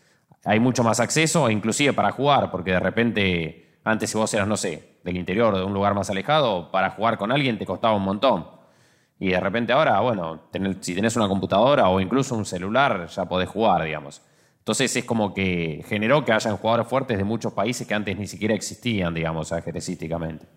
hay 0.43 0.59
mucho 0.59 0.83
más 0.83 0.99
acceso, 0.99 1.49
inclusive 1.49 1.93
para 1.93 2.11
jugar, 2.11 2.51
porque 2.51 2.73
de 2.73 2.79
repente, 2.79 3.79
antes 3.83 4.11
si 4.11 4.17
vos 4.19 4.31
eras, 4.35 4.47
no 4.47 4.55
sé, 4.55 4.99
del 5.03 5.17
interior, 5.17 5.57
de 5.57 5.63
un 5.63 5.73
lugar 5.73 5.95
más 5.95 6.11
alejado, 6.11 6.69
para 6.69 6.91
jugar 6.91 7.17
con 7.17 7.31
alguien 7.31 7.57
te 7.57 7.65
costaba 7.65 7.95
un 7.95 8.03
montón. 8.03 8.45
Y 9.19 9.29
de 9.29 9.39
repente 9.39 9.73
ahora, 9.73 9.99
bueno, 9.99 10.41
si 10.81 10.93
tenés 10.93 11.15
una 11.15 11.27
computadora 11.27 11.89
o 11.89 11.99
incluso 11.99 12.35
un 12.35 12.45
celular, 12.45 13.07
ya 13.07 13.25
podés 13.25 13.49
jugar, 13.49 13.83
digamos. 13.83 14.21
Entonces 14.65 14.95
es 14.95 15.05
como 15.05 15.35
que 15.35 15.85
generó 15.87 16.25
que 16.25 16.31
hayan 16.31 16.57
jugadores 16.57 16.87
fuertes 16.87 17.19
de 17.19 17.23
muchos 17.23 17.53
países 17.53 17.85
que 17.85 17.93
antes 17.93 18.17
ni 18.17 18.25
siquiera 18.25 18.55
existían, 18.55 19.13
digamos, 19.13 19.51
ajedrecísticamente. 19.51 20.47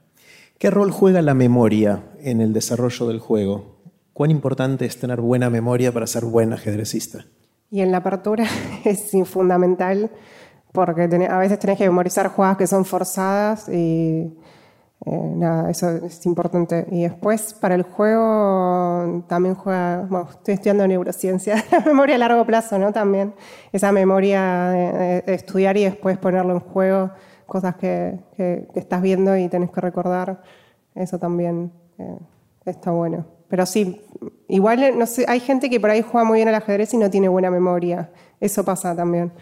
¿Qué 0.58 0.70
rol 0.70 0.92
juega 0.92 1.20
la 1.20 1.34
memoria 1.34 2.04
en 2.22 2.40
el 2.40 2.54
desarrollo 2.54 3.06
del 3.06 3.18
juego? 3.18 3.82
¿Cuán 4.14 4.30
importante 4.30 4.86
es 4.86 4.98
tener 4.98 5.20
buena 5.20 5.50
memoria 5.50 5.92
para 5.92 6.06
ser 6.06 6.24
buen 6.24 6.54
ajedrecista? 6.54 7.26
Y 7.70 7.82
en 7.82 7.92
la 7.92 7.98
apertura 7.98 8.46
es 8.86 9.10
fundamental 9.26 10.10
porque 10.72 11.02
a 11.02 11.38
veces 11.38 11.58
tenés 11.58 11.76
que 11.76 11.84
memorizar 11.84 12.28
jugadas 12.28 12.56
que 12.56 12.66
son 12.66 12.86
forzadas 12.86 13.68
y 13.68 14.38
eh, 15.06 15.32
nada, 15.36 15.70
eso 15.70 15.90
es 16.04 16.26
importante. 16.26 16.86
Y 16.90 17.02
después, 17.02 17.54
para 17.54 17.74
el 17.74 17.82
juego, 17.82 19.24
también 19.28 19.54
juega, 19.54 20.06
bueno, 20.08 20.28
estoy 20.30 20.54
estudiando 20.54 20.86
neurociencia, 20.86 21.64
memoria 21.86 22.16
a 22.16 22.18
largo 22.18 22.44
plazo, 22.44 22.78
¿no? 22.78 22.92
También 22.92 23.34
esa 23.72 23.92
memoria 23.92 24.70
de, 24.70 25.34
estudiar 25.34 25.76
y 25.76 25.84
después 25.84 26.18
ponerlo 26.18 26.52
en 26.52 26.60
juego, 26.60 27.10
cosas 27.46 27.76
que, 27.76 28.18
estás 28.74 29.00
viendo 29.00 29.36
y 29.36 29.48
tenés 29.48 29.70
que 29.70 29.80
recordar, 29.80 30.42
eso 30.94 31.18
también 31.18 31.72
eh, 31.98 32.18
está 32.64 32.90
bueno. 32.90 33.26
Pero 33.48 33.64
sí, 33.66 34.02
igual, 34.48 34.98
no 34.98 35.06
sé, 35.06 35.24
hay 35.28 35.40
gente 35.40 35.70
que 35.70 35.80
por 35.80 35.90
ahí 35.90 36.02
juega 36.02 36.26
muy 36.26 36.38
bien 36.38 36.48
al 36.48 36.56
ajedrez 36.56 36.92
y 36.92 36.98
no 36.98 37.08
tiene 37.08 37.28
buena 37.28 37.50
memoria, 37.50 38.10
eso 38.40 38.64
pasa 38.64 38.94
también. 38.94 39.32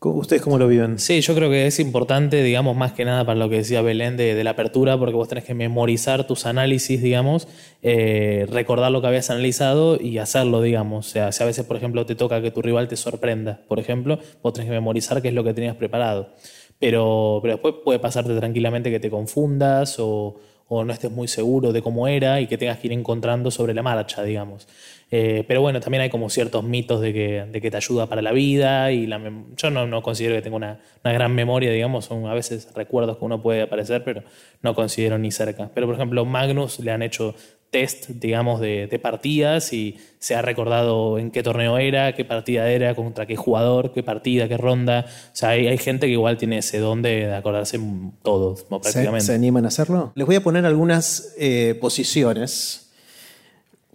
¿Ustedes 0.00 0.42
cómo 0.42 0.58
lo 0.58 0.68
viven? 0.68 1.00
Sí, 1.00 1.20
yo 1.22 1.34
creo 1.34 1.50
que 1.50 1.66
es 1.66 1.80
importante, 1.80 2.40
digamos, 2.44 2.76
más 2.76 2.92
que 2.92 3.04
nada 3.04 3.24
para 3.24 3.36
lo 3.36 3.48
que 3.48 3.56
decía 3.56 3.82
Belén 3.82 4.16
de, 4.16 4.44
la 4.44 4.50
apertura, 4.50 4.96
porque 4.96 5.16
vos 5.16 5.26
tenés 5.26 5.42
que 5.42 5.54
memorizar 5.54 6.24
tus 6.24 6.46
análisis, 6.46 7.02
digamos, 7.02 7.48
eh, 7.82 8.46
recordar 8.48 8.92
lo 8.92 9.00
que 9.00 9.08
habías 9.08 9.28
analizado 9.30 10.00
y 10.00 10.18
hacerlo, 10.18 10.62
digamos. 10.62 11.08
O 11.08 11.10
sea, 11.10 11.32
si 11.32 11.42
a 11.42 11.46
veces, 11.46 11.66
por 11.66 11.76
ejemplo, 11.76 12.06
te 12.06 12.14
toca 12.14 12.40
que 12.40 12.52
tu 12.52 12.62
rival 12.62 12.86
te 12.86 12.94
sorprenda, 12.94 13.62
por 13.66 13.80
ejemplo, 13.80 14.20
vos 14.40 14.52
tenés 14.52 14.68
que 14.68 14.74
memorizar 14.74 15.20
qué 15.20 15.28
es 15.28 15.34
lo 15.34 15.42
que 15.42 15.52
tenías 15.52 15.74
preparado. 15.74 16.32
Pero, 16.78 17.40
pero 17.42 17.54
después 17.54 17.74
puede 17.84 17.98
pasarte 17.98 18.36
tranquilamente 18.36 18.92
que 18.92 19.00
te 19.00 19.10
confundas 19.10 19.96
o, 19.98 20.36
o 20.68 20.84
no 20.84 20.92
estés 20.92 21.10
muy 21.10 21.26
seguro 21.26 21.72
de 21.72 21.82
cómo 21.82 22.06
era 22.06 22.40
y 22.40 22.46
que 22.46 22.58
tengas 22.58 22.78
que 22.78 22.86
ir 22.86 22.92
encontrando 22.92 23.50
sobre 23.50 23.74
la 23.74 23.82
marcha, 23.82 24.22
digamos. 24.22 24.68
Eh, 25.10 25.44
pero 25.48 25.62
bueno, 25.62 25.80
también 25.80 26.02
hay 26.02 26.10
como 26.10 26.28
ciertos 26.28 26.62
mitos 26.64 27.00
de 27.00 27.14
que, 27.14 27.46
de 27.50 27.60
que 27.62 27.70
te 27.70 27.76
ayuda 27.78 28.06
para 28.06 28.20
la 28.20 28.32
vida 28.32 28.92
y 28.92 29.06
la 29.06 29.18
yo 29.56 29.70
no, 29.70 29.86
no, 29.86 30.02
considero 30.02 30.34
que 30.34 30.42
tenga 30.42 30.56
una, 30.56 30.80
una, 31.02 31.14
gran 31.14 31.34
memoria, 31.34 31.72
digamos, 31.72 32.04
son 32.04 32.26
a 32.26 32.34
veces 32.34 32.68
recuerdos 32.74 33.16
que 33.16 33.24
uno 33.24 33.40
puede 33.40 33.62
aparecer, 33.62 34.04
pero 34.04 34.22
no 34.60 34.74
considero 34.74 35.16
ni 35.16 35.30
cerca. 35.30 35.70
Pero 35.74 35.86
por 35.86 35.96
ejemplo, 35.96 36.26
Magnus 36.26 36.80
le 36.80 36.90
han 36.90 37.02
hecho 37.02 37.34
test, 37.70 38.08
digamos, 38.10 38.60
de, 38.60 38.86
de, 38.86 38.98
partidas 38.98 39.72
y 39.72 39.96
se 40.18 40.34
ha 40.34 40.42
recordado 40.42 41.18
en 41.18 41.30
qué 41.30 41.42
torneo 41.42 41.78
era, 41.78 42.14
qué 42.14 42.24
partida 42.24 42.70
era, 42.70 42.94
contra 42.94 43.26
qué 43.26 43.36
jugador, 43.36 43.92
qué 43.92 44.02
partida, 44.02 44.46
qué 44.46 44.58
ronda. 44.58 45.06
O 45.08 45.36
sea, 45.36 45.50
hay, 45.50 45.68
hay 45.68 45.78
gente 45.78 46.06
que 46.06 46.12
igual 46.12 46.36
tiene 46.36 46.58
ese 46.58 46.78
don 46.78 47.00
de, 47.00 47.32
acordarse 47.34 47.80
todo, 48.22 48.56
prácticamente. 48.68 49.20
¿Se, 49.20 49.26
¿Se, 49.26 49.34
animan 49.34 49.64
a 49.64 49.68
hacerlo? 49.68 50.12
Les 50.14 50.26
voy 50.26 50.36
a 50.36 50.42
poner 50.42 50.66
algunas 50.66 51.34
eh, 51.38 51.76
posiciones 51.80 52.87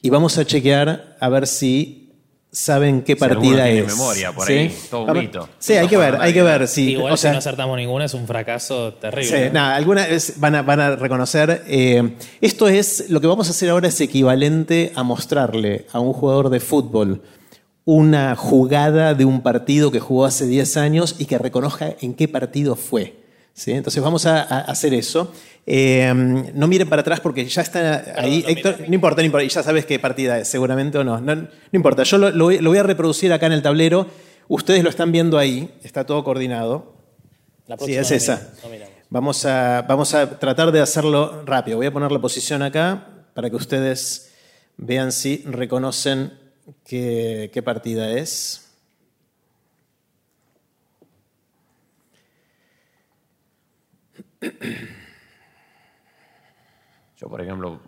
y 0.03 0.09
vamos 0.11 0.37
a 0.37 0.45
chequear 0.45 1.15
a 1.19 1.29
ver 1.29 1.47
si 1.47 2.01
saben 2.51 3.01
qué 3.01 3.13
Si 3.13 3.19
partida 3.19 3.63
tiene 3.65 3.79
es. 3.79 3.87
memoria 3.87 4.31
por 4.31 4.45
¿Sí? 4.45 4.53
ahí, 4.53 4.77
todo 4.91 5.01
un 5.05 5.09
A 5.09 5.13
ver, 5.13 5.23
mito. 5.23 5.49
Sí, 5.57 5.73
hay 5.73 5.87
que 5.87 5.97
ver, 5.97 6.17
hay 6.21 6.31
que 6.33 6.43
ver. 6.43 6.67
si 6.67 6.91
Igual 6.91 7.13
o 7.13 7.17
sea, 7.17 7.31
si 7.31 7.33
no 7.33 7.39
acertamos 7.39 7.75
ninguna 7.77 8.05
es 8.05 8.13
un 8.13 8.27
fracaso 8.27 8.93
terrible. 8.93 9.47
Sí, 9.47 9.51
nada, 9.51 9.75
algunas 9.75 10.07
vez 10.07 10.35
van 10.37 10.53
a, 10.53 10.61
van 10.61 10.79
a 10.79 10.95
reconocer. 10.95 11.63
eh, 11.65 12.15
esto 12.41 12.67
es, 12.67 13.09
lo 13.09 13.19
que 13.21 13.25
vamos 13.25 13.47
a 13.47 13.51
hacer 13.51 13.71
ahora 13.71 13.87
es 13.87 13.99
equivalente 14.01 14.91
a 14.93 15.01
mostrarle 15.01 15.87
a 15.91 15.99
un 15.99 16.13
jugador 16.13 16.49
de 16.51 16.59
fútbol 16.59 17.23
una 17.85 18.35
jugada 18.35 19.13
de 19.13 19.25
un 19.25 19.41
partido 19.41 19.91
que 19.91 19.99
jugó 19.99 20.23
hace 20.25 20.45
10 20.45 20.77
años 20.77 21.15
y 21.19 21.25
que 21.25 21.37
reconozca 21.37 21.95
en 22.01 22.13
qué 22.13 22.27
partido 22.29 22.75
fue. 22.77 23.17
¿sí? 23.53 23.71
Entonces 23.71 24.01
vamos 24.01 24.25
a, 24.25 24.41
a 24.41 24.59
hacer 24.59 24.93
eso. 24.93 25.33
Eh, 25.65 26.13
no 26.53 26.67
miren 26.67 26.89
para 26.89 27.01
atrás 27.01 27.19
porque 27.21 27.45
ya 27.45 27.61
está 27.61 28.03
ahí. 28.17 28.41
no 28.43 28.49
Héctor, 28.49 28.73
miren. 28.73 28.89
no 28.91 28.95
importa, 28.95 29.21
no 29.21 29.25
importa, 29.25 29.45
y 29.45 29.49
ya 29.49 29.63
sabes 29.63 29.85
qué 29.85 29.97
partida 29.99 30.37
es, 30.39 30.47
seguramente 30.49 30.97
o 30.97 31.03
no. 31.03 31.21
No, 31.21 31.35
no 31.35 31.47
importa, 31.71 32.03
yo 32.03 32.17
lo, 32.17 32.31
lo 32.31 32.45
voy- 32.45 32.59
lo 32.59 32.69
voy 32.69 32.79
a 32.79 32.83
reproducir 32.83 33.31
acá 33.31 33.45
en 33.45 33.53
el 33.53 33.61
tablero. 33.61 34.07
Ustedes 34.49 34.83
lo 34.83 34.89
están 34.89 35.11
viendo 35.11 35.37
ahí, 35.37 35.73
está 35.83 36.05
todo 36.05 36.23
coordinado. 36.23 36.93
La 37.67 37.77
Sí, 37.77 37.95
es 37.95 38.11
esa. 38.11 38.51
Vamos 39.09 39.45
a, 39.45 39.83
vamos 39.87 40.13
a 40.15 40.37
tratar 40.39 40.71
de 40.71 40.81
hacerlo 40.81 41.43
rápido. 41.45 41.77
Voy 41.77 41.85
a 41.85 41.93
poner 41.93 42.11
la 42.11 42.19
posición 42.19 42.61
acá 42.61 43.07
para 43.33 43.49
que 43.49 43.55
ustedes 43.55 44.31
vean 44.75 45.11
si 45.13 45.43
reconocen 45.45 46.33
qué, 46.83 47.49
qué 47.53 47.61
partida 47.63 48.11
es. 48.11 48.59
Yo, 57.23 57.29
por 57.29 57.39
ejemplo, 57.41 57.79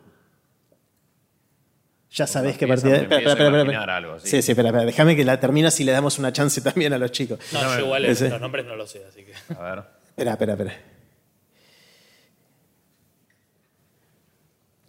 Ya 2.12 2.26
sabés 2.26 2.58
qué 2.58 2.66
partida 2.68 2.96
Espera, 2.96 3.18
espera, 3.18 3.50
a 3.50 3.62
espera, 3.62 3.98
algo, 3.98 4.20
sí. 4.20 4.30
sí, 4.30 4.42
sí, 4.42 4.52
espera, 4.54 4.70
espera. 4.70 4.86
Déjame 4.86 5.14
que 5.18 5.26
la 5.26 5.38
terminas 5.42 5.78
y 5.82 5.84
le 5.84 5.92
damos 5.92 6.18
una 6.18 6.32
chance 6.32 6.62
también 6.62 6.94
a 6.94 6.98
los 6.98 7.12
chicos. 7.12 7.38
No, 7.52 7.62
yo 7.78 7.84
igual 7.86 8.06
Ese. 8.06 8.30
los 8.30 8.40
nombres 8.40 8.66
no 8.66 8.78
los 8.78 8.90
sé, 8.90 9.04
así 9.06 9.26
que. 9.26 9.34
a 9.54 9.62
ver. 9.62 9.84
Espera, 10.08 10.32
espera, 10.32 10.54
espera. 10.54 10.74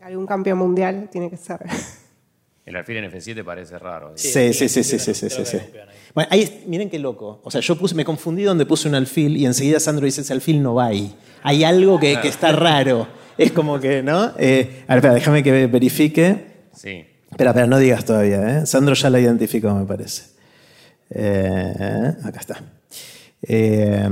Algún 0.03 0.26
campeón 0.26 0.59
mundial 0.59 1.09
tiene 1.11 1.28
que 1.28 1.36
ser. 1.36 1.59
El 2.64 2.76
alfil 2.76 2.99
en 2.99 3.11
F7 3.11 3.44
parece 3.44 3.76
raro. 3.80 4.12
Sí, 4.14 4.53
sí, 4.53 4.68
sí, 4.68 4.82
sí, 4.84 4.99
sí, 4.99 5.14
sí, 5.14 5.28
sí, 5.30 5.57
ahí. 5.57 5.72
Bueno, 6.14 6.28
ahí 6.32 6.42
es- 6.42 6.66
miren 6.68 6.88
qué 6.88 7.01
loco. 7.01 7.40
O 7.42 7.51
sea, 7.51 7.61
yo 7.61 7.76
puse, 7.76 7.97
me 7.97 8.05
confundí 8.05 8.44
donde 8.44 8.64
puse 8.66 8.88
un 8.88 8.94
alfil 8.94 9.36
y 9.36 9.47
enseguida 9.47 9.80
Sandro 9.80 10.05
dice, 10.05 10.20
ese 10.20 10.32
alfil 10.32 10.62
no 10.62 10.74
va 10.74 10.86
ahí. 10.86 11.16
Hay 11.42 11.64
algo 11.64 11.99
que, 11.99 12.20
que 12.20 12.28
está 12.28 12.53
raro. 12.53 13.09
Es 13.39 13.53
como 13.53 13.78
que, 13.80 14.03
¿no? 14.03 14.32
Eh, 14.39 14.84
a 14.89 14.95
ver, 14.95 14.99
espera, 14.99 15.14
déjame 15.14 15.43
que 15.43 15.66
verifique. 15.66 16.47
Sí. 16.74 17.05
Espera, 17.30 17.51
espera, 17.51 17.66
no 17.66 17.78
digas 17.78 18.05
todavía. 18.05 18.61
¿eh? 18.61 18.66
Sandro 18.66 18.95
ya 18.95 19.11
la 19.11 19.20
identificó, 19.20 19.74
me 19.74 19.84
parece. 19.84 20.34
Eh, 21.11 22.12
acá 22.24 22.41
está. 22.41 22.62
Eh, 23.43 24.09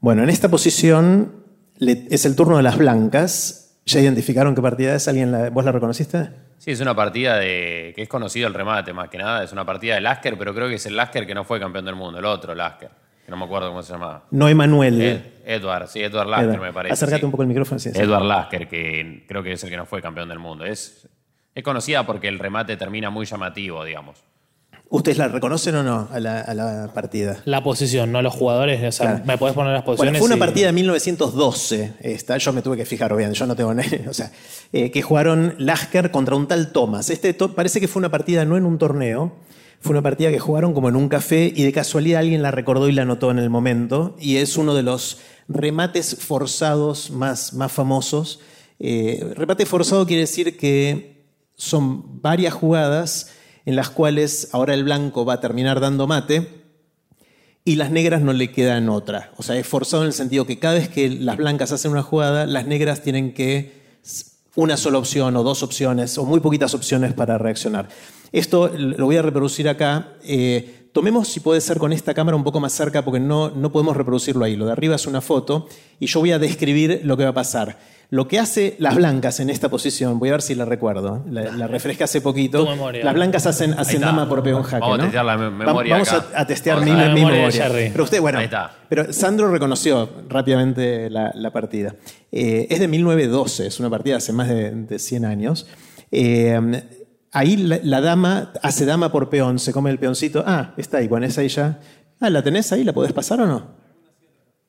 bueno, 0.00 0.22
en 0.22 0.30
esta 0.30 0.48
posición 0.48 1.44
le- 1.78 2.06
es 2.10 2.24
el 2.24 2.36
turno 2.36 2.56
de 2.56 2.62
las 2.62 2.76
blancas. 2.78 3.58
¿Ya 3.84 4.00
identificaron 4.00 4.54
qué 4.54 4.62
partida 4.62 4.94
es? 4.94 5.08
¿Alguien 5.08 5.32
la- 5.32 5.50
¿Vos 5.50 5.64
la 5.64 5.72
reconociste? 5.72 6.30
Sí, 6.58 6.70
es 6.70 6.80
una 6.80 6.94
partida 6.94 7.36
de. 7.38 7.92
que 7.96 8.02
es 8.02 8.08
conocido 8.08 8.46
el 8.46 8.54
remate 8.54 8.92
más 8.92 9.08
que 9.08 9.18
nada. 9.18 9.42
Es 9.42 9.52
una 9.52 9.66
partida 9.66 9.96
de 9.96 10.00
Lasker, 10.00 10.38
pero 10.38 10.54
creo 10.54 10.68
que 10.68 10.76
es 10.76 10.86
el 10.86 10.96
Lasker 10.96 11.26
que 11.26 11.34
no 11.34 11.42
fue 11.44 11.58
campeón 11.58 11.84
del 11.84 11.96
mundo, 11.96 12.18
el 12.20 12.24
otro 12.24 12.54
Lasker. 12.54 12.90
Que 13.24 13.30
no 13.30 13.36
me 13.36 13.44
acuerdo 13.44 13.68
cómo 13.68 13.82
se 13.82 13.92
llamaba. 13.92 14.24
No, 14.30 14.48
Emanuel. 14.48 15.00
Ed- 15.00 15.20
Edward, 15.44 15.88
sí, 15.88 16.00
Edward 16.02 16.28
Lasker 16.28 16.48
Edward. 16.50 16.60
me 16.62 16.72
parece. 16.72 16.92
Acércate 16.94 17.20
sí. 17.20 17.24
un 17.26 17.30
poco 17.30 17.42
el 17.42 17.48
micrófono. 17.48 17.78
sí, 17.78 17.90
sí. 17.92 17.98
Edward 18.00 18.24
Lasker, 18.24 18.68
que 18.68 19.24
creo 19.28 19.42
que 19.42 19.52
es 19.52 19.62
el 19.64 19.70
que 19.70 19.76
no 19.76 19.86
fue 19.86 20.00
campeón 20.02 20.28
del 20.28 20.38
mundo. 20.38 20.64
Es, 20.64 21.08
es 21.54 21.62
conocida 21.64 22.04
porque 22.06 22.28
el 22.28 22.38
remate 22.38 22.76
termina 22.76 23.10
muy 23.10 23.26
llamativo, 23.26 23.84
digamos. 23.84 24.18
¿Ustedes 24.88 25.16
la 25.16 25.28
reconocen 25.28 25.74
o 25.76 25.82
no 25.82 26.08
a 26.12 26.20
la, 26.20 26.40
a 26.42 26.52
la 26.52 26.90
partida? 26.92 27.38
La 27.46 27.62
posición, 27.62 28.12
no 28.12 28.20
los 28.20 28.34
jugadores. 28.34 28.82
O 28.84 28.92
sea, 28.92 29.06
Claro. 29.12 29.24
me 29.24 29.38
podés 29.38 29.54
poner 29.54 29.72
las 29.72 29.84
posiciones. 29.84 30.12
Bueno, 30.12 30.18
fue 30.18 30.26
una 30.26 30.36
y- 30.36 30.38
partida 30.46 30.66
de 30.66 30.72
1912. 30.74 31.94
Esta, 32.00 32.36
yo 32.36 32.52
me 32.52 32.60
tuve 32.60 32.76
que 32.76 32.84
fijar, 32.84 33.16
bien, 33.16 33.32
yo 33.32 33.46
no 33.46 33.56
tengo. 33.56 33.72
ni- 33.74 33.82
O 34.08 34.12
sea, 34.12 34.30
eh, 34.72 34.90
que 34.90 35.00
jugaron 35.02 35.54
Lasker 35.58 36.10
contra 36.10 36.36
un 36.36 36.46
tal 36.46 36.72
Thomas. 36.72 37.08
Este 37.08 37.32
to- 37.34 37.54
parece 37.54 37.80
que 37.80 37.88
fue 37.88 38.00
una 38.00 38.10
partida 38.10 38.44
no 38.44 38.56
en 38.58 38.66
un 38.66 38.76
torneo, 38.78 39.32
fue 39.82 39.90
una 39.90 40.02
partida 40.02 40.30
que 40.30 40.38
jugaron 40.38 40.74
como 40.74 40.88
en 40.88 40.94
un 40.94 41.08
café 41.08 41.52
y 41.54 41.64
de 41.64 41.72
casualidad 41.72 42.20
alguien 42.20 42.40
la 42.40 42.52
recordó 42.52 42.88
y 42.88 42.92
la 42.92 43.02
anotó 43.02 43.32
en 43.32 43.40
el 43.40 43.50
momento. 43.50 44.14
Y 44.20 44.36
es 44.36 44.56
uno 44.56 44.74
de 44.74 44.84
los 44.84 45.18
remates 45.48 46.16
forzados 46.20 47.10
más, 47.10 47.52
más 47.52 47.72
famosos. 47.72 48.38
Eh, 48.78 49.32
remate 49.34 49.66
forzado 49.66 50.06
quiere 50.06 50.20
decir 50.20 50.56
que 50.56 51.26
son 51.56 52.22
varias 52.22 52.54
jugadas 52.54 53.32
en 53.66 53.74
las 53.74 53.90
cuales 53.90 54.50
ahora 54.52 54.74
el 54.74 54.84
blanco 54.84 55.24
va 55.24 55.34
a 55.34 55.40
terminar 55.40 55.80
dando 55.80 56.06
mate 56.06 56.62
y 57.64 57.74
las 57.74 57.90
negras 57.90 58.22
no 58.22 58.32
le 58.32 58.52
quedan 58.52 58.88
otra. 58.88 59.32
O 59.36 59.42
sea, 59.42 59.56
es 59.56 59.66
forzado 59.66 60.04
en 60.04 60.08
el 60.08 60.12
sentido 60.12 60.46
que 60.46 60.60
cada 60.60 60.74
vez 60.74 60.88
que 60.88 61.08
las 61.08 61.36
blancas 61.36 61.72
hacen 61.72 61.90
una 61.90 62.02
jugada, 62.02 62.46
las 62.46 62.66
negras 62.68 63.02
tienen 63.02 63.34
que 63.34 63.82
una 64.54 64.76
sola 64.76 64.98
opción 64.98 65.36
o 65.36 65.42
dos 65.42 65.62
opciones 65.62 66.18
o 66.18 66.24
muy 66.24 66.40
poquitas 66.40 66.74
opciones 66.74 67.14
para 67.14 67.38
reaccionar. 67.38 67.88
Esto 68.32 68.70
lo 68.76 69.06
voy 69.06 69.16
a 69.16 69.22
reproducir 69.22 69.68
acá. 69.68 70.14
Eh, 70.24 70.88
tomemos, 70.92 71.28
si 71.28 71.40
puede 71.40 71.60
ser, 71.60 71.78
con 71.78 71.92
esta 71.92 72.14
cámara 72.14 72.36
un 72.36 72.44
poco 72.44 72.60
más 72.60 72.72
cerca 72.72 73.04
porque 73.04 73.20
no, 73.20 73.50
no 73.50 73.72
podemos 73.72 73.96
reproducirlo 73.96 74.44
ahí. 74.44 74.56
Lo 74.56 74.66
de 74.66 74.72
arriba 74.72 74.96
es 74.96 75.06
una 75.06 75.20
foto 75.20 75.68
y 76.00 76.06
yo 76.06 76.20
voy 76.20 76.32
a 76.32 76.38
describir 76.38 77.00
lo 77.04 77.16
que 77.16 77.24
va 77.24 77.30
a 77.30 77.34
pasar. 77.34 77.78
Lo 78.12 78.28
que 78.28 78.38
hace 78.38 78.76
las 78.78 78.94
blancas 78.94 79.40
en 79.40 79.48
esta 79.48 79.70
posición, 79.70 80.18
voy 80.18 80.28
a 80.28 80.32
ver 80.32 80.42
si 80.42 80.54
la 80.54 80.66
recuerdo, 80.66 81.24
la, 81.30 81.44
la 81.44 81.66
refresca 81.66 82.04
hace 82.04 82.20
poquito. 82.20 82.62
Tu 82.62 82.68
memoria. 82.68 83.02
Las 83.02 83.14
blancas 83.14 83.46
hacen, 83.46 83.72
hacen 83.72 84.02
dama 84.02 84.28
por 84.28 84.42
peón 84.42 84.62
jaque. 84.64 84.80
Vamos 84.82 84.98
a 84.98 84.98
¿no? 84.98 85.04
testear 85.04 85.24
la 85.24 85.36
memoria 85.38 85.94
Vamos 85.94 86.12
acá. 86.12 86.26
a, 86.36 86.40
a 86.42 86.46
testear 86.46 86.78
Vamos 86.80 86.94
mi, 86.94 87.00
a 87.02 87.08
memoria. 87.08 87.68
Pero 87.72 88.04
usted, 88.04 88.20
bueno, 88.20 88.38
Ahí 88.40 88.44
está. 88.44 88.70
pero 88.86 89.10
Sandro 89.14 89.50
reconoció 89.50 90.10
rápidamente 90.28 91.08
la, 91.08 91.32
la 91.34 91.50
partida. 91.52 91.94
Eh, 92.30 92.66
es 92.68 92.80
de 92.80 92.86
1912, 92.88 93.66
es 93.68 93.80
una 93.80 93.88
partida 93.88 94.18
hace 94.18 94.34
más 94.34 94.46
de, 94.50 94.72
de 94.72 94.98
100 94.98 95.24
años. 95.24 95.66
Eh, 96.10 96.60
ahí 97.32 97.56
la, 97.56 97.80
la 97.82 98.02
dama 98.02 98.52
hace 98.62 98.84
dama 98.84 99.10
por 99.10 99.30
peón, 99.30 99.58
se 99.58 99.72
come 99.72 99.88
el 99.90 99.98
peoncito. 99.98 100.44
Ah, 100.46 100.74
está 100.76 100.98
ahí, 100.98 101.08
bueno, 101.08 101.24
es 101.24 101.38
ahí 101.38 101.48
ya. 101.48 101.80
Ah, 102.20 102.28
¿la 102.28 102.42
tenés 102.42 102.70
ahí? 102.72 102.84
¿La 102.84 102.92
podés 102.92 103.14
pasar 103.14 103.40
o 103.40 103.46
no? 103.46 103.68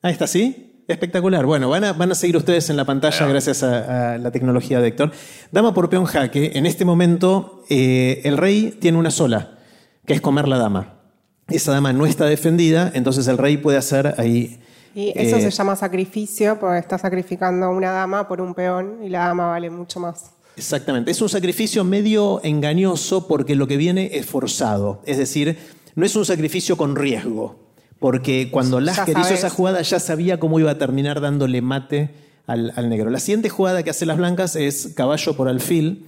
Ah, 0.00 0.10
¿está 0.10 0.24
así? 0.24 0.73
Espectacular. 0.86 1.46
Bueno, 1.46 1.70
van 1.70 1.84
a, 1.84 1.92
van 1.94 2.12
a 2.12 2.14
seguir 2.14 2.36
ustedes 2.36 2.68
en 2.68 2.76
la 2.76 2.84
pantalla 2.84 3.26
gracias 3.26 3.62
a, 3.62 4.14
a 4.14 4.18
la 4.18 4.30
tecnología 4.30 4.80
de 4.80 4.88
Héctor. 4.88 5.12
Dama 5.50 5.72
por 5.72 5.88
peón 5.88 6.04
jaque. 6.04 6.52
En 6.54 6.66
este 6.66 6.84
momento, 6.84 7.64
eh, 7.70 8.20
el 8.24 8.36
rey 8.36 8.76
tiene 8.80 8.98
una 8.98 9.10
sola, 9.10 9.58
que 10.06 10.12
es 10.12 10.20
comer 10.20 10.46
la 10.46 10.58
dama. 10.58 11.00
Esa 11.48 11.72
dama 11.72 11.92
no 11.92 12.04
está 12.04 12.26
defendida, 12.26 12.90
entonces 12.94 13.26
el 13.28 13.38
rey 13.38 13.56
puede 13.56 13.78
hacer 13.78 14.14
ahí. 14.18 14.60
Y 14.94 15.12
eso 15.16 15.36
eh, 15.36 15.40
se 15.40 15.50
llama 15.50 15.74
sacrificio, 15.74 16.58
porque 16.60 16.78
está 16.78 16.98
sacrificando 16.98 17.70
una 17.70 17.90
dama 17.90 18.28
por 18.28 18.40
un 18.42 18.54
peón 18.54 18.98
y 19.02 19.08
la 19.08 19.26
dama 19.26 19.48
vale 19.48 19.70
mucho 19.70 20.00
más. 20.00 20.32
Exactamente. 20.56 21.10
Es 21.10 21.20
un 21.20 21.28
sacrificio 21.28 21.82
medio 21.82 22.40
engañoso 22.44 23.26
porque 23.26 23.54
lo 23.56 23.66
que 23.66 23.76
viene 23.76 24.10
es 24.12 24.26
forzado. 24.26 25.02
Es 25.06 25.16
decir, 25.18 25.58
no 25.94 26.04
es 26.04 26.14
un 26.14 26.24
sacrificio 26.24 26.76
con 26.76 26.94
riesgo. 26.94 27.63
Porque 28.04 28.50
cuando 28.50 28.80
Lasker 28.80 29.16
hizo 29.16 29.32
esa 29.32 29.48
jugada 29.48 29.80
ya 29.80 29.98
sabía 29.98 30.38
cómo 30.38 30.60
iba 30.60 30.70
a 30.72 30.76
terminar 30.76 31.22
dándole 31.22 31.62
mate 31.62 32.10
al, 32.46 32.70
al 32.76 32.90
negro. 32.90 33.08
La 33.08 33.18
siguiente 33.18 33.48
jugada 33.48 33.82
que 33.82 33.88
hace 33.88 34.04
las 34.04 34.18
blancas 34.18 34.56
es 34.56 34.92
caballo 34.94 35.32
por 35.34 35.48
alfil 35.48 36.04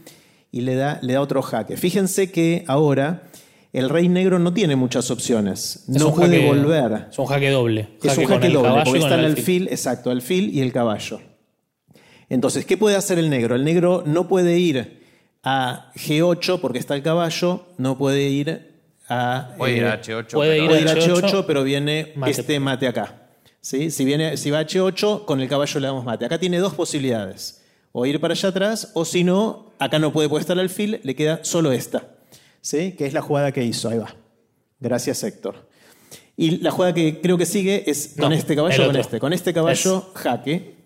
y 0.53 0.61
le 0.61 0.75
da, 0.75 0.99
le 1.01 1.15
da 1.15 1.23
otro 1.23 1.41
jaque. 1.41 1.79
Fíjense 1.79 2.31
que 2.31 2.65
ahora 2.69 3.23
el 3.73 3.89
rey 3.89 4.11
negro 4.11 4.39
no 4.39 4.53
tiene 4.53 4.77
muchas 4.77 5.11
opciones. 5.11 5.85
Es 5.89 5.99
no 5.99 6.13
puede 6.15 6.39
jaque- 6.39 6.47
volver. 6.47 7.07
Es 7.11 7.19
un 7.19 7.25
jaque 7.25 7.49
doble. 7.49 7.89
Es 8.03 8.19
un 8.19 8.27
jaque 8.27 8.49
el 8.49 8.53
doble, 8.53 8.69
caballo 8.69 8.85
porque 8.85 8.99
está 8.99 9.15
el 9.15 9.21
el 9.21 9.27
alfil, 9.31 9.69
exacto, 9.69 10.11
alfil 10.11 10.55
y 10.55 10.61
el 10.61 10.75
caballo. 10.75 11.23
Entonces, 12.29 12.67
¿qué 12.67 12.77
puede 12.77 12.97
hacer 12.97 13.19
el 13.19 13.31
negro? 13.31 13.55
El 13.55 13.65
negro 13.65 14.03
no 14.05 14.29
puede 14.29 14.59
ir 14.59 15.01
a 15.43 15.93
G8 15.97 16.61
porque 16.61 16.79
está 16.79 16.95
el 16.95 17.01
caballo, 17.03 17.65
no 17.79 17.97
puede 17.97 18.29
ir 18.29 18.76
a... 19.09 19.55
Puede 19.57 19.77
ir 19.77 19.83
eh, 19.85 19.89
a 19.89 20.01
H8. 20.01 20.31
puede 20.33 20.51
pero- 20.53 20.63
ir 20.65 20.69
puede 20.69 20.81
ir 20.83 20.89
a 20.89 20.95
H8, 20.95 21.21
H8, 21.31 21.45
pero 21.47 21.63
viene 21.65 22.13
mate. 22.17 22.31
este 22.33 22.61
mate 22.61 22.89
acá. 22.89 23.23
¿Sí? 23.61 23.91
Si, 23.91 24.05
viene, 24.05 24.37
si 24.37 24.51
va 24.51 24.61
a 24.61 24.67
H8, 24.67 25.25
con 25.25 25.41
el 25.41 25.49
caballo 25.49 25.81
le 25.81 25.87
damos 25.87 26.05
mate. 26.05 26.25
Acá 26.25 26.39
tiene 26.39 26.59
dos 26.59 26.75
posibilidades. 26.75 27.63
O 27.93 28.05
ir 28.07 28.21
para 28.21 28.33
allá 28.35 28.49
atrás, 28.51 28.91
o 28.95 29.05
si 29.05 29.25
no, 29.25 29.73
acá 29.79 29.99
no 29.99 30.13
puede, 30.13 30.29
puede 30.29 30.43
estar 30.43 30.55
el 30.55 30.61
alfil, 30.61 31.01
le 31.03 31.15
queda 31.17 31.41
solo 31.43 31.73
esta. 31.73 32.05
¿Sí? 32.61 32.93
Que 32.93 33.07
es 33.07 33.13
la 33.13 33.23
jugada 33.23 33.53
que 33.53 33.65
hizo. 33.65 33.89
Ahí 33.89 33.99
va. 33.99 34.15
Gracias, 34.81 35.23
Héctor. 35.25 35.67
Y 36.37 36.59
la 36.59 36.71
jugada 36.71 36.93
que 36.93 37.21
creo 37.23 37.39
que 37.39 37.47
sigue 37.47 37.91
es 37.91 38.15
con 38.19 38.29
No, 38.31 38.35
este 38.37 38.55
caballo 38.55 38.83
o 38.85 38.87
con 38.87 38.97
este. 38.97 39.19
Con 39.21 39.33
este 39.33 39.55
caballo, 39.55 40.11
jaque. 40.15 40.77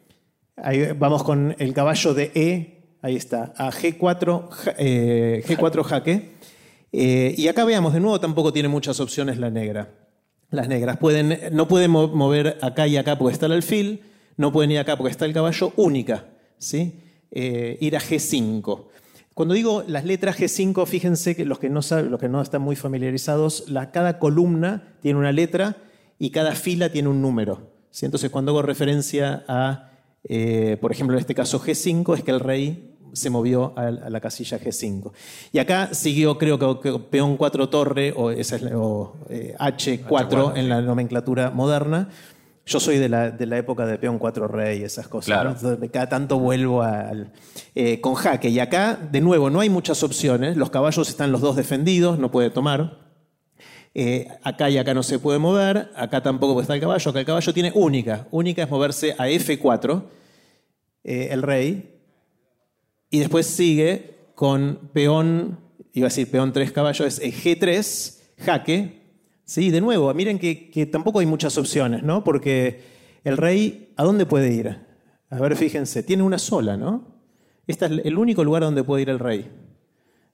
Ahí 0.56 0.92
vamos 0.96 1.22
con 1.24 1.56
el 1.58 1.72
caballo 1.74 2.14
de 2.14 2.30
E. 2.34 2.96
Ahí 3.02 3.16
está. 3.16 3.52
A 3.56 3.70
G4, 3.72 4.48
ja- 4.50 4.74
eh, 4.78 5.42
G4 5.46 5.82
jaque. 5.82 6.34
Eh, 6.92 7.34
y 7.36 7.48
acá 7.48 7.64
veamos, 7.64 7.92
de 7.92 8.00
nuevo 8.00 8.18
tampoco 8.20 8.52
tiene 8.52 8.68
muchas 8.68 8.98
opciones 9.00 9.38
la 9.38 9.50
negra. 9.50 9.88
Las 10.50 10.66
negras 10.68 10.96
pueden, 10.98 11.38
no 11.52 11.68
pueden 11.68 11.90
mo- 11.92 12.08
mover 12.08 12.58
acá 12.62 12.86
y 12.88 12.96
acá 12.96 13.16
porque 13.16 13.34
está 13.34 13.46
el 13.46 13.52
alfil, 13.52 14.02
no 14.36 14.50
pueden 14.52 14.72
ir 14.72 14.78
acá 14.78 14.96
porque 14.96 15.12
está 15.12 15.24
el 15.24 15.32
caballo, 15.32 15.72
única, 15.76 16.26
¿sí? 16.58 16.94
Eh, 17.30 17.78
ir 17.80 17.96
a 17.96 18.00
G5. 18.00 18.86
Cuando 19.34 19.54
digo 19.54 19.84
las 19.86 20.04
letras 20.04 20.36
G5, 20.38 20.84
fíjense 20.86 21.36
que 21.36 21.44
los 21.44 21.60
que 21.60 21.70
no, 21.70 21.82
saben, 21.82 22.10
los 22.10 22.18
que 22.18 22.28
no 22.28 22.42
están 22.42 22.62
muy 22.62 22.74
familiarizados, 22.74 23.68
la, 23.68 23.92
cada 23.92 24.18
columna 24.18 24.94
tiene 25.00 25.18
una 25.20 25.30
letra 25.32 25.76
y 26.18 26.30
cada 26.30 26.52
fila 26.56 26.90
tiene 26.90 27.08
un 27.08 27.22
número. 27.22 27.70
¿sí? 27.90 28.04
Entonces, 28.06 28.30
cuando 28.30 28.50
hago 28.50 28.62
referencia 28.62 29.44
a, 29.46 29.90
eh, 30.24 30.76
por 30.80 30.90
ejemplo, 30.90 31.16
en 31.16 31.20
este 31.20 31.34
caso 31.36 31.60
G5, 31.60 32.16
es 32.18 32.24
que 32.24 32.32
el 32.32 32.40
rey 32.40 32.89
se 33.12 33.30
movió 33.30 33.72
a, 33.76 33.90
la 33.90 34.20
casilla 34.20 34.58
G5. 34.58 35.12
Y 35.52 35.58
acá 35.58 35.94
siguió, 35.94 36.38
creo 36.38 36.58
que, 36.80 36.98
peón 37.10 37.36
4 37.36 37.68
torre 37.68 38.12
o, 38.16 38.30
esa 38.30 38.56
es 38.56 38.62
la- 38.62 38.78
o, 38.78 39.16
eh, 39.28 39.54
H4 39.58 40.06
H4, 40.08 40.56
en 40.56 40.68
la 40.68 40.80
nomenclatura 40.80 41.50
moderna. 41.50 42.08
Yo 42.66 42.78
soy 42.78 42.98
de 42.98 43.08
la, 43.08 43.30
de 43.30 43.46
la 43.46 43.58
época 43.58 43.84
de 43.86 43.98
peón 43.98 44.18
4 44.18 44.46
rey, 44.46 44.82
esas 44.82 45.08
cosas. 45.08 45.26
Claro. 45.26 45.56
cada 45.92 46.08
tanto 46.08 46.38
vuelvo 46.38 46.82
al, 46.82 47.32
eh, 47.74 48.00
con 48.00 48.14
jaque. 48.14 48.48
Y 48.48 48.60
acá, 48.60 48.98
de 49.10 49.20
nuevo, 49.20 49.50
no 49.50 49.60
hay 49.60 49.70
muchas 49.70 50.02
opciones. 50.02 50.56
Los 50.56 50.70
caballos 50.70 51.08
están 51.08 51.32
los 51.32 51.40
dos 51.40 51.56
defendidos, 51.56 52.18
no 52.18 52.30
puede 52.30 52.50
tomar. 52.50 53.10
Eh, 53.92 54.28
acá 54.44 54.70
y 54.70 54.78
acá 54.78 54.94
no 54.94 55.02
se 55.02 55.18
puede 55.18 55.40
mover, 55.40 55.90
acá 55.96 56.22
tampoco 56.22 56.52
puede 56.52 56.62
estar 56.62 56.76
el 56.76 56.80
caballo, 56.80 57.10
acá 57.10 57.20
el 57.20 57.26
caballo 57.26 57.52
tiene 57.52 57.72
única. 57.74 58.28
Única 58.30 58.62
es 58.62 58.70
moverse 58.70 59.16
a 59.18 59.26
F4, 59.28 60.04
eh, 61.02 61.28
el 61.32 61.42
rey, 61.42 61.99
y 63.10 63.18
después 63.18 63.46
sigue 63.46 64.32
con 64.34 64.90
peón, 64.92 65.58
iba 65.92 66.06
a 66.06 66.10
decir 66.10 66.30
peón 66.30 66.52
3 66.52 66.72
caballos, 66.72 67.18
es 67.18 67.44
G3, 67.44 68.18
jaque. 68.38 69.00
Sí, 69.44 69.70
de 69.70 69.80
nuevo, 69.80 70.12
miren 70.14 70.38
que, 70.38 70.70
que 70.70 70.86
tampoco 70.86 71.18
hay 71.18 71.26
muchas 71.26 71.58
opciones, 71.58 72.02
¿no? 72.04 72.22
Porque 72.22 72.82
el 73.24 73.36
rey, 73.36 73.92
¿a 73.96 74.04
dónde 74.04 74.24
puede 74.24 74.52
ir? 74.52 74.78
A 75.28 75.38
ver, 75.38 75.56
fíjense, 75.56 76.02
tiene 76.02 76.22
una 76.22 76.38
sola, 76.38 76.76
¿no? 76.76 77.20
Este 77.66 77.86
es 77.86 77.92
el 78.04 78.18
único 78.18 78.44
lugar 78.44 78.62
donde 78.62 78.84
puede 78.84 79.02
ir 79.02 79.10
el 79.10 79.18
rey. 79.18 79.50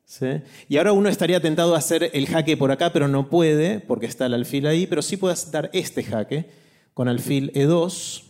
¿Sí? 0.05 0.27
Y 0.69 0.77
ahora 0.77 0.93
uno 0.93 1.09
estaría 1.09 1.41
tentado 1.41 1.75
a 1.75 1.79
hacer 1.79 2.11
el 2.13 2.27
jaque 2.27 2.57
por 2.57 2.71
acá, 2.71 2.93
pero 2.93 3.09
no 3.09 3.29
puede, 3.29 3.81
porque 3.81 4.07
está 4.07 4.27
el 4.27 4.35
alfil 4.35 4.67
ahí, 4.67 4.87
pero 4.87 5.03
sí 5.03 5.17
puede 5.17 5.35
dar 5.51 5.69
este 5.73 6.05
jaque 6.05 6.49
con 6.95 7.09
alfil 7.09 7.53
E2. 7.53 8.23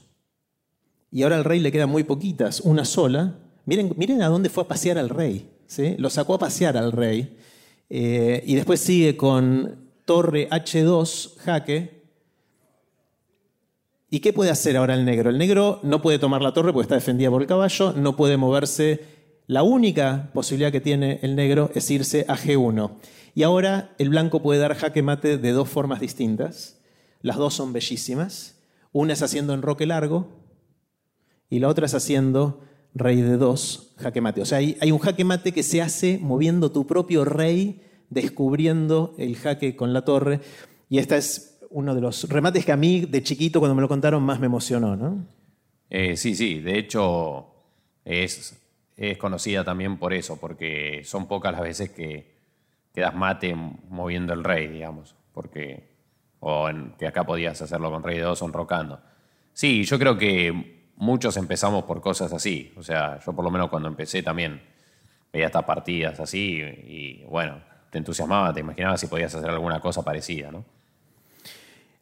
Y 1.12 1.22
ahora 1.22 1.36
al 1.36 1.44
rey 1.44 1.60
le 1.60 1.70
quedan 1.70 1.90
muy 1.90 2.02
poquitas, 2.02 2.60
una 2.60 2.84
sola. 2.84 3.38
Miren, 3.66 3.92
miren 3.96 4.22
a 4.22 4.28
dónde 4.28 4.48
fue 4.48 4.64
a 4.64 4.68
pasear 4.68 4.96
al 4.96 5.10
rey. 5.10 5.50
¿sí? 5.66 5.96
Lo 5.98 6.08
sacó 6.08 6.34
a 6.34 6.38
pasear 6.38 6.76
al 6.76 6.92
rey. 6.92 7.36
Eh, 7.90 8.42
y 8.46 8.54
después 8.54 8.80
sigue 8.80 9.16
con 9.16 9.90
torre 10.04 10.48
H2, 10.48 11.36
jaque. 11.38 11.96
¿Y 14.08 14.20
qué 14.20 14.32
puede 14.32 14.50
hacer 14.50 14.76
ahora 14.76 14.94
el 14.94 15.04
negro? 15.04 15.30
El 15.30 15.38
negro 15.38 15.80
no 15.82 16.00
puede 16.00 16.18
tomar 16.18 16.40
la 16.40 16.54
torre 16.54 16.72
porque 16.72 16.84
está 16.84 16.94
defendida 16.94 17.28
por 17.28 17.42
el 17.42 17.48
caballo, 17.48 17.92
no 17.92 18.16
puede 18.16 18.36
moverse. 18.36 19.00
La 19.48 19.64
única 19.64 20.30
posibilidad 20.32 20.72
que 20.72 20.80
tiene 20.80 21.18
el 21.22 21.34
negro 21.34 21.70
es 21.74 21.90
irse 21.90 22.24
a 22.28 22.36
G1. 22.36 22.92
Y 23.34 23.42
ahora 23.42 23.94
el 23.98 24.08
blanco 24.10 24.42
puede 24.42 24.60
dar 24.60 24.74
jaque 24.76 25.02
mate 25.02 25.38
de 25.38 25.52
dos 25.52 25.68
formas 25.68 26.00
distintas. 26.00 26.80
Las 27.20 27.36
dos 27.36 27.54
son 27.54 27.72
bellísimas. 27.72 28.60
Una 28.92 29.12
es 29.12 29.22
haciendo 29.22 29.52
enroque 29.54 29.86
largo 29.86 30.28
y 31.50 31.58
la 31.58 31.68
otra 31.68 31.86
es 31.86 31.94
haciendo 31.94 32.62
rey 32.96 33.20
de 33.20 33.36
dos, 33.36 33.94
jaque 33.98 34.20
mate. 34.20 34.40
O 34.40 34.46
sea, 34.46 34.58
hay, 34.58 34.90
un 34.90 34.98
jaque 34.98 35.24
mate 35.24 35.52
que 35.52 35.62
se 35.62 35.82
hace 35.82 36.18
moviendo 36.20 36.72
tu 36.72 36.86
propio 36.86 37.24
rey, 37.24 37.82
descubriendo 38.10 39.14
el 39.18 39.36
jaque 39.36 39.76
con 39.76 39.92
la 39.92 40.02
torre. 40.02 40.40
Y 40.88 40.98
este 40.98 41.16
es 41.16 41.58
uno 41.70 41.94
de 41.94 42.00
los 42.00 42.28
remates 42.28 42.64
que 42.64 42.72
a 42.72 42.76
mí, 42.76 43.02
de 43.02 43.22
chiquito, 43.22 43.60
cuando 43.60 43.74
me 43.74 43.82
lo 43.82 43.88
contaron, 43.88 44.22
más 44.22 44.40
me 44.40 44.46
emocionó. 44.46 44.96
¿no? 44.96 45.26
Eh, 45.90 46.16
sí, 46.16 46.34
sí, 46.34 46.60
de 46.60 46.78
hecho 46.78 47.46
es, 48.04 48.58
es 48.96 49.18
conocida 49.18 49.62
también 49.62 49.98
por 49.98 50.14
eso, 50.14 50.38
porque 50.40 51.02
son 51.04 51.28
pocas 51.28 51.52
las 51.52 51.60
veces 51.60 51.90
que, 51.90 52.34
que 52.94 53.00
das 53.00 53.14
mate 53.14 53.54
moviendo 53.54 54.32
el 54.32 54.42
rey, 54.42 54.68
digamos, 54.68 55.14
porque 55.32 55.94
o 56.40 56.68
que 56.98 57.06
acá 57.06 57.24
podías 57.24 57.60
hacerlo 57.60 57.90
con 57.90 58.02
rey 58.02 58.18
de 58.18 58.22
dos 58.22 58.40
o 58.42 58.46
enrocando. 58.46 59.00
Sí, 59.52 59.84
yo 59.84 59.98
creo 59.98 60.16
que 60.16 60.85
muchos 60.96 61.36
empezamos 61.36 61.84
por 61.84 62.00
cosas 62.00 62.32
así, 62.32 62.72
o 62.76 62.82
sea, 62.82 63.18
yo 63.24 63.32
por 63.32 63.44
lo 63.44 63.50
menos 63.50 63.68
cuando 63.70 63.88
empecé 63.88 64.22
también 64.22 64.60
veía 65.32 65.46
estas 65.46 65.64
partidas 65.64 66.18
así 66.20 66.60
y 66.60 67.24
bueno, 67.28 67.58
te 67.90 67.98
entusiasmaba, 67.98 68.52
te 68.52 68.60
imaginabas 68.60 69.00
si 69.00 69.06
podías 69.06 69.34
hacer 69.34 69.50
alguna 69.50 69.80
cosa 69.80 70.02
parecida, 70.02 70.50
¿no? 70.50 70.64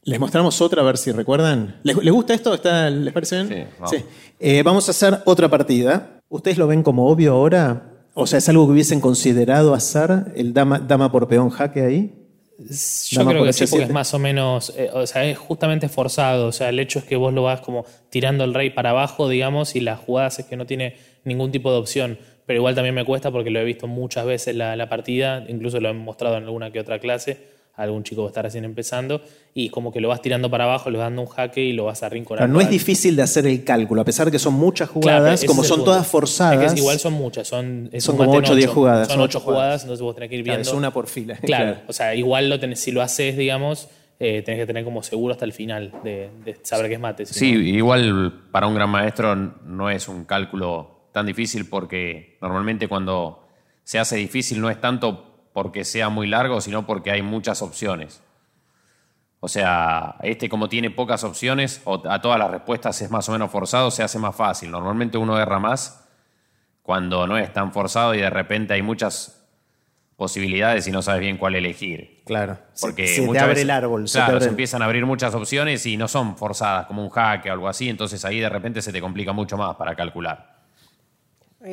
Les 0.06 0.20
mostramos 0.20 0.60
otra, 0.60 0.82
a 0.82 0.84
ver 0.84 0.98
si 0.98 1.12
recuerdan. 1.12 1.80
¿Les, 1.82 1.96
les 1.96 2.12
gusta 2.12 2.34
esto? 2.34 2.52
¿Está- 2.52 2.90
¿Les 2.90 3.12
parece 3.12 3.42
bien? 3.42 3.48
Sí, 3.48 3.74
vamos. 3.80 4.04
Eh, 4.38 4.62
vamos 4.62 4.86
a 4.88 4.90
hacer 4.90 5.20
otra 5.24 5.48
partida. 5.48 6.20
¿Ustedes 6.28 6.58
lo 6.58 6.66
ven 6.66 6.82
como 6.82 7.08
obvio 7.08 7.32
ahora? 7.32 7.90
O 8.12 8.26
sea, 8.26 8.38
¿es 8.38 8.48
algo 8.50 8.66
que 8.66 8.72
hubiesen 8.72 9.00
considerado 9.00 9.72
hacer 9.72 10.32
el 10.36 10.52
dama, 10.52 10.78
dama 10.78 11.10
por 11.10 11.26
peón 11.26 11.48
jaque 11.48 11.80
ahí? 11.82 12.23
Yo 12.58 13.18
Dama 13.18 13.32
creo 13.32 13.44
que 13.44 13.52
sí, 13.52 13.66
porque 13.66 13.84
H7. 13.84 13.88
es 13.88 13.92
más 13.92 14.14
o 14.14 14.18
menos, 14.18 14.72
eh, 14.76 14.90
o 14.92 15.06
sea, 15.06 15.24
es 15.24 15.36
justamente 15.36 15.88
forzado. 15.88 16.46
O 16.46 16.52
sea, 16.52 16.68
el 16.68 16.78
hecho 16.78 16.98
es 17.00 17.04
que 17.04 17.16
vos 17.16 17.32
lo 17.32 17.42
vas 17.42 17.60
como 17.60 17.84
tirando 18.10 18.44
el 18.44 18.54
rey 18.54 18.70
para 18.70 18.90
abajo, 18.90 19.28
digamos, 19.28 19.74
y 19.76 19.80
las 19.80 19.98
jugadas 19.98 20.38
es 20.38 20.46
que 20.46 20.56
no 20.56 20.66
tiene 20.66 20.96
ningún 21.24 21.50
tipo 21.50 21.72
de 21.72 21.78
opción. 21.78 22.18
Pero 22.46 22.58
igual 22.58 22.74
también 22.74 22.94
me 22.94 23.04
cuesta 23.04 23.30
porque 23.30 23.50
lo 23.50 23.58
he 23.60 23.64
visto 23.64 23.86
muchas 23.86 24.26
veces 24.26 24.54
la, 24.54 24.76
la 24.76 24.88
partida, 24.88 25.44
incluso 25.48 25.80
lo 25.80 25.88
he 25.88 25.92
mostrado 25.94 26.36
en 26.36 26.44
alguna 26.44 26.70
que 26.70 26.78
otra 26.78 26.98
clase, 26.98 27.53
algún 27.76 28.02
chico 28.04 28.22
que 28.22 28.28
está 28.28 28.42
recién 28.42 28.64
empezando, 28.64 29.20
y 29.52 29.68
como 29.70 29.92
que 29.92 30.00
lo 30.00 30.08
vas 30.08 30.22
tirando 30.22 30.48
para 30.50 30.64
abajo, 30.64 30.90
le 30.90 30.98
vas 30.98 31.06
dando 31.06 31.22
un 31.22 31.28
jaque 31.28 31.60
y 31.62 31.72
lo 31.72 31.84
vas 31.86 32.02
arrinconando. 32.02 32.44
Claro, 32.46 32.52
no 32.52 32.60
es 32.60 32.66
al- 32.66 32.72
difícil 32.72 33.16
de 33.16 33.22
hacer 33.22 33.46
el 33.46 33.64
cálculo, 33.64 34.00
a 34.00 34.04
pesar 34.04 34.26
de 34.26 34.32
que 34.32 34.38
son 34.38 34.54
muchas 34.54 34.88
Claro, 34.90 35.00
jugadas, 35.18 35.34
ese 35.40 35.46
como 35.46 35.62
es 35.62 35.68
son 35.68 35.78
punto. 35.78 35.90
todas 35.92 36.06
forzadas. 36.06 36.64
Es 36.64 36.72
que 36.74 36.78
igual 36.80 36.98
son 36.98 37.12
muchas, 37.14 37.48
son, 37.48 37.88
es 37.92 38.04
Son 38.04 38.16
como 38.16 38.28
mate 38.30 38.38
en 38.38 38.44
8 38.44 38.52
o 38.52 38.56
10 38.56 38.66
ocho. 38.68 38.74
jugadas, 38.74 39.06
Son 39.08 39.14
son 39.16 39.22
8 39.24 39.38
ocho 39.38 39.44
jugadas. 39.44 39.62
jugadas, 39.64 39.82
entonces 39.82 40.02
vos 40.02 40.14
tenés 40.14 40.30
que 40.30 40.36
ir 40.36 40.44
Claro, 40.44 40.56
viendo. 40.58 40.70
es 40.70 40.76
una 40.76 40.92
por 40.92 41.06
fila. 41.08 41.38
Claro, 41.42 41.76
o 41.88 41.92
sea, 41.92 42.14
igual 42.14 42.48
lo 42.48 42.60
tenés, 42.60 42.80
si 42.80 42.92
lo 42.92 43.02
haces, 43.02 43.36
digamos, 43.36 43.88
eh, 44.20 44.42
tenés 44.42 44.60
que 44.60 44.66
tener 44.66 44.84
como 44.84 45.02
seguro 45.02 45.32
hasta 45.32 45.44
el 45.44 45.52
final 45.52 45.92
de, 46.04 46.30
de 46.44 46.56
saber 46.62 46.86
que 46.88 46.94
es 46.94 47.00
mate. 47.00 47.26
si 47.26 47.34
Sí, 47.34 47.52
no- 47.54 47.58
igual 47.60 48.44
para 48.52 48.66
un 48.68 48.74
gran 48.76 48.88
maestro 48.88 49.34
no 49.34 49.90
es 49.90 50.06
un 50.08 50.24
cálculo 50.24 51.08
tan 51.12 51.26
difícil 51.26 51.68
porque 51.68 52.38
normalmente 52.40 52.86
cuando 52.88 53.46
se 53.82 53.98
hace 53.98 54.16
difícil 54.16 54.60
no 54.60 54.70
es 54.70 54.80
tanto 54.80 55.33
porque 55.54 55.84
sea 55.86 56.10
muy 56.10 56.26
largo, 56.26 56.60
sino 56.60 56.84
porque 56.84 57.10
hay 57.12 57.22
muchas 57.22 57.62
opciones. 57.62 58.20
O 59.40 59.48
sea, 59.48 60.16
este 60.22 60.48
como 60.48 60.68
tiene 60.68 60.90
pocas 60.90 61.22
opciones, 61.24 61.80
o 61.84 62.02
a 62.10 62.20
todas 62.20 62.38
las 62.38 62.50
respuestas 62.50 63.00
es 63.00 63.10
más 63.10 63.26
o 63.28 63.32
menos 63.32 63.50
forzado, 63.50 63.90
se 63.90 64.02
hace 64.02 64.18
más 64.18 64.34
fácil. 64.34 64.70
Normalmente 64.70 65.16
uno 65.16 65.38
erra 65.38 65.58
más 65.58 66.06
cuando 66.82 67.26
no 67.26 67.38
es 67.38 67.52
tan 67.52 67.72
forzado 67.72 68.14
y 68.14 68.18
de 68.20 68.28
repente 68.30 68.74
hay 68.74 68.82
muchas 68.82 69.40
posibilidades 70.16 70.86
y 70.86 70.90
no 70.90 71.02
sabes 71.02 71.20
bien 71.20 71.36
cuál 71.38 71.54
elegir. 71.54 72.22
Claro. 72.26 72.58
Se- 72.72 72.86
Porque 72.86 73.06
se, 73.06 73.20
te 73.20 73.26
muchas 73.26 73.42
abre 73.44 73.54
veces- 73.54 73.64
el 73.64 73.70
árbol. 73.70 74.08
se 74.08 74.18
Claro, 74.18 74.40
se 74.40 74.48
empiezan 74.48 74.82
a 74.82 74.86
abrir 74.86 75.06
muchas 75.06 75.34
opciones 75.34 75.84
y 75.86 75.96
no 75.96 76.08
son 76.08 76.36
forzadas, 76.36 76.86
como 76.86 77.02
un 77.02 77.10
jaque 77.10 77.50
o 77.50 77.52
algo 77.52 77.68
así, 77.68 77.88
entonces 77.88 78.24
ahí 78.24 78.40
de 78.40 78.48
repente 78.48 78.80
se 78.82 78.92
te 78.92 79.00
complica 79.00 79.32
mucho 79.32 79.56
más 79.56 79.76
para 79.76 79.94
calcular. 79.94 80.53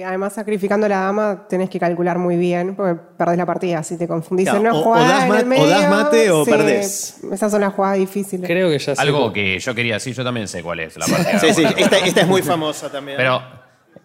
Además, 0.05 0.31
sacrificando 0.33 0.87
la 0.87 1.01
dama, 1.01 1.47
tenés 1.49 1.69
que 1.69 1.77
calcular 1.77 2.17
muy 2.17 2.37
bien, 2.37 2.75
porque 2.75 2.97
perdés 3.17 3.37
la 3.37 3.45
partida. 3.45 3.83
Si 3.83 3.97
te 3.97 4.07
confundís 4.07 4.45
Claro, 4.49 4.59
en 4.59 4.67
una 4.67 4.73
o- 4.79 4.95
das 4.95 5.23
en 5.23 5.29
ma- 5.29 5.39
el 5.39 5.45
o 5.45 5.47
medio, 5.47 5.67
das 5.67 5.89
mate 5.89 6.31
o 6.31 6.45
sí, 6.45 6.49
perdés. 6.51 7.21
Esas 7.31 7.51
son 7.51 7.59
las 7.59 7.73
jugadas 7.73 7.97
difíciles. 7.97 8.47
Creo 8.49 8.69
que 8.69 8.79
ya 8.79 8.95
sé. 8.95 9.01
Algo 9.01 9.33
que 9.33 9.59
yo 9.59 9.75
quería 9.75 9.95
decir, 9.95 10.15
yo 10.15 10.23
también 10.23 10.47
sé 10.47 10.63
cuál 10.63 10.79
es 10.79 10.95
la 10.97 11.05
partida. 11.07 11.39
Sí, 11.39 11.53
sí, 11.53 11.65
esta, 11.77 11.97
esta 11.97 12.21
es 12.21 12.27
muy 12.27 12.41
famosa 12.41 12.89
también. 12.89 13.17
Pero 13.17 13.41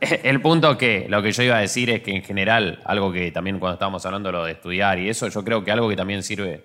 El 0.00 0.42
punto 0.42 0.76
que 0.76 1.06
lo 1.08 1.22
que 1.22 1.30
yo 1.32 1.42
iba 1.44 1.56
a 1.56 1.60
decir 1.60 1.88
es 1.90 2.02
que 2.02 2.10
en 2.10 2.22
general, 2.22 2.80
algo 2.84 3.12
que 3.12 3.30
también 3.30 3.58
cuando 3.60 3.74
estábamos 3.74 4.04
hablando 4.04 4.28
de 4.28 4.32
lo 4.32 4.44
de 4.44 4.52
estudiar 4.52 4.98
y 4.98 5.08
eso, 5.08 5.28
yo 5.28 5.44
creo 5.44 5.62
que 5.64 5.70
algo 5.70 5.88
que 5.88 5.94
también 5.96 6.22
sirve 6.24 6.64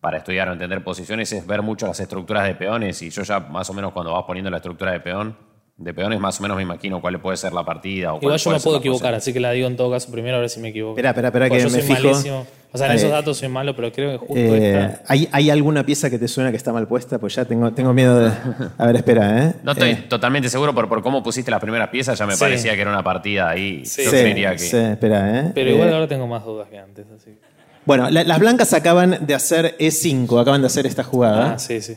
para 0.00 0.18
estudiar 0.18 0.48
o 0.48 0.52
entender 0.52 0.84
posiciones 0.84 1.32
es 1.32 1.44
ver 1.46 1.62
mucho 1.62 1.86
las 1.88 1.98
estructuras 1.98 2.44
de 2.46 2.54
peones 2.54 3.02
y 3.02 3.10
yo 3.10 3.22
ya 3.24 3.40
más 3.40 3.68
o 3.70 3.74
menos 3.74 3.92
cuando 3.92 4.12
vas 4.12 4.22
poniendo 4.24 4.50
la 4.50 4.58
estructura 4.58 4.92
de 4.92 5.00
peón, 5.00 5.36
de 5.78 5.92
peones 5.92 6.18
más 6.18 6.40
o 6.40 6.42
menos 6.42 6.56
me 6.56 6.62
imagino 6.62 7.00
cuál 7.02 7.20
puede 7.20 7.36
ser 7.36 7.52
la 7.52 7.62
partida. 7.64 8.14
O 8.14 8.16
Igual 8.16 8.20
cuál 8.22 8.38
yo 8.38 8.50
me 8.52 8.60
puedo 8.60 8.78
equivocar, 8.78 9.14
así 9.14 9.32
que 9.32 9.40
la 9.40 9.50
digo 9.52 9.66
en 9.68 9.76
todo 9.76 9.90
caso 9.90 10.10
primero 10.10 10.38
a 10.38 10.40
ver 10.40 10.48
si 10.48 10.58
me 10.60 10.68
equivoco. 10.68 10.92
Espera, 10.92 11.10
espera, 11.10 11.28
espera, 11.28 11.50
que 11.50 11.58
yo 11.58 11.64
me 11.64 11.70
soy 11.70 11.82
fijo. 11.82 12.02
malísimo. 12.08 12.46
O 12.72 12.78
sea, 12.78 12.86
en 12.88 12.92
Eh, 12.92 12.96
esos 12.96 13.10
datos 13.10 13.36
soy 13.38 13.48
malo, 13.48 13.74
pero 13.76 13.92
creo 13.92 14.10
que 14.12 14.18
justo 14.18 14.34
Eh, 14.36 14.80
esta. 14.92 15.02
¿hay, 15.06 15.28
¿Hay 15.32 15.50
alguna 15.50 15.84
pieza 15.84 16.08
que 16.10 16.18
te 16.18 16.28
suena 16.28 16.50
que 16.50 16.56
está 16.56 16.72
mal 16.72 16.86
puesta? 16.88 17.18
Pues 17.18 17.34
ya 17.34 17.44
tengo, 17.44 17.72
tengo 17.72 17.92
miedo 17.92 18.18
de... 18.20 18.30
A 18.78 18.86
ver, 18.86 18.96
espera, 18.96 19.44
¿eh? 19.44 19.54
No 19.62 19.72
estoy 19.72 19.90
Eh, 19.90 20.04
totalmente 20.08 20.48
seguro, 20.48 20.74
por, 20.74 20.88
por 20.88 21.02
cómo 21.02 21.22
pusiste 21.22 21.50
las 21.50 21.60
primeras 21.60 21.88
piezas, 21.90 22.18
ya 22.18 22.26
me 22.26 22.34
Sí. 22.34 22.40
parecía 22.40 22.74
que 22.74 22.80
era 22.80 22.90
una 22.90 23.02
partida 23.04 23.48
ahí. 23.48 23.84
Sí. 23.84 24.02
Yo 24.04 24.10
sí, 24.10 24.16
que. 24.34 24.58
sí, 24.58 24.76
espera, 24.76 25.40
¿eh? 25.40 25.52
Pero 25.54 25.70
Eh, 25.70 25.74
igual 25.74 25.92
ahora 25.92 26.08
tengo 26.08 26.26
más 26.26 26.44
dudas 26.44 26.68
que 26.68 26.78
antes. 26.78 27.06
Así. 27.14 27.30
que- 27.32 27.38
Bueno, 27.86 28.10
la- 28.10 28.24
las 28.24 28.38
blancas 28.38 28.72
acaban 28.74 29.18
de 29.26 29.34
hacer 29.34 29.76
E5, 29.78 30.40
acaban 30.40 30.60
de 30.62 30.66
hacer 30.66 30.86
esta 30.86 31.04
jugada. 31.04 31.52
Ah, 31.54 31.58
sí, 31.58 31.80
sí. 31.80 31.94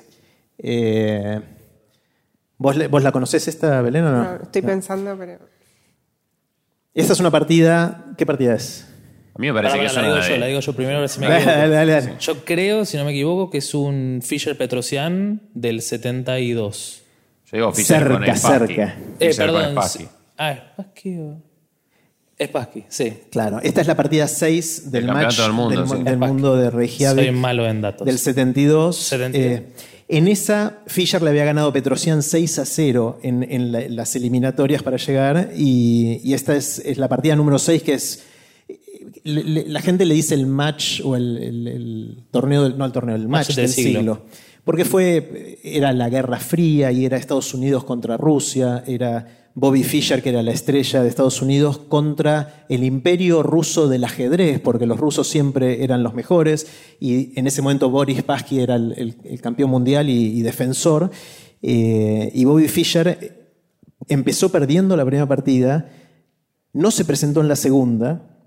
Eh, 0.60 1.40
¿vos, 2.60 2.76
le- 2.78 2.88
¿Vos 2.88 3.02
la 3.02 3.12
conocés 3.12 3.48
esta, 3.48 3.82
Belén, 3.82 4.04
o 4.06 4.12
no? 4.12 4.24
No, 4.24 4.36
estoy 4.44 4.62
pensando, 4.62 5.16
pero. 5.18 5.40
Esta 6.94 7.14
es 7.14 7.20
una 7.20 7.32
partida... 7.32 8.06
¿Qué 8.18 8.26
partida 8.26 8.54
es? 8.56 8.86
A 9.36 9.40
mí 9.40 9.48
me 9.48 9.54
Pará, 9.54 9.70
parece 9.70 9.80
que 9.80 9.86
es 9.88 9.94
la 9.96 10.00
una 10.02 10.10
digo 10.10 10.22
yo, 10.28 10.34
de- 10.34 10.40
la 10.40 10.46
digo 10.48 10.60
yo 10.60 10.74
primero 10.74 10.98
a 10.98 11.00
ver 11.02 11.10
si 11.10 11.20
me 11.22 11.28
Dale, 11.28 11.38
equivoco. 11.44 11.60
dale, 11.70 11.92
dale. 11.94 12.14
Yo 12.20 12.46
creo, 12.46 12.86
si 12.86 12.98
no 12.98 13.06
me 13.06 13.12
equivoco, 13.12 13.50
que 13.50 13.60
es 13.60 13.74
un 13.74 14.20
Fischer 14.24 14.58
Petrosian 14.58 15.42
del 15.54 15.82
72. 15.82 17.02
Yo 17.52 17.58
digo 17.58 17.72
Fischer 17.72 18.08
con 18.08 18.18
Cerca, 18.24 18.36
Spassky. 18.36 18.68
cerca. 18.76 18.96
Eh, 19.20 19.28
Fischer 19.28 19.46
con 19.48 19.56
perdón. 19.56 19.72
Spassky. 19.74 20.04
sí. 20.04 20.10
Ah, 20.38 20.52
¿es 20.52 20.60
Spassky 20.74 21.18
o...? 21.20 21.42
Es 22.38 22.48
Spassky, 22.50 22.86
sí. 22.90 23.14
Claro, 23.32 23.60
esta 23.62 23.82
es 23.82 23.88
la 23.88 23.96
partida 23.96 24.28
6 24.28 24.92
del 24.92 25.06
Del 25.06 25.14
match 25.14 25.38
del 25.38 25.52
mundo, 25.54 25.82
del, 25.82 25.90
sí. 25.98 26.04
del 26.04 26.18
mundo 26.18 26.56
de 26.58 26.70
Reykjavik. 26.70 27.26
Soy 27.26 27.32
malo 27.36 27.68
en 27.68 27.82
datos. 27.82 28.06
Del 28.06 28.18
72. 28.18 28.96
72. 28.98 29.60
Eh, 29.60 29.74
en 30.12 30.28
esa, 30.28 30.80
Fischer 30.88 31.22
le 31.22 31.30
había 31.30 31.46
ganado 31.46 31.72
Petrosian 31.72 32.24
6 32.24 32.60
a 32.60 32.66
0 32.66 33.20
en, 33.22 33.44
en 33.44 33.72
la- 33.72 33.82
en 33.84 33.96
las 33.96 34.16
eliminatorias 34.16 34.82
para 34.84 34.98
llegar. 34.98 35.52
Y, 35.56 36.20
y 36.24 36.34
esta 36.34 36.56
es, 36.56 36.80
es 36.80 36.98
la 36.98 37.08
partida 37.08 37.36
número 37.36 37.60
6, 37.60 37.84
que 37.84 37.94
es. 37.94 38.24
le- 39.24 39.44
le- 39.44 39.68
la 39.68 39.82
gente 39.82 40.06
le 40.06 40.16
dice 40.16 40.34
el 40.36 40.48
match 40.48 41.02
o 41.04 41.16
el, 41.16 41.38
el- 41.38 41.68
el 41.68 42.18
torneo, 42.32 42.64
del- 42.64 42.78
no 42.78 42.86
el 42.86 42.92
torneo, 42.92 43.16
el 43.16 43.28
match, 43.28 43.50
Match 43.50 43.56
del 43.56 43.66
del 43.68 43.74
siglo. 43.74 44.00
siglo. 44.00 44.22
Porque 44.64 44.84
fue, 44.86 45.58
era 45.64 45.94
la 45.94 46.10
Guerra 46.10 46.38
Fría 46.40 46.92
y 46.92 47.06
era 47.06 47.18
Estados 47.18 47.54
Unidos 47.54 47.84
contra 47.84 48.18
Rusia, 48.18 48.84
era 48.88 49.39
Bobby 49.60 49.84
Fischer, 49.84 50.24
que 50.24 50.30
era 50.30 50.42
la 50.42 50.52
estrella 50.52 51.04
de 51.04 51.10
Estados 51.10 51.42
Unidos, 51.42 51.78
contra 51.78 52.66
el 52.70 52.84
imperio 52.86 53.44
ruso 53.44 53.90
del 53.90 54.06
ajedrez, 54.06 54.62
porque 54.62 54.86
los 54.86 54.98
rusos 54.98 55.28
siempre 55.28 55.84
eran 55.84 56.02
los 56.02 56.14
mejores, 56.14 56.68
y 57.00 57.38
en 57.38 57.46
ese 57.46 57.62
momento 57.62 57.90
Boris 57.90 58.20
Spassky 58.20 58.62
era 58.62 58.76
el, 58.76 59.40
campeón 59.42 59.70
mundial 59.70 60.10
y, 60.10 60.40
y 60.40 60.42
defensor, 60.44 61.12
eh, 61.62 62.32
y 62.34 62.46
Bobby 62.46 62.70
Fischer 62.70 63.52
empezó 64.08 64.50
perdiendo 64.50 64.96
la 64.96 65.04
primera 65.04 65.28
partida, 65.28 65.90
no 66.72 66.90
se 66.90 67.04
presentó 67.04 67.42
en 67.42 67.50
la 67.50 67.58
segunda, 67.58 68.39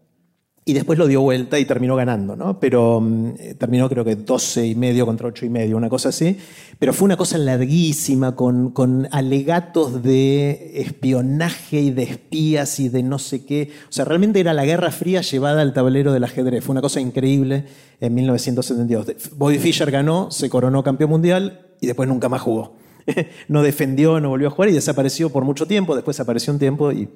y 0.65 0.75
después 0.75 0.97
lo 0.97 1.09
dio 1.09 1.21
vuelta 1.21 1.59
y 1.59 1.65
terminó 1.65 1.97
ganando, 1.97 2.37
¿no? 2.37 2.61
Pero 2.61 3.01
mm, 3.01 3.35
eh, 3.39 3.55
terminó 3.59 3.89
creo 3.89 4.05
que 4.05 4.15
12 4.15 4.65
y 4.69 4.75
medio 4.77 5.05
contra 5.07 5.27
8 5.27 5.47
y 5.47 5.49
medio, 5.49 5.77
una 5.77 5.89
cosa 5.89 6.11
así. 6.11 6.39
Pero 6.79 6.93
fue 6.93 7.07
una 7.07 7.17
cosa 7.17 7.37
larguísima, 7.37 8.37
con, 8.37 8.71
con 8.71 9.09
alegatos 9.11 10.05
de 10.05 10.73
espionaje 10.77 11.81
y 11.81 11.91
de 11.91 12.05
espías 12.05 12.79
y 12.79 12.89
de 12.89 13.03
no 13.03 13.19
sé 13.19 13.45
qué. 13.45 13.71
O 13.89 13.93
sea, 13.93 14.05
realmente 14.05 14.39
era 14.39 14.55
la 14.55 14.65
Guerra 14.65 14.93
Fría 14.93 15.21
llevada 15.21 15.63
al 15.63 15.73
tablero 15.73 16.13
del 16.13 16.23
ajedrez. 16.23 16.63
Fue 16.63 16.73
una 16.73 16.83
cosa 16.83 17.01
increíble 17.01 17.65
en 18.01 18.15
1972. 18.15 19.33
Bobby 19.37 19.59
Fischer 19.59 19.91
ganó, 19.91 20.31
se 20.31 20.49
coronó 20.49 20.85
campeón 20.85 21.11
mundial 21.11 21.67
y 21.81 21.87
después 21.87 22.09
nunca 22.09 22.29
más 22.29 22.41
jugó. 22.41 22.77
no 23.49 23.63
defendió, 23.63 24.21
no 24.21 24.29
volvió 24.29 24.47
a 24.47 24.51
jugar 24.51 24.69
y 24.71 24.75
desapareció 24.75 25.31
por 25.31 25.45
mucho 25.45 25.67
tiempo. 25.67 25.97
Después 25.97 26.21
apareció 26.21 26.53
un 26.53 26.61
tiempo 26.61 26.93
y 26.93 27.09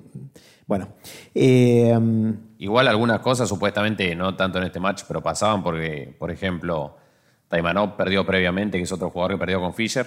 bueno. 0.66 0.88
Eh, 1.34 1.98
Igual 2.59 2.88
algunas 2.88 3.20
cosas, 3.20 3.48
supuestamente, 3.48 4.14
no 4.14 4.34
tanto 4.34 4.59
en 4.59 4.64
este 4.64 4.80
match, 4.80 5.02
pero 5.06 5.22
pasaban 5.22 5.62
porque, 5.62 6.14
por 6.18 6.30
ejemplo, 6.30 6.97
Taimanov 7.48 7.97
perdió 7.97 8.24
previamente, 8.24 8.78
que 8.78 8.84
es 8.84 8.93
otro 8.93 9.10
jugador 9.10 9.32
que 9.32 9.38
perdió 9.38 9.60
con 9.60 9.74
Fischer, 9.74 10.06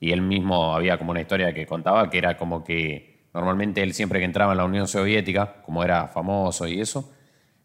y 0.00 0.10
él 0.10 0.20
mismo 0.20 0.74
había 0.74 0.98
como 0.98 1.12
una 1.12 1.20
historia 1.20 1.54
que 1.54 1.66
contaba 1.66 2.10
que 2.10 2.18
era 2.18 2.36
como 2.36 2.64
que 2.64 3.28
normalmente 3.32 3.82
él 3.82 3.94
siempre 3.94 4.18
que 4.18 4.24
entraba 4.24 4.52
en 4.52 4.58
la 4.58 4.64
Unión 4.64 4.88
Soviética, 4.88 5.62
como 5.62 5.84
era 5.84 6.08
famoso 6.08 6.66
y 6.66 6.80
eso, 6.80 7.12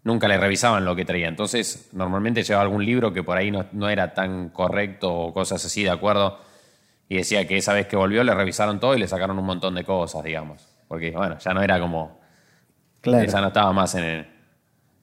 nunca 0.04 0.28
le 0.28 0.38
revisaban 0.38 0.86
lo 0.86 0.96
que 0.96 1.04
traía. 1.04 1.28
Entonces, 1.28 1.90
normalmente 1.94 2.44
llevaba 2.44 2.64
algún 2.64 2.86
libro 2.86 3.12
que 3.12 3.24
por 3.24 3.38
ahí 3.38 3.50
no, 3.50 3.66
no 3.72 3.90
era 3.90 4.14
tan 4.14 4.50
correcto 4.50 5.12
o 5.12 5.34
cosas 5.34 5.66
así, 5.66 5.84
¿de 5.84 5.90
acuerdo? 5.90 6.40
Y 7.10 7.18
decía 7.18 7.48
que 7.48 7.58
esa 7.58 7.74
vez 7.74 7.88
que 7.88 7.96
volvió 7.96 8.24
le 8.24 8.36
revisaron 8.36 8.80
todo 8.80 8.96
y 8.96 9.00
le 9.00 9.08
sacaron 9.08 9.40
un 9.40 9.46
montón 9.46 9.74
de 9.74 9.84
cosas, 9.84 10.24
digamos. 10.24 10.74
Porque, 10.88 11.12
bueno, 11.12 11.38
ya 11.40 11.53
no 11.53 11.62
era 11.62 11.80
como 11.80 12.20
claro. 13.02 13.26
ya 13.30 13.41
no 13.41 13.48
estaba 13.48 13.74
más 13.74 13.95
en, 13.95 14.28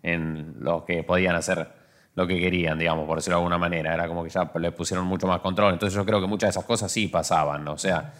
en 0.02 0.54
los 0.60 0.84
que 0.84 1.02
podían 1.02 1.34
hacer 1.36 1.66
lo 2.14 2.26
que 2.26 2.38
querían, 2.38 2.78
digamos, 2.78 3.06
por 3.06 3.16
decirlo 3.18 3.36
de 3.38 3.40
alguna 3.40 3.58
manera. 3.58 3.94
Era 3.94 4.06
como 4.06 4.22
que 4.22 4.30
ya 4.30 4.50
le 4.58 4.72
pusieron 4.72 5.06
mucho 5.06 5.26
más 5.26 5.40
control. 5.40 5.72
Entonces 5.72 5.94
yo 5.96 6.04
creo 6.04 6.20
que 6.20 6.26
muchas 6.26 6.48
de 6.48 6.50
esas 6.50 6.64
cosas 6.64 6.92
sí 6.92 7.08
pasaban. 7.08 7.64
¿no? 7.64 7.72
O 7.72 7.78
sea, 7.78 8.12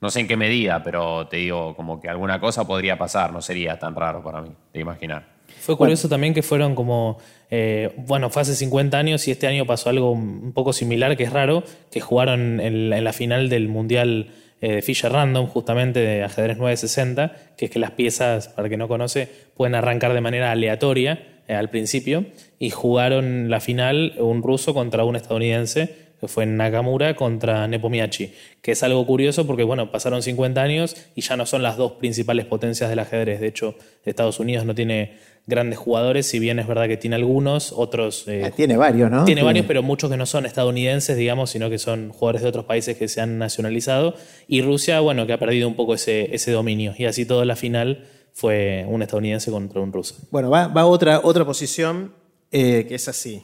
no 0.00 0.10
sé 0.10 0.20
en 0.20 0.28
qué 0.28 0.36
medida, 0.36 0.82
pero 0.82 1.26
te 1.28 1.38
digo, 1.38 1.74
como 1.74 2.00
que 2.00 2.08
alguna 2.08 2.38
cosa 2.40 2.66
podría 2.66 2.96
pasar. 2.98 3.32
No 3.32 3.42
sería 3.42 3.78
tan 3.78 3.94
raro 3.96 4.22
para 4.22 4.40
mí, 4.42 4.50
de 4.72 4.80
imaginar. 4.80 5.26
Fue 5.60 5.76
curioso 5.76 6.08
también 6.08 6.34
que 6.34 6.42
fueron 6.42 6.74
como, 6.74 7.18
eh, 7.50 7.92
bueno, 7.98 8.30
fue 8.30 8.42
hace 8.42 8.54
50 8.54 8.96
años 8.98 9.26
y 9.28 9.32
este 9.32 9.46
año 9.46 9.66
pasó 9.66 9.90
algo 9.90 10.10
un 10.12 10.52
poco 10.52 10.72
similar, 10.72 11.16
que 11.16 11.24
es 11.24 11.32
raro, 11.32 11.62
que 11.90 12.00
jugaron 12.00 12.58
en, 12.60 12.90
la- 12.90 12.98
en 12.98 13.04
la 13.04 13.12
final 13.12 13.48
del 13.48 13.68
Mundial 13.68 14.30
eh, 14.62 14.76
de 14.76 14.82
Fischer 14.82 15.12
Random, 15.12 15.46
justamente 15.48 15.98
de 16.00 16.22
ajedrez 16.22 16.56
960, 16.56 17.34
que 17.56 17.64
es 17.66 17.70
que 17.70 17.80
las 17.80 17.90
piezas, 17.90 18.48
para 18.48 18.68
que 18.68 18.76
no 18.76 18.86
conoce, 18.86 19.28
pueden 19.56 19.74
arrancar 19.74 20.14
de 20.14 20.20
manera 20.20 20.52
aleatoria 20.52 21.42
eh, 21.48 21.54
al 21.54 21.68
principio, 21.68 22.26
y 22.60 22.70
jugaron 22.70 23.50
la 23.50 23.58
final 23.58 24.14
un 24.18 24.40
ruso 24.42 24.72
contra 24.72 25.04
un 25.04 25.16
estadounidense, 25.16 26.11
que 26.22 26.28
fue 26.28 26.46
Nakamura 26.46 27.16
contra 27.16 27.66
Nepomniachtchi, 27.66 28.32
que 28.62 28.70
es 28.72 28.82
algo 28.84 29.04
curioso 29.04 29.44
porque, 29.44 29.64
bueno, 29.64 29.90
pasaron 29.90 30.22
50 30.22 30.62
años 30.62 30.96
y 31.16 31.20
ya 31.22 31.36
no 31.36 31.46
son 31.46 31.64
las 31.64 31.76
dos 31.76 31.92
principales 31.94 32.46
potencias 32.46 32.88
del 32.88 33.00
ajedrez. 33.00 33.40
De 33.40 33.48
hecho, 33.48 33.74
Estados 34.04 34.38
Unidos 34.38 34.64
no 34.64 34.72
tiene 34.72 35.18
grandes 35.48 35.80
jugadores, 35.80 36.26
si 36.26 36.38
bien 36.38 36.60
es 36.60 36.68
verdad 36.68 36.86
que 36.86 36.96
tiene 36.96 37.16
algunos, 37.16 37.72
otros... 37.72 38.28
eh, 38.28 38.42
Ah, 38.44 38.50
Tiene 38.52 38.76
varios, 38.76 39.10
¿no? 39.10 39.24
tiene 39.24 39.40
Sí. 39.40 39.44
varios, 39.44 39.66
pero 39.66 39.82
muchos 39.82 40.08
que 40.08 40.16
no 40.16 40.24
son 40.24 40.46
estadounidenses, 40.46 41.16
digamos, 41.16 41.50
sino 41.50 41.68
que 41.68 41.78
son 41.78 42.10
jugadores 42.10 42.42
de 42.42 42.48
otros 42.48 42.66
países 42.66 42.96
que 42.96 43.08
se 43.08 43.20
han 43.20 43.38
nacionalizado. 43.38 44.14
Y 44.46 44.62
Rusia, 44.62 45.00
bueno, 45.00 45.26
que 45.26 45.32
ha 45.32 45.40
perdido 45.40 45.66
un 45.66 45.74
poco 45.74 45.94
ese, 45.94 46.32
ese 46.32 46.52
dominio. 46.52 46.94
Y 46.96 47.06
así 47.06 47.26
toda 47.26 47.44
la 47.44 47.56
final 47.56 48.04
fue 48.32 48.84
un 48.88 49.02
estadounidense 49.02 49.50
contra 49.50 49.80
un 49.80 49.92
ruso. 49.92 50.14
Bueno, 50.30 50.48
va, 50.50 50.68
va 50.68 50.86
otra, 50.86 51.20
otra 51.24 51.44
posición 51.44 52.14
eh, 52.52 52.86
que 52.88 52.94
es 52.94 53.08
así. 53.08 53.42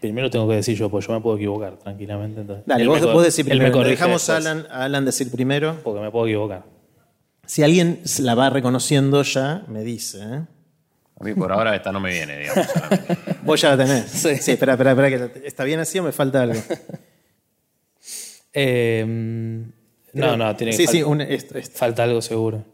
Primero 0.00 0.30
tengo 0.30 0.48
que 0.48 0.54
decir 0.56 0.76
yo, 0.76 0.88
pues 0.88 1.06
yo 1.06 1.12
me 1.12 1.20
puedo 1.20 1.36
equivocar 1.36 1.76
tranquilamente. 1.78 2.40
Entonces. 2.42 2.64
Dale, 2.66 2.82
Él 2.82 2.88
vos, 2.88 3.00
me 3.00 3.12
vos 3.12 3.22
decís 3.24 3.44
primero. 3.44 3.82
Dejamos 3.82 4.28
a 4.30 4.36
Alan, 4.36 4.66
a 4.70 4.84
Alan 4.84 5.04
decir 5.04 5.30
primero. 5.30 5.80
Porque 5.82 6.00
me 6.00 6.10
puedo 6.10 6.26
equivocar. 6.26 6.64
Si 7.46 7.62
alguien 7.62 8.00
la 8.20 8.34
va 8.34 8.50
reconociendo 8.50 9.22
ya, 9.22 9.64
me 9.68 9.82
dice. 9.82 10.18
¿eh? 10.20 10.40
A 11.20 11.24
mí 11.24 11.34
por 11.34 11.50
ahora 11.50 11.74
esta 11.74 11.90
no 11.90 11.98
me 11.98 12.10
viene, 12.12 12.38
digamos. 12.38 12.66
Vos 13.42 13.60
ya 13.60 13.74
la 13.74 13.84
tenés. 13.84 14.04
Sí. 14.10 14.36
Sí, 14.36 14.52
espera, 14.52 14.74
espera, 14.74 14.90
espera. 14.92 15.30
Que 15.32 15.46
¿Está 15.48 15.64
bien 15.64 15.80
así 15.80 15.98
o 15.98 16.02
me 16.04 16.12
falta 16.12 16.42
algo? 16.42 16.60
Eh, 18.52 19.04
no, 20.14 20.36
no, 20.36 20.56
tiene 20.56 20.72
que 20.72 20.76
Sí, 20.78 20.84
fal- 20.86 20.90
sí, 20.90 21.02
un- 21.02 21.20
esto, 21.20 21.58
esto. 21.58 21.78
falta 21.78 22.02
algo 22.02 22.20
seguro. 22.22 22.64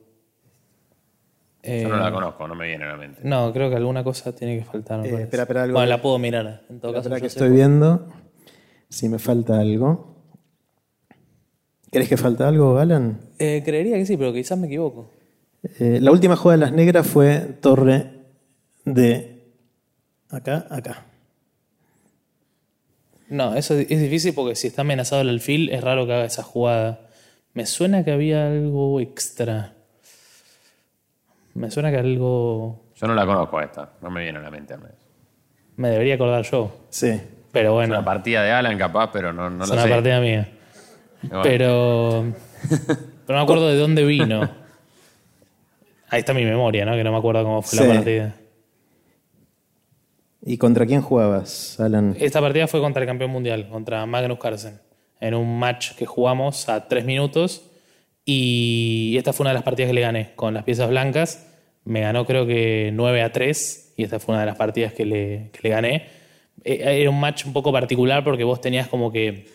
Yo 1.64 1.88
no 1.88 1.96
Eh, 1.96 2.00
la 2.00 2.12
conozco, 2.12 2.46
no 2.46 2.54
me 2.54 2.66
viene 2.66 2.84
a 2.84 2.88
la 2.88 2.96
mente. 2.96 3.20
No, 3.24 3.52
creo 3.52 3.70
que 3.70 3.76
alguna 3.76 4.04
cosa 4.04 4.34
tiene 4.34 4.58
que 4.58 4.64
faltar. 4.64 5.00
me 5.00 5.08
Eh, 5.08 5.22
espera, 5.22 5.44
espera, 5.44 5.62
algo 5.62 5.74
bueno, 5.74 5.88
la 5.88 6.02
puedo 6.02 6.18
mirar. 6.18 6.62
En 6.68 6.80
todo 6.80 6.90
Espera, 6.90 6.92
caso, 6.92 7.08
espera 7.08 7.20
que 7.20 7.26
estoy 7.26 7.50
viendo. 7.50 8.06
Si 8.88 9.08
me 9.08 9.18
falta 9.18 9.58
algo. 9.58 10.14
¿Crees 11.90 12.08
que 12.08 12.16
falta 12.16 12.48
algo, 12.48 12.78
Alan? 12.78 13.20
Eh, 13.38 13.62
creería 13.64 13.96
que 13.96 14.04
sí, 14.06 14.16
pero 14.16 14.32
quizás 14.32 14.58
me 14.58 14.66
equivoco. 14.66 15.10
Eh, 15.78 15.98
la 16.02 16.10
última 16.10 16.36
jugada 16.36 16.58
de 16.58 16.64
las 16.66 16.72
negras 16.72 17.06
fue 17.06 17.38
torre 17.60 18.10
de 18.84 19.52
acá, 20.28 20.66
acá. 20.70 21.06
No, 23.28 23.54
eso 23.54 23.74
es 23.74 23.88
difícil 23.88 24.34
porque 24.34 24.54
si 24.54 24.66
está 24.66 24.82
amenazado 24.82 25.22
el 25.22 25.28
alfil 25.30 25.70
es 25.70 25.82
raro 25.82 26.06
que 26.06 26.12
haga 26.12 26.24
esa 26.26 26.42
jugada. 26.42 27.08
Me 27.54 27.64
suena 27.66 28.04
que 28.04 28.10
había 28.10 28.48
algo 28.48 29.00
extra. 29.00 29.74
Me 31.54 31.70
suena 31.70 31.90
que 31.90 31.98
algo... 31.98 32.84
Yo 32.96 33.06
no 33.06 33.14
la 33.14 33.24
conozco 33.26 33.60
esta, 33.60 33.92
no 34.02 34.10
me 34.10 34.22
viene 34.22 34.38
a 34.38 34.42
la 34.42 34.50
mente 34.50 34.74
al 34.74 34.80
menos. 34.80 34.96
Me 35.76 35.88
debería 35.90 36.14
acordar 36.14 36.42
yo. 36.44 36.86
Sí. 36.90 37.20
Pero 37.52 37.68
Es 37.70 37.74
bueno, 37.74 37.94
una 37.94 38.04
partida 38.04 38.42
de 38.42 38.50
Alan 38.50 38.76
capaz, 38.78 39.10
pero 39.12 39.32
no, 39.32 39.48
no 39.50 39.62
es 39.64 39.68
lo 39.68 39.74
una 39.74 39.82
sé. 39.84 39.88
partida 39.90 40.20
mía. 40.20 40.48
Bueno, 41.22 41.42
Pero... 41.42 42.24
Pero 43.26 43.38
no 43.38 43.40
me 43.40 43.40
acuerdo 43.42 43.68
de 43.68 43.76
dónde 43.76 44.04
vino. 44.04 44.42
Ahí 46.10 46.20
está 46.20 46.34
mi 46.34 46.44
memoria, 46.44 46.84
¿no? 46.84 46.92
Que 46.92 47.02
no 47.04 47.10
me 47.12 47.18
acuerdo 47.18 47.42
cómo 47.42 47.62
fue 47.62 47.78
Sí. 47.78 47.86
la 47.88 47.94
partida. 47.94 48.34
¿Y 50.42 50.58
contra 50.58 50.84
quién 50.84 51.00
jugabas, 51.00 51.80
Alan? 51.80 52.14
Esta 52.18 52.40
partida 52.40 52.66
fue 52.66 52.80
contra 52.80 53.02
el 53.02 53.08
campeón 53.08 53.30
mundial, 53.30 53.66
contra 53.68 54.04
Magnus 54.04 54.38
Carlsen, 54.38 54.78
en 55.20 55.34
un 55.34 55.58
match 55.58 55.92
que 55.94 56.04
jugamos 56.04 56.68
a 56.68 56.86
tres 56.86 57.04
minutos. 57.06 57.70
Y 58.24 59.14
esta 59.18 59.32
fue 59.32 59.44
una 59.44 59.50
de 59.50 59.54
las 59.54 59.62
partidas 59.64 59.88
que 59.90 59.94
le 59.94 60.00
gané 60.00 60.30
con 60.36 60.54
las 60.54 60.64
piezas 60.64 60.88
blancas. 60.88 61.46
Me 61.84 62.00
ganó 62.00 62.24
creo 62.26 62.46
que 62.46 62.90
9 62.92 63.22
a 63.22 63.32
3 63.32 63.92
y 63.96 64.04
esta 64.04 64.18
fue 64.18 64.32
una 64.34 64.40
de 64.40 64.46
las 64.46 64.56
partidas 64.56 64.92
que 64.94 65.04
le, 65.04 65.50
que 65.52 65.60
le 65.62 65.68
gané. 65.68 66.06
Eh, 66.64 67.00
Era 67.00 67.10
un 67.10 67.20
match 67.20 67.44
un 67.44 67.52
poco 67.52 67.70
particular 67.72 68.24
porque 68.24 68.44
vos 68.44 68.60
tenías 68.60 68.88
como 68.88 69.12
que 69.12 69.46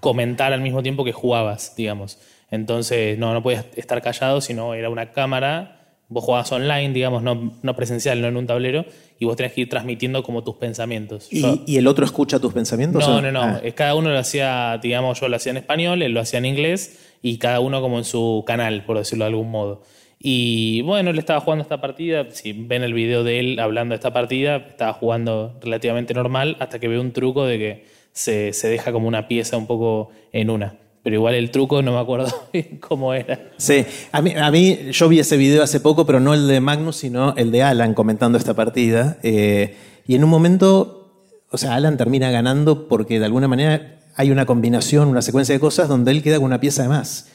comentar 0.00 0.52
al 0.52 0.60
mismo 0.62 0.82
tiempo 0.82 1.04
que 1.04 1.12
jugabas, 1.12 1.74
digamos. 1.76 2.18
Entonces 2.50 3.18
no, 3.18 3.34
no 3.34 3.42
podías 3.42 3.66
estar 3.76 4.00
callado, 4.00 4.40
sino 4.40 4.72
era 4.72 4.88
una 4.88 5.10
cámara. 5.10 5.72
Vos 6.08 6.22
jugabas 6.24 6.50
online, 6.52 6.92
digamos, 6.94 7.22
no, 7.24 7.54
no 7.62 7.76
presencial, 7.76 8.20
no 8.22 8.28
en 8.28 8.36
un 8.36 8.46
tablero, 8.46 8.84
y 9.18 9.24
vos 9.24 9.36
tenías 9.36 9.52
que 9.54 9.62
ir 9.62 9.68
transmitiendo 9.68 10.22
como 10.22 10.44
tus 10.44 10.54
pensamientos. 10.54 11.26
¿Y, 11.32 11.42
Yo- 11.42 11.58
y 11.66 11.78
el 11.78 11.88
otro 11.88 12.04
escucha 12.04 12.38
tus 12.38 12.52
pensamientos? 12.54 13.06
no, 13.06 13.16
o 13.16 13.20
no, 13.20 13.32
no. 13.32 13.42
Ah. 13.42 13.60
Cada 13.74 13.96
uno 13.96 14.10
lo 14.10 14.18
hacía, 14.18 14.78
digamos, 14.80 15.18
yo 15.20 15.28
lo 15.28 15.34
hacía 15.34 15.50
en 15.50 15.56
español, 15.56 16.00
él 16.02 16.12
lo 16.12 16.20
hacía 16.20 16.38
en 16.38 16.44
inglés 16.46 17.05
y 17.22 17.38
cada 17.38 17.60
uno 17.60 17.80
como 17.80 17.98
en 17.98 18.04
su 18.04 18.44
canal, 18.46 18.84
por 18.84 18.98
decirlo 18.98 19.24
de 19.24 19.30
algún 19.30 19.50
modo. 19.50 19.82
Y 20.18 20.82
bueno, 20.82 21.10
él 21.10 21.18
estaba 21.18 21.40
jugando 21.40 21.62
esta 21.62 21.80
partida. 21.80 22.30
Si 22.30 22.52
ven 22.52 22.82
el 22.82 22.94
video 22.94 23.22
de 23.22 23.38
él 23.38 23.60
hablando 23.60 23.92
de 23.92 23.96
esta 23.96 24.12
partida, 24.12 24.56
estaba 24.56 24.92
jugando 24.92 25.58
relativamente 25.60 26.14
normal 26.14 26.56
hasta 26.58 26.78
que 26.78 26.88
ve 26.88 26.98
un 26.98 27.12
truco 27.12 27.44
de 27.44 27.58
que 27.58 27.84
se, 28.12 28.52
se 28.52 28.68
deja 28.68 28.92
como 28.92 29.08
una 29.08 29.28
pieza 29.28 29.56
un 29.56 29.66
poco 29.66 30.10
en 30.32 30.50
una. 30.50 30.76
Pero 31.02 31.14
igual 31.14 31.36
el 31.36 31.52
truco 31.52 31.82
no 31.82 31.92
me 31.92 32.00
acuerdo 32.00 32.26
cómo 32.80 33.14
era. 33.14 33.50
Sí, 33.58 33.84
a 34.10 34.20
mí, 34.20 34.32
a 34.34 34.50
mí 34.50 34.90
yo 34.90 35.08
vi 35.08 35.20
ese 35.20 35.36
video 35.36 35.62
hace 35.62 35.78
poco, 35.78 36.04
pero 36.04 36.18
no 36.18 36.34
el 36.34 36.48
de 36.48 36.60
Magnus, 36.60 36.96
sino 36.96 37.36
el 37.36 37.52
de 37.52 37.62
Alan 37.62 37.94
comentando 37.94 38.38
esta 38.38 38.54
partida. 38.54 39.18
Eh, 39.22 39.76
y 40.08 40.16
en 40.16 40.24
un 40.24 40.30
momento, 40.30 41.12
o 41.50 41.58
sea, 41.58 41.76
Alan 41.76 41.96
termina 41.96 42.30
ganando 42.32 42.88
porque 42.88 43.20
de 43.20 43.26
alguna 43.26 43.46
manera 43.46 43.95
hay 44.16 44.30
una 44.30 44.46
combinación, 44.46 45.08
una 45.08 45.22
secuencia 45.22 45.54
de 45.54 45.60
cosas 45.60 45.88
donde 45.88 46.10
él 46.10 46.22
queda 46.22 46.36
con 46.36 46.46
una 46.46 46.60
pieza 46.60 46.82
de 46.82 46.88
más. 46.88 47.28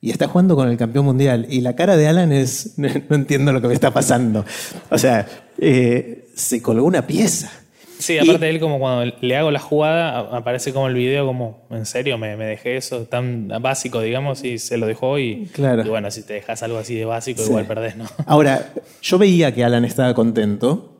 Y 0.00 0.10
está 0.10 0.26
jugando 0.26 0.56
con 0.56 0.68
el 0.68 0.76
campeón 0.76 1.04
mundial. 1.04 1.46
Y 1.48 1.60
la 1.60 1.76
cara 1.76 1.96
de 1.96 2.08
Alan 2.08 2.32
es, 2.32 2.74
no 2.76 2.88
entiendo 3.14 3.52
lo 3.52 3.60
que 3.60 3.68
me 3.68 3.74
está 3.74 3.92
pasando. 3.92 4.44
O 4.90 4.98
sea, 4.98 5.26
eh, 5.58 6.26
se 6.34 6.60
colgó 6.60 6.84
una 6.86 7.06
pieza. 7.06 7.50
Sí, 7.98 8.18
aparte 8.18 8.46
de 8.46 8.50
él, 8.50 8.58
como 8.58 8.80
cuando 8.80 9.14
le 9.20 9.36
hago 9.36 9.52
la 9.52 9.60
jugada, 9.60 10.18
aparece 10.36 10.72
como 10.72 10.88
el 10.88 10.94
video, 10.94 11.24
como, 11.24 11.68
en 11.70 11.86
serio, 11.86 12.18
me, 12.18 12.36
me 12.36 12.46
dejé 12.46 12.76
eso 12.76 13.02
tan 13.04 13.46
básico, 13.60 14.00
digamos, 14.00 14.42
y 14.42 14.58
se 14.58 14.76
lo 14.76 14.88
dejó. 14.88 15.20
Y, 15.20 15.46
Claro. 15.52 15.84
y 15.86 15.88
bueno, 15.88 16.10
si 16.10 16.24
te 16.24 16.32
dejas 16.34 16.64
algo 16.64 16.78
así 16.78 16.96
de 16.96 17.04
básico, 17.04 17.42
Sí. 17.42 17.50
igual 17.50 17.66
perdés, 17.66 17.94
¿no? 17.96 18.06
Ahora, 18.26 18.72
yo 19.02 19.18
veía 19.18 19.54
que 19.54 19.62
Alan 19.62 19.84
estaba 19.84 20.14
contento, 20.14 20.91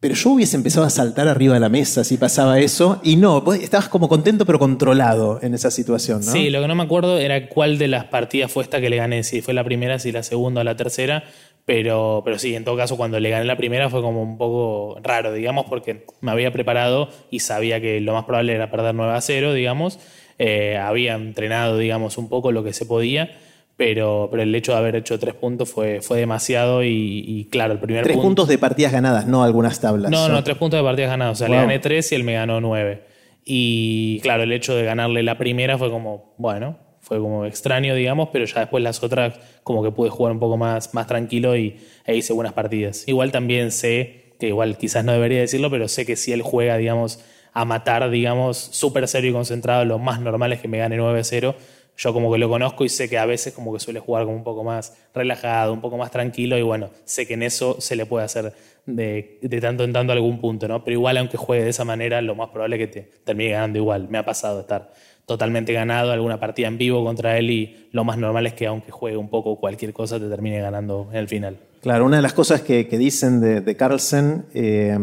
pero 0.00 0.14
yo 0.14 0.30
hubiese 0.30 0.56
empezado 0.56 0.86
a 0.86 0.90
saltar 0.90 1.26
arriba 1.26 1.54
de 1.54 1.60
la 1.60 1.68
mesa 1.68 2.04
si 2.04 2.16
pasaba 2.16 2.60
eso, 2.60 3.00
y 3.02 3.16
no, 3.16 3.52
estabas 3.52 3.88
como 3.88 4.08
contento 4.08 4.46
pero 4.46 4.58
controlado 4.58 5.40
en 5.42 5.54
esa 5.54 5.70
situación, 5.70 6.20
¿no? 6.24 6.32
Sí, 6.32 6.50
lo 6.50 6.60
que 6.60 6.68
no 6.68 6.74
me 6.74 6.84
acuerdo 6.84 7.18
era 7.18 7.48
cuál 7.48 7.78
de 7.78 7.88
las 7.88 8.04
partidas 8.04 8.52
fue 8.52 8.62
esta 8.62 8.80
que 8.80 8.90
le 8.90 8.96
gané, 8.96 9.24
si 9.24 9.42
fue 9.42 9.54
la 9.54 9.64
primera, 9.64 9.98
si 9.98 10.12
la 10.12 10.22
segunda 10.22 10.60
o 10.60 10.64
la 10.64 10.76
tercera. 10.76 11.24
Pero, 11.64 12.22
pero 12.24 12.38
sí, 12.38 12.54
en 12.54 12.64
todo 12.64 12.78
caso, 12.78 12.96
cuando 12.96 13.20
le 13.20 13.28
gané 13.28 13.44
la 13.44 13.58
primera 13.58 13.90
fue 13.90 14.00
como 14.00 14.22
un 14.22 14.38
poco 14.38 14.98
raro, 15.02 15.34
digamos, 15.34 15.66
porque 15.68 16.06
me 16.22 16.30
había 16.30 16.50
preparado 16.50 17.10
y 17.30 17.40
sabía 17.40 17.78
que 17.78 18.00
lo 18.00 18.14
más 18.14 18.24
probable 18.24 18.54
era 18.54 18.70
perder 18.70 18.94
9 18.94 19.12
a 19.12 19.20
0, 19.20 19.52
digamos. 19.52 19.98
Eh, 20.38 20.78
había 20.78 21.14
entrenado, 21.14 21.76
digamos, 21.76 22.16
un 22.16 22.30
poco 22.30 22.52
lo 22.52 22.64
que 22.64 22.72
se 22.72 22.86
podía, 22.86 23.36
pero, 23.78 24.26
pero 24.28 24.42
el 24.42 24.52
hecho 24.56 24.72
de 24.72 24.78
haber 24.78 24.96
hecho 24.96 25.20
tres 25.20 25.34
puntos 25.34 25.70
fue, 25.70 26.00
fue 26.02 26.18
demasiado 26.18 26.82
y, 26.82 27.24
y 27.24 27.44
claro, 27.44 27.74
el 27.74 27.78
primer 27.78 28.02
Tres 28.02 28.16
punto... 28.16 28.26
puntos 28.26 28.48
de 28.48 28.58
partidas 28.58 28.90
ganadas, 28.90 29.28
no 29.28 29.44
algunas 29.44 29.80
tablas. 29.80 30.10
No, 30.10 30.28
no, 30.28 30.42
tres 30.42 30.56
puntos 30.56 30.80
de 30.80 30.84
partidas 30.84 31.10
ganadas. 31.10 31.34
O 31.34 31.38
sea, 31.38 31.48
le 31.48 31.54
gané 31.54 31.78
tres 31.78 32.10
y 32.10 32.16
él 32.16 32.24
me 32.24 32.32
ganó 32.34 32.60
nueve. 32.60 33.04
Y 33.44 34.18
claro, 34.20 34.42
el 34.42 34.50
hecho 34.50 34.74
de 34.74 34.82
ganarle 34.82 35.22
la 35.22 35.38
primera 35.38 35.78
fue 35.78 35.90
como, 35.90 36.34
bueno, 36.38 36.76
fue 37.00 37.20
como 37.20 37.46
extraño, 37.46 37.94
digamos, 37.94 38.30
pero 38.32 38.46
ya 38.46 38.58
después 38.60 38.82
las 38.82 39.00
otras 39.04 39.38
como 39.62 39.84
que 39.84 39.92
pude 39.92 40.10
jugar 40.10 40.32
un 40.32 40.40
poco 40.40 40.56
más, 40.56 40.92
más 40.92 41.06
tranquilo 41.06 41.56
y 41.56 41.76
e 42.04 42.16
hice 42.16 42.32
buenas 42.32 42.54
partidas. 42.54 43.06
Igual 43.06 43.30
también 43.30 43.70
sé, 43.70 44.34
que 44.40 44.48
igual 44.48 44.76
quizás 44.76 45.04
no 45.04 45.12
debería 45.12 45.38
decirlo, 45.38 45.70
pero 45.70 45.86
sé 45.86 46.04
que 46.04 46.16
si 46.16 46.32
él 46.32 46.42
juega, 46.42 46.76
digamos, 46.78 47.20
a 47.52 47.64
matar, 47.64 48.10
digamos, 48.10 48.56
súper 48.58 49.06
serio 49.06 49.30
y 49.30 49.32
concentrado, 49.34 49.84
lo 49.84 50.00
más 50.00 50.20
normal 50.20 50.52
es 50.52 50.60
que 50.60 50.66
me 50.66 50.78
gane 50.78 50.98
9-0. 50.98 51.54
Yo 51.98 52.12
como 52.12 52.32
que 52.32 52.38
lo 52.38 52.48
conozco 52.48 52.84
y 52.84 52.88
sé 52.88 53.08
que 53.08 53.18
a 53.18 53.26
veces 53.26 53.52
como 53.52 53.72
que 53.72 53.80
suele 53.80 53.98
jugar 53.98 54.24
como 54.24 54.36
un 54.36 54.44
poco 54.44 54.62
más 54.62 54.96
relajado, 55.12 55.72
un 55.72 55.80
poco 55.80 55.98
más 55.98 56.12
tranquilo 56.12 56.56
y 56.56 56.62
bueno, 56.62 56.90
sé 57.04 57.26
que 57.26 57.34
en 57.34 57.42
eso 57.42 57.80
se 57.80 57.96
le 57.96 58.06
puede 58.06 58.24
hacer 58.24 58.54
de, 58.86 59.40
tanto 59.60 59.82
en 59.82 59.92
tanto 59.92 60.12
algún 60.12 60.40
punto, 60.40 60.68
¿no? 60.68 60.84
Pero 60.84 60.94
igual 60.94 61.16
aunque 61.16 61.36
juegue 61.36 61.64
de 61.64 61.70
esa 61.70 61.84
manera, 61.84 62.22
lo 62.22 62.36
más 62.36 62.50
probable 62.50 62.76
es 62.76 62.86
que 62.86 62.86
te 62.86 63.10
termine 63.24 63.50
ganando 63.50 63.78
igual. 63.80 64.08
Me 64.08 64.18
ha 64.18 64.24
pasado 64.24 64.60
estar 64.60 64.92
totalmente 65.26 65.72
ganado 65.72 66.12
alguna 66.12 66.38
partida 66.38 66.68
en 66.68 66.78
vivo 66.78 67.04
contra 67.04 67.36
él 67.36 67.50
y 67.50 67.88
lo 67.90 68.04
más 68.04 68.16
normal 68.16 68.46
es 68.46 68.54
que 68.54 68.68
aunque 68.68 68.92
juegue 68.92 69.16
un 69.16 69.28
poco 69.28 69.58
cualquier 69.58 69.92
cosa 69.92 70.20
te 70.20 70.28
termine 70.28 70.60
ganando 70.60 71.08
en 71.10 71.18
el 71.18 71.26
final. 71.26 71.58
Claro, 71.80 72.06
una 72.06 72.16
de 72.16 72.22
las 72.22 72.32
cosas 72.32 72.62
que, 72.62 72.86
que 72.86 72.96
dicen 72.96 73.40
de, 73.40 73.60
de 73.60 73.76
Carlsen 73.76 74.46
eh, 74.54 74.96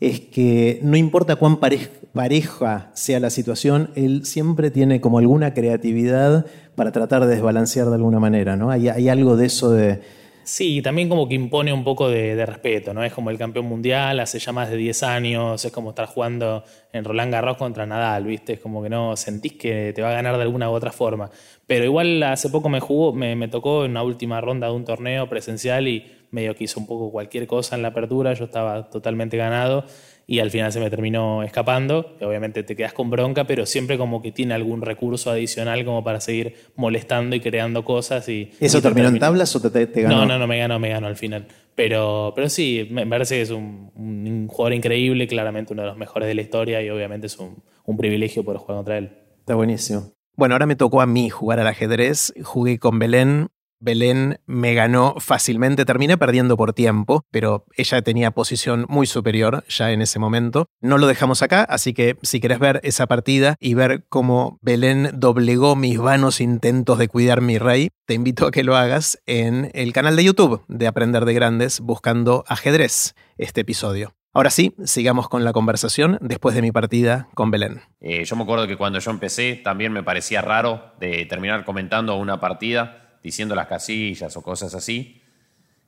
es 0.00 0.20
que 0.20 0.78
no 0.82 0.96
importa 0.96 1.36
cuán 1.36 1.58
parej- 1.58 1.88
pareja 2.12 2.90
sea 2.94 3.20
la 3.20 3.30
situación, 3.30 3.90
él 3.94 4.24
siempre 4.24 4.70
tiene 4.70 5.00
como 5.00 5.18
alguna 5.18 5.54
creatividad 5.54 6.46
para 6.74 6.92
tratar 6.92 7.24
de 7.26 7.34
desbalancear 7.34 7.88
de 7.88 7.94
alguna 7.94 8.20
manera, 8.20 8.56
¿no? 8.56 8.70
Hay, 8.70 8.88
hay 8.88 9.08
algo 9.08 9.36
de 9.36 9.46
eso 9.46 9.70
de... 9.70 10.00
Sí, 10.44 10.80
también 10.80 11.08
como 11.08 11.26
que 11.28 11.34
impone 11.34 11.72
un 11.72 11.82
poco 11.82 12.08
de, 12.08 12.36
de 12.36 12.46
respeto, 12.46 12.94
¿no? 12.94 13.02
Es 13.02 13.12
como 13.12 13.30
el 13.30 13.38
campeón 13.38 13.66
mundial, 13.66 14.20
hace 14.20 14.38
ya 14.38 14.52
más 14.52 14.70
de 14.70 14.76
10 14.76 15.02
años, 15.02 15.64
es 15.64 15.72
como 15.72 15.90
estar 15.90 16.06
jugando 16.06 16.62
en 16.92 17.02
Roland 17.04 17.32
Garros 17.32 17.56
contra 17.56 17.84
Nadal, 17.84 18.24
¿viste? 18.26 18.52
Es 18.52 18.60
como 18.60 18.80
que 18.80 18.88
no 18.88 19.16
sentís 19.16 19.54
que 19.54 19.92
te 19.92 20.02
va 20.02 20.10
a 20.10 20.12
ganar 20.12 20.36
de 20.36 20.42
alguna 20.42 20.70
u 20.70 20.74
otra 20.74 20.92
forma. 20.92 21.30
Pero 21.66 21.84
igual 21.84 22.22
hace 22.22 22.48
poco 22.48 22.68
me 22.68 22.78
jugó, 22.78 23.12
me, 23.12 23.34
me 23.34 23.48
tocó 23.48 23.84
en 23.84 23.90
una 23.90 24.04
última 24.04 24.40
ronda 24.40 24.68
de 24.68 24.74
un 24.74 24.84
torneo 24.84 25.28
presencial 25.28 25.88
y 25.88 26.04
medio 26.30 26.54
que 26.54 26.64
hizo 26.64 26.80
un 26.80 26.86
poco 26.86 27.10
cualquier 27.10 27.46
cosa 27.46 27.76
en 27.76 27.82
la 27.82 27.88
apertura, 27.88 28.32
yo 28.34 28.44
estaba 28.46 28.90
totalmente 28.90 29.36
ganado 29.36 29.84
y 30.26 30.40
al 30.40 30.50
final 30.50 30.72
se 30.72 30.80
me 30.80 30.90
terminó 30.90 31.42
escapando. 31.44 32.16
Obviamente 32.20 32.62
te 32.64 32.74
quedas 32.74 32.92
con 32.92 33.10
bronca, 33.10 33.44
pero 33.44 33.64
siempre 33.66 33.96
como 33.96 34.22
que 34.22 34.32
tiene 34.32 34.54
algún 34.54 34.82
recurso 34.82 35.30
adicional 35.30 35.84
como 35.84 36.02
para 36.02 36.20
seguir 36.20 36.54
molestando 36.74 37.36
y 37.36 37.40
creando 37.40 37.84
cosas. 37.84 38.28
Y, 38.28 38.50
¿Eso 38.58 38.78
y 38.78 38.80
te 38.80 38.88
terminó 38.88 39.08
en 39.08 39.18
tablas 39.20 39.54
o 39.54 39.60
te, 39.60 39.70
te- 39.70 39.86
te 39.86 40.02
ganó? 40.02 40.16
no, 40.20 40.26
no, 40.26 40.38
no 40.38 40.46
me 40.46 40.58
ganó, 40.58 40.78
me 40.80 40.88
ganó 40.88 41.06
al 41.06 41.16
final. 41.16 41.46
Pero, 41.76 42.32
pero 42.34 42.48
sí, 42.48 42.88
me 42.90 43.06
parece 43.06 43.36
que 43.36 43.42
es 43.42 43.50
un, 43.50 43.92
un 43.94 44.48
jugador 44.48 44.72
increíble, 44.74 45.28
claramente 45.28 45.72
uno 45.74 45.82
de 45.82 45.88
los 45.88 45.96
mejores 45.96 46.26
de 46.26 46.34
la 46.34 46.40
historia 46.42 46.82
y 46.82 46.90
obviamente 46.90 47.26
es 47.28 47.38
un, 47.38 47.62
un 47.84 47.96
privilegio 47.96 48.42
poder 48.42 48.58
jugar 48.60 48.76
contra 48.78 48.98
él. 48.98 49.10
Está 49.40 49.54
buenísimo. 49.54 50.12
Bueno, 50.34 50.54
ahora 50.54 50.66
me 50.66 50.76
tocó 50.76 51.00
a 51.00 51.06
mí 51.06 51.30
jugar 51.30 51.60
al 51.60 51.66
ajedrez. 51.66 52.32
Jugué 52.42 52.78
con 52.78 52.98
Belén. 52.98 53.48
Belén 53.80 54.40
me 54.46 54.74
ganó 54.74 55.16
fácilmente. 55.18 55.84
Terminé 55.84 56.16
perdiendo 56.16 56.56
por 56.56 56.72
tiempo, 56.72 57.24
pero 57.30 57.64
ella 57.76 58.02
tenía 58.02 58.30
posición 58.30 58.86
muy 58.88 59.06
superior 59.06 59.64
ya 59.68 59.92
en 59.92 60.02
ese 60.02 60.18
momento. 60.18 60.66
No 60.80 60.98
lo 60.98 61.06
dejamos 61.06 61.42
acá, 61.42 61.62
así 61.62 61.94
que 61.94 62.16
si 62.22 62.40
querés 62.40 62.58
ver 62.58 62.80
esa 62.82 63.06
partida 63.06 63.56
y 63.60 63.74
ver 63.74 64.04
cómo 64.08 64.58
Belén 64.62 65.10
doblegó 65.14 65.76
mis 65.76 65.98
vanos 65.98 66.40
intentos 66.40 66.98
de 66.98 67.08
cuidar 67.08 67.40
mi 67.40 67.58
rey, 67.58 67.90
te 68.06 68.14
invito 68.14 68.46
a 68.46 68.50
que 68.50 68.64
lo 68.64 68.76
hagas 68.76 69.20
en 69.26 69.70
el 69.74 69.92
canal 69.92 70.16
de 70.16 70.24
YouTube 70.24 70.62
de 70.68 70.86
Aprender 70.86 71.24
de 71.24 71.34
Grandes 71.34 71.80
buscando 71.80 72.44
ajedrez 72.48 73.14
este 73.36 73.62
episodio. 73.62 74.14
Ahora 74.36 74.50
sí, 74.50 74.74
sigamos 74.84 75.30
con 75.30 75.44
la 75.44 75.54
conversación 75.54 76.18
después 76.20 76.54
de 76.54 76.60
mi 76.60 76.70
partida 76.70 77.28
con 77.32 77.50
Belén. 77.50 77.80
Eh, 78.00 78.22
yo 78.26 78.36
me 78.36 78.42
acuerdo 78.42 78.66
que 78.66 78.76
cuando 78.76 78.98
yo 78.98 79.10
empecé 79.10 79.54
también 79.54 79.94
me 79.94 80.02
parecía 80.02 80.42
raro 80.42 80.92
de 81.00 81.24
terminar 81.24 81.64
comentando 81.64 82.16
una 82.16 82.38
partida, 82.38 83.05
diciendo 83.26 83.54
las 83.54 83.66
casillas 83.66 84.36
o 84.36 84.42
cosas 84.42 84.74
así. 84.74 85.20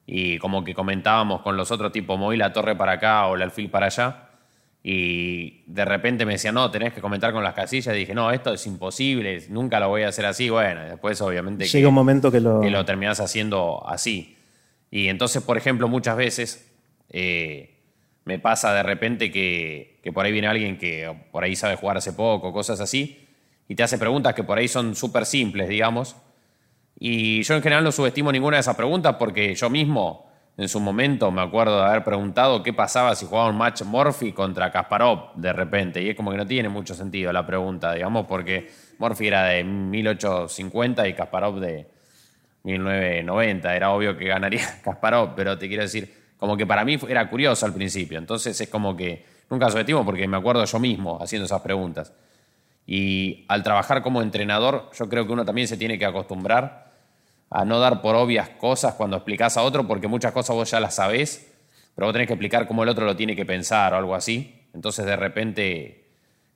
Y 0.06 0.39
como 0.39 0.65
que 0.65 0.74
comentábamos 0.74 1.43
con 1.43 1.56
los 1.56 1.70
otros, 1.70 1.93
tipo, 1.93 2.16
moví 2.16 2.36
la 2.36 2.52
torre 2.52 2.74
para 2.77 2.93
acá 2.93 3.27
o 3.27 3.36
el 3.36 3.43
alfil 3.43 3.70
para 3.70 3.86
allá. 3.86 4.24
Y 4.82 5.62
de 5.66 5.85
repente 5.85 6.24
me 6.24 6.32
decían, 6.32 6.55
no, 6.55 6.70
tenés 6.70 6.93
que 6.94 7.01
comentar 7.01 7.32
con 7.32 7.44
las 7.44 7.55
casillas. 7.55 7.94
Y 7.94 7.98
dije, 8.01 8.15
no, 8.15 8.31
esto 8.31 8.52
es 8.55 8.66
imposible, 8.66 9.44
nunca 9.51 9.78
lo 9.81 9.89
voy 9.89 10.02
a 10.02 10.09
hacer 10.09 10.27
así. 10.27 10.48
Bueno, 10.51 10.82
después 10.85 11.20
obviamente 11.20 11.65
que- 11.65 11.70
Llega 11.70 11.89
un 11.89 11.94
momento 11.94 12.31
que 12.32 12.40
lo... 12.40 12.60
que 12.60 12.70
lo 12.70 12.85
terminás 12.85 13.20
haciendo 13.20 13.86
así. 13.89 14.36
Y 14.90 15.09
entonces, 15.09 15.43
por 15.43 15.56
ejemplo, 15.59 15.89
muchas 15.89 16.16
veces 16.16 16.73
eh, 17.10 17.77
me 18.24 18.39
pasa 18.39 18.73
de 18.74 18.82
repente 18.82 19.31
que, 19.31 20.01
que 20.02 20.12
por 20.12 20.24
ahí 20.24 20.32
viene 20.32 20.48
alguien 20.48 20.78
que 20.78 21.15
por 21.32 21.44
ahí 21.44 21.55
sabe 21.55 21.77
jugar 21.77 21.98
hace 21.98 22.12
poco, 22.15 22.52
cosas 22.52 22.81
así, 22.81 23.27
y 23.69 23.74
te 23.74 23.82
hace 23.82 23.98
preguntas 23.98 24.32
que 24.35 24.43
por 24.44 24.56
ahí 24.59 24.66
son 24.69 24.94
súper 24.97 25.27
simples, 25.27 25.69
digamos. 25.69 26.16
Y 26.98 27.42
yo 27.42 27.54
en 27.54 27.62
general 27.62 27.84
no 27.84 27.92
subestimo 27.92 28.32
ninguna 28.32 28.56
de 28.56 28.62
esas 28.62 28.74
preguntas 28.74 29.14
porque 29.18 29.54
yo 29.54 29.70
mismo, 29.70 30.28
en 30.56 30.68
su 30.68 30.80
momento, 30.80 31.30
me 31.30 31.42
acuerdo 31.42 31.78
de 31.78 31.86
haber 31.86 32.02
preguntado 32.02 32.62
qué 32.64 32.72
pasaba 32.72 33.14
si 33.14 33.26
jugaba 33.26 33.48
un 33.50 33.56
match 33.56 33.82
Morphy 33.82 34.32
contra 34.32 34.72
Kasparov 34.72 35.34
de 35.36 35.52
repente. 35.52 36.02
Y 36.02 36.08
es 36.10 36.16
como 36.16 36.32
que 36.32 36.36
no 36.36 36.46
tiene 36.46 36.68
mucho 36.68 36.94
sentido 36.94 37.32
la 37.32 37.46
pregunta, 37.46 37.92
digamos, 37.92 38.26
porque 38.26 38.68
Morphy 38.98 39.28
era 39.28 39.44
de 39.44 39.62
1850 39.62 41.06
y 41.06 41.14
Kasparov 41.14 41.60
de 41.60 41.86
1990. 42.64 43.76
Era 43.76 43.90
obvio 43.92 44.16
que 44.16 44.24
ganaría 44.26 44.66
Kasparov, 44.82 45.36
pero 45.36 45.56
te 45.56 45.68
quiero 45.68 45.84
decir, 45.84 46.12
como 46.36 46.56
que 46.56 46.66
para 46.66 46.84
mí 46.84 46.98
era 47.08 47.30
curioso 47.30 47.64
al 47.64 47.74
principio. 47.74 48.18
Entonces 48.18 48.60
es 48.60 48.68
como 48.68 48.96
que 48.96 49.24
nunca 49.48 49.70
subestimo 49.70 50.04
porque 50.04 50.26
me 50.26 50.36
acuerdo 50.36 50.64
yo 50.64 50.78
mismo 50.80 51.22
haciendo 51.22 51.46
esas 51.46 51.62
preguntas. 51.62 52.12
Y 52.84 53.44
al 53.46 53.62
trabajar 53.62 54.02
como 54.02 54.20
entrenador, 54.20 54.90
yo 54.98 55.08
creo 55.08 55.26
que 55.26 55.32
uno 55.32 55.44
también 55.44 55.68
se 55.68 55.76
tiene 55.76 55.96
que 55.96 56.06
acostumbrar 56.06 56.88
a 57.50 57.64
no 57.64 57.78
dar 57.78 58.02
por 58.02 58.14
obvias 58.14 58.50
cosas 58.50 58.94
cuando 58.94 59.16
explicás 59.16 59.56
a 59.56 59.62
otro, 59.62 59.86
porque 59.86 60.08
muchas 60.08 60.32
cosas 60.32 60.54
vos 60.54 60.70
ya 60.70 60.80
las 60.80 60.96
sabés, 60.96 61.50
pero 61.94 62.06
vos 62.06 62.12
tenés 62.12 62.28
que 62.28 62.34
explicar 62.34 62.66
cómo 62.66 62.82
el 62.82 62.88
otro 62.88 63.06
lo 63.06 63.16
tiene 63.16 63.34
que 63.34 63.46
pensar 63.46 63.94
o 63.94 63.96
algo 63.96 64.14
así. 64.14 64.66
Entonces 64.74 65.06
de 65.06 65.16
repente 65.16 66.08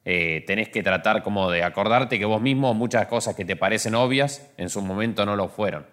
eh, 0.05 0.45
tenés 0.47 0.69
que 0.69 0.83
tratar 0.83 1.23
como 1.23 1.51
de 1.51 1.63
acordarte 1.63 2.19
que 2.19 2.25
vos 2.25 2.43
mismo 2.43 2.75
muchas 2.75 3.07
cosas 3.07 3.35
que 3.35 3.45
te 3.45 3.57
parecen 3.57 3.95
obvias 3.95 4.49
en 4.57 4.69
su 4.69 4.83
momento 4.83 5.25
no 5.25 5.37
lo 5.37 5.49
fueron. 5.49 5.87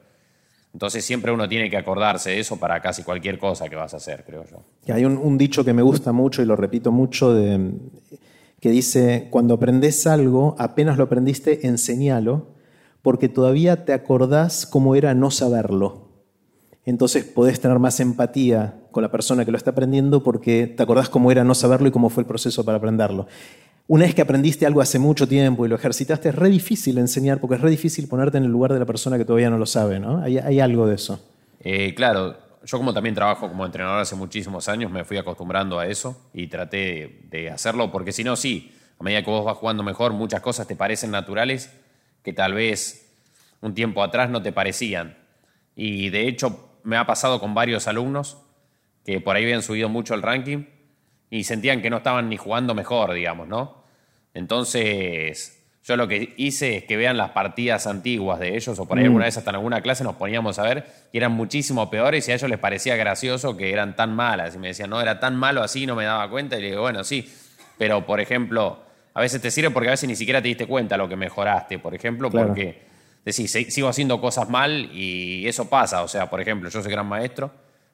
Entonces 0.74 1.04
siempre 1.04 1.32
uno 1.32 1.48
tiene 1.50 1.70
que 1.70 1.78
acordarse 1.78 2.32
de 2.32 2.40
eso 2.40 2.60
para 2.60 2.80
casi 2.82 3.04
cualquier 3.04 3.40
cosa 3.40 3.68
que 3.70 3.76
vas 3.76 3.94
a 3.94 3.98
hacer, 3.98 4.24
creo 4.24 4.46
yo. 4.46 4.94
hay 4.94 5.04
un, 5.04 5.38
dicho 5.38 5.66
que 5.66 5.74
me 5.74 5.82
gusta 5.82 6.12
mucho 6.12 6.44
y 6.44 6.46
lo 6.46 6.56
repito 6.56 6.92
mucho, 6.92 7.36
que 8.60 8.70
dice, 8.70 9.28
cuando 9.32 9.56
aprendes 9.56 10.06
algo, 10.06 10.56
apenas 10.60 10.98
lo 10.98 11.06
aprendiste, 11.06 11.66
enseñalo, 11.66 12.50
porque 13.02 13.30
todavía 13.30 13.86
te 13.86 13.94
acordás 13.94 14.66
cómo 14.66 14.96
era 14.96 15.14
no 15.14 15.32
saberlo. 15.32 16.10
Entonces 16.86 17.24
podés 17.24 17.60
tener 17.60 17.80
más 17.80 18.00
empatía 18.00 18.80
con 18.92 19.04
la 19.04 19.12
persona 19.12 19.46
que 19.46 19.52
lo 19.52 19.58
está 19.58 19.72
aprendiendo 19.72 20.24
porque 20.24 20.68
te 20.68 20.82
acordás 20.82 21.10
cómo 21.10 21.32
era 21.32 21.44
no 21.44 21.54
saberlo 21.54 21.88
y 21.88 21.92
cómo 21.92 22.10
fue 22.10 22.24
el 22.24 22.28
proceso 22.28 22.66
para 22.66 22.78
aprenderlo. 22.78 23.28
Una 23.88 24.06
vez 24.06 24.14
que 24.14 24.22
aprendiste 24.22 24.66
algo 24.66 24.82
hace 24.82 25.00
mucho 25.00 25.28
tiempo 25.28 25.66
y 25.66 25.70
lo 25.70 25.76
ejercitaste, 25.76 26.30
es 26.30 26.36
re 26.36 26.50
difícil 26.50 26.98
enseñar 27.00 27.40
porque 27.40 27.56
es 27.56 27.62
re 27.62 27.72
difícil 27.72 28.08
ponerte 28.08 28.38
en 28.38 28.44
el 28.44 28.52
lugar 28.52 28.72
de 28.74 28.80
la 28.80 28.86
persona 28.86 29.18
que 29.18 29.26
todavía 29.26 29.50
no 29.50 29.58
lo 29.58 29.66
sabe, 29.66 30.00
¿no? 30.00 30.22
Hay, 30.22 30.60
algo 30.60 30.86
de 30.86 30.96
eso. 30.96 31.20
Eh, 31.60 31.94
claro, 31.96 32.38
yo 32.64 32.78
como 32.78 32.94
también 32.94 33.16
trabajo 33.16 33.48
como 33.48 33.66
entrenador 33.66 34.00
hace 34.00 34.16
muchísimos 34.16 34.70
años, 34.70 34.92
me 34.92 35.04
fui 35.04 35.18
acostumbrando 35.18 35.80
a 35.80 35.88
eso 35.88 36.16
y 36.34 36.48
traté 36.48 37.22
de 37.32 37.50
hacerlo 37.50 37.92
porque 37.92 38.12
si 38.12 38.24
no, 38.24 38.36
sí, 38.36 38.72
a 39.00 39.04
medida 39.04 39.24
que 39.24 39.32
vos 39.32 39.44
vas 39.44 39.58
jugando 39.58 39.82
mejor, 39.82 40.14
muchas 40.14 40.42
cosas 40.42 40.68
te 40.68 40.76
parecen 40.76 41.10
naturales 41.10 41.72
que 42.24 42.34
tal 42.34 42.54
vez 42.54 43.14
un 43.62 43.74
tiempo 43.74 44.04
atrás 44.04 44.30
no 44.30 44.42
te 44.42 44.52
parecían. 44.52 45.18
Y 45.76 46.10
de 46.10 46.28
hecho 46.28 46.80
me 46.84 46.98
ha 46.98 47.06
pasado 47.06 47.40
con 47.40 47.54
varios 47.54 47.88
alumnos 47.88 48.38
que 49.06 49.22
por 49.22 49.36
ahí 49.36 49.44
habían 49.44 49.64
subido 49.64 49.90
mucho 49.90 50.14
el 50.14 50.22
ranking 50.22 50.66
y 51.30 51.44
sentían 51.44 51.82
que 51.82 51.90
no 51.90 51.98
estaban 51.98 52.30
ni 52.30 52.38
jugando 52.38 52.74
mejor, 52.74 53.14
digamos, 53.14 53.48
¿no? 53.48 53.84
Entonces, 54.34 55.60
yo 55.84 55.96
lo 55.96 56.08
que 56.08 56.34
hice 56.38 56.78
es 56.78 56.84
que 56.84 56.98
vean 56.98 57.18
las 57.18 57.32
partidas 57.32 57.88
antiguas 57.88 58.40
de 58.40 58.56
ellos, 58.56 58.78
o 58.78 58.88
por 58.88 58.98
ahí 58.98 59.04
mm. 59.04 59.08
alguna 59.08 59.26
vez 59.26 59.38
hasta 59.38 59.50
en 59.50 59.56
alguna 59.56 59.82
clase 59.82 60.04
nos 60.04 60.16
poníamos 60.16 60.60
a 60.60 60.64
ver, 60.64 60.86
y 61.12 61.18
eran 61.18 61.32
muchísimo 61.32 61.90
peores 61.90 62.28
y 62.28 62.32
a 62.32 62.36
ellos 62.36 62.50
les 62.50 62.60
parecía 62.60 62.96
gracioso 62.96 63.58
que 63.58 63.72
eran 63.72 63.96
tan 63.96 64.16
malas. 64.16 64.56
Y 64.56 64.60
me 64.60 64.68
decían, 64.68 64.90
no, 64.90 65.02
era 65.02 65.20
tan 65.20 65.36
malo 65.36 65.64
así, 65.64 65.86
no 65.86 65.96
me 65.96 66.06
daba 66.06 66.30
cuenta. 66.30 66.58
Y 66.58 66.62
le 66.62 66.70
digo, 66.70 66.82
bueno, 66.82 67.04
sí, 67.04 67.32
pero 67.78 68.06
por 68.06 68.20
ejemplo, 68.20 68.84
a 69.20 69.22
veces 69.22 69.42
te 69.42 69.52
sirve 69.52 69.70
porque 69.72 69.90
a 69.90 69.92
veces 69.92 70.08
ni 70.10 70.16
siquiera 70.16 70.42
te 70.42 70.48
diste 70.48 70.66
cuenta 70.66 70.98
lo 70.98 71.08
que 71.08 71.16
mejoraste, 71.16 71.80
por 71.80 71.94
ejemplo, 71.94 72.32
porque 72.32 72.82
decís, 73.24 73.52
sigo 73.52 73.88
haciendo 73.88 74.20
cosas 74.20 74.50
mal 74.50 74.90
y 74.94 75.48
eso 75.48 75.70
pasa. 75.70 76.04
O 76.04 76.08
sea, 76.08 76.30
por 76.30 76.42
ejemplo, 76.42 76.70
yo 76.70 76.82
soy 76.82 76.92
gran 76.92 77.06
maestro, 77.06 77.52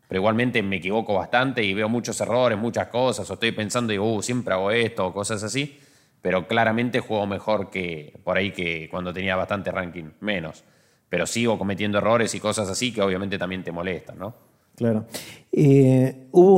pero 0.07 0.19
igualmente 0.19 0.61
me 0.61 0.77
equivoco 0.77 1.13
bastante 1.13 1.63
y 1.63 1.73
veo 1.73 1.89
muchos 1.89 2.19
errores, 2.21 2.57
muchas 2.57 2.87
cosas, 2.87 3.29
o 3.29 3.33
estoy 3.33 3.51
pensando 3.51 3.91
y 3.91 3.95
digo, 3.95 4.13
uh, 4.13 4.21
siempre 4.21 4.53
hago 4.53 4.71
esto, 4.71 5.07
o 5.07 5.13
cosas 5.13 5.43
así 5.43 5.79
pero 6.25 6.47
claramente 6.47 7.01
juego 7.01 7.27
mejor 7.27 7.69
que 7.69 8.19
por 8.23 8.35
ahí 8.35 8.51
que 8.51 8.89
cuando 8.89 9.13
tenía 9.13 9.35
bastante 9.35 9.69
ranking 9.69 10.05
menos. 10.21 10.63
Pero 11.07 11.27
sigo 11.27 11.55
cometiendo 11.59 11.99
errores 11.99 12.33
y 12.33 12.39
cosas 12.39 12.67
así 12.67 12.91
que 12.91 12.99
obviamente 13.03 13.37
también 13.37 13.63
te 13.63 13.71
molestan, 13.71 14.17
¿no? 14.17 14.33
Claro. 14.75 15.05
Eh, 15.51 16.25
hubo 16.31 16.55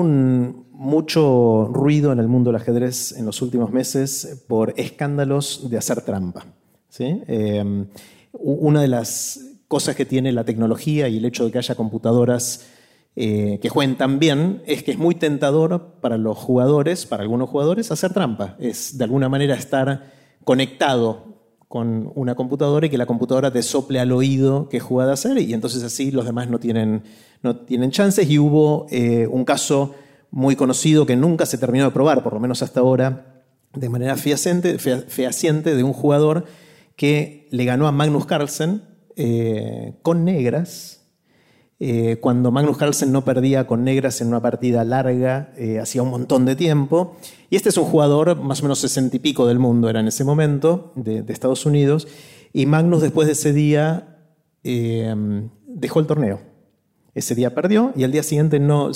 mucho 0.77 1.69
ruido 1.73 2.11
en 2.11 2.19
el 2.19 2.27
mundo 2.27 2.51
del 2.51 2.61
ajedrez 2.61 3.11
en 3.13 3.25
los 3.25 3.41
últimos 3.41 3.71
meses 3.71 4.43
por 4.47 4.75
escándalos 4.77 5.69
de 5.69 5.77
hacer 5.77 6.01
trampa. 6.01 6.45
¿sí? 6.87 7.21
Eh, 7.27 7.85
una 8.33 8.81
de 8.81 8.87
las 8.87 9.39
cosas 9.67 9.95
que 9.95 10.05
tiene 10.05 10.31
la 10.31 10.43
tecnología 10.43 11.07
y 11.07 11.17
el 11.17 11.25
hecho 11.25 11.45
de 11.45 11.51
que 11.51 11.57
haya 11.57 11.73
computadoras 11.73 12.67
eh, 13.15 13.57
que 13.59 13.69
jueguen 13.69 13.97
tan 13.97 14.19
bien 14.19 14.61
es 14.67 14.83
que 14.83 14.91
es 14.91 14.99
muy 14.99 15.15
tentador 15.15 15.95
para 15.99 16.19
los 16.19 16.37
jugadores, 16.37 17.07
para 17.07 17.23
algunos 17.23 17.49
jugadores, 17.49 17.91
hacer 17.91 18.13
trampa. 18.13 18.55
Es 18.59 18.99
de 18.99 19.03
alguna 19.03 19.29
manera 19.29 19.55
estar 19.55 20.11
conectado 20.43 21.25
con 21.67 22.11
una 22.13 22.35
computadora 22.35 22.85
y 22.85 22.89
que 22.91 22.99
la 22.99 23.07
computadora 23.07 23.51
te 23.51 23.63
sople 23.63 23.99
al 23.99 24.11
oído 24.11 24.69
qué 24.69 24.79
jugada 24.79 25.13
hacer 25.13 25.37
y 25.39 25.53
entonces 25.53 25.83
así 25.83 26.11
los 26.11 26.25
demás 26.25 26.49
no 26.49 26.59
tienen, 26.59 27.01
no 27.41 27.57
tienen 27.57 27.89
chances. 27.89 28.29
Y 28.29 28.37
hubo 28.37 28.85
eh, 28.91 29.25
un 29.25 29.43
caso 29.43 29.95
muy 30.31 30.55
conocido 30.55 31.05
que 31.05 31.15
nunca 31.15 31.45
se 31.45 31.57
terminó 31.57 31.85
de 31.85 31.91
probar, 31.91 32.23
por 32.23 32.33
lo 32.33 32.39
menos 32.39 32.61
hasta 32.61 32.79
ahora, 32.79 33.43
de 33.73 33.89
manera 33.89 34.15
fehaciente, 34.15 34.77
fehaciente 34.79 35.75
de 35.75 35.83
un 35.83 35.93
jugador 35.93 36.45
que 36.95 37.47
le 37.51 37.65
ganó 37.65 37.87
a 37.87 37.91
Magnus 37.91 38.25
Carlsen 38.25 38.81
eh, 39.15 39.93
con 40.01 40.25
negras 40.25 40.97
eh, 41.79 42.17
cuando 42.21 42.51
Magnus 42.51 42.77
Carlsen 42.77 43.11
no 43.11 43.23
perdía 43.23 43.67
con 43.67 43.83
negras 43.83 44.19
en 44.21 44.29
una 44.29 44.41
partida 44.41 44.83
larga, 44.83 45.53
eh, 45.57 45.79
hacía 45.79 46.01
un 46.01 46.09
montón 46.09 46.43
de 46.45 46.55
tiempo. 46.55 47.15
Y 47.51 47.55
este 47.55 47.69
es 47.69 47.77
un 47.77 47.85
jugador 47.85 48.35
más 48.41 48.61
o 48.61 48.63
menos 48.63 48.79
sesenta 48.79 49.15
y 49.15 49.19
pico 49.19 49.45
del 49.45 49.59
mundo, 49.59 49.87
era 49.87 49.99
en 49.99 50.07
ese 50.07 50.23
momento, 50.23 50.91
de, 50.95 51.23
Estados 51.27 51.67
Unidos. 51.67 52.07
Y 52.51 52.65
Magnus 52.65 53.01
después 53.01 53.27
de 53.27 53.33
ese 53.33 53.53
día 53.53 54.17
dejó 54.63 55.99
el 55.99 56.07
torneo. 56.07 56.56
Ese 57.18 57.35
día 57.35 57.56
perdió 57.56 57.94
y 57.95 58.03
al 58.03 58.11
día 58.11 58.23
siguiente 58.23 58.60
no, 58.60 58.91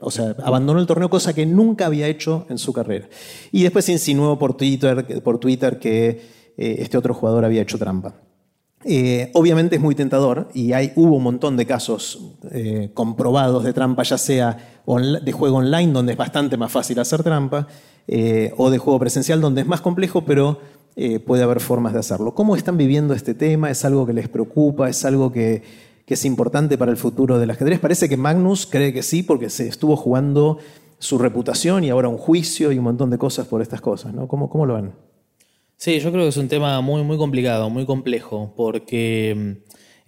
o 0.00 0.10
sea, 0.10 0.36
abandonó 0.42 0.80
el 0.80 0.86
torneo, 0.86 1.08
cosa 1.08 1.32
que 1.32 1.46
nunca 1.46 1.86
había 1.86 2.08
hecho 2.08 2.46
en 2.50 2.58
su 2.58 2.72
carrera. 2.72 3.08
Y 3.52 3.62
después 3.62 3.88
insinuó 3.88 4.38
por 4.38 4.56
Twitter, 4.56 5.22
por 5.22 5.38
Twitter 5.38 5.78
que 5.78 6.20
este 6.56 6.98
otro 6.98 7.14
jugador 7.14 7.44
había 7.44 7.62
hecho 7.62 7.78
trampa. 7.78 8.14
Eh, 8.84 9.30
obviamente 9.34 9.76
es 9.76 9.82
muy 9.82 9.94
tentador 9.94 10.48
y 10.54 10.72
hay, 10.72 10.92
hubo 10.96 11.16
un 11.16 11.22
montón 11.22 11.54
de 11.58 11.66
casos 11.66 12.36
eh, 12.50 12.90
comprobados 12.94 13.62
de 13.62 13.74
trampa, 13.74 14.02
ya 14.04 14.16
sea 14.16 14.56
de 15.22 15.32
juego 15.32 15.58
online, 15.58 15.92
donde 15.92 16.12
es 16.12 16.18
bastante 16.18 16.56
más 16.56 16.72
fácil 16.72 16.98
hacer 16.98 17.22
trampa, 17.22 17.68
eh, 18.08 18.52
o 18.56 18.70
de 18.70 18.78
juego 18.78 18.98
presencial, 18.98 19.40
donde 19.40 19.60
es 19.60 19.66
más 19.66 19.80
complejo, 19.80 20.24
pero 20.24 20.58
puede 21.24 21.42
haber 21.42 21.60
formas 21.60 21.94
de 21.94 22.00
hacerlo. 22.00 22.34
¿Cómo 22.34 22.56
están 22.56 22.76
viviendo 22.76 23.14
este 23.14 23.32
tema? 23.32 23.70
¿Es 23.70 23.86
algo 23.86 24.04
que 24.04 24.12
les 24.12 24.28
preocupa? 24.28 24.86
¿Es 24.90 25.02
algo 25.06 25.32
que, 25.32 25.62
es 26.14 26.24
importante 26.24 26.76
para 26.78 26.90
el 26.90 26.96
futuro 26.96 27.38
del 27.38 27.50
ajedrez? 27.50 27.78
Parece 27.78 28.08
que 28.08 28.16
Magnus 28.16 28.66
cree 28.66 28.92
que 28.92 29.02
sí, 29.02 29.22
porque 29.22 29.50
se 29.50 29.68
estuvo 29.68 29.96
jugando 29.96 30.58
su 30.98 31.18
reputación 31.18 31.84
y 31.84 31.90
ahora 31.90 32.08
un 32.08 32.18
juicio 32.18 32.72
y 32.72 32.78
un 32.78 32.84
montón 32.84 33.10
de 33.10 33.18
cosas 33.18 33.46
por 33.46 33.62
estas 33.62 33.80
cosas. 33.80 34.12
¿no? 34.12 34.28
¿Cómo, 34.28 34.50
cómo 34.50 34.66
lo 34.66 34.74
ven? 34.74 34.92
Sí, 35.76 35.98
yo 35.98 36.12
creo 36.12 36.24
que 36.24 36.28
es 36.28 36.36
un 36.36 36.48
tema 36.48 36.80
muy, 36.82 37.02
muy 37.02 37.16
complicado, 37.16 37.70
muy 37.70 37.86
complejo, 37.86 38.52
porque 38.54 39.62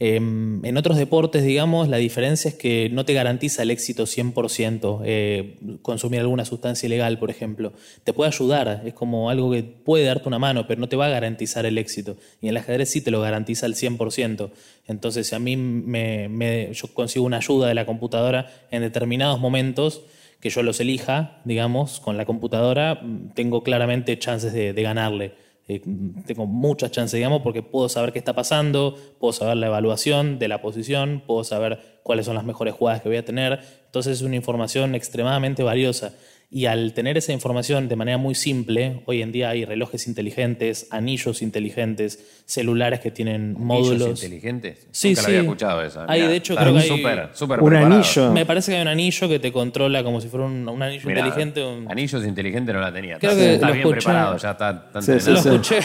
em, 0.05 0.65
en 0.65 0.77
otros 0.77 0.97
deportes, 0.97 1.45
digamos, 1.45 1.89
la 1.89 1.99
diferencia 1.99 2.49
es 2.49 2.55
que 2.55 2.91
no 2.91 3.05
te 3.05 3.15
garantiza 3.15 3.63
el 3.63 3.71
éxito 3.71 4.05
100%. 4.05 5.01
Eh, 5.05 5.59
consumir 5.83 6.19
alguna 6.19 6.45
sustancia 6.45 6.89
ilegal, 6.89 7.21
por 7.21 7.31
ejemplo, 7.31 7.73
te 8.03 8.13
puede 8.13 8.29
ayudar, 8.29 8.83
es 8.85 8.95
como 8.95 9.31
algo 9.31 9.53
que 9.53 9.63
puede 9.63 10.05
darte 10.05 10.27
una 10.27 10.41
mano, 10.41 10.67
pero 10.67 10.81
no 10.81 10.89
te 10.89 10.97
va 10.97 11.07
a 11.07 11.11
garantizar 11.11 11.67
el 11.67 11.79
éxito. 11.79 12.17
Y 12.41 12.47
en 12.47 12.51
el 12.51 12.57
ajedrez 12.57 12.91
sí 12.91 13.01
te 13.01 13.13
lo 13.13 13.21
garantiza 13.21 13.67
al 13.67 13.75
100%. 13.75 14.51
Entonces, 14.89 15.29
si 15.29 15.37
a 15.37 15.39
mí 15.39 15.57
me, 15.57 16.73
yo 16.73 16.89
consigo 16.95 17.25
una 17.25 17.37
ayuda 17.37 17.69
de 17.69 17.75
la 17.75 17.87
computadora 17.87 18.51
en 18.73 18.83
determinados 18.83 19.39
momentos, 19.39 20.03
que 20.41 20.51
yo 20.51 20.65
los 20.65 20.81
elija, 20.81 21.41
digamos, 21.45 22.01
con 22.01 22.17
la 22.17 22.25
computadora, 22.25 23.01
tengo 23.35 23.63
claramente 23.63 24.19
chances 24.19 24.53
de 24.53 24.83
ganarle. 24.83 25.35
Eh, 25.69 25.81
tengo 26.27 26.47
muchas 26.47 26.91
chances, 26.91 27.19
digamos, 27.19 27.43
porque 27.43 27.63
puedo 27.63 27.89
saber 27.89 28.13
qué 28.13 28.19
está 28.19 28.35
pasando, 28.35 28.97
puedo 29.21 29.33
saber 29.33 29.57
la 29.57 29.67
evaluación 29.67 30.39
de 30.39 30.49
la 30.49 30.61
posición, 30.61 31.23
puedo 31.27 31.45
saber 31.45 32.01
cuáles 32.03 32.27
son 32.27 32.35
las 32.35 32.45
mejores 32.45 32.75
jugadas 32.75 33.03
que 33.03 33.09
voy 33.09 33.19
a 33.19 33.25
tener. 33.25 33.61
Entonces 33.87 34.19
es 34.19 34.23
una 34.23 34.37
información 34.37 34.95
extremadamente 34.95 35.63
valiosa. 35.63 36.15
Y 36.55 36.67
al 36.67 36.93
tener 36.93 37.17
esa 37.17 37.33
información 37.33 37.89
de 37.89 37.97
manera 37.97 38.19
muy 38.19 38.35
simple, 38.35 39.01
hoy 39.07 39.23
en 39.23 39.33
día 39.33 39.49
hay 39.49 39.65
relojes 39.65 40.07
inteligentes, 40.07 40.87
anillos 40.91 41.41
inteligentes, 41.41 42.43
celulares 42.45 43.01
que 43.01 43.11
tienen 43.11 43.55
módulos. 43.59 44.03
¿Anillos 44.03 44.23
inteligentes? 44.23 44.87
Sí, 44.91 45.09
Nunca 45.09 45.23
sí. 45.23 45.27
había 45.29 45.41
escuchado 45.41 45.83
eso. 45.83 46.05
Hay, 46.07 46.21
de 46.21 46.37
hecho, 46.37 46.55
creo 46.55 46.75
que 46.75 46.81
hay. 46.81 46.89
Super, 46.89 47.31
super 47.33 47.63
un 47.63 47.75
anillo. 47.75 48.33
Me 48.33 48.45
parece 48.45 48.71
que 48.71 48.77
hay 48.77 48.83
un 48.83 48.89
anillo 48.89 49.31
que 49.31 49.39
te 49.39 49.51
controla 49.51 50.05
como 50.05 50.21
si 50.21 50.29
fuera 50.29 50.45
un, 50.45 50.83
anillo 50.83 51.09
inteligente. 51.09 51.65
Anillos 51.89 52.23
inteligentes 52.23 52.75
no 52.75 52.83
la 52.83 52.93
tenía. 52.93 53.19
Creo 53.19 53.35
que 53.35 53.55
está 53.55 53.69
lo 53.69 53.73
bien 53.73 53.87
escuché. 53.87 54.05
preparado, 54.05 54.37
ya 54.37 54.51
está. 54.51 54.91
está 54.95 55.01
sí, 55.01 55.31
lo 55.31 55.39
escuché. 55.39 55.79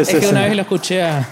es 0.00 0.14
que 0.14 0.28
una 0.28 0.44
vez 0.44 0.54
lo 0.54 0.62
escuché 0.62 1.02
a. 1.02 1.28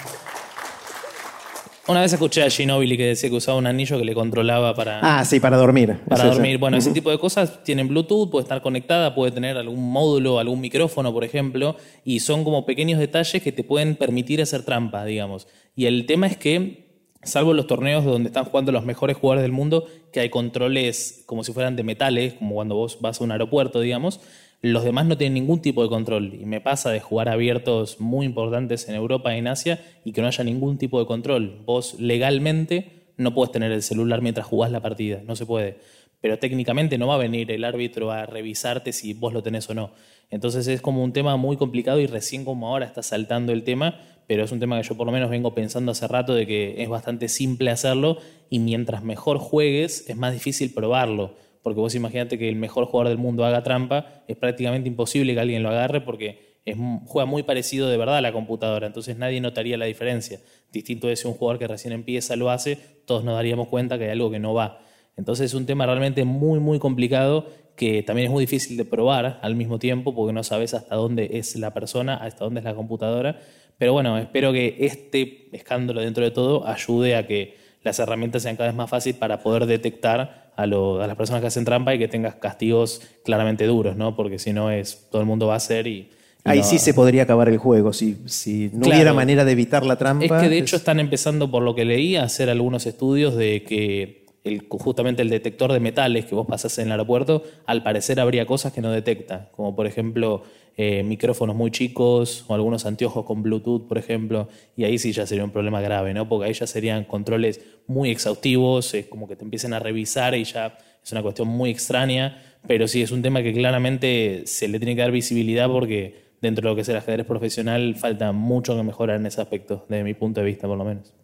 Una 1.88 2.00
vez 2.00 2.12
escuché 2.12 2.42
a 2.42 2.50
Ginobili 2.50 2.96
que 2.96 3.06
decía 3.06 3.30
que 3.30 3.36
usaba 3.36 3.58
un 3.58 3.66
anillo 3.66 3.96
que 3.96 4.04
le 4.04 4.12
controlaba 4.12 4.74
para. 4.74 4.98
Ah, 5.02 5.24
sí, 5.24 5.38
para 5.38 5.56
dormir. 5.56 6.00
Para 6.08 6.24
dormir. 6.24 6.58
Bueno, 6.58 6.76
ese 6.76 6.90
tipo 6.90 7.10
de 7.10 7.18
cosas 7.18 7.62
tienen 7.62 7.86
Bluetooth, 7.86 8.28
puede 8.28 8.42
estar 8.42 8.60
conectada, 8.60 9.14
puede 9.14 9.30
tener 9.30 9.56
algún 9.56 9.92
módulo, 9.92 10.40
algún 10.40 10.60
micrófono, 10.60 11.12
por 11.12 11.22
ejemplo, 11.22 11.76
y 12.04 12.20
son 12.20 12.42
como 12.42 12.66
pequeños 12.66 12.98
detalles 12.98 13.40
que 13.40 13.52
te 13.52 13.62
pueden 13.62 13.94
permitir 13.94 14.42
hacer 14.42 14.64
trampa, 14.64 15.04
digamos. 15.04 15.46
Y 15.76 15.86
el 15.86 16.06
tema 16.06 16.26
es 16.26 16.36
que 16.36 16.86
salvo 17.22 17.54
los 17.54 17.68
torneos 17.68 18.04
donde 18.04 18.30
están 18.30 18.46
jugando 18.46 18.72
los 18.72 18.84
mejores 18.84 19.16
jugadores 19.16 19.42
del 19.42 19.52
mundo, 19.52 19.86
que 20.12 20.18
hay 20.18 20.28
controles 20.28 21.22
como 21.26 21.44
si 21.44 21.52
fueran 21.52 21.76
de 21.76 21.84
metales, 21.84 22.34
como 22.34 22.56
cuando 22.56 22.74
vos 22.74 22.98
vas 23.00 23.20
a 23.20 23.24
un 23.24 23.30
aeropuerto, 23.30 23.80
digamos, 23.80 24.20
los 24.62 24.84
demás 24.84 25.06
no 25.06 25.16
tienen 25.16 25.34
ningún 25.34 25.60
tipo 25.60 25.82
de 25.82 25.88
control. 25.88 26.34
Y 26.34 26.44
me 26.46 26.60
pasa 26.60 26.90
de 26.90 27.00
jugar 27.00 27.28
abiertos 27.28 28.00
muy 28.00 28.26
importantes 28.26 28.88
en 28.88 28.94
Europa 28.94 29.34
y 29.34 29.38
en 29.38 29.48
Asia 29.48 29.80
y 30.04 30.12
que 30.12 30.20
no 30.20 30.26
haya 30.26 30.44
ningún 30.44 30.78
tipo 30.78 30.98
de 30.98 31.06
control. 31.06 31.62
Vos 31.64 31.96
legalmente 31.98 33.12
no 33.16 33.34
puedes 33.34 33.52
tener 33.52 33.72
el 33.72 33.82
celular 33.82 34.22
mientras 34.22 34.46
jugás 34.46 34.70
la 34.70 34.80
partida, 34.80 35.22
no 35.24 35.36
se 35.36 35.46
puede. 35.46 35.78
Pero 36.20 36.38
técnicamente 36.38 36.98
no 36.98 37.06
va 37.06 37.14
a 37.14 37.18
venir 37.18 37.50
el 37.50 37.64
árbitro 37.64 38.10
a 38.10 38.26
revisarte 38.26 38.92
si 38.92 39.12
vos 39.12 39.32
lo 39.32 39.42
tenés 39.42 39.68
o 39.70 39.74
no. 39.74 39.92
Entonces 40.30 40.66
es 40.66 40.80
como 40.80 41.04
un 41.04 41.12
tema 41.12 41.36
muy 41.36 41.56
complicado 41.56 42.00
y 42.00 42.06
recién 42.06 42.44
como 42.44 42.68
ahora 42.68 42.86
está 42.86 43.02
saltando 43.02 43.52
el 43.52 43.62
tema, 43.62 44.00
pero 44.26 44.44
es 44.44 44.52
un 44.52 44.58
tema 44.58 44.80
que 44.80 44.88
yo 44.88 44.96
por 44.96 45.06
lo 45.06 45.12
menos 45.12 45.30
vengo 45.30 45.54
pensando 45.54 45.92
hace 45.92 46.08
rato 46.08 46.34
de 46.34 46.46
que 46.46 46.82
es 46.82 46.88
bastante 46.88 47.28
simple 47.28 47.70
hacerlo 47.70 48.18
y 48.50 48.58
mientras 48.58 49.04
mejor 49.04 49.38
juegues 49.38 50.08
es 50.08 50.16
más 50.16 50.32
difícil 50.32 50.72
probarlo. 50.74 51.34
Porque 51.66 51.80
vos 51.80 51.97
imagínate 51.97 52.38
que 52.38 52.48
el 52.48 52.55
mejor 52.55 52.84
jugador 52.84 53.09
del 53.09 53.18
mundo 53.18 53.44
haga 53.44 53.64
trampa, 53.64 54.22
es 54.28 54.36
prácticamente 54.36 54.88
imposible 54.88 55.34
que 55.34 55.40
alguien 55.40 55.64
lo 55.64 55.70
agarre 55.70 56.01
porque 56.01 56.60
es, 56.64 56.76
juega 57.06 57.26
muy 57.26 57.43
parecido 57.43 57.88
de 57.88 57.97
verdad 57.97 58.18
a 58.18 58.20
la 58.20 58.30
computadora, 58.30 58.86
entonces 58.86 59.18
nadie 59.18 59.40
notaría 59.40 59.76
la 59.76 59.86
diferencia. 59.86 60.38
Distinto 60.70 61.09
de 61.09 61.16
si 61.16 61.26
un 61.26 61.34
jugador 61.34 61.59
que 61.59 61.66
recién 61.66 61.93
empieza 61.93 62.36
lo 62.36 62.51
hace, 62.51 62.78
todos 63.05 63.24
nos 63.24 63.34
daríamos 63.34 63.66
cuenta 63.66 63.98
que 63.98 64.05
hay 64.05 64.10
algo 64.10 64.30
que 64.30 64.38
no 64.38 64.55
va. 64.55 64.78
Entonces 65.16 65.47
es 65.47 65.55
un 65.55 65.66
tema 65.66 65.86
realmente 65.86 66.24
muy, 66.24 66.60
muy 66.60 66.78
complicado 66.78 67.48
que 67.74 68.05
también 68.05 68.26
es 68.26 68.32
muy 68.32 68.44
difícil 68.44 68.76
de 68.76 68.84
probar 68.84 69.40
al 69.43 69.56
mismo 69.56 69.80
tiempo 69.80 70.14
porque 70.14 70.32
no 70.32 70.44
sabes 70.44 70.72
hasta 70.72 70.94
dónde 70.94 71.30
es 71.32 71.56
la 71.56 71.74
persona, 71.74 72.14
hasta 72.14 72.44
dónde 72.44 72.60
es 72.60 72.64
la 72.64 72.76
computadora. 72.76 73.40
Pero 73.76 73.93
bueno, 73.93 74.16
espero 74.18 74.52
que 74.52 74.76
este 74.78 75.48
escándalo 75.51 76.01
dentro 76.01 76.22
de 76.22 76.30
todo 76.30 76.64
ayude 76.64 77.16
a 77.16 77.26
que 77.26 77.56
las 77.82 77.98
herramientas 77.98 78.44
sean 78.44 78.55
cada 78.55 78.68
vez 78.68 78.76
más 78.76 78.88
fáciles 78.88 79.18
para 79.18 79.43
poder 79.43 79.66
detectar 79.66 80.45
a, 80.56 80.66
las 80.66 81.16
personas 81.16 81.40
que 81.42 81.48
hacen 81.48 81.64
trampa 81.64 81.94
y 81.94 81.98
que 81.98 82.08
tengas 82.08 82.36
castigos 82.36 83.02
claramente 83.24 83.66
duros, 83.66 83.96
¿no? 83.96 84.16
Porque 84.16 84.38
si 84.38 84.52
no 84.52 84.70
es 84.70 85.06
todo 85.10 85.20
el 85.20 85.26
mundo 85.26 85.46
va 85.46 85.54
a 85.54 85.58
hacer 85.58 85.86
y 85.86 86.10
Ahí 86.44 86.62
sí 86.62 86.78
se 86.78 86.94
podría 86.94 87.24
acabar 87.24 87.48
el 87.48 87.58
juego, 87.58 87.92
si, 87.92 88.18
si 88.26 88.70
no 88.72 88.86
hubiera 88.86 89.12
manera 89.12 89.44
de 89.44 89.50
evitar 89.50 89.84
la 89.84 89.96
trampa. 89.96 90.24
Es 90.24 90.42
que 90.42 90.48
de 90.48 90.58
hecho 90.58 90.76
están 90.76 91.00
empezando, 91.00 91.50
por 91.50 91.64
lo 91.64 91.74
que 91.74 91.84
leí, 91.84 92.14
a 92.14 92.22
hacer 92.22 92.50
algunos 92.50 92.86
estudios 92.86 93.34
de 93.34 93.64
que 93.64 94.26
el, 94.47 94.66
justamente 94.68 95.23
el 95.23 95.28
detector 95.28 95.73
de 95.73 95.81
metales 95.81 96.27
que 96.27 96.35
vos 96.35 96.47
pasás 96.47 96.78
en 96.78 96.86
el 96.86 96.93
aeropuerto, 96.93 97.43
al 97.66 97.82
parecer 97.82 98.20
habría 98.20 98.47
cosas 98.47 98.73
que 98.73 98.81
no 98.81 98.90
detecta, 98.90 99.48
como 99.52 99.74
por 99.74 99.86
ejemplo 99.86 100.43
eh, 100.77 101.02
micrófonos 101.02 101.56
muy 101.56 101.70
chicos 101.70 102.44
o 102.48 102.55
algunos 102.55 102.86
anteojos 102.86 103.24
con 103.24 103.43
Bluetooth, 103.43 103.89
por 103.89 103.98
ejemplo, 103.98 104.48
y 104.77 104.85
ahí 104.85 104.98
sí 104.98 105.12
ya 105.12 105.27
sería 105.27 105.44
un 105.44 105.51
problema 105.51 105.81
grave, 105.81 106.14
¿no? 106.14 106.28
Porque 106.28 106.48
ahí 106.48 106.52
ya 106.52 106.66
serían 106.66 107.05
controles 107.05 107.60
muy 107.86 108.10
exhaustivos, 108.10 108.94
es 108.94 109.06
como 109.06 109.27
que 109.27 109.36
te 109.36 109.44
empiecen 109.44 109.73
a 109.73 109.78
revisar 109.78 110.35
y 110.35 110.44
ya 110.44 110.78
es 111.02 111.12
una 111.12 111.23
cuestión 111.23 111.48
muy 111.48 111.70
extraña, 111.70 112.43
pero 112.66 112.86
sí 112.89 113.02
es 113.02 113.10
un 113.10 113.23
tema 113.23 113.43
que 113.43 113.52
claramente 113.52 114.43
se 114.47 114.68
le 114.68 114.78
tiene 114.78 114.94
que 114.94 115.02
dar 115.02 115.12
visibilidad 115.12 115.68
porque 115.68 116.27
dentro 116.40 116.62
de 116.62 116.73
lo 116.73 116.74
que 116.77 116.82
es 116.82 116.89
el 116.89 116.97
ajedrez 116.97 117.27
profesional 117.27 117.94
falta 117.97 118.32
mucho 118.32 118.77
que 118.77 118.82
mejorar 118.82 119.16
en 119.18 119.27
ese 119.27 119.40
aspecto, 119.40 119.86
desde 119.89 120.05
mi 120.05 120.14
punto 120.14 120.40
de 120.40 120.47
vista 120.47 120.66
por 120.66 120.77
lo 120.77 120.85
menos. 120.85 121.14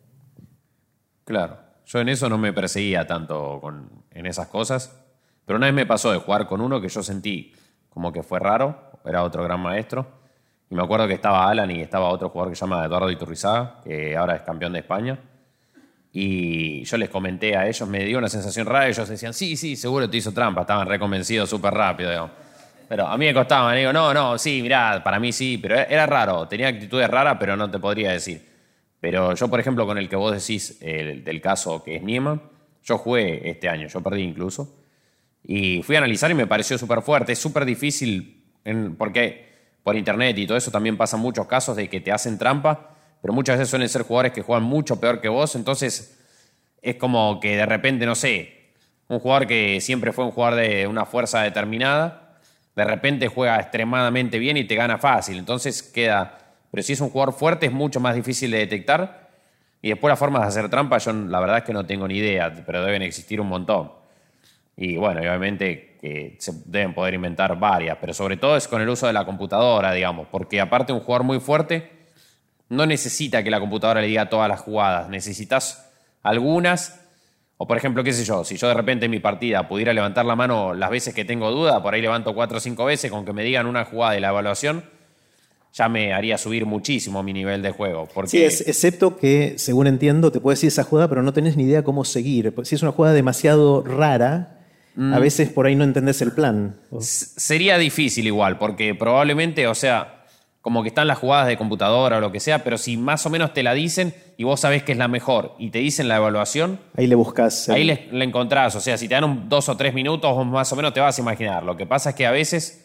Claro, 1.25 1.59
yo 1.87 2.01
en 2.01 2.09
eso 2.09 2.29
no 2.29 2.39
me 2.39 2.53
perseguía 2.53 3.07
tanto 3.07 3.61
en 4.11 4.27
esas 4.27 4.49
cosas, 4.49 4.99
pero 5.45 5.57
una 5.57 5.67
vez 5.67 5.75
me 5.75 5.87
pasó 5.87 6.13
de 6.13 6.19
jugar 6.19 6.47
con 6.47 6.61
uno 6.61 6.81
que 6.81 6.89
yo 6.89 7.03
sentí 7.03 7.53
como 7.89 8.13
que 8.13 8.23
fue 8.23 8.39
raro, 8.39 8.91
era 9.05 9.23
otro 9.23 9.45
gran 9.45 9.61
maestro, 9.61 10.07
y 10.71 10.75
me 10.75 10.83
acuerdo 10.83 11.07
que 11.07 11.15
estaba 11.15 11.49
Alan 11.49 11.71
y 11.71 11.81
estaba 11.81 12.09
otro 12.09 12.31
jugador 12.31 12.53
que 12.53 12.57
se 12.57 12.61
llama 12.61 12.85
Eduardo 12.85 13.11
Iturrizaga, 13.11 13.81
que 13.85 14.17
ahora 14.17 14.37
es 14.37 14.43
campeón 14.43 14.73
de 14.73 14.79
España, 14.79 15.19
y 16.13 16.85
yo 16.85 16.97
les 16.97 17.09
comenté 17.09 17.57
a 17.57 17.67
ellos, 17.67 17.89
me 17.89 18.05
dio 18.05 18.19
una 18.19 18.29
sensación 18.29 18.67
rara, 18.67 18.89
ellos 18.89 19.09
decían, 19.09 19.33
sí, 19.33 19.57
sí, 19.57 19.77
seguro 19.77 20.09
te 20.09 20.19
hizo 20.19 20.33
trampa, 20.33 20.63
estaban 20.63 20.87
reconvencidos 20.87 21.49
súper 21.49 21.73
rápido. 21.73 22.31
Pero 22.87 23.07
a 23.07 23.17
mí 23.17 23.25
me 23.25 23.33
costaba, 23.33 23.73
digo, 23.73 23.93
no, 23.95 24.13
no, 24.13 24.37
sí, 24.37 24.61
mirá, 24.61 25.03
para 25.03 25.19
mí 25.19 25.33
sí, 25.33 25.57
pero 25.57 25.77
era 25.77 26.05
raro, 26.05 26.47
tenía 26.47 26.69
actitudes 26.69 27.09
raras, 27.09 27.39
pero 27.41 27.57
no 27.57 27.71
te 27.71 27.79
podría 27.79 28.13
decir. 28.13 28.52
Pero 29.03 29.35
yo, 29.35 29.49
por 29.49 29.59
ejemplo, 29.59 29.85
con 29.85 29.99
el 29.99 30.09
que 30.09 30.15
vos 30.15 30.33
decís, 30.33 30.79
el, 30.81 31.25
del 31.25 31.41
caso 31.41 31.83
que 31.83 31.97
es 31.97 32.05
Nieman, 32.05 32.41
yo 32.85 32.99
jugué 32.99 33.51
este 33.51 33.69
año, 33.69 33.89
yo 33.89 34.01
perdí 34.01 34.23
incluso, 34.23 34.79
y 35.43 35.83
fui 35.83 35.97
a 35.97 35.99
analizar 35.99 36.31
y 36.31 36.35
me 36.35 36.47
pareció 36.47 36.79
súper 36.79 37.03
fuerte, 37.03 37.33
es 37.33 37.39
súper 37.41 37.65
difícil, 37.65 38.45
porque 38.97 39.49
por 39.83 39.97
internet 39.97 40.39
y 40.39 40.47
todo 40.47 40.57
eso 40.57 40.71
también 40.71 40.97
pasan 40.97 41.19
muchos 41.19 41.49
casos 41.49 41.75
de 41.75 41.89
que 41.89 42.01
te 42.01 42.13
hacen 42.13 42.39
trampa, 42.39 42.95
pero 43.21 43.35
muchas 43.35 43.59
veces 43.59 43.71
suelen 43.71 43.89
ser 43.89 44.03
jugadores 44.03 44.31
que 44.31 44.43
juegan 44.43 44.63
mucho 44.63 45.01
peor 45.01 45.21
que 45.21 45.29
vos, 45.29 45.57
entonces 45.57 46.21
es 46.81 46.95
como 46.95 47.41
que 47.41 47.57
de 47.57 47.67
repente, 47.67 48.07
no 48.07 48.15
sé, 48.15 48.71
un 49.09 49.19
jugador 49.19 49.49
que 49.49 49.81
siempre 49.81 50.13
fue 50.13 50.25
un 50.25 50.31
jugador 50.31 50.61
de 50.61 50.87
una 50.87 51.07
fuerza 51.07 51.43
determinada, 51.43 52.39
de 52.77 52.85
repente 52.85 53.27
juega 53.27 53.59
extremadamente 53.59 54.39
bien 54.39 54.57
y 54.57 54.65
te 54.65 54.77
gana 54.77 54.97
fácil. 54.99 55.39
Entonces 55.39 55.83
queda. 55.83 56.39
Pero 56.73 56.83
si 56.83 56.95
es 56.95 57.01
un 57.01 57.11
jugador 57.11 57.33
fuerte 57.33 57.67
es 57.67 57.73
mucho 57.73 58.01
más 58.01 58.17
difícil 58.17 58.51
de 58.51 58.59
detectar. 58.59 59.31
Y 59.81 59.91
después 59.91 60.11
las 60.11 60.19
formas 60.19 60.43
de 60.43 60.49
hacer 60.49 60.69
trampa, 60.69 60.99
yo 60.99 61.13
la 61.13 61.39
verdad 61.39 61.59
es 61.59 61.65
que 61.65 61.73
no 61.73 61.87
tengo 61.87 62.09
ni 62.09 62.17
idea, 62.17 62.53
pero 62.67 62.85
deben 62.85 63.03
existir 63.03 63.41
un 63.41 63.47
montón. 63.47 63.93
Y 64.77 64.97
bueno, 64.97 65.21
obviamente 65.21 65.99
que 66.01 66.37
se 66.41 66.53
deben 66.65 66.95
poder 66.95 67.15
inventar 67.15 67.57
varias, 67.61 67.99
pero 68.01 68.13
sobre 68.13 68.37
todo 68.37 68.57
es 68.57 68.67
con 68.67 68.83
el 68.83 68.89
uso 68.89 69.07
de 69.07 69.13
la 69.13 69.25
computadora, 69.25 69.93
digamos, 69.93 70.27
porque 70.29 70.61
aparte 70.61 70.93
un 70.93 70.99
jugador 70.99 71.25
muy 71.25 71.39
fuerte 71.39 71.93
no 72.69 72.87
necesita 72.87 73.45
que 73.45 73.51
la 73.51 73.61
computadora 73.61 74.01
le 74.01 74.09
diga 74.09 74.29
todas 74.29 74.49
las 74.49 74.61
jugadas, 74.61 75.09
necesitas 75.09 75.93
algunas 76.23 77.03
o 77.63 77.67
por 77.69 77.77
ejemplo, 77.77 78.03
qué 78.03 78.13
sé 78.13 78.25
yo, 78.25 78.43
si 78.43 78.57
yo 78.57 78.67
de 78.67 78.75
repente 78.75 79.05
en 79.05 79.13
mi 79.13 79.21
partida 79.21 79.69
pudiera 79.69 79.93
levantar 79.93 80.25
la 80.25 80.35
mano 80.35 80.75
las 80.75 80.91
veces 80.91 81.15
que 81.15 81.25
tengo 81.25 81.49
duda, 81.53 81.81
por 81.81 81.95
ahí 81.95 82.03
levanto 82.03 82.35
cuatro 82.35 82.57
o 82.57 82.61
cinco 82.61 82.85
veces, 82.85 83.09
con 83.09 83.25
que 83.25 83.33
me 83.33 83.45
digan 83.45 83.67
una 83.67 83.85
jugada 83.85 84.15
de 84.15 84.21
la 84.21 84.31
evaluación, 84.31 84.85
ya 85.73 85.89
me 85.89 86.13
haría 86.13 86.37
subir 86.37 86.67
muchísimo 86.67 87.23
mi 87.23 87.33
nivel 87.33 87.63
de 87.63 87.71
juego. 87.71 88.09
Porque... 88.13 88.31
Sí, 88.31 88.43
es, 88.43 88.67
excepto 88.67 89.17
que, 89.17 89.55
según 89.57 89.87
entiendo, 89.87 90.31
te 90.31 90.41
puedes 90.41 90.59
decir 90.59 90.69
esa 90.69 90.85
jugada, 90.85 91.09
pero 91.09 91.23
no 91.23 91.33
tenés 91.33 91.57
ni 91.57 91.65
idea 91.65 91.83
cómo 91.83 92.05
seguir. 92.05 92.55
Si 92.65 92.75
es 92.75 92.83
una 92.83 92.93
jugada 92.93 93.15
demasiado 93.15 93.83
rara, 93.83 94.61
a 94.97 95.01
mm. 95.01 95.21
veces 95.21 95.49
por 95.49 95.67
ahí 95.67 95.75
no 95.75 95.85
entendés 95.85 96.21
el 96.21 96.33
plan. 96.33 96.77
Sería 97.01 97.79
difícil 97.79 98.27
igual, 98.27 98.59
porque 98.59 98.95
probablemente, 98.95 99.67
o 99.67 99.75
sea, 99.75 100.23
como 100.61 100.83
que 100.83 100.91
están 100.91 101.09
las 101.09 101.19
jugadas 101.19 101.49
de 101.49 101.57
computadora 101.57 102.19
o 102.19 102.21
lo 102.21 102.31
que 102.31 102.39
sea, 102.39 102.63
pero 102.63 102.77
si 102.77 102.97
más 102.97 103.25
o 103.27 103.31
menos 103.31 103.55
te 103.55 103.63
la 103.63 103.75
dicen 103.75 104.15
y 104.37 104.45
vos 104.45 104.61
sabés 104.61 104.85
que 104.85 104.93
es 104.93 104.99
la 104.99 105.09
mejor 105.09 105.57
y 105.59 105.71
te 105.71 105.79
dicen 105.79 106.07
la 106.07 106.17
evaluación. 106.17 106.79
Ahí 106.97 107.07
le 107.07 107.15
buscas. 107.17 107.69
Ahí 107.71 107.85
le, 107.85 108.09
encontrás. 108.13 108.77
O 108.77 108.81
sea, 108.81 108.99
si 108.99 109.09
te 109.09 109.15
dan 109.15 109.25
un, 109.25 109.49
dos 109.49 109.69
o 109.69 109.77
tres 109.77 109.93
minutos, 109.93 110.47
más 110.47 110.71
o 110.73 110.77
menos 110.77 110.93
te 110.93 111.01
vas 111.01 111.19
a 111.19 111.21
imaginar. 111.23 111.65
Lo 111.65 111.77
que 111.77 111.87
pasa 111.87 112.11
es 112.11 112.17
que 112.17 112.27
a 112.27 112.31
veces 112.31 112.85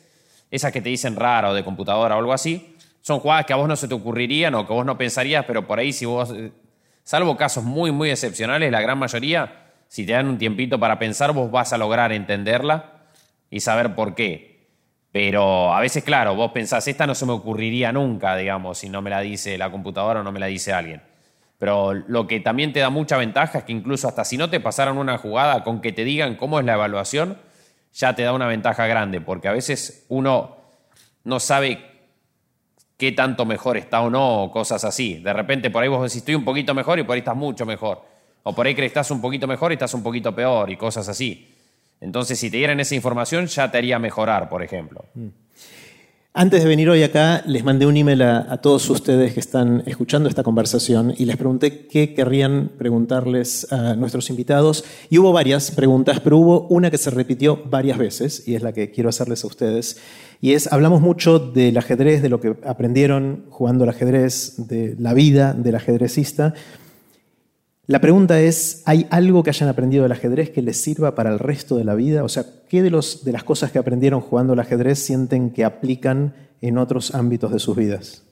esas 0.49 0.71
que 0.71 0.81
te 0.81 0.89
dicen 0.89 1.15
rara 1.15 1.49
o 1.49 1.53
de 1.53 1.63
computadora 1.63 2.15
o 2.15 2.19
algo 2.19 2.33
así, 2.33 2.76
son 3.07 3.21
jugadas 3.21 3.45
que 3.45 3.53
a 3.53 3.55
vos 3.55 3.69
no 3.69 3.77
se 3.77 3.87
te 3.87 3.93
ocurrirían 3.93 4.53
o 4.55 4.67
que 4.67 4.73
vos 4.73 4.85
no 4.85 4.97
pensarías, 4.97 5.45
pero 5.45 5.65
por 5.65 5.79
ahí 5.79 5.93
si 5.93 6.03
vos, 6.03 6.35
salvo 7.05 7.37
casos 7.37 7.63
muy, 7.63 7.89
muy 7.89 8.09
excepcionales, 8.09 8.69
la 8.69 8.81
gran 8.81 8.99
mayoría, 8.99 9.71
si 9.87 10.05
te 10.05 10.11
dan 10.11 10.27
un 10.27 10.37
tiempito 10.37 10.77
para 10.77 10.99
pensar, 10.99 11.31
vos 11.31 11.49
vas 11.49 11.71
a 11.71 11.77
lograr 11.77 12.11
entenderla 12.11 13.05
y 13.49 13.61
saber 13.61 13.95
por 13.95 14.13
qué. 14.13 14.67
Pero 15.13 15.73
a 15.73 15.79
veces, 15.79 16.03
claro, 16.03 16.35
vos 16.35 16.51
pensás, 16.51 16.85
esta 16.89 17.07
no 17.07 17.15
se 17.15 17.25
me 17.25 17.31
ocurriría 17.31 17.93
nunca, 17.93 18.35
digamos, 18.35 18.79
si 18.79 18.89
no 18.89 19.01
me 19.01 19.09
la 19.09 19.21
dice 19.21 19.57
la 19.57 19.71
computadora 19.71 20.19
o 20.19 20.23
no 20.23 20.33
me 20.33 20.41
la 20.41 20.47
dice 20.47 20.73
alguien. 20.73 21.01
Pero 21.59 21.93
lo 21.93 22.27
que 22.27 22.41
también 22.41 22.73
te 22.73 22.81
da 22.81 22.89
mucha 22.89 23.15
ventaja 23.15 23.59
es 23.59 23.63
que 23.63 23.71
incluso 23.71 24.09
hasta 24.09 24.25
si 24.25 24.35
no 24.35 24.49
te 24.49 24.59
pasaron 24.59 24.97
una 24.97 25.17
jugada 25.17 25.63
con 25.63 25.79
que 25.79 25.93
te 25.93 26.03
digan 26.03 26.35
cómo 26.35 26.59
es 26.59 26.65
la 26.65 26.73
evaluación, 26.73 27.37
ya 27.93 28.15
te 28.15 28.23
da 28.23 28.33
una 28.33 28.47
ventaja 28.47 28.85
grande, 28.85 29.21
porque 29.21 29.47
a 29.47 29.53
veces 29.53 30.05
uno 30.09 30.57
no 31.23 31.39
sabe 31.39 31.96
qué 32.97 33.11
tanto 33.11 33.45
mejor 33.45 33.77
está 33.77 34.01
o 34.01 34.09
no, 34.09 34.43
o 34.43 34.51
cosas 34.51 34.83
así. 34.83 35.19
De 35.19 35.31
repente 35.31 35.69
por 35.69 35.83
ahí 35.83 35.89
vos 35.89 36.01
decís, 36.01 36.17
estoy 36.17 36.35
un 36.35 36.43
poquito 36.43 36.73
mejor 36.73 36.99
y 36.99 37.03
por 37.03 37.13
ahí 37.13 37.19
estás 37.19 37.35
mucho 37.35 37.65
mejor. 37.65 38.01
O 38.43 38.53
por 38.53 38.65
ahí 38.65 38.73
crees 38.73 38.91
que 38.91 38.99
estás 38.99 39.11
un 39.11 39.21
poquito 39.21 39.47
mejor 39.47 39.71
y 39.71 39.75
estás 39.75 39.93
un 39.93 40.03
poquito 40.03 40.33
peor 40.33 40.69
y 40.69 40.77
cosas 40.77 41.07
así. 41.07 41.53
Entonces, 41.99 42.39
si 42.39 42.49
te 42.49 42.57
dieran 42.57 42.79
esa 42.79 42.95
información, 42.95 43.47
ya 43.47 43.69
te 43.71 43.77
haría 43.77 43.99
mejorar, 43.99 44.49
por 44.49 44.63
ejemplo. 44.63 45.05
Mm. 45.15 45.27
Antes 46.39 46.61
de 46.61 46.69
venir 46.69 46.87
hoy 46.87 47.01
acá, 47.01 47.41
les 47.47 47.63
mandé 47.63 47.87
un 47.87 47.97
email 47.97 48.21
a, 48.21 48.57
todos 48.57 48.87
ustedes 48.91 49.33
que 49.33 49.39
están 49.39 49.81
escuchando 49.87 50.29
esta 50.29 50.43
conversación 50.43 51.11
y 51.17 51.25
les 51.25 51.35
pregunté 51.35 51.87
qué 51.87 52.13
querrían 52.13 52.69
preguntarles 52.77 53.65
a 53.73 53.95
nuestros 53.95 54.29
invitados. 54.29 54.85
Y 55.09 55.17
hubo 55.17 55.33
varias 55.33 55.71
preguntas, 55.71 56.19
pero 56.19 56.37
hubo 56.37 56.67
una 56.67 56.91
que 56.91 56.99
se 56.99 57.09
repitió 57.09 57.63
varias 57.65 57.97
veces 57.97 58.47
y 58.47 58.53
es 58.53 58.61
la 58.61 58.71
que 58.71 58.91
quiero 58.91 59.09
hacerles 59.09 59.43
a 59.43 59.47
ustedes. 59.47 59.97
Y 60.39 60.53
es, 60.53 60.71
hablamos 60.71 61.01
mucho 61.01 61.39
del 61.39 61.75
ajedrez, 61.75 62.21
de 62.21 62.29
lo 62.29 62.39
que 62.39 62.55
aprendieron 62.67 63.45
jugando 63.49 63.85
al 63.85 63.89
ajedrez, 63.89 64.67
de 64.67 64.95
la 64.99 65.15
vida 65.15 65.53
del 65.53 65.73
ajedrecista. 65.73 66.53
La 67.89 68.01
pregunta 68.01 68.41
es, 68.41 68.83
¿hay 68.85 69.07
algo 69.11 69.43
que 69.43 69.49
hayan 69.49 69.69
aprendido 69.69 70.03
del 70.03 70.11
ajedrez 70.11 70.49
que 70.49 70.61
les 70.61 70.75
sirva 70.75 71.15
para 71.15 71.29
el 71.29 71.39
resto 71.39 71.77
de 71.77 71.85
la 71.85 71.95
vida? 71.95 72.25
O 72.25 72.27
sea, 72.27 72.43
¿qué 72.67 72.83
de, 72.83 72.89
los, 72.89 73.23
de 73.23 73.31
las 73.31 73.45
cosas 73.45 73.71
que 73.71 73.79
aprendieron 73.79 74.19
jugando 74.19 74.51
al 74.51 74.59
ajedrez 74.59 74.99
sienten 74.99 75.51
que 75.51 75.63
aplican 75.63 76.33
en 76.59 76.77
otros 76.77 77.15
ámbitos 77.15 77.53
de 77.53 77.59
sus 77.59 77.77
vidas? 77.77 78.23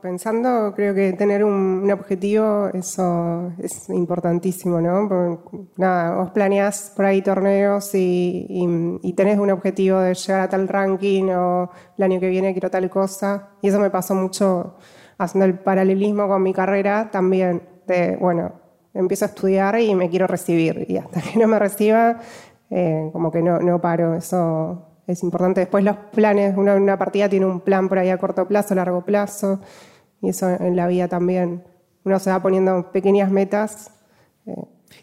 pensando, 0.00 0.72
creo 0.76 0.94
que 0.94 1.12
tener 1.14 1.42
un, 1.42 1.90
objetivo, 1.90 2.68
eso 2.72 3.52
es 3.58 3.88
importantísimo, 3.88 4.80
¿no? 4.80 5.08
Porque, 5.08 5.58
nada, 5.76 6.16
vos 6.18 6.30
planeás 6.30 6.92
por 6.94 7.06
ahí 7.06 7.20
torneos 7.20 7.92
y, 7.94 8.46
y, 9.02 9.12
tenés 9.14 9.40
un 9.40 9.50
objetivo 9.50 9.98
de 9.98 10.14
llegar 10.14 10.42
a 10.42 10.48
tal 10.48 10.68
ranking 10.68 11.30
o 11.30 11.68
el 11.98 12.04
año 12.04 12.20
que 12.20 12.28
viene 12.28 12.52
quiero 12.52 12.70
tal 12.70 12.88
cosa. 12.88 13.48
Y 13.60 13.68
eso 13.68 13.80
me 13.80 13.90
pasó 13.90 14.14
mucho 14.14 14.76
haciendo 15.18 15.46
el 15.46 15.58
paralelismo 15.58 16.28
con 16.28 16.42
mi 16.42 16.52
carrera 16.52 17.10
también, 17.10 17.62
de, 17.86 18.16
bueno, 18.16 18.52
empiezo 18.94 19.24
a 19.24 19.28
estudiar 19.28 19.80
y 19.80 19.94
me 19.94 20.08
quiero 20.10 20.26
recibir. 20.26 20.86
Y 20.88 20.96
hasta 20.96 21.20
que 21.20 21.38
no 21.38 21.48
me 21.48 21.58
reciba, 21.58 22.20
eh, 22.70 23.10
como 23.12 23.30
que 23.30 23.42
no, 23.42 23.60
no 23.60 23.80
paro. 23.80 24.14
Eso 24.14 24.86
es 25.06 25.22
importante. 25.22 25.60
Después 25.60 25.84
los 25.84 25.96
planes, 26.12 26.56
una, 26.56 26.98
partida 26.98 27.28
tiene 27.28 27.46
un 27.46 27.60
plan 27.60 27.88
por 27.88 27.98
ahí 27.98 28.10
a 28.10 28.18
corto 28.18 28.46
plazo, 28.46 28.74
largo 28.74 29.04
plazo, 29.04 29.60
y 30.20 30.28
eso 30.28 30.48
en 30.48 30.76
la 30.76 30.86
vida 30.86 31.08
también. 31.08 31.64
Uno 32.04 32.18
se 32.18 32.30
va 32.30 32.42
poniendo 32.42 32.90
pequeñas 32.92 33.30
metas. 33.30 33.90
Eh. 34.46 34.54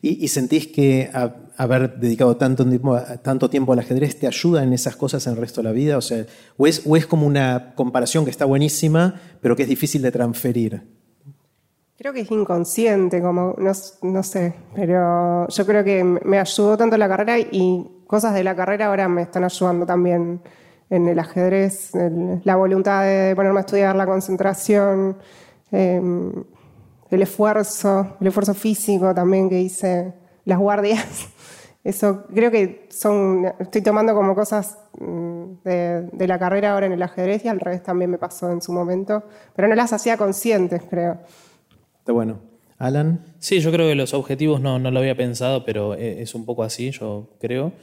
¿Y, 0.01 0.27
sentís 0.27 0.67
que 0.67 1.09
haber 1.57 1.99
dedicado 1.99 2.37
tanto 2.37 2.63
tiempo, 2.65 2.97
tanto 3.23 3.49
tiempo 3.49 3.73
al 3.73 3.79
ajedrez 3.79 4.19
te 4.19 4.27
ayuda 4.27 4.63
en 4.63 4.71
esas 4.71 4.95
cosas 4.95 5.25
en 5.25 5.33
el 5.33 5.39
resto 5.39 5.61
de 5.61 5.67
la 5.67 5.71
vida? 5.71 5.97
O, 5.97 6.01
sea, 6.01 6.25
o, 6.57 6.67
es, 6.67 6.83
o 6.85 6.95
es 6.95 7.07
como 7.07 7.25
una 7.25 7.73
comparación 7.75 8.23
que 8.23 8.31
está 8.31 8.45
buenísima, 8.45 9.19
pero 9.41 9.55
que 9.55 9.63
es 9.63 9.69
difícil 9.69 10.01
de 10.01 10.11
transferir? 10.11 10.98
Creo 11.99 12.13
que 12.13 12.21
es 12.21 12.31
inconsciente, 12.31 13.21
como 13.21 13.55
no, 13.57 14.23
sé, 14.23 14.53
pero 14.73 15.45
yo 15.49 15.65
creo 15.65 15.83
que 15.83 16.01
me 16.01 16.39
ayudó 16.39 16.77
tanto 16.77 16.95
la 16.95 17.09
carrera 17.09 17.37
y 17.39 17.85
cosas 18.07 18.33
de 18.33 18.41
la 18.41 18.55
carrera 18.55 18.85
ahora 18.85 19.09
me 19.09 19.23
están 19.23 19.43
ayudando 19.43 19.85
también 19.85 20.39
en 20.89 21.09
el 21.09 21.19
ajedrez, 21.19 21.91
la 22.45 22.55
voluntad 22.55 23.03
de 23.03 23.35
ponerme 23.35 23.59
a 23.59 23.61
estudiar, 23.63 23.97
la 23.97 24.05
concentración, 24.05 25.17
em, 25.71 26.31
el 27.11 27.21
esfuerzo, 27.21 28.15
el 28.21 28.27
esfuerzo 28.27 28.53
físico 28.53 29.13
también 29.13 29.49
que 29.49 29.59
hice, 29.59 30.13
las 30.45 30.57
guardias. 30.57 31.03
Eso 31.83 32.23
creo 32.33 32.49
que 32.49 32.87
son, 32.91 33.45
estoy 33.59 33.81
tomando 33.81 34.13
como 34.13 34.35
cosas 34.35 34.77
mm, 34.97 35.43
de, 35.65 36.27
la 36.27 36.39
carrera 36.39 36.71
ahora 36.71 36.85
en 36.85 36.93
el 36.93 37.03
ajedrez 37.03 37.43
y 37.43 37.49
al 37.49 37.59
revés 37.59 37.83
también 37.83 38.09
me 38.09 38.17
pasó 38.17 38.49
en 38.51 38.61
su 38.61 38.71
momento, 38.71 39.23
pero 39.53 39.67
no 39.67 39.75
las 39.75 39.91
hacía 39.91 40.15
conscientes, 40.15 40.81
creo. 40.89 41.17
Bueno. 42.11 42.41
Alan. 42.77 43.35
Sí, 43.39 43.59
yo 43.59 43.71
creo 43.71 43.89
que 43.89 43.95
los 43.95 44.13
objetivos 44.13 44.61
no, 44.61 44.79
no 44.79 44.89
lo 44.89 44.99
había 44.99 45.15
pensado, 45.15 45.65
pero 45.65 45.95
e, 45.95 46.21
es 46.21 46.33
un 46.33 46.45
poco 46.45 46.63
así, 46.63 46.91
yo 46.91 47.35
creo. 47.39 47.73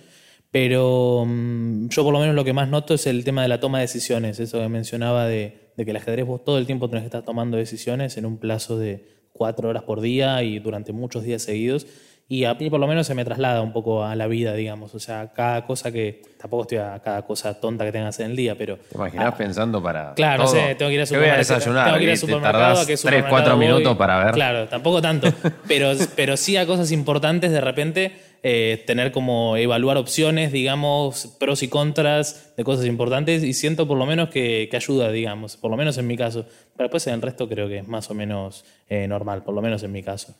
Pero 0.50 1.24
mm, 1.26 1.88
yo 1.88 2.02
por 2.02 2.14
lo 2.14 2.20
menos 2.20 2.34
lo 2.34 2.44
que 2.44 2.54
más 2.54 2.68
noto 2.68 2.94
es 2.94 3.06
el 3.06 3.24
tema 3.24 3.42
de 3.42 3.48
la 3.48 3.60
toma 3.60 3.78
de 3.78 3.82
decisiones, 3.82 4.40
eso 4.40 4.58
que 4.58 4.68
mencionaba 4.70 5.26
de, 5.26 5.72
que 5.76 5.90
el 5.90 5.96
ajedrez 5.96 6.26
vos 6.26 6.44
todo 6.44 6.56
el 6.56 6.64
tiempo 6.64 6.88
tenés 6.88 7.02
que 7.02 7.08
estar 7.08 7.24
tomando 7.24 7.58
decisiones 7.58 8.16
en 8.16 8.24
un 8.24 8.38
plazo 8.38 8.78
de 8.78 9.06
cuatro 9.32 9.68
horas 9.68 9.82
por 9.82 10.00
día 10.00 10.42
y 10.42 10.58
durante 10.58 10.92
muchos 10.92 11.24
días 11.24 11.42
seguidos. 11.42 11.86
Y 12.28 12.44
a 12.44 12.54
mí 12.54 12.68
por 12.70 12.80
lo 12.80 12.88
menos 12.88 13.06
se 13.06 13.14
me 13.14 13.24
traslada 13.24 13.62
un 13.62 13.72
poco 13.72 14.02
a 14.02 14.16
la 14.16 14.26
vida, 14.26 14.52
digamos. 14.54 14.94
O 14.94 14.98
sea, 14.98 15.32
cada 15.32 15.64
cosa 15.64 15.92
que. 15.92 16.22
Tampoco 16.36 16.62
estoy 16.62 16.78
a 16.78 16.98
cada 17.00 17.22
cosa 17.22 17.60
tonta 17.60 17.84
que 17.84 17.92
tengas 17.92 18.18
en 18.18 18.32
el 18.32 18.36
día, 18.36 18.56
pero. 18.58 18.78
¿Te 18.78 18.96
imaginas 18.96 19.34
pensando 19.34 19.80
para.? 19.80 20.12
Claro, 20.14 20.42
no 20.42 20.48
sé, 20.48 20.74
tengo 20.74 20.88
que 20.88 20.96
ir 20.96 21.00
a 21.02 21.06
supermercado. 21.06 21.38
desayunar. 21.38 21.84
Tengo 21.84 21.98
que 21.98 22.04
ir 22.04 22.10
a 22.10 22.16
supermercado. 22.16 22.86
Te 22.86 22.96
3, 22.96 23.24
4 23.28 23.56
minutos 23.56 23.96
para 23.96 24.24
ver. 24.24 24.34
Claro, 24.34 24.66
tampoco 24.66 25.00
tanto. 25.00 25.28
pero, 25.68 25.92
pero 26.16 26.36
sí 26.36 26.56
a 26.56 26.66
cosas 26.66 26.90
importantes 26.90 27.52
de 27.52 27.60
repente 27.60 28.12
eh, 28.42 28.82
tener 28.88 29.12
como 29.12 29.56
evaluar 29.56 29.96
opciones, 29.96 30.50
digamos, 30.50 31.36
pros 31.38 31.62
y 31.62 31.68
contras 31.68 32.54
de 32.56 32.64
cosas 32.64 32.86
importantes 32.86 33.44
y 33.44 33.52
siento 33.52 33.86
por 33.86 33.98
lo 33.98 34.06
menos 34.06 34.30
que, 34.30 34.68
ayuda, 34.72 35.12
digamos, 35.12 35.56
por 35.56 35.70
lo 35.70 35.76
menos 35.76 35.96
en 35.98 36.08
mi 36.08 36.16
caso. 36.16 36.44
Pero 36.76 36.88
después 36.88 37.06
en 37.06 37.14
el 37.14 37.22
resto 37.22 37.48
creo 37.48 37.68
que 37.68 37.78
es 37.78 37.88
más 37.88 38.10
o 38.10 38.14
menos 38.14 38.64
eh, 38.88 39.06
normal, 39.06 39.44
por 39.44 39.54
lo 39.54 39.62
menos 39.62 39.84
en 39.84 39.92
mi 39.92 40.02
caso. 40.02 40.34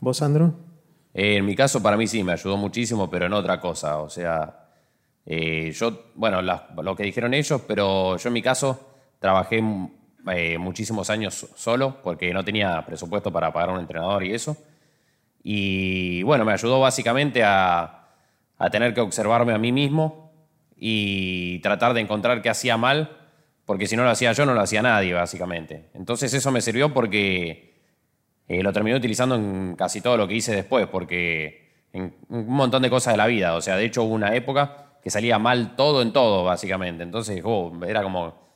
¿Vos, 0.00 0.18
Sandro? 0.18 0.75
Eh, 1.18 1.36
en 1.36 1.46
mi 1.46 1.56
caso, 1.56 1.82
para 1.82 1.96
mí 1.96 2.06
sí, 2.06 2.22
me 2.22 2.32
ayudó 2.32 2.58
muchísimo, 2.58 3.08
pero 3.08 3.24
en 3.24 3.32
otra 3.32 3.58
cosa. 3.58 3.98
O 4.00 4.10
sea, 4.10 4.68
yo, 5.24 6.10
bueno, 6.14 6.42
lo 6.42 6.94
que 6.94 7.04
dijeron 7.04 7.32
ellos, 7.32 7.62
pero 7.66 8.18
yo 8.18 8.28
en 8.28 8.32
mi 8.34 8.42
caso 8.42 8.86
trabajé 9.18 9.62
muchísimos 10.58 11.08
años 11.08 11.48
solo 11.54 12.02
porque 12.02 12.32
no 12.34 12.44
tenía 12.44 12.84
presupuesto 12.84 13.32
para 13.32 13.52
pagar 13.52 13.70
a 13.70 13.72
un 13.72 13.80
entrenador 13.80 14.24
y 14.24 14.34
eso. 14.34 14.56
Y 15.42 16.22
bueno, 16.24 16.44
me 16.44 16.52
ayudó 16.52 16.80
básicamente 16.80 17.44
a, 17.44 17.92
tener 18.72 18.94
que 18.94 19.00
observarme 19.00 19.52
a 19.52 19.58
mí 19.58 19.70
mismo 19.70 20.32
y 20.76 21.60
tratar 21.60 21.94
de 21.94 22.00
encontrar 22.00 22.42
qué 22.42 22.50
hacía 22.50 22.76
mal, 22.76 23.16
porque 23.64 23.86
si 23.86 23.96
no 23.96 24.02
lo 24.02 24.10
hacía 24.10 24.32
yo, 24.32 24.44
no 24.44 24.54
lo 24.54 24.60
hacía 24.60 24.82
nadie, 24.82 25.12
básicamente. 25.12 25.88
Entonces 25.94 26.34
eso 26.34 26.50
me 26.50 26.60
sirvió 26.60 26.92
porque 26.92 27.75
eh, 28.48 28.62
lo 28.62 28.72
terminé 28.72 28.96
utilizando 28.96 29.34
en 29.34 29.74
casi 29.76 30.00
todo 30.00 30.16
lo 30.16 30.28
que 30.28 30.34
hice 30.34 30.54
después, 30.54 30.86
porque 30.86 31.86
en 31.92 32.14
un 32.28 32.48
montón 32.48 32.82
de 32.82 32.90
cosas 32.90 33.14
de 33.14 33.18
la 33.18 33.26
vida. 33.26 33.54
O 33.54 33.60
sea, 33.60 33.76
de 33.76 33.84
hecho 33.84 34.02
hubo 34.04 34.14
una 34.14 34.34
época 34.34 34.98
que 35.02 35.10
salía 35.10 35.38
mal 35.38 35.76
todo 35.76 36.02
en 36.02 36.12
todo, 36.12 36.44
básicamente. 36.44 37.02
Entonces, 37.02 37.40
oh, 37.44 37.72
era 37.86 38.02
como... 38.02 38.46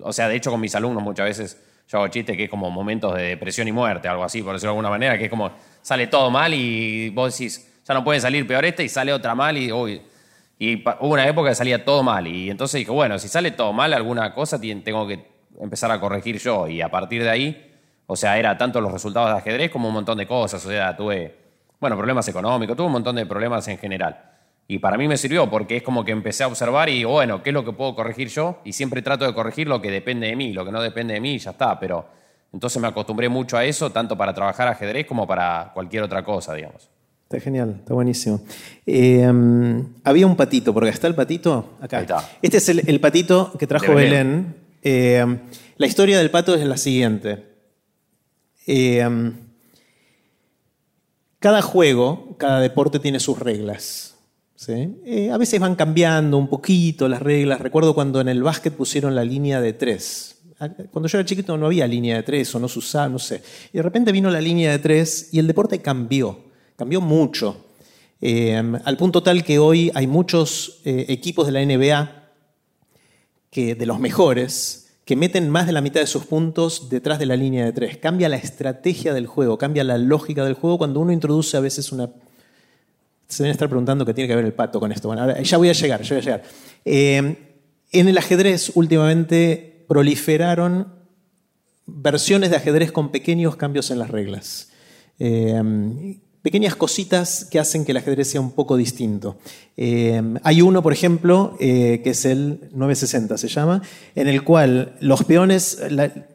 O 0.00 0.12
sea, 0.12 0.28
de 0.28 0.36
hecho 0.36 0.50
con 0.50 0.60
mis 0.60 0.74
alumnos 0.74 1.02
muchas 1.02 1.26
veces 1.26 1.64
yo 1.88 1.98
hago 1.98 2.08
chistes 2.08 2.36
que 2.36 2.44
es 2.44 2.50
como 2.50 2.70
momentos 2.70 3.14
de 3.14 3.22
depresión 3.22 3.66
y 3.66 3.72
muerte, 3.72 4.08
algo 4.08 4.22
así, 4.22 4.42
por 4.42 4.52
decirlo 4.52 4.72
de 4.72 4.78
alguna 4.78 4.90
manera, 4.90 5.16
que 5.16 5.24
es 5.24 5.30
como 5.30 5.50
sale 5.80 6.06
todo 6.06 6.30
mal 6.30 6.52
y 6.52 7.08
vos 7.10 7.36
decís, 7.36 7.80
ya 7.86 7.94
no 7.94 8.04
puede 8.04 8.20
salir 8.20 8.46
peor 8.46 8.64
esta 8.66 8.82
y 8.82 8.90
sale 8.90 9.12
otra 9.12 9.34
mal 9.34 9.56
y, 9.56 9.70
y 10.58 10.84
hubo 11.00 11.14
una 11.14 11.26
época 11.26 11.48
que 11.48 11.54
salía 11.54 11.84
todo 11.84 12.02
mal 12.02 12.26
y 12.26 12.50
entonces 12.50 12.80
dije, 12.80 12.90
bueno, 12.90 13.18
si 13.18 13.28
sale 13.28 13.52
todo 13.52 13.72
mal 13.72 13.94
alguna 13.94 14.34
cosa 14.34 14.60
tengo 14.60 15.06
que 15.06 15.24
empezar 15.58 15.90
a 15.90 15.98
corregir 15.98 16.38
yo 16.38 16.68
y 16.68 16.82
a 16.82 16.90
partir 16.90 17.22
de 17.22 17.30
ahí, 17.30 17.67
o 18.10 18.16
sea, 18.16 18.38
era 18.38 18.56
tanto 18.56 18.80
los 18.80 18.90
resultados 18.90 19.30
de 19.30 19.36
ajedrez 19.36 19.70
como 19.70 19.88
un 19.88 19.94
montón 19.94 20.16
de 20.16 20.26
cosas, 20.26 20.64
o 20.64 20.70
sea, 20.70 20.96
tuve, 20.96 21.34
bueno, 21.78 21.94
problemas 21.94 22.26
económicos, 22.26 22.74
tuve 22.74 22.86
un 22.86 22.94
montón 22.94 23.16
de 23.16 23.26
problemas 23.26 23.68
en 23.68 23.76
general. 23.76 24.18
Y 24.66 24.78
para 24.78 24.96
mí 24.96 25.06
me 25.06 25.18
sirvió 25.18 25.48
porque 25.50 25.76
es 25.76 25.82
como 25.82 26.04
que 26.06 26.12
empecé 26.12 26.42
a 26.42 26.46
observar 26.46 26.88
y, 26.88 27.04
bueno, 27.04 27.42
¿qué 27.42 27.50
es 27.50 27.54
lo 27.54 27.66
que 27.66 27.72
puedo 27.72 27.94
corregir 27.94 28.28
yo? 28.28 28.60
Y 28.64 28.72
siempre 28.72 29.02
trato 29.02 29.26
de 29.26 29.34
corregir 29.34 29.68
lo 29.68 29.82
que 29.82 29.90
depende 29.90 30.26
de 30.26 30.36
mí, 30.36 30.54
lo 30.54 30.64
que 30.64 30.72
no 30.72 30.80
depende 30.80 31.14
de 31.14 31.20
mí 31.20 31.38
ya 31.38 31.50
está, 31.50 31.78
pero 31.78 32.06
entonces 32.50 32.80
me 32.80 32.88
acostumbré 32.88 33.28
mucho 33.28 33.58
a 33.58 33.64
eso, 33.66 33.90
tanto 33.90 34.16
para 34.16 34.32
trabajar 34.32 34.68
ajedrez 34.68 35.06
como 35.06 35.26
para 35.26 35.70
cualquier 35.74 36.02
otra 36.02 36.24
cosa, 36.24 36.54
digamos. 36.54 36.88
Está 37.24 37.40
genial, 37.40 37.76
está 37.80 37.92
buenísimo. 37.92 38.40
Eh, 38.86 39.30
había 40.02 40.26
un 40.26 40.34
patito, 40.34 40.72
porque 40.72 40.88
está 40.88 41.08
el 41.08 41.14
patito 41.14 41.76
acá. 41.78 42.06
Este 42.40 42.56
es 42.56 42.68
el, 42.70 43.00
patito 43.00 43.52
que 43.58 43.66
trajo 43.66 43.94
Belén. 43.94 44.54
Eh, 44.82 45.26
la 45.76 45.86
historia 45.86 46.16
del 46.16 46.30
pato 46.30 46.54
es 46.54 46.64
la 46.64 46.78
siguiente. 46.78 47.57
Eh, 48.70 49.02
cada 51.38 51.62
juego, 51.62 52.36
cada 52.36 52.60
deporte 52.60 52.98
tiene 52.98 53.18
sus 53.18 53.38
reglas. 53.38 54.14
Eh, 54.66 55.30
a 55.32 55.38
veces 55.38 55.58
van 55.58 55.74
cambiando 55.74 56.36
un 56.36 56.48
poquito 56.48 57.08
las 57.08 57.22
reglas. 57.22 57.62
Recuerdo 57.62 57.94
cuando 57.94 58.20
en 58.20 58.28
el 58.28 58.42
básquet 58.42 58.74
pusieron 58.74 59.14
la 59.14 59.24
línea 59.24 59.62
de 59.62 59.72
tres. 59.72 60.42
Cuando 60.90 61.08
yo 61.08 61.18
era 61.18 61.24
chiquito 61.24 61.56
no 61.56 61.66
había 61.66 61.86
línea 61.86 62.16
de 62.16 62.22
tres 62.24 62.54
o 62.54 62.58
no 62.58 62.68
se 62.68 62.80
usaba, 62.80 63.08
no 63.08 63.18
sé. 63.18 63.42
Y 63.72 63.78
de 63.78 63.82
repente 63.82 64.12
vino 64.12 64.28
la 64.30 64.40
línea 64.40 64.72
de 64.72 64.78
tres 64.80 65.30
y 65.32 65.38
el 65.38 65.46
deporte 65.46 65.80
cambió, 65.80 66.38
cambió 66.76 67.00
mucho. 67.00 67.64
Eh, 68.20 68.54
al 68.84 68.96
punto 68.98 69.22
tal 69.22 69.44
que 69.44 69.58
hoy 69.58 69.90
hay 69.94 70.06
muchos 70.06 70.80
equipos 70.84 71.46
de 71.46 71.52
la 71.52 71.64
NBA, 71.64 72.30
que, 73.50 73.74
de 73.76 73.86
los 73.86 73.98
mejores, 73.98 74.87
que 75.08 75.16
meten 75.16 75.48
más 75.48 75.66
de 75.66 75.72
la 75.72 75.80
mitad 75.80 76.00
de 76.00 76.06
sus 76.06 76.26
puntos 76.26 76.90
detrás 76.90 77.18
de 77.18 77.24
la 77.24 77.34
línea 77.34 77.64
de 77.64 77.72
tres. 77.72 77.96
Cambia 77.96 78.28
la 78.28 78.36
estrategia 78.36 79.14
del 79.14 79.26
juego, 79.26 79.56
cambia 79.56 79.82
la 79.82 79.96
lógica 79.96 80.44
del 80.44 80.52
juego 80.52 80.76
cuando 80.76 81.00
uno 81.00 81.12
introduce 81.12 81.56
a 81.56 81.60
veces 81.60 81.92
una 81.92 82.10
se 83.26 83.42
deben 83.42 83.52
estar 83.52 83.70
preguntando 83.70 84.04
qué 84.04 84.12
tiene 84.12 84.28
que 84.28 84.36
ver 84.36 84.44
el 84.44 84.52
pato 84.52 84.78
con 84.78 84.92
esto. 84.92 85.08
Bueno, 85.08 85.40
ya 85.40 85.56
voy 85.56 85.70
a 85.70 85.72
llegar, 85.72 86.02
ya 86.02 86.08
voy 86.10 86.18
a 86.18 86.24
llegar. 86.24 86.42
Eh, 86.84 87.36
en 87.90 88.08
el 88.08 88.18
ajedrez 88.18 88.72
últimamente 88.74 89.86
proliferaron 89.88 90.92
versiones 91.86 92.50
de 92.50 92.56
ajedrez 92.56 92.92
con 92.92 93.10
pequeños 93.10 93.56
cambios 93.56 93.90
en 93.90 94.00
las 94.00 94.10
reglas. 94.10 94.72
Eh, 95.18 96.18
pequeñas 96.48 96.76
cositas 96.76 97.44
que 97.50 97.58
hacen 97.58 97.84
que 97.84 97.90
el 97.90 97.98
ajedrez 97.98 98.28
sea 98.28 98.40
un 98.40 98.52
poco 98.52 98.78
distinto. 98.78 99.36
Eh, 99.76 100.22
hay 100.42 100.62
uno, 100.62 100.82
por 100.82 100.94
ejemplo, 100.94 101.54
que 101.58 102.00
es 102.02 102.24
el 102.24 102.70
960, 102.72 103.36
se 103.36 103.48
llama, 103.48 103.82
en 104.14 104.28
el 104.28 104.42
cual 104.44 104.96
los 105.00 105.24
peones, 105.24 105.78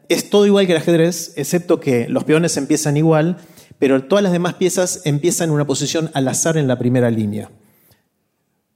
es 0.08 0.30
todo 0.30 0.46
igual 0.46 0.66
que 0.66 0.72
el 0.72 0.78
ajedrez, 0.78 1.32
excepto 1.34 1.80
que 1.80 2.08
los 2.08 2.22
peones 2.22 2.56
empiezan 2.56 2.96
igual, 2.96 3.38
pero 3.80 4.04
todas 4.04 4.22
las 4.22 4.30
demás 4.30 4.54
piezas 4.54 5.00
empiezan 5.04 5.48
en 5.48 5.56
una 5.56 5.66
posición 5.66 6.12
al 6.14 6.28
azar 6.28 6.56
en 6.58 6.68
la 6.68 6.78
primera 6.78 7.10
línea. 7.10 7.50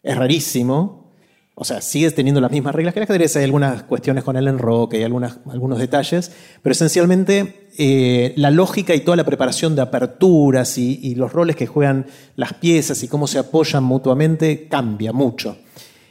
Es 0.03 0.17
rarísimo, 0.17 0.98
o 1.61 1.65
sea, 1.65 1.81
sigues 1.81 2.15
teniendo 2.15 2.41
las 2.41 2.53
mismas 2.53 2.73
reglas 2.73 2.95
que 2.95 3.01
el 3.01 3.05
ajedrez, 3.05 3.35
hay 3.35 3.43
algunas 3.43 3.83
cuestiones 3.83 4.23
con 4.23 4.37
el 4.37 4.47
enroque 4.47 5.01
y 5.01 5.03
algunos 5.03 5.79
detalles, 5.79 6.31
pero 6.63 6.71
esencialmente 6.71 7.69
eh, 7.77 8.33
la 8.37 8.53
lógica 8.53 8.95
y 8.95 9.01
toda 9.01 9.17
la 9.17 9.25
preparación 9.25 9.75
de 9.75 9.83
aperturas 9.83 10.79
y, 10.79 11.17
los 11.17 11.33
roles 11.33 11.57
que 11.57 11.67
juegan 11.67 12.07
las 12.37 12.55
piezas 12.55 13.03
y 13.03 13.09
cómo 13.09 13.27
se 13.27 13.41
apoyan 13.41 13.83
mutuamente 13.83 14.69
cambia 14.69 15.13
mucho. 15.13 15.59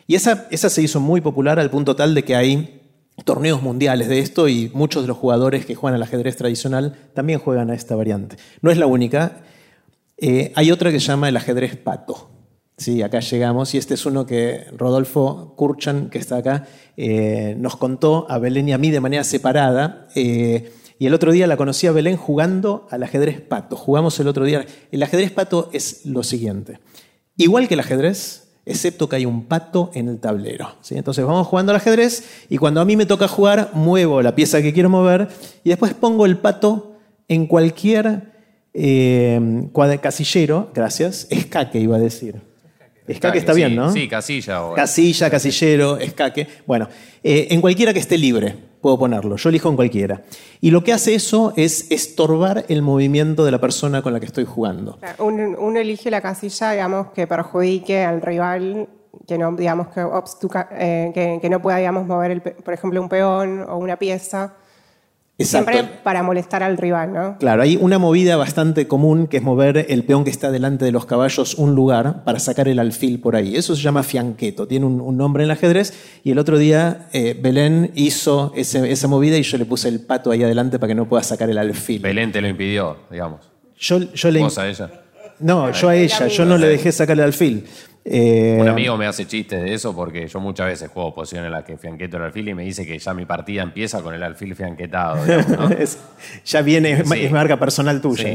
Y 0.06 0.16
esa, 0.16 0.48
esa 0.52 0.70
se 0.70 0.82
hizo 0.82 1.00
muy 1.00 1.22
popular 1.22 1.60
al 1.60 1.70
punto 1.70 1.96
tal 1.96 2.14
de 2.14 2.26
que 2.26 2.36
hay 2.36 2.82
torneos 3.24 3.62
mundiales 3.62 4.10
de 4.10 4.20
esto 4.20 4.50
y 4.50 4.70
muchos 4.74 5.04
de 5.04 5.08
los 5.08 5.16
jugadores 5.16 5.66
que 5.66 5.76
juegan 5.76 5.96
al 5.96 6.04
ajedrez 6.04 6.36
tradicional 6.36 6.98
también 7.14 7.40
juegan 7.40 7.70
a 7.70 7.74
esta 7.74 7.96
variante. 7.96 8.36
No 8.62 8.70
es 8.70 8.78
la 8.78 8.86
única. 8.86 9.44
Eh, 10.18 10.52
hay 10.56 10.72
otra 10.72 10.92
que 10.92 11.00
se 11.00 11.08
llama 11.08 11.30
el 11.30 11.38
ajedrez 11.38 11.78
pato. 11.78 12.37
Sí, 12.78 13.02
acá 13.02 13.22
llegamos 13.22 13.74
y 13.74 13.80
este 13.80 13.96
es 13.96 14.06
uno 14.06 14.28
que 14.28 14.66
Rodolfo 14.72 15.56
Kurchan, 15.56 16.12
que 16.12 16.20
está 16.20 16.38
acá, 16.38 16.68
eh, 16.96 17.56
nos 17.58 17.76
contó 17.76 18.28
a 18.30 18.38
Belén 18.38 18.70
y 18.70 18.74
a 18.74 18.78
mí 18.78 18.92
de 18.92 19.00
manera 19.00 19.24
separada. 19.24 20.08
Eh, 20.14 20.72
y 21.00 21.08
el 21.08 21.16
otro 21.16 21.32
día 21.32 21.48
la 21.48 21.58
conocí 21.58 21.88
a 21.88 21.92
Belén 21.92 22.18
jugando 22.18 22.88
al 22.92 23.02
ajedrez 23.02 23.42
pato. 23.42 23.76
Jugamos 23.76 24.20
el 24.20 24.28
otro 24.28 24.46
día. 24.46 24.64
El 24.92 25.02
ajedrez 25.02 25.32
pato 25.32 25.72
es 25.74 26.06
lo 26.06 26.22
siguiente. 26.22 26.80
Igual 27.36 27.68
que 27.68 27.74
el 27.74 27.80
ajedrez, 27.80 28.50
excepto 28.64 29.10
que 29.10 29.16
hay 29.16 29.26
un 29.26 29.46
pato 29.46 29.90
en 29.96 30.08
el 30.08 30.20
tablero. 30.20 30.76
¿sí? 30.82 30.96
Entonces 30.98 31.26
vamos 31.26 31.48
jugando 31.48 31.72
al 31.72 31.78
ajedrez 31.78 32.46
y 32.48 32.60
cuando 32.60 32.80
a 32.80 32.86
mí 32.86 32.96
me 32.96 33.08
toca 33.08 33.28
jugar, 33.28 33.72
muevo 33.74 34.22
la 34.22 34.36
pieza 34.36 34.62
que 34.62 34.72
quiero 34.72 34.90
mover 34.90 35.30
y 35.64 35.70
después 35.70 35.96
pongo 35.96 36.28
el 36.28 36.38
pato 36.38 36.96
en 37.28 37.48
cualquier 37.48 38.34
eh, 38.76 39.68
casillero, 40.00 40.70
gracias, 40.76 41.26
escaque 41.32 41.80
iba 41.80 41.96
a 41.96 42.00
decir. 42.00 42.47
Escaque 43.08 43.38
está 43.38 43.54
bien, 43.54 43.76
¿no? 43.76 43.92
Sí, 43.92 44.08
casilla. 44.08 44.64
O... 44.66 44.74
Casilla, 44.74 45.30
casillero, 45.30 45.98
escaque. 45.98 46.48
Bueno, 46.66 46.90
eh, 47.24 47.48
en 47.52 47.62
cualquiera 47.62 47.94
que 47.94 48.00
esté 48.00 48.18
libre 48.18 48.56
puedo 48.82 49.00
ponerlo. 49.00 49.36
Yo 49.36 49.50
elijo 49.50 49.70
en 49.70 49.76
cualquiera. 49.76 50.22
Y 50.62 50.72
lo 50.72 50.84
que 50.84 50.94
hace 50.94 51.16
eso 51.16 51.54
es 51.56 51.92
estorbar 51.92 52.66
el 52.70 52.82
movimiento 52.82 53.46
de 53.46 53.52
la 53.52 53.60
persona 53.60 54.02
con 54.02 54.14
la 54.14 54.20
que 54.20 54.26
estoy 54.26 54.46
jugando. 54.46 55.00
Uno, 55.20 55.80
elige 55.80 56.12
la 56.12 56.22
casilla, 56.22 56.72
digamos, 56.72 57.08
que 57.12 57.28
perjudique 57.28 58.04
al 58.04 58.22
rival, 58.22 58.88
que 59.28 59.38
no, 59.38 59.52
digamos, 59.56 59.88
que, 59.90 60.06
eh, 60.72 61.40
que, 61.42 61.50
no 61.50 61.62
pueda, 61.62 61.78
digamos, 61.78 62.06
mover, 62.06 62.56
por 62.64 62.74
ejemplo, 62.74 63.02
un 63.02 63.10
peón 63.10 63.66
o 63.68 63.78
una 63.78 63.98
pieza. 63.98 64.56
Siempre 65.40 65.84
para 66.04 66.24
molestar 66.24 66.64
al 66.64 66.78
rival, 66.78 67.14
¿no? 67.14 67.38
Claro, 67.38 67.62
hay 67.62 67.78
una 67.80 68.00
movida 68.00 68.38
bastante 68.38 68.88
común 68.88 69.28
que 69.28 69.38
es 69.38 69.44
mover 69.44 69.86
el 69.90 70.04
peón 70.04 70.24
que 70.24 70.32
está 70.32 70.50
delante 70.50 70.84
de 70.84 70.92
los 70.92 71.06
caballos 71.06 71.54
un 71.56 71.76
lugar 71.76 72.24
para 72.24 72.40
sacar 72.40 72.68
el 72.68 72.80
alfil 72.80 73.20
por 73.20 73.36
ahí. 73.36 73.56
Eso 73.56 73.76
se 73.76 73.84
llama 73.84 74.02
fianqueto, 74.02 74.68
tiene 74.68 74.88
un, 74.88 75.18
nombre 75.18 75.44
en 75.44 75.52
el 75.52 75.52
ajedrez. 75.52 75.94
Y 76.24 76.32
el 76.32 76.40
otro 76.40 76.58
día 76.58 77.08
eh, 77.14 77.38
Belén 77.40 77.92
hizo 77.94 78.52
esa 78.56 79.08
movida 79.08 79.38
y 79.38 79.44
yo 79.44 79.60
le 79.60 79.66
puse 79.66 79.90
el 79.90 80.00
pato 80.00 80.32
ahí 80.32 80.44
adelante 80.44 80.80
para 80.80 80.90
que 80.90 80.96
no 80.96 81.08
pueda 81.08 81.22
sacar 81.22 81.50
el 81.52 81.60
alfil. 81.60 82.02
Belén 82.02 82.32
te 82.32 82.42
lo 82.42 82.48
impidió, 82.48 82.98
digamos. 83.12 83.42
Yo, 83.78 84.00
yo 84.00 84.32
le... 84.32 84.40
¿Vos 84.40 84.58
a 84.58 84.68
ella? 84.68 84.90
No, 85.40 85.72
yo 85.72 85.90
a 85.90 85.96
ella, 85.96 86.28
yo 86.28 86.46
no 86.46 86.58
le 86.58 86.68
dejé 86.68 86.92
sacar 86.92 87.16
el 87.16 87.24
alfil. 87.24 87.66
Eh, 88.10 88.58
un 88.62 88.70
amigo 88.70 88.96
me 88.96 89.06
hace 89.06 89.28
chistes 89.28 89.62
de 89.62 89.74
eso 89.74 89.94
porque 89.94 90.30
yo 90.30 90.40
muchas 90.40 90.68
veces 90.68 90.90
juego 90.90 91.14
posiciones 91.14 91.48
en 91.48 91.52
las 91.52 91.66
que 91.66 91.78
fianqueto 91.78 92.16
el 92.16 92.24
alfil 92.24 92.48
y 92.48 92.54
me 92.54 92.64
dice 92.64 92.86
que 92.86 92.98
ya 92.98 93.14
mi 93.14 93.26
partida 93.26 93.64
empieza 93.64 94.02
con 94.02 94.14
el 94.14 94.24
alfil 94.24 94.56
fianquetado. 94.56 95.18
ya 96.46 96.62
viene, 96.62 97.02
es 97.02 97.32
marca 97.32 97.60
personal 97.60 98.00
tuya. 98.00 98.34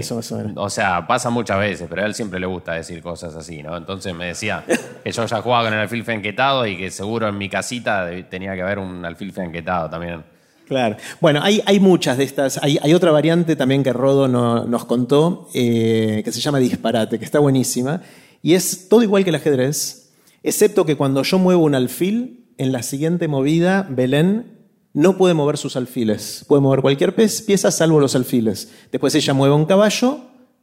o 0.56 0.68
sea, 0.68 1.06
pasa 1.06 1.30
muchas 1.30 1.58
veces, 1.58 1.86
pero 1.88 2.02
a 2.02 2.04
él 2.06 2.14
siempre 2.14 2.38
le 2.38 2.44
gusta 2.44 2.74
decir 2.74 3.00
cosas 3.00 3.34
así, 3.34 3.62
¿no? 3.62 3.74
Entonces 3.74 4.14
me 4.14 4.26
decía 4.26 4.62
que 5.02 5.10
yo 5.10 5.24
ya 5.24 5.40
jugaba 5.40 5.64
con 5.64 5.72
el 5.72 5.80
alfil 5.80 6.04
fianquetado 6.04 6.66
y 6.66 6.76
que 6.76 6.90
seguro 6.90 7.26
en 7.26 7.38
mi 7.38 7.48
casita 7.48 8.10
tenía 8.28 8.54
que 8.54 8.60
haber 8.60 8.78
un 8.78 9.02
alfil 9.06 9.32
fianquetado 9.32 9.88
también. 9.88 10.22
Claro. 10.68 10.96
Bueno, 11.20 11.40
hay, 11.42 11.62
hay 11.64 11.80
muchas 11.80 12.18
de 12.18 12.24
estas. 12.24 12.60
Hay, 12.62 12.92
otra 12.92 13.10
variante 13.10 13.56
también 13.56 13.82
que 13.82 13.92
Rodo 13.94 14.28
nos 14.28 14.84
contó, 14.84 15.48
eh, 15.54 16.20
que 16.24 16.30
se 16.30 16.40
llama 16.40 16.58
disparate, 16.58 17.18
que 17.18 17.24
está 17.24 17.38
buenísima 17.38 18.02
y 18.42 18.54
es 18.54 18.88
todo 18.88 19.02
igual 19.02 19.24
que 19.24 19.30
el 19.30 19.36
ajedrez, 19.36 20.12
excepto 20.42 20.84
que 20.84 20.96
cuando 20.96 21.22
yo 21.22 21.38
muevo 21.38 21.64
un 21.64 21.74
alfil, 21.74 22.42
en 22.58 22.72
la 22.72 22.82
siguiente 22.82 23.28
movida, 23.28 23.86
Belén 23.88 24.58
no 24.92 25.16
puede 25.16 25.34
mover 25.34 25.56
sus 25.56 25.76
alfiles. 25.76 26.44
Puede 26.46 26.62
mover 26.62 26.80
cualquier 26.80 27.14
pieza 27.14 27.70
salvo 27.70 27.98
los 27.98 28.14
alfiles. 28.14 28.70
Después 28.90 29.14
ella 29.14 29.34
mueve 29.34 29.54
un 29.54 29.64
caballo 29.64 30.20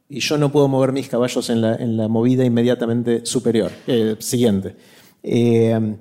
y 0.08 0.20
yo 0.20 0.38
no 0.38 0.50
puedo 0.50 0.68
mover 0.68 0.92
mis 0.92 1.08
caballos 1.08 1.50
en 1.50 1.96
la, 1.96 2.08
movida 2.08 2.44
inmediatamente 2.44 3.26
superior, 3.26 3.70
eh, 3.86 4.16
siguiente. 4.18 4.76
Eh, 5.22 5.96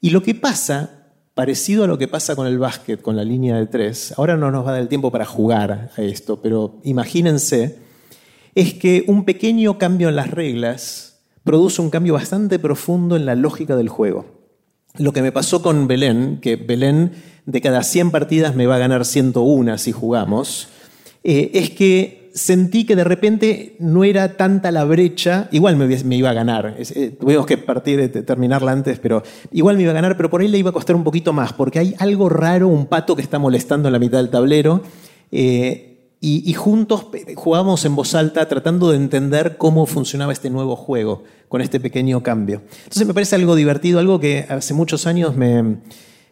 y 0.00 0.10
lo 0.10 0.22
que 0.22 0.34
pasa, 0.34 1.06
parecido 1.34 1.84
a 1.84 1.86
lo 1.86 1.98
que 1.98 2.08
pasa 2.08 2.36
con 2.36 2.46
el 2.46 2.58
básquet, 2.58 3.00
con 3.00 3.16
la 3.16 3.24
línea 3.24 3.56
de 3.56 3.66
tres, 3.66 4.12
ahora 4.16 4.36
no 4.36 4.50
nos 4.50 4.64
va 4.64 4.70
a 4.70 4.72
dar 4.74 4.82
el 4.82 4.88
tiempo 4.88 5.10
para 5.10 5.24
jugar 5.24 5.90
a 5.96 6.02
esto, 6.02 6.40
pero 6.40 6.80
imagínense, 6.84 7.78
es 8.54 8.74
que 8.74 9.04
un 9.06 9.24
pequeño 9.24 9.78
cambio 9.78 10.08
en 10.08 10.16
las 10.16 10.30
reglas 10.30 11.17
produce 11.48 11.80
un 11.80 11.88
cambio 11.88 12.12
bastante 12.12 12.58
profundo 12.58 13.16
en 13.16 13.24
la 13.24 13.34
lógica 13.34 13.74
del 13.74 13.88
juego. 13.88 14.26
Lo 14.98 15.14
que 15.14 15.22
me 15.22 15.32
pasó 15.32 15.62
con 15.62 15.88
Belén, 15.88 16.40
que 16.42 16.56
Belén 16.56 17.12
de 17.46 17.62
cada 17.62 17.82
100 17.84 18.10
partidas 18.10 18.54
me 18.54 18.66
va 18.66 18.76
a 18.76 18.78
ganar 18.78 19.06
101 19.06 19.78
si 19.78 19.90
jugamos, 19.90 20.68
eh, 21.24 21.50
es 21.54 21.70
que 21.70 22.30
sentí 22.34 22.84
que 22.84 22.96
de 22.96 23.04
repente 23.04 23.76
no 23.80 24.04
era 24.04 24.36
tanta 24.36 24.70
la 24.70 24.84
brecha, 24.84 25.48
igual 25.50 25.76
me, 25.76 26.16
iba 26.16 26.28
a 26.28 26.34
ganar, 26.34 26.76
eh, 26.78 27.16
tuvimos 27.18 27.46
que 27.46 27.56
partir, 27.56 27.96
de 27.96 28.22
terminarla 28.22 28.70
antes, 28.70 28.98
pero 28.98 29.22
igual 29.50 29.78
me 29.78 29.84
iba 29.84 29.92
a 29.92 29.94
ganar, 29.94 30.18
pero 30.18 30.28
por 30.28 30.42
ahí 30.42 30.48
le 30.48 30.58
iba 30.58 30.68
a 30.68 30.74
costar 30.74 30.96
un 30.96 31.02
poquito 31.02 31.32
más, 31.32 31.54
porque 31.54 31.78
hay 31.78 31.94
algo 31.98 32.28
raro, 32.28 32.68
un 32.68 32.84
pato 32.84 33.16
que 33.16 33.22
está 33.22 33.38
molestando 33.38 33.88
en 33.88 33.94
la 33.94 33.98
mitad 33.98 34.18
del 34.18 34.28
tablero. 34.28 34.82
Eh, 35.32 35.97
y, 36.20 36.52
juntos 36.54 37.06
jugábamos 37.36 37.84
en 37.84 37.94
voz 37.94 38.14
alta 38.16 38.48
tratando 38.48 38.90
de 38.90 38.96
entender 38.96 39.56
cómo 39.56 39.86
funcionaba 39.86 40.32
este 40.32 40.50
nuevo 40.50 40.74
juego 40.74 41.22
con 41.48 41.60
este 41.60 41.78
pequeño 41.78 42.24
cambio. 42.24 42.62
Entonces 42.78 43.06
me 43.06 43.14
parece 43.14 43.36
algo 43.36 43.54
divertido, 43.54 44.00
algo 44.00 44.18
que 44.18 44.44
hace 44.48 44.74
muchos 44.74 45.06
años 45.06 45.36
me, 45.36 45.78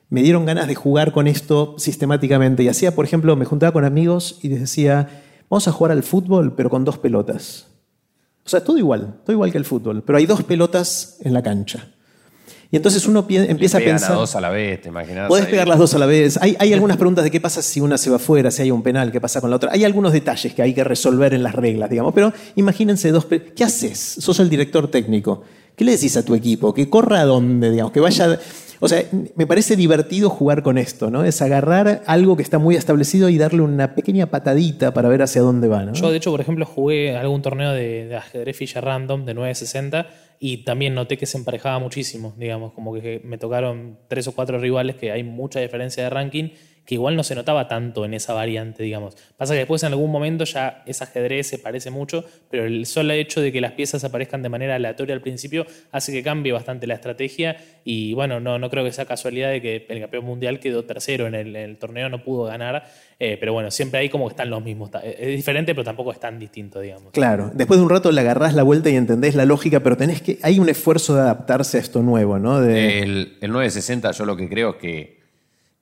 me 0.08 0.22
dieron 0.22 0.44
ganas 0.44 0.66
de 0.66 0.74
jugar 0.74 1.12
con 1.12 1.28
esto 1.28 1.76
sistemáticamente. 1.78 2.64
Y 2.64 2.68
hacía, 2.68 2.96
por 2.96 3.04
ejemplo, 3.04 3.36
me 3.36 3.44
juntaba 3.44 3.72
con 3.72 3.84
amigos 3.84 4.40
y 4.42 4.48
les 4.48 4.60
decía, 4.60 5.22
vamos 5.48 5.68
a 5.68 5.72
jugar 5.72 5.92
al 5.92 6.02
fútbol, 6.02 6.54
pero 6.56 6.68
con 6.68 6.84
dos 6.84 6.98
pelotas. 6.98 7.68
O 8.44 8.48
sea, 8.48 8.64
todo 8.64 8.78
igual, 8.78 9.20
todo 9.24 9.32
igual 9.32 9.52
que 9.52 9.58
el 9.58 9.64
fútbol, 9.64 10.02
pero 10.02 10.18
hay 10.18 10.26
dos 10.26 10.42
pelotas 10.42 11.18
en 11.20 11.32
la 11.32 11.42
cancha. 11.42 11.92
Y 12.70 12.76
entonces 12.76 13.06
uno 13.06 13.24
empieza 13.28 13.78
a 13.78 13.80
pensar. 13.80 14.10
las 14.10 14.18
dos 14.18 14.36
a 14.36 14.40
la 14.40 14.50
vez, 14.50 14.80
¿te 14.82 14.88
imaginas? 14.88 15.28
Puedes 15.28 15.46
pegar 15.46 15.68
las 15.68 15.78
dos 15.78 15.94
a 15.94 15.98
la 15.98 16.06
vez. 16.06 16.38
Hay, 16.40 16.56
hay, 16.58 16.72
algunas 16.74 16.96
preguntas 16.96 17.22
de 17.24 17.30
qué 17.30 17.40
pasa 17.40 17.62
si 17.62 17.80
una 17.80 17.96
se 17.96 18.10
va 18.10 18.18
fuera, 18.18 18.50
si 18.50 18.62
hay 18.62 18.70
un 18.70 18.82
penal, 18.82 19.12
qué 19.12 19.20
pasa 19.20 19.40
con 19.40 19.50
la 19.50 19.56
otra. 19.56 19.70
Hay 19.72 19.84
algunos 19.84 20.12
detalles 20.12 20.52
que 20.52 20.62
hay 20.62 20.74
que 20.74 20.82
resolver 20.82 21.32
en 21.34 21.42
las 21.42 21.54
reglas, 21.54 21.90
digamos. 21.90 22.12
Pero 22.12 22.32
imagínense 22.56 23.10
dos. 23.12 23.26
¿Qué 23.26 23.64
haces? 23.64 23.98
Sos 24.18 24.40
el 24.40 24.50
director 24.50 24.90
técnico. 24.90 25.42
¿Qué 25.76 25.84
le 25.84 25.92
decís 25.92 26.16
a 26.16 26.24
tu 26.24 26.34
equipo? 26.34 26.72
Que 26.74 26.88
corra 26.88 27.20
a 27.20 27.24
dónde, 27.24 27.70
digamos, 27.70 27.92
que 27.92 28.00
vaya. 28.00 28.38
O 28.80 28.88
sea, 28.88 29.02
me 29.36 29.46
parece 29.46 29.74
divertido 29.74 30.28
jugar 30.28 30.62
con 30.62 30.76
esto, 30.76 31.10
¿no? 31.10 31.24
Es 31.24 31.40
agarrar 31.40 32.02
algo 32.06 32.36
que 32.36 32.42
está 32.42 32.58
muy 32.58 32.76
establecido 32.76 33.28
y 33.30 33.38
darle 33.38 33.62
una 33.62 33.94
pequeña 33.94 34.26
patadita 34.26 34.92
para 34.92 35.08
ver 35.08 35.22
hacia 35.22 35.40
dónde 35.40 35.68
va, 35.68 35.82
¿no? 35.84 35.94
Yo, 35.94 36.10
de 36.10 36.18
hecho, 36.18 36.30
por 36.30 36.40
ejemplo, 36.40 36.66
jugué 36.66 37.16
algún 37.16 37.40
torneo 37.40 37.72
de, 37.72 38.06
de 38.06 38.16
ajedrez 38.16 38.56
Fischer 38.56 38.84
Random 38.84 39.24
de 39.24 39.32
960 39.34 40.06
y 40.38 40.64
también 40.64 40.94
noté 40.94 41.16
que 41.16 41.26
se 41.26 41.38
emparejaba 41.38 41.78
muchísimo, 41.78 42.34
digamos, 42.36 42.72
como 42.72 42.94
que 42.94 43.20
me 43.24 43.38
tocaron 43.38 43.98
tres 44.08 44.26
o 44.28 44.32
cuatro 44.32 44.58
rivales 44.58 44.96
que 44.96 45.12
hay 45.12 45.22
mucha 45.22 45.60
diferencia 45.60 46.02
de 46.02 46.10
ranking 46.10 46.50
que 46.86 46.94
igual 46.94 47.16
no 47.16 47.24
se 47.24 47.34
notaba 47.34 47.66
tanto 47.66 48.04
en 48.04 48.14
esa 48.14 48.32
variante, 48.32 48.84
digamos. 48.84 49.16
Pasa 49.36 49.54
que 49.54 49.58
después 49.58 49.82
en 49.82 49.92
algún 49.92 50.10
momento 50.10 50.44
ya 50.44 50.84
ese 50.86 51.02
ajedrez 51.02 51.48
se 51.48 51.58
parece 51.58 51.90
mucho, 51.90 52.24
pero 52.48 52.64
el 52.64 52.86
solo 52.86 53.12
hecho 53.12 53.40
de 53.40 53.50
que 53.50 53.60
las 53.60 53.72
piezas 53.72 54.04
aparezcan 54.04 54.40
de 54.42 54.48
manera 54.48 54.76
aleatoria 54.76 55.14
al 55.14 55.20
principio 55.20 55.66
hace 55.90 56.12
que 56.12 56.22
cambie 56.22 56.52
bastante 56.52 56.86
la 56.86 56.94
estrategia 56.94 57.56
y 57.84 58.14
bueno, 58.14 58.38
no, 58.38 58.58
no 58.58 58.70
creo 58.70 58.84
que 58.84 58.92
sea 58.92 59.04
casualidad 59.04 59.50
de 59.50 59.60
que 59.60 59.86
el 59.88 60.00
campeón 60.00 60.24
mundial 60.24 60.60
quedó 60.60 60.84
tercero 60.84 61.26
en 61.26 61.34
el, 61.34 61.76
torneo, 61.76 62.08
no 62.08 62.22
pudo 62.22 62.44
ganar, 62.44 62.84
eh, 63.18 63.36
pero 63.38 63.52
bueno, 63.52 63.72
siempre 63.72 63.98
ahí 63.98 64.08
como 64.08 64.28
que 64.28 64.34
están 64.34 64.48
los 64.48 64.62
mismos. 64.62 64.90
Es 65.02 65.36
diferente, 65.36 65.74
pero 65.74 65.84
tampoco 65.84 66.12
es 66.12 66.20
tan 66.20 66.38
distinto, 66.38 66.80
digamos. 66.80 67.12
Claro, 67.12 67.50
después 67.52 67.80
de 67.80 67.84
un 67.84 67.90
rato 67.90 68.12
le 68.12 68.20
agarrás 68.20 68.54
la 68.54 68.62
vuelta 68.62 68.90
y 68.90 68.96
entendés 68.96 69.34
la 69.34 69.44
lógica, 69.44 69.80
pero 69.80 69.96
tenés 69.96 70.22
que, 70.22 70.38
hay 70.42 70.60
un 70.60 70.68
esfuerzo 70.68 71.16
de 71.16 71.22
adaptarse 71.22 71.78
a 71.78 71.80
esto 71.80 72.02
nuevo, 72.02 72.38
¿no? 72.38 72.62
El, 72.62 73.38
el 73.40 73.50
960 73.50 74.12
yo 74.12 74.24
lo 74.24 74.36
que 74.36 74.48
creo 74.48 74.70
es 74.70 74.76
que 74.76 75.15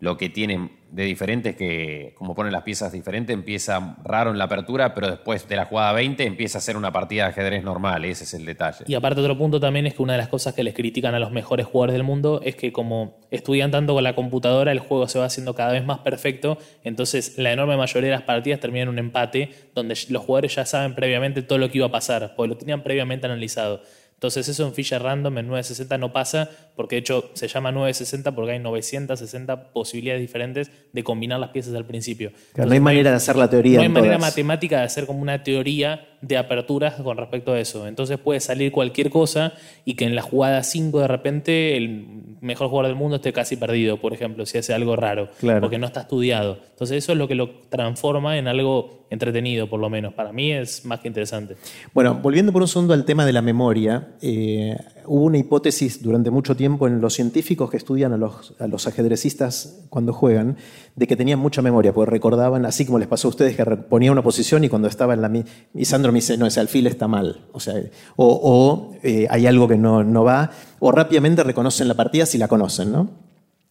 lo 0.01 0.17
que 0.17 0.29
tiene 0.29 0.71
de 0.91 1.05
diferente 1.05 1.51
es 1.51 1.57
que, 1.57 2.15
como 2.17 2.35
ponen 2.35 2.53
las 2.53 2.63
piezas 2.63 2.93
diferentes, 2.93 3.35
empieza 3.35 3.97
raro 4.05 4.31
en 4.31 4.39
la 4.39 4.45
apertura, 4.45 4.95
pero 4.95 5.09
después 5.09 5.49
de 5.49 5.57
la 5.57 5.65
jugada 5.65 5.93
20 5.93 6.25
empieza 6.25 6.59
a 6.59 6.61
ser 6.61 6.77
una 6.77 6.93
partida 6.93 7.25
de 7.25 7.31
ajedrez 7.31 7.65
normal. 7.65 8.05
Ese 8.05 8.25
es 8.25 8.35
el 8.35 8.45
detalle. 8.45 8.85
Y 8.87 8.95
aparte, 8.95 9.21
otro 9.21 9.37
punto 9.37 9.59
también 9.59 9.87
es 9.87 9.95
que 9.95 10.03
una 10.03 10.13
de 10.13 10.19
las 10.19 10.29
cosas 10.29 10.55
que 10.55 10.63
les 10.63 10.75
critican 10.75 11.15
a 11.15 11.19
los 11.19 11.33
mejores 11.33 11.67
jugadores 11.67 11.95
del 11.95 12.05
mundo 12.05 12.41
es 12.45 12.55
que, 12.55 12.73
como 12.73 13.19
estudian 13.31 13.71
tanto 13.71 13.95
con 13.95 14.05
la 14.05 14.15
computadora, 14.15 14.73
el 14.73 14.79
juego 14.79 15.09
se 15.09 15.19
va 15.19 15.25
haciendo 15.25 15.55
cada 15.55 15.73
vez 15.73 15.85
más 15.85 15.99
perfecto. 16.01 16.59
Entonces, 16.85 17.39
la 17.39 17.53
enorme 17.53 17.77
mayoría 17.77 18.11
de 18.11 18.17
las 18.17 18.25
partidas 18.25 18.61
terminan 18.61 18.89
en 18.89 18.89
un 18.91 18.99
empate, 18.99 19.51
donde 19.75 19.97
los 20.11 20.23
jugadores 20.23 20.55
ya 20.55 20.67
saben 20.67 20.95
previamente 20.95 21.43
todo 21.43 21.59
lo 21.59 21.71
que 21.71 21.79
iba 21.79 21.87
a 21.87 21.93
pasar, 21.93 22.35
porque 22.37 22.49
lo 22.51 22.57
tenían 22.57 22.83
previamente 22.83 23.27
analizado. 23.27 23.81
Entonces 24.25 24.49
eso 24.49 24.67
en 24.67 24.73
Fisher 24.73 25.03
Random 25.03 25.37
en 25.37 25.49
960 25.49 25.99
no 25.99 26.13
pasa, 26.13 26.49
porque 26.77 26.97
de 26.97 27.01
hecho 27.01 27.31
se 27.35 27.47
llama 27.49 27.71
960 27.73 28.35
porque 28.35 28.53
hay 28.53 28.59
960 28.59 29.73
posibilidades 29.73 30.21
diferentes 30.21 30.71
de 30.93 31.05
combinar 31.05 31.39
las 31.41 31.51
piezas 31.51 31.75
al 31.75 31.85
principio. 31.87 32.33
no 32.57 32.73
hay 32.73 32.81
manera 32.81 33.11
de 33.11 33.17
hacer 33.17 33.37
la 33.37 33.49
teoría. 33.49 33.77
No 33.79 33.83
hay 33.83 33.89
manera 33.89 34.19
matemática 34.19 34.79
de 34.79 34.85
hacer 34.85 35.07
como 35.07 35.21
una 35.21 35.43
teoría 35.43 36.09
de 36.21 36.37
aperturas 36.39 36.95
con 36.95 37.17
respecto 37.19 37.53
a 37.53 37.61
eso. 37.61 37.87
Entonces 37.87 38.19
puede 38.19 38.41
salir 38.41 38.73
cualquier 38.73 39.11
cosa 39.11 39.53
y 39.85 39.95
que 39.95 40.05
en 40.05 40.15
la 40.15 40.23
jugada 40.23 40.63
5 40.63 41.01
de 41.01 41.09
repente 41.09 41.77
el 41.77 42.07
mejor 42.41 42.69
jugador 42.69 42.89
del 42.89 42.97
mundo 42.97 43.17
esté 43.17 43.33
casi 43.33 43.57
perdido, 43.57 44.01
por 44.01 44.13
ejemplo, 44.15 44.47
si 44.47 44.59
hace 44.59 44.73
algo 44.75 44.97
raro, 44.97 45.29
Claro. 45.41 45.61
porque 45.61 45.79
no 45.79 45.87
está 45.87 46.01
estudiado. 46.01 46.59
Entonces 46.71 46.99
eso 46.99 47.13
es 47.13 47.19
lo 47.19 47.29
que 47.29 47.35
lo 47.35 47.51
transforma 47.69 48.37
en 48.39 48.49
algo 48.49 49.07
entretenido, 49.11 49.69
por 49.69 49.81
lo 49.81 49.91
menos. 49.91 50.15
Para 50.15 50.33
mí 50.33 50.51
es 50.53 50.85
más 50.85 51.01
que 51.01 51.09
interesante. 51.09 51.57
Bueno, 51.93 52.15
volviendo 52.23 52.53
por 52.53 52.63
un 52.63 52.69
segundo 52.69 52.95
al 52.95 53.05
tema 53.05 53.25
de 53.27 53.33
la 53.33 53.43
memoria, 53.43 54.09
eh, 54.23 54.77
hubo 55.07 55.25
una 55.25 55.39
hipótesis 55.39 56.03
durante 56.03 56.31
mucho 56.31 56.57
tiempo 56.57 56.87
en 56.87 57.01
los 57.01 57.15
científicos 57.15 57.71
que 57.71 57.77
estudian 57.77 58.13
a 58.13 58.17
los, 58.17 58.55
a 58.59 58.67
los 58.67 58.87
ajedrecistas 58.87 59.85
cuando 59.91 60.13
juegan, 60.13 60.57
de 60.97 61.07
que 61.07 61.17
tenían 61.17 61.39
mucha 61.39 61.63
memoria, 61.63 61.93
porque 61.93 62.11
recordaban, 62.11 62.67
así 62.67 62.85
como 62.85 62.99
les 62.99 63.09
pasó 63.09 63.29
a 63.29 63.31
ustedes, 63.31 63.57
que 63.57 63.65
ponía 63.65 64.13
una 64.13 64.23
posición 64.23 64.65
y 64.65 64.69
cuando 64.69 64.89
estaba 64.89 65.15
en 65.15 65.23
la... 65.23 65.45
Y 65.75 65.85
Sandro 65.85 66.13
me 66.13 66.19
dice, 66.19 66.37
no, 66.37 66.47
ese 66.47 66.61
alfil 66.61 66.87
está 66.87 67.09
mal, 67.09 67.47
o 67.53 67.61
sea, 67.61 67.75
o, 68.17 68.93
eh, 69.03 69.27
hay 69.31 69.47
algo 69.47 69.69
que 69.69 69.77
no, 69.77 70.05
no 70.05 70.25
va, 70.25 70.51
o 70.79 70.93
rápidamente 70.93 71.43
reconocen 71.43 71.89
la 71.89 71.95
partida 71.95 72.27
si 72.27 72.39
la 72.39 72.49
conocen, 72.49 72.93
¿no? 72.93 73.25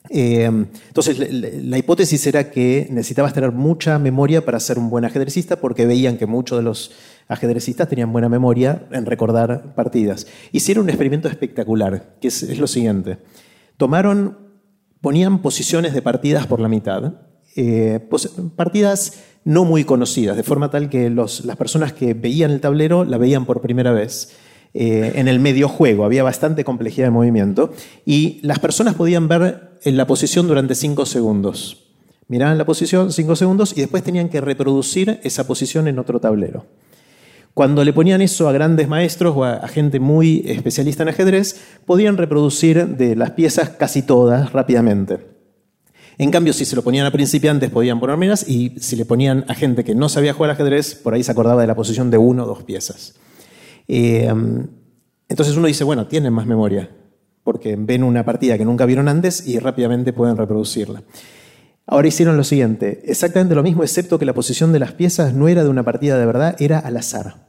Eh, 0.09 0.43
entonces, 0.43 1.17
la 1.63 1.77
hipótesis 1.77 2.27
era 2.27 2.51
que 2.51 2.87
necesitabas 2.91 3.33
tener 3.33 3.51
mucha 3.51 3.97
memoria 3.99 4.43
para 4.43 4.59
ser 4.59 4.77
un 4.77 4.89
buen 4.89 5.05
ajedrecista 5.05 5.61
porque 5.61 5.85
veían 5.85 6.17
que 6.17 6.25
muchos 6.25 6.57
de 6.57 6.63
los 6.63 6.91
ajedrecistas 7.27 7.87
tenían 7.89 8.11
buena 8.11 8.29
memoria 8.29 8.87
en 8.91 9.05
recordar 9.05 9.75
partidas. 9.75 10.27
Hicieron 10.51 10.83
un 10.83 10.89
experimento 10.89 11.27
espectacular, 11.27 12.15
que 12.21 12.27
es, 12.27 12.43
es 12.43 12.59
lo 12.59 12.67
siguiente. 12.67 13.19
Tomaron, 13.77 14.37
ponían 15.01 15.41
posiciones 15.41 15.93
de 15.93 16.01
partidas 16.01 16.47
por 16.47 16.59
la 16.59 16.67
mitad, 16.67 17.13
eh, 17.55 17.99
partidas 18.55 19.23
no 19.45 19.65
muy 19.65 19.83
conocidas, 19.83 20.37
de 20.37 20.43
forma 20.43 20.69
tal 20.71 20.89
que 20.89 21.09
los- 21.09 21.43
las 21.45 21.57
personas 21.57 21.93
que 21.93 22.13
veían 22.13 22.51
el 22.51 22.61
tablero 22.61 23.03
la 23.03 23.17
veían 23.17 23.45
por 23.45 23.61
primera 23.61 23.91
vez 23.91 24.31
eh, 24.75 25.11
en 25.15 25.27
el 25.27 25.39
medio 25.39 25.67
juego. 25.67 26.03
Había 26.05 26.23
bastante 26.23 26.63
complejidad 26.63 27.07
de 27.07 27.11
movimiento 27.11 27.73
y 28.05 28.39
las 28.41 28.57
personas 28.59 28.95
podían 28.95 29.27
ver 29.27 29.77
en 29.83 29.97
la 29.97 30.07
posición 30.07 30.47
durante 30.47 30.73
cinco 30.75 31.05
segundos. 31.05 31.91
Miraban 32.27 32.57
la 32.57 32.65
posición 32.65 33.11
cinco 33.11 33.35
segundos 33.35 33.77
y 33.77 33.81
después 33.81 34.01
tenían 34.01 34.29
que 34.29 34.41
reproducir 34.41 35.19
esa 35.23 35.45
posición 35.45 35.87
en 35.87 35.99
otro 35.99 36.19
tablero. 36.19 36.65
Cuando 37.53 37.83
le 37.83 37.93
ponían 37.93 38.21
eso 38.21 38.49
a 38.49 38.51
grandes 38.51 38.87
maestros 38.87 39.35
o 39.37 39.43
a, 39.43 39.67
gente 39.67 39.99
muy 39.99 40.43
especialista 40.45 41.03
en 41.03 41.09
ajedrez, 41.09 41.61
podían 41.85 42.17
reproducir 42.17 42.87
de 42.87 43.15
las 43.15 43.31
piezas 43.31 43.69
casi 43.69 44.01
todas 44.01 44.53
rápidamente. 44.53 45.19
En 46.17 46.31
cambio, 46.31 46.53
si 46.53 46.65
se 46.65 46.75
lo 46.75 46.83
ponían 46.83 47.05
a 47.05 47.11
principiantes, 47.11 47.69
podían 47.69 47.99
poner 47.99 48.17
menos, 48.17 48.47
y 48.47 48.71
si 48.79 48.95
le 48.95 49.05
ponían 49.05 49.45
a 49.47 49.55
gente 49.55 49.83
que 49.83 49.93
no 49.93 50.09
sabía 50.09 50.33
jugar 50.33 50.51
ajedrez, 50.51 50.95
por 50.95 51.13
ahí 51.13 51.23
se 51.23 51.31
acordaba 51.31 51.61
de 51.61 51.67
la 51.67 51.75
posición 51.75 52.09
de 52.09 52.17
uno 52.17 52.43
o 52.43 52.47
dos 52.47 52.63
piezas. 52.63 53.15
Eh, 53.87 54.31
entonces 55.29 55.55
uno 55.55 55.67
dice, 55.67 55.83
bueno, 55.83 56.07
tienen 56.07 56.33
más 56.33 56.45
memoria, 56.47 56.89
porque 57.43 57.75
ven 57.77 58.03
una 58.03 58.25
partida 58.25 58.57
que 58.57 58.65
nunca 58.65 58.85
vieron 58.85 59.07
antes 59.07 59.47
y 59.47 59.59
rápidamente 59.59 60.13
pueden 60.13 60.37
reproducirla. 60.37 61.03
Ahora 61.85 62.07
hicieron 62.07 62.37
lo 62.37 62.43
siguiente, 62.43 63.01
exactamente 63.05 63.55
lo 63.55 63.63
mismo, 63.63 63.83
excepto 63.83 64.17
que 64.17 64.25
la 64.25 64.33
posición 64.33 64.71
de 64.71 64.79
las 64.79 64.93
piezas 64.93 65.33
no 65.33 65.49
era 65.49 65.63
de 65.63 65.69
una 65.69 65.83
partida 65.83 66.17
de 66.17 66.25
verdad, 66.25 66.55
era 66.59 66.79
al 66.79 66.95
azar. 66.95 67.47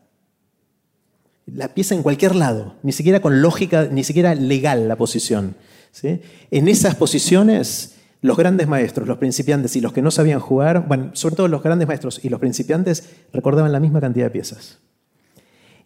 La 1.47 1.69
pieza 1.69 1.95
en 1.95 2.03
cualquier 2.03 2.35
lado, 2.35 2.75
ni 2.83 2.93
siquiera 2.93 3.21
con 3.21 3.43
lógica, 3.43 3.89
ni 3.91 4.03
siquiera 4.03 4.35
legal 4.35 4.89
la 4.89 4.97
posición. 4.97 5.55
¿sí? 5.93 6.21
En 6.51 6.67
esas 6.67 6.97
posiciones, 6.97 7.95
los 8.23 8.37
grandes 8.37 8.67
maestros, 8.67 9.07
los 9.07 9.19
principiantes 9.19 9.77
y 9.77 9.81
los 9.81 9.93
que 9.93 10.03
no 10.03 10.11
sabían 10.11 10.41
jugar, 10.41 10.89
bueno, 10.89 11.11
sobre 11.13 11.37
todo 11.37 11.47
los 11.47 11.63
grandes 11.63 11.87
maestros 11.87 12.25
y 12.25 12.29
los 12.29 12.41
principiantes, 12.41 13.11
recordaban 13.33 13.71
la 13.71 13.81
misma 13.81 14.01
cantidad 14.01 14.27
de 14.27 14.31
piezas. 14.31 14.79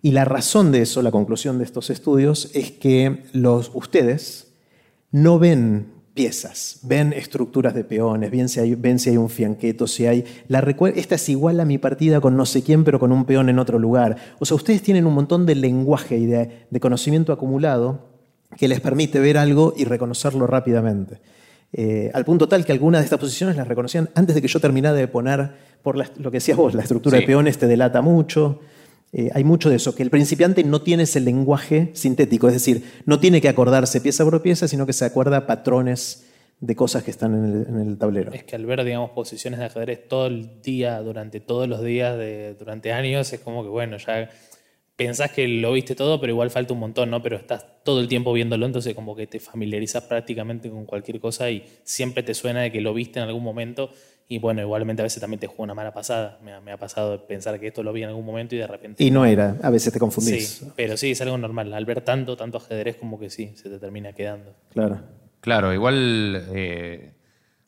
Y 0.01 0.13
la 0.13 0.25
razón 0.25 0.73
de 0.73 0.83
eso, 0.83 1.03
la 1.03 1.11
conclusión 1.11 1.59
de 1.59 1.65
estos 1.65 1.91
estudios, 1.91 2.51
es 2.55 2.71
que 2.71 3.25
los, 3.33 3.73
ustedes 3.75 4.55
no 5.11 5.39
ven 5.39 5.98
piezas, 6.19 6.81
ven 6.83 7.13
estructuras 7.13 7.75
de 7.75 7.85
peones, 7.85 8.33
ven 8.33 8.49
si 8.49 8.59
hay, 8.59 8.75
ven 8.75 8.99
si 8.99 9.11
hay 9.11 9.17
un 9.17 9.31
fianqueto, 9.31 9.87
si 9.87 10.05
hay... 10.07 10.25
La 10.49 10.59
esta 10.97 11.15
es 11.15 11.29
igual 11.29 11.61
a 11.61 11.65
mi 11.65 11.79
partida 11.79 12.21
con 12.21 12.37
no 12.37 12.45
sé 12.45 12.65
quién, 12.65 12.83
pero 12.83 12.99
con 12.99 13.13
un 13.13 13.25
peón 13.25 13.49
en 13.49 13.61
otro 13.61 13.79
lugar. 13.79 14.17
O 14.41 14.45
sea, 14.45 14.57
ustedes 14.57 14.83
tienen 14.83 15.07
un 15.07 15.15
montón 15.15 15.47
de 15.47 15.55
lenguaje 15.55 16.17
y 16.19 16.27
de, 16.27 16.67
de 16.69 16.81
conocimiento 16.81 17.33
acumulado 17.33 18.09
que 18.57 18.67
les 18.67 18.81
permite 18.81 19.21
ver 19.21 19.39
algo 19.39 19.75
y 19.77 19.85
reconocerlo 19.85 20.49
rápidamente. 20.49 21.21
Eh, 21.73 22.11
al 22.15 22.25
punto 22.25 22.49
tal 22.49 22.65
que 22.65 22.73
algunas 22.73 23.03
de 23.03 23.05
estas 23.05 23.21
posiciones 23.21 23.55
las 23.57 23.69
reconocían 23.69 24.11
antes 24.17 24.35
de 24.35 24.43
que 24.43 24.49
yo 24.49 24.59
terminara 24.59 24.97
de 24.97 25.07
poner, 25.07 25.53
por 25.85 25.97
la- 25.97 26.11
lo 26.17 26.33
que 26.33 26.39
decías 26.39 26.57
vos, 26.59 26.75
la 26.75 26.83
estructura 26.83 27.17
Sí. 27.19 27.23
de 27.23 27.27
peones 27.29 27.59
te 27.59 27.69
delata 27.69 28.03
mucho. 28.03 28.59
Eh, 29.13 29.31
hay 29.33 29.45
mucho 29.45 29.71
de 29.71 29.77
eso, 29.77 29.95
que 29.95 30.03
el 30.03 30.11
principiante 30.11 30.65
no 30.65 30.83
tiene 30.83 31.05
ese 31.05 31.21
lenguaje 31.21 31.91
sintético, 31.95 32.49
es 32.49 32.55
decir, 32.55 32.85
no 33.07 33.19
tiene 33.21 33.41
que 33.41 33.49
acordarse 33.49 34.01
pieza 34.01 34.25
por 34.25 34.43
pieza, 34.43 34.69
sino 34.69 34.87
que 34.87 34.93
se 34.93 35.05
acuerda 35.05 35.47
patrones 35.47 36.27
de 36.61 36.75
cosas 36.75 37.05
que 37.05 37.11
están 37.11 37.35
en 37.35 37.81
el, 37.81 37.99
tablero. 37.99 38.33
Es 38.33 38.45
que 38.45 38.57
al 38.57 38.67
ver, 38.67 38.85
digamos, 38.85 39.11
posiciones 39.11 39.61
de 39.61 39.67
ajedrez 39.67 40.09
todo 40.09 40.27
el 40.27 40.61
día, 40.61 41.01
durante 41.01 41.41
todos 41.41 41.69
los 41.69 41.83
días, 41.83 42.19
de, 42.19 42.55
durante 42.59 42.93
años, 42.93 43.33
es 43.33 43.41
como 43.41 43.63
que, 43.63 43.69
bueno, 43.69 43.97
ya 43.97 44.29
pensás 44.97 45.31
que 45.31 45.47
lo 45.47 45.73
viste 45.73 45.95
todo, 45.95 46.21
pero 46.21 46.33
igual 46.33 46.51
falta 46.51 46.75
un 46.75 46.81
montón, 46.81 47.11
¿no? 47.11 47.23
Pero 47.23 47.37
estás 47.37 47.65
todo 47.85 48.01
el 48.01 48.09
tiempo 48.09 48.33
viéndolo, 48.33 48.67
entonces 48.67 48.95
como 48.95 49.15
que 49.15 49.29
te 49.29 49.39
familiarizas 49.39 50.03
prácticamente 50.05 50.69
con 50.69 50.85
cualquier 50.87 51.21
cosa 51.21 51.49
y 51.51 51.65
siempre 51.85 52.25
te 52.25 52.35
suena 52.35 52.63
de 52.63 52.73
que 52.73 52.81
lo 52.81 52.93
viste 52.93 53.21
en 53.21 53.27
algún 53.27 53.45
momento. 53.45 53.91
Y 54.31 54.39
bueno, 54.39 54.61
igualmente 54.61 55.01
a 55.03 55.05
veces 55.05 55.21
también 55.21 55.41
te 55.41 55.47
juega 55.47 55.63
una 55.65 55.75
mala 55.75 55.93
pasada. 55.93 56.39
Me 56.43 56.53
ha, 56.53 56.61
me 56.61 56.71
ha 56.71 56.77
pasado 56.77 57.13
de 57.13 57.19
pensar 57.19 57.59
que 57.59 57.69
esto 57.69 57.83
lo 57.83 57.93
vi 57.93 58.03
en 58.03 58.11
algún 58.11 58.27
momento 58.27 58.55
y 58.55 58.59
de 58.59 58.67
repente... 58.67 59.03
Y 59.03 59.11
no 59.11 59.25
era, 59.25 59.57
a 59.63 59.71
veces 59.71 59.93
te 59.93 59.99
confundís. 59.99 60.49
Sí, 60.49 60.73
pero 60.77 60.99
sí, 60.99 61.13
es 61.13 61.21
algo 61.23 61.39
normal. 61.39 61.73
Al 61.73 61.87
ver 61.87 62.03
tanto, 62.03 62.37
tanto 62.37 62.59
ajedrez, 62.59 62.97
como 62.97 63.19
que 63.19 63.31
sí, 63.31 63.55
se 63.57 63.71
te 63.71 63.79
termina 63.79 64.13
quedando. 64.13 64.55
Claro. 64.71 65.01
Claro, 65.41 65.73
igual, 65.73 66.47
eh, 66.53 67.15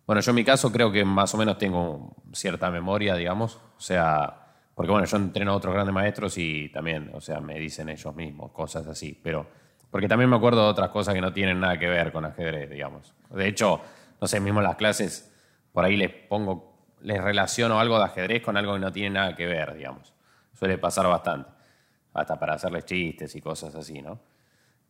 bueno, 0.06 0.20
yo 0.20 0.30
en 0.30 0.34
mi 0.34 0.44
caso 0.44 0.72
creo 0.72 0.90
que 0.90 1.04
más 1.04 1.32
o 1.34 1.38
menos 1.38 1.56
tengo 1.56 2.16
cierta 2.32 2.70
memoria, 2.70 3.14
digamos, 3.14 3.56
o 3.56 3.80
sea, 3.80 4.54
porque 4.74 4.90
bueno, 4.90 5.06
yo 5.06 5.16
entreno 5.16 5.52
a 5.52 5.56
otros 5.56 5.72
grandes 5.72 5.94
maestros 5.94 6.36
y 6.36 6.68
también, 6.70 7.10
o 7.14 7.20
sea, 7.20 7.40
me 7.40 7.58
dicen 7.58 7.88
ellos 7.88 8.14
mismos 8.14 8.50
cosas 8.50 8.86
así, 8.88 9.18
pero, 9.22 9.46
porque 9.90 10.08
también 10.08 10.28
me 10.28 10.36
acuerdo 10.36 10.64
de 10.64 10.70
otras 10.70 10.90
cosas 10.90 11.14
que 11.14 11.20
no 11.20 11.32
tienen 11.32 11.60
nada 11.60 11.78
que 11.78 11.86
ver 11.86 12.10
con 12.12 12.24
ajedrez, 12.24 12.68
digamos. 12.68 13.14
De 13.30 13.46
hecho, 13.46 13.80
no 14.20 14.26
sé, 14.26 14.40
mismo 14.40 14.60
las 14.60 14.76
clases, 14.76 15.29
por 15.72 15.84
ahí 15.84 15.96
les 15.96 16.10
pongo, 16.10 16.74
les 17.02 17.22
relaciono 17.22 17.80
algo 17.80 17.98
de 17.98 18.04
ajedrez 18.04 18.42
con 18.42 18.56
algo 18.56 18.74
que 18.74 18.80
no 18.80 18.92
tiene 18.92 19.10
nada 19.10 19.36
que 19.36 19.46
ver, 19.46 19.74
digamos. 19.74 20.12
Suele 20.52 20.78
pasar 20.78 21.06
bastante, 21.06 21.50
hasta 22.12 22.38
para 22.38 22.54
hacerles 22.54 22.84
chistes 22.84 23.34
y 23.34 23.40
cosas 23.40 23.74
así, 23.74 24.02
¿no? 24.02 24.20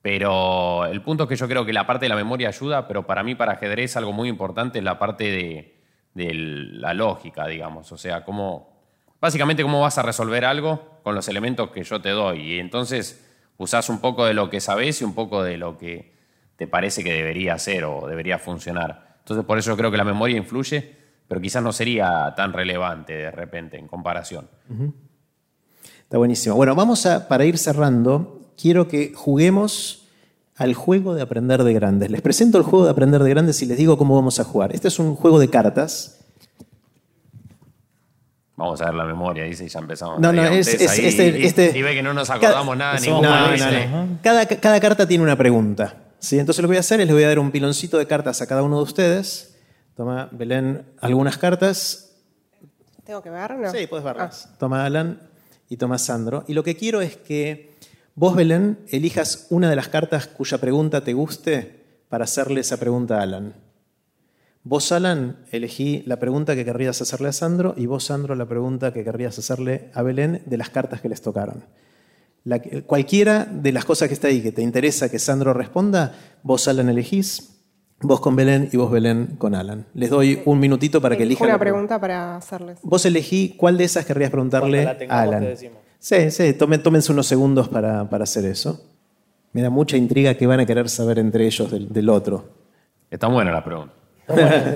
Pero 0.02 0.86
el 0.86 1.02
punto 1.02 1.24
es 1.24 1.28
que 1.28 1.36
yo 1.36 1.46
creo 1.46 1.66
que 1.66 1.72
la 1.72 1.86
parte 1.86 2.06
de 2.06 2.08
la 2.08 2.16
memoria 2.16 2.48
ayuda, 2.48 2.88
pero 2.88 3.06
para 3.06 3.22
mí, 3.22 3.34
para 3.34 3.52
ajedrez, 3.52 3.96
algo 3.96 4.12
muy 4.12 4.28
importante 4.28 4.78
es 4.78 4.84
la 4.84 4.98
parte 4.98 5.24
de, 5.24 5.76
la 6.14 6.94
lógica, 6.94 7.46
digamos. 7.46 7.92
O 7.92 7.98
sea, 7.98 8.24
cómo, 8.24 8.82
básicamente 9.20 9.62
cómo 9.62 9.80
vas 9.80 9.98
a 9.98 10.02
resolver 10.02 10.44
algo 10.44 11.00
con 11.02 11.14
los 11.14 11.28
elementos 11.28 11.70
que 11.70 11.84
yo 11.84 12.00
te 12.00 12.10
doy. 12.10 12.54
Y 12.54 12.58
entonces 12.58 13.26
usás 13.58 13.90
un 13.90 14.00
poco 14.00 14.24
de 14.24 14.34
lo 14.34 14.48
que 14.48 14.60
sabés 14.60 15.02
y 15.02 15.04
un 15.04 15.14
poco 15.14 15.42
de 15.42 15.58
lo 15.58 15.76
que 15.76 16.14
te 16.56 16.66
parece 16.66 17.04
que 17.04 17.12
debería 17.12 17.58
ser 17.58 17.84
o 17.84 18.06
debería 18.06 18.38
funcionar. 18.38 19.09
Entonces, 19.20 19.44
por 19.46 19.58
eso 19.58 19.70
yo 19.70 19.76
creo 19.76 19.90
que 19.90 19.96
la 19.96 20.04
memoria 20.04 20.36
influye, 20.36 20.96
pero 21.28 21.40
quizás 21.40 21.62
no 21.62 21.72
sería 21.72 22.34
tan 22.36 22.52
relevante 22.52 23.12
de 23.14 23.30
repente 23.30 23.78
en 23.78 23.86
comparación. 23.86 24.48
Está 26.02 26.18
buenísimo. 26.18 26.56
Bueno, 26.56 26.74
vamos 26.74 27.06
a, 27.06 27.28
para 27.28 27.44
ir 27.44 27.56
cerrando, 27.58 28.52
quiero 28.60 28.88
que 28.88 29.12
juguemos 29.14 30.08
al 30.56 30.74
juego 30.74 31.14
de 31.14 31.22
aprender 31.22 31.62
de 31.62 31.72
grandes. 31.72 32.10
Les 32.10 32.20
presento 32.20 32.58
el 32.58 32.64
juego 32.64 32.84
de 32.84 32.90
aprender 32.90 33.22
de 33.22 33.30
grandes 33.30 33.62
y 33.62 33.66
les 33.66 33.78
digo 33.78 33.96
cómo 33.96 34.16
vamos 34.16 34.40
a 34.40 34.44
jugar. 34.44 34.74
Este 34.74 34.88
es 34.88 34.98
un 34.98 35.14
juego 35.14 35.38
de 35.38 35.48
cartas. 35.48 36.16
Vamos 38.56 38.80
a 38.82 38.86
ver 38.86 38.94
la 38.94 39.04
memoria, 39.04 39.44
dice, 39.44 39.64
y 39.64 39.68
ya 39.68 39.78
empezamos. 39.78 40.20
No, 40.20 40.32
no, 40.32 40.42
es, 40.44 40.66
ustedes 40.66 40.82
es- 40.82 40.98
ahí, 40.98 41.06
este, 41.06 41.38
y- 41.38 41.46
este- 41.46 41.78
y 41.78 41.82
ve 41.82 41.94
que 41.94 42.02
no 42.02 42.12
nos 42.12 42.28
acordamos 42.28 42.76
nada, 42.76 42.98
No, 43.22 43.22
no. 43.22 43.56
¿no? 44.06 44.18
Cada, 44.22 44.44
cada 44.46 44.80
carta 44.80 45.06
tiene 45.08 45.24
una 45.24 45.36
pregunta. 45.36 45.94
¿Sí? 46.20 46.38
Entonces 46.38 46.62
lo 46.62 46.68
que 46.68 46.72
voy 46.72 46.76
a 46.76 46.80
hacer 46.80 47.00
es 47.00 47.06
les 47.06 47.14
voy 47.14 47.24
a 47.24 47.28
dar 47.28 47.38
un 47.38 47.50
piloncito 47.50 47.98
de 47.98 48.06
cartas 48.06 48.40
a 48.40 48.46
cada 48.46 48.62
uno 48.62 48.76
de 48.76 48.84
ustedes. 48.84 49.56
Toma, 49.96 50.28
Belén, 50.30 50.86
algunas 51.00 51.36
cartas. 51.36 52.12
¿Tengo 53.04 53.22
que 53.22 53.30
ver? 53.30 53.56
No. 53.56 53.70
Sí, 53.70 53.86
puedes 53.88 54.04
verlas. 54.04 54.48
Toma 54.58 54.84
Alan 54.84 55.20
y 55.68 55.76
toma 55.76 55.98
Sandro. 55.98 56.44
Y 56.46 56.54
lo 56.54 56.62
que 56.62 56.76
quiero 56.76 57.00
es 57.00 57.16
que 57.16 57.74
vos, 58.14 58.36
Belén, 58.36 58.78
elijas 58.88 59.46
una 59.50 59.68
de 59.68 59.76
las 59.76 59.88
cartas 59.88 60.26
cuya 60.26 60.58
pregunta 60.58 61.02
te 61.02 61.12
guste 61.12 61.84
para 62.08 62.24
hacerle 62.24 62.60
esa 62.60 62.76
pregunta 62.76 63.18
a 63.18 63.22
Alan. 63.22 63.54
Vos, 64.62 64.92
Alan, 64.92 65.38
elegí 65.50 66.02
la 66.06 66.18
pregunta 66.18 66.54
que 66.54 66.66
querrías 66.66 67.00
hacerle 67.00 67.28
a 67.28 67.32
Sandro 67.32 67.74
y 67.76 67.86
vos, 67.86 68.04
Sandro, 68.04 68.34
la 68.34 68.46
pregunta 68.46 68.92
que 68.92 69.04
querrías 69.04 69.38
hacerle 69.38 69.90
a 69.94 70.02
Belén 70.02 70.42
de 70.44 70.56
las 70.58 70.68
cartas 70.68 71.00
que 71.00 71.08
les 71.08 71.22
tocaron. 71.22 71.64
La 72.44 72.60
cualquiera 72.86 73.44
de 73.44 73.72
las 73.72 73.84
cosas 73.84 74.08
que 74.08 74.14
está 74.14 74.28
ahí 74.28 74.40
que 74.40 74.52
te 74.52 74.62
interesa 74.62 75.10
que 75.10 75.18
Sandro 75.18 75.52
responda, 75.52 76.14
vos, 76.42 76.68
Alan, 76.68 76.88
elegís. 76.88 77.56
Vos 78.02 78.20
con 78.20 78.34
Belén 78.34 78.70
y 78.72 78.78
vos, 78.78 78.90
Belén, 78.90 79.36
con 79.36 79.54
Alan. 79.54 79.84
Les 79.92 80.08
doy 80.08 80.40
un 80.46 80.58
minutito 80.58 81.02
para 81.02 81.18
que 81.18 81.24
elijan. 81.24 81.48
una 81.48 81.58
pregunta. 81.58 81.98
pregunta 81.98 82.00
para 82.00 82.36
hacerles. 82.36 82.78
Vos 82.82 83.04
elegí 83.04 83.54
cuál 83.58 83.76
de 83.76 83.84
esas 83.84 84.06
querrías 84.06 84.30
preguntarle 84.30 84.86
a 84.86 85.20
Alan. 85.20 85.42
te 85.42 85.48
decimos. 85.50 85.78
Sí, 85.98 86.30
sí, 86.30 86.54
tomen, 86.54 86.82
tómense 86.82 87.12
unos 87.12 87.26
segundos 87.26 87.68
para, 87.68 88.08
para, 88.08 88.24
hacer 88.24 88.46
eso. 88.46 88.82
Me 89.52 89.60
da 89.60 89.68
mucha 89.68 89.98
intriga 89.98 90.32
que 90.34 90.46
van 90.46 90.60
a 90.60 90.66
querer 90.66 90.88
saber 90.88 91.18
entre 91.18 91.46
ellos 91.46 91.70
del, 91.70 91.92
del 91.92 92.08
otro. 92.08 92.48
Está 93.10 93.26
buena 93.26 93.52
la 93.52 93.62
pregunta. 93.62 93.92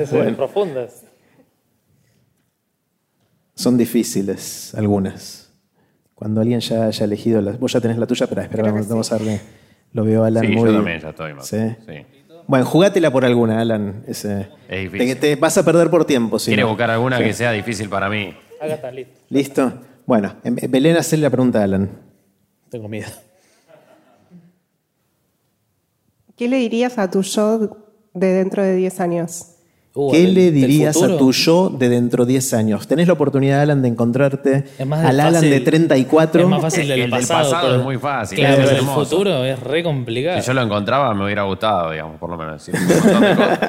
Son 0.07 0.35
profundas. 0.37 1.05
Son 3.55 3.79
difíciles 3.79 4.75
algunas. 4.75 5.44
Cuando 6.15 6.41
alguien 6.41 6.61
ya 6.61 6.87
haya 6.87 7.05
elegido, 7.05 7.41
la, 7.41 7.53
vos 7.53 7.73
ya 7.73 7.81
tenés 7.81 7.99
la 7.99 8.07
tuya, 8.07 8.27
pero 8.27 8.43
espera, 8.43 8.63
vamos, 8.65 8.89
vamos, 8.89 9.13
a 9.13 9.17
darle. 9.17 9.41
Lo 9.93 10.05
veo 10.05 10.25
a 10.25 10.29
Alan 10.29 10.47
sí, 10.47 10.53
muy. 10.53 10.71
Yo 10.71 10.77
también 10.77 11.01
ya 11.01 11.11
estoy 11.11 11.35
más. 11.35 11.47
¿Sí? 11.47 11.59
sí. 11.87 12.07
Bueno, 12.47 12.67
jugátela 12.67 13.11
por 13.11 13.25
alguna, 13.25 13.61
Alan. 13.61 14.05
Ese, 14.07 14.49
es 14.69 14.83
difícil. 14.83 15.09
Te, 15.09 15.35
te, 15.35 15.37
vas 15.37 15.57
a 15.57 15.65
perder 15.65 15.91
por 15.91 16.05
tiempo. 16.05 16.39
Si 16.39 16.47
¿Quieres 16.47 16.65
no. 16.65 16.71
buscar 16.71 16.91
alguna 16.91 17.19
sí. 17.19 17.25
que 17.25 17.33
sea 17.33 17.53
difícil 17.53 17.89
para 17.89 18.09
mí? 18.09 18.35
Acá 18.61 18.75
está, 18.75 18.91
listo. 18.91 19.21
¿Listo? 19.31 19.73
Bueno, 20.07 20.37
Belén, 20.45 20.97
hacerle 20.97 21.25
la 21.25 21.31
pregunta 21.31 21.61
a 21.61 21.65
Alan. 21.65 21.91
Tengo 22.71 22.89
miedo. 22.89 23.09
¿Qué 26.37 26.49
le 26.49 26.57
dirías 26.57 26.99
a 26.99 27.11
tu 27.11 27.23
yo 27.23 27.77
de 28.13 28.27
dentro 28.27 28.63
de 28.63 28.77
10 28.77 29.01
años? 29.01 29.54
Uh, 29.97 30.11
¿Qué 30.11 30.23
del- 30.23 30.35
le 30.35 30.41
del 30.51 30.55
dirías 30.55 31.01
a 31.01 31.17
tu 31.17 31.31
yo 31.31 31.69
de 31.71 31.89
dentro 31.89 32.25
de 32.27 32.33
10 32.33 32.53
años? 32.55 32.89
Tenés 32.89 33.07
la 33.07 33.13
oportunidad, 33.13 33.61
Alan, 33.61 33.81
de 33.81 33.87
encontrarte 33.89 34.65
al 34.81 35.21
Alan 35.21 35.41
de 35.41 35.61
34. 35.61 36.43
Es 36.43 36.49
más 36.49 36.61
fácil 36.63 36.89
del 36.89 36.93
El 37.03 37.11
del 37.11 37.21
pasado. 37.21 37.45
pasado 37.51 37.67
pero- 37.69 37.79
es 37.79 37.85
muy 37.85 37.99
fácil, 37.99 38.39
Claro, 38.39 38.63
es 38.63 38.69
pero 38.71 38.81
el 38.81 38.87
futuro 38.87 39.45
es 39.45 39.61
re 39.61 39.85
complicado. 39.85 40.41
Si 40.41 40.47
yo 40.49 40.53
lo 40.55 40.63
encontraba, 40.63 41.15
me 41.15 41.25
hubiera 41.25 41.45
gustado, 41.45 41.93
digamos, 41.93 42.19
por 42.19 42.29
lo 42.29 42.37
menos. 42.37 42.67
decir 42.67 42.75
un 42.81 42.89
de 42.89 42.95
cosas. 43.37 43.69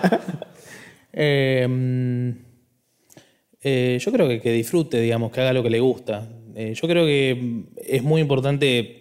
Eh, 3.68 3.98
yo 4.00 4.12
creo 4.12 4.28
que, 4.28 4.42
que 4.42 4.52
disfrute, 4.52 5.00
digamos, 5.00 5.32
que 5.32 5.42
haga 5.42 5.54
lo 5.54 5.64
que 5.64 5.70
le 5.70 5.80
gusta. 5.80 6.28
Eh, 6.56 6.74
yo 6.76 6.88
creo 6.88 7.06
que 7.06 7.66
es 7.78 8.04
muy 8.04 8.22
importante, 8.22 9.00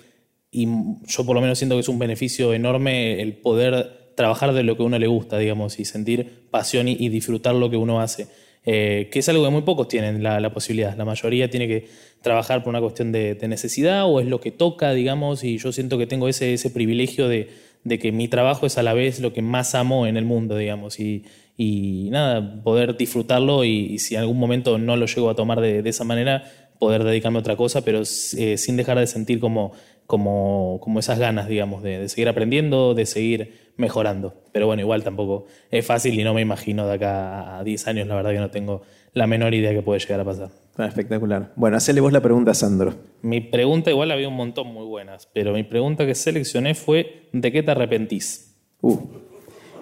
y 0.50 0.66
yo 1.06 1.24
por 1.26 1.34
lo 1.34 1.40
menos 1.40 1.58
siento 1.58 1.76
que 1.76 1.80
es 1.80 1.88
un 1.88 1.98
beneficio 1.98 2.52
enorme 2.54 3.20
el 3.20 3.34
poder 3.36 4.03
trabajar 4.14 4.52
de 4.52 4.62
lo 4.62 4.76
que 4.76 4.82
uno 4.82 4.98
le 4.98 5.06
gusta, 5.06 5.38
digamos, 5.38 5.78
y 5.78 5.84
sentir 5.84 6.46
pasión 6.50 6.88
y, 6.88 7.08
disfrutar 7.08 7.54
lo 7.54 7.70
que 7.70 7.76
uno 7.76 8.00
hace. 8.00 8.28
Eh, 8.66 9.10
que 9.12 9.18
es 9.18 9.28
algo 9.28 9.44
que 9.44 9.50
muy 9.50 9.62
pocos 9.62 9.88
tienen 9.88 10.22
la, 10.22 10.52
posibilidad. 10.52 10.96
La 10.96 11.04
mayoría 11.04 11.50
tiene 11.50 11.68
que 11.68 11.88
trabajar 12.22 12.62
por 12.62 12.70
una 12.70 12.80
cuestión 12.80 13.12
de, 13.12 13.36
necesidad 13.48 14.06
o 14.06 14.20
es 14.20 14.26
lo 14.26 14.40
que 14.40 14.50
toca, 14.50 14.92
digamos, 14.92 15.44
y 15.44 15.58
yo 15.58 15.72
siento 15.72 15.98
que 15.98 16.06
tengo 16.06 16.28
ese, 16.28 16.54
ese 16.54 16.70
privilegio 16.70 17.28
de, 17.28 17.50
de 17.84 17.98
que 17.98 18.12
mi 18.12 18.28
trabajo 18.28 18.66
es 18.66 18.78
a 18.78 18.82
la 18.82 18.94
vez 18.94 19.20
lo 19.20 19.32
que 19.32 19.42
más 19.42 19.74
amo 19.74 20.06
en 20.06 20.16
el 20.16 20.24
mundo, 20.24 20.56
digamos, 20.56 20.98
y, 20.98 21.24
y 21.56 22.08
nada, 22.10 22.62
poder 22.62 22.96
disfrutarlo 22.96 23.64
y, 23.64 23.98
si 23.98 24.14
en 24.14 24.22
algún 24.22 24.38
momento 24.38 24.78
no 24.78 24.96
lo 24.96 25.06
llego 25.06 25.30
a 25.30 25.34
tomar 25.34 25.60
de, 25.60 25.88
esa 25.88 26.04
manera, 26.04 26.44
poder 26.78 27.04
dedicarme 27.04 27.38
a 27.38 27.40
otra 27.40 27.56
cosa, 27.56 27.84
pero 27.84 28.00
eh, 28.00 28.56
sin 28.56 28.76
dejar 28.76 28.98
de 28.98 29.06
sentir 29.06 29.38
como, 29.38 29.72
como, 30.06 30.80
como 30.82 30.98
esas 30.98 31.18
ganas, 31.18 31.46
digamos, 31.46 31.82
de 31.82 32.08
seguir 32.08 32.28
aprendiendo, 32.28 32.94
de 32.94 33.06
seguir 33.06 33.63
mejorando. 33.76 34.34
Pero 34.52 34.66
bueno, 34.66 34.82
igual 34.82 35.02
tampoco 35.02 35.46
es 35.70 35.86
fácil 35.86 36.18
y 36.18 36.24
no 36.24 36.34
me 36.34 36.40
imagino 36.40 36.86
de 36.86 36.94
acá 36.94 37.58
a 37.58 37.64
10 37.64 37.88
años, 37.88 38.06
la 38.06 38.14
verdad 38.14 38.30
que 38.30 38.38
no 38.38 38.50
tengo 38.50 38.82
la 39.12 39.26
menor 39.26 39.54
idea 39.54 39.72
que 39.72 39.82
puede 39.82 40.00
llegar 40.00 40.20
a 40.20 40.24
pasar. 40.24 40.50
Ah, 40.76 40.86
espectacular. 40.86 41.52
Bueno, 41.56 41.76
hacele 41.76 42.00
vos 42.00 42.12
la 42.12 42.20
pregunta 42.20 42.50
a 42.50 42.54
Sandro. 42.54 42.94
Mi 43.22 43.40
pregunta, 43.40 43.90
igual 43.90 44.10
había 44.10 44.28
un 44.28 44.34
montón 44.34 44.68
muy 44.68 44.84
buenas, 44.86 45.28
pero 45.32 45.52
mi 45.52 45.62
pregunta 45.62 46.04
que 46.04 46.14
seleccioné 46.14 46.74
fue, 46.74 47.28
¿de 47.32 47.52
qué 47.52 47.62
te 47.62 47.70
arrepentís? 47.70 48.56
Uh, 48.80 48.98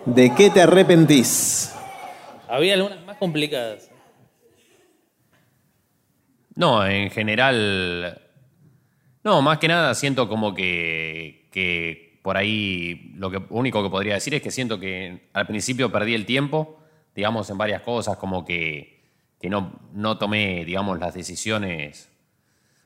¿De 0.04 0.34
qué 0.34 0.50
te 0.50 0.60
arrepentís? 0.60 1.74
Había 2.48 2.74
algunas 2.74 3.04
más 3.06 3.16
complicadas. 3.16 3.90
No, 6.54 6.86
en 6.86 7.10
general. 7.10 8.20
No, 9.24 9.40
más 9.40 9.58
que 9.58 9.68
nada 9.68 9.94
siento 9.94 10.28
como 10.28 10.54
que, 10.54 11.48
que 11.50 12.11
por 12.22 12.36
ahí 12.36 13.12
lo 13.16 13.30
único 13.50 13.82
que 13.82 13.90
podría 13.90 14.14
decir 14.14 14.34
es 14.34 14.42
que 14.42 14.52
siento 14.52 14.78
que 14.78 15.28
al 15.32 15.46
principio 15.46 15.90
perdí 15.90 16.14
el 16.14 16.24
tiempo, 16.24 16.80
digamos, 17.14 17.50
en 17.50 17.58
varias 17.58 17.82
cosas, 17.82 18.16
como 18.16 18.44
que, 18.44 19.02
que 19.40 19.50
no, 19.50 19.72
no 19.92 20.18
tomé, 20.18 20.64
digamos, 20.64 20.98
las 21.00 21.14
decisiones 21.14 22.08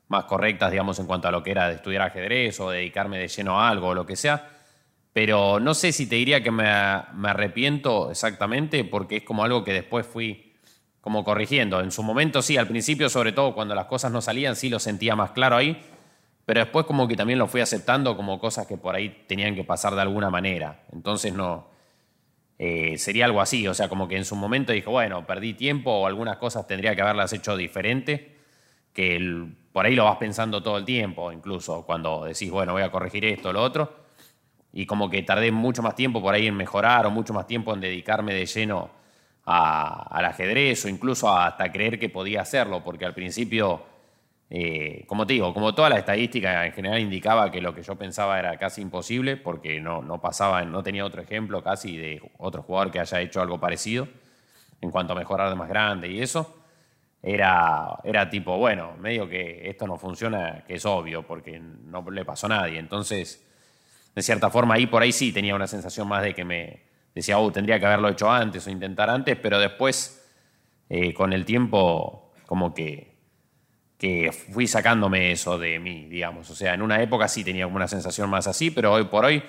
más 0.08 0.24
correctas, 0.24 0.70
digamos, 0.70 0.98
en 0.98 1.06
cuanto 1.06 1.28
a 1.28 1.30
lo 1.30 1.42
que 1.42 1.50
era 1.50 1.68
de 1.68 1.74
estudiar 1.74 2.02
ajedrez 2.02 2.58
o 2.60 2.70
dedicarme 2.70 3.18
de 3.18 3.28
lleno 3.28 3.60
a 3.60 3.68
algo 3.68 3.88
o 3.88 3.94
lo 3.94 4.06
que 4.06 4.16
sea. 4.16 4.50
Pero 5.12 5.60
no 5.60 5.74
sé 5.74 5.92
si 5.92 6.06
te 6.06 6.16
diría 6.16 6.42
que 6.42 6.50
me, 6.50 6.64
me 7.14 7.28
arrepiento 7.28 8.10
exactamente, 8.10 8.84
porque 8.84 9.18
es 9.18 9.22
como 9.22 9.44
algo 9.44 9.64
que 9.64 9.72
después 9.72 10.06
fui 10.06 10.54
como 11.00 11.24
corrigiendo. 11.24 11.80
En 11.80 11.90
su 11.90 12.02
momento 12.02 12.42
sí, 12.42 12.56
al 12.56 12.68
principio, 12.68 13.08
sobre 13.08 13.32
todo 13.32 13.54
cuando 13.54 13.74
las 13.74 13.86
cosas 13.86 14.10
no 14.12 14.20
salían, 14.20 14.56
sí 14.56 14.68
lo 14.68 14.78
sentía 14.78 15.14
más 15.14 15.32
claro 15.32 15.56
ahí, 15.56 15.80
pero 16.46 16.60
después 16.60 16.86
como 16.86 17.08
que 17.08 17.16
también 17.16 17.38
lo 17.40 17.48
fui 17.48 17.60
aceptando 17.62 18.16
como 18.16 18.38
cosas 18.40 18.66
que 18.66 18.78
por 18.78 18.96
ahí 18.96 19.24
tenían 19.28 19.54
que 19.56 19.64
pasar 19.64 19.94
de 19.96 20.02
alguna 20.02 20.30
manera. 20.30 20.84
Entonces 20.92 21.34
no, 21.34 21.68
eh, 22.58 22.96
sería 22.98 23.26
algo 23.26 23.40
así, 23.40 23.66
o 23.68 23.74
sea, 23.74 23.88
como 23.88 24.08
que 24.08 24.16
en 24.16 24.24
su 24.24 24.36
momento 24.36 24.72
dije, 24.72 24.88
bueno, 24.88 25.26
perdí 25.26 25.54
tiempo 25.54 25.90
o 25.92 26.06
algunas 26.06 26.38
cosas 26.38 26.66
tendría 26.66 26.94
que 26.96 27.02
haberlas 27.02 27.32
hecho 27.32 27.56
diferente, 27.56 28.36
que 28.92 29.46
por 29.72 29.86
ahí 29.86 29.94
lo 29.94 30.04
vas 30.04 30.16
pensando 30.18 30.62
todo 30.62 30.78
el 30.78 30.84
tiempo, 30.86 31.32
incluso 31.32 31.84
cuando 31.84 32.24
decís, 32.24 32.50
bueno, 32.50 32.72
voy 32.72 32.82
a 32.82 32.90
corregir 32.90 33.24
esto 33.26 33.50
o 33.50 33.52
lo 33.52 33.62
otro, 33.62 34.06
y 34.72 34.86
como 34.86 35.10
que 35.10 35.22
tardé 35.22 35.52
mucho 35.52 35.82
más 35.82 35.94
tiempo 35.94 36.20
por 36.22 36.34
ahí 36.34 36.46
en 36.46 36.56
mejorar 36.56 37.06
o 37.06 37.10
mucho 37.10 37.32
más 37.34 37.46
tiempo 37.46 37.74
en 37.74 37.80
dedicarme 37.80 38.34
de 38.34 38.46
lleno 38.46 38.90
a- 39.44 40.08
al 40.16 40.24
ajedrez 40.26 40.84
o 40.84 40.88
incluso 40.88 41.30
hasta 41.36 41.70
creer 41.72 41.98
que 41.98 42.08
podía 42.08 42.42
hacerlo, 42.42 42.82
porque 42.84 43.04
al 43.06 43.14
principio, 43.14 43.82
eh, 44.48 45.04
como 45.06 45.26
te 45.26 45.32
digo, 45.32 45.52
como 45.52 45.74
toda 45.74 45.88
la 45.88 45.98
estadística 45.98 46.66
en 46.66 46.72
general 46.72 47.00
indicaba 47.00 47.50
que 47.50 47.60
lo 47.60 47.74
que 47.74 47.82
yo 47.82 47.96
pensaba 47.96 48.38
era 48.38 48.56
casi 48.58 48.80
imposible, 48.80 49.36
porque 49.36 49.80
no, 49.80 50.02
no 50.02 50.20
pasaba, 50.20 50.64
no 50.64 50.82
tenía 50.82 51.04
otro 51.04 51.22
ejemplo 51.22 51.62
casi 51.62 51.96
de 51.96 52.20
otro 52.38 52.62
jugador 52.62 52.92
que 52.92 53.00
haya 53.00 53.20
hecho 53.20 53.40
algo 53.40 53.58
parecido 53.58 54.06
en 54.80 54.90
cuanto 54.90 55.14
a 55.14 55.16
mejorar 55.16 55.50
de 55.50 55.56
más 55.56 55.68
grande 55.68 56.08
y 56.08 56.20
eso. 56.20 56.62
Era, 57.22 57.98
era 58.04 58.30
tipo, 58.30 58.56
bueno, 58.56 58.94
medio 59.00 59.28
que 59.28 59.68
esto 59.68 59.86
no 59.86 59.96
funciona, 59.96 60.62
que 60.64 60.74
es 60.74 60.86
obvio, 60.86 61.26
porque 61.26 61.58
no 61.58 62.08
le 62.08 62.24
pasó 62.24 62.46
a 62.46 62.50
nadie. 62.50 62.78
Entonces, 62.78 63.44
de 64.14 64.22
cierta 64.22 64.48
forma 64.48 64.74
ahí 64.74 64.86
por 64.86 65.02
ahí 65.02 65.10
sí 65.10 65.32
tenía 65.32 65.56
una 65.56 65.66
sensación 65.66 66.06
más 66.06 66.22
de 66.22 66.34
que 66.34 66.44
me 66.44 66.84
decía, 67.14 67.38
oh, 67.38 67.50
tendría 67.50 67.80
que 67.80 67.86
haberlo 67.86 68.08
hecho 68.10 68.30
antes 68.30 68.66
o 68.66 68.70
intentar 68.70 69.10
antes, 69.10 69.36
pero 69.36 69.58
después 69.58 70.24
eh, 70.88 71.12
con 71.14 71.32
el 71.32 71.44
tiempo 71.44 72.32
como 72.46 72.72
que, 72.74 73.15
que 73.98 74.30
fui 74.32 74.66
sacándome 74.66 75.32
eso 75.32 75.58
de 75.58 75.78
mí, 75.78 76.06
digamos. 76.08 76.50
O 76.50 76.54
sea, 76.54 76.74
en 76.74 76.82
una 76.82 77.02
época 77.02 77.28
sí 77.28 77.42
tenía 77.44 77.64
como 77.64 77.76
una 77.76 77.88
sensación 77.88 78.28
más 78.28 78.46
así, 78.46 78.70
pero 78.70 78.92
hoy 78.92 79.04
por 79.04 79.24
hoy 79.24 79.42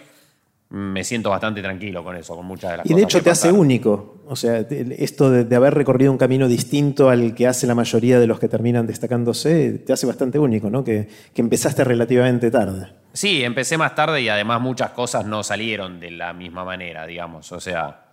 me 0.69 1.03
siento 1.05 1.29
bastante 1.29 1.61
tranquilo 1.61 2.03
con 2.03 2.15
eso, 2.17 2.35
con 2.35 2.45
muchas 2.45 2.71
de 2.71 2.77
las 2.77 2.85
Y 2.85 2.89
cosas. 2.89 2.97
de 2.97 3.03
hecho 3.03 3.17
que 3.19 3.23
te 3.23 3.29
hace 3.29 3.51
único. 3.51 4.21
O 4.27 4.35
sea, 4.35 4.57
esto 4.69 5.29
de, 5.31 5.45
de 5.45 5.55
haber 5.55 5.73
recorrido 5.73 6.11
un 6.11 6.17
camino 6.17 6.47
distinto 6.49 7.09
al 7.09 7.33
que 7.35 7.47
hace 7.47 7.67
la 7.67 7.75
mayoría 7.75 8.19
de 8.19 8.27
los 8.27 8.39
que 8.39 8.49
terminan 8.49 8.85
destacándose, 8.85 9.79
te 9.85 9.93
hace 9.93 10.05
bastante 10.05 10.39
único, 10.39 10.69
¿no? 10.69 10.83
Que, 10.83 11.07
que 11.33 11.41
empezaste 11.41 11.83
relativamente 11.85 12.51
tarde. 12.51 12.87
Sí, 13.13 13.43
empecé 13.43 13.77
más 13.77 13.95
tarde 13.95 14.21
y 14.21 14.29
además 14.29 14.59
muchas 14.61 14.91
cosas 14.91 15.25
no 15.25 15.41
salieron 15.43 15.99
de 16.01 16.11
la 16.11 16.33
misma 16.33 16.65
manera, 16.65 17.07
digamos. 17.07 17.49
O 17.53 17.61
sea, 17.61 18.03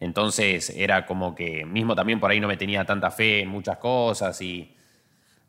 entonces 0.00 0.70
era 0.74 1.04
como 1.04 1.34
que 1.34 1.66
mismo 1.66 1.94
también 1.94 2.18
por 2.18 2.30
ahí 2.30 2.40
no 2.40 2.48
me 2.48 2.56
tenía 2.56 2.84
tanta 2.86 3.10
fe 3.10 3.40
en 3.40 3.48
muchas 3.48 3.76
cosas 3.76 4.40
y 4.40 4.74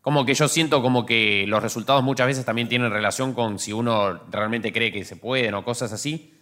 como 0.02 0.26
que 0.26 0.34
yo 0.34 0.48
siento 0.48 0.82
como 0.82 1.06
que 1.06 1.46
los 1.48 1.62
resultados 1.62 2.04
muchas 2.04 2.28
veces 2.28 2.46
también 2.46 2.68
tienen 2.68 2.92
relación 2.92 3.34
con 3.34 3.60
si 3.60 3.72
uno 3.72 4.20
realmente 4.30 4.74
cree 4.74 4.92
que 4.92 5.06
se 5.06 5.16
pueden 5.16 5.54
o 5.54 5.64
cosas 5.64 5.94
así. 5.94 6.34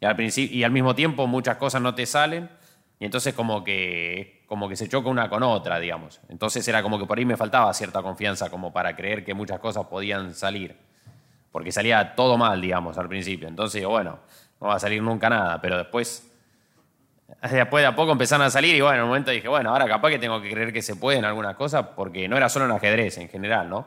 Y 0.00 0.06
al, 0.06 0.16
y 0.20 0.64
al 0.64 0.72
mismo 0.72 0.94
tiempo 0.94 1.26
muchas 1.26 1.56
cosas 1.56 1.80
no 1.82 1.94
te 1.94 2.06
salen 2.06 2.50
y 2.98 3.04
entonces 3.04 3.34
como 3.34 3.62
que, 3.62 4.44
como 4.46 4.68
que 4.68 4.76
se 4.76 4.88
choca 4.88 5.08
una 5.08 5.28
con 5.28 5.42
otra, 5.42 5.78
digamos. 5.78 6.20
Entonces 6.28 6.66
era 6.66 6.82
como 6.82 6.98
que 6.98 7.06
por 7.06 7.18
ahí 7.18 7.24
me 7.24 7.36
faltaba 7.36 7.72
cierta 7.74 8.02
confianza 8.02 8.50
como 8.50 8.72
para 8.72 8.96
creer 8.96 9.24
que 9.24 9.34
muchas 9.34 9.60
cosas 9.60 9.86
podían 9.86 10.34
salir 10.34 10.76
porque 11.54 11.70
salía 11.70 12.16
todo 12.16 12.36
mal, 12.36 12.60
digamos, 12.60 12.98
al 12.98 13.08
principio. 13.08 13.46
Entonces 13.46 13.84
bueno, 13.86 14.18
no 14.60 14.68
va 14.68 14.74
a 14.74 14.80
salir 14.80 15.00
nunca 15.02 15.30
nada, 15.30 15.60
pero 15.60 15.78
después, 15.78 16.33
después 17.50 17.82
de 17.82 17.86
a 17.86 17.94
poco 17.94 18.12
empezaron 18.12 18.46
a 18.46 18.50
salir 18.50 18.74
y 18.74 18.80
bueno, 18.80 18.96
en 18.96 19.02
un 19.02 19.08
momento 19.08 19.30
dije, 19.30 19.48
bueno, 19.48 19.70
ahora 19.70 19.86
capaz 19.86 20.10
que 20.10 20.18
tengo 20.18 20.40
que 20.40 20.50
creer 20.50 20.72
que 20.72 20.82
se 20.82 20.96
pueden 20.96 21.24
algunas 21.24 21.56
cosas, 21.56 21.86
porque 21.96 22.28
no 22.28 22.36
era 22.36 22.48
solo 22.48 22.64
en 22.66 22.72
ajedrez 22.72 23.18
en 23.18 23.28
general, 23.28 23.68
¿no? 23.68 23.86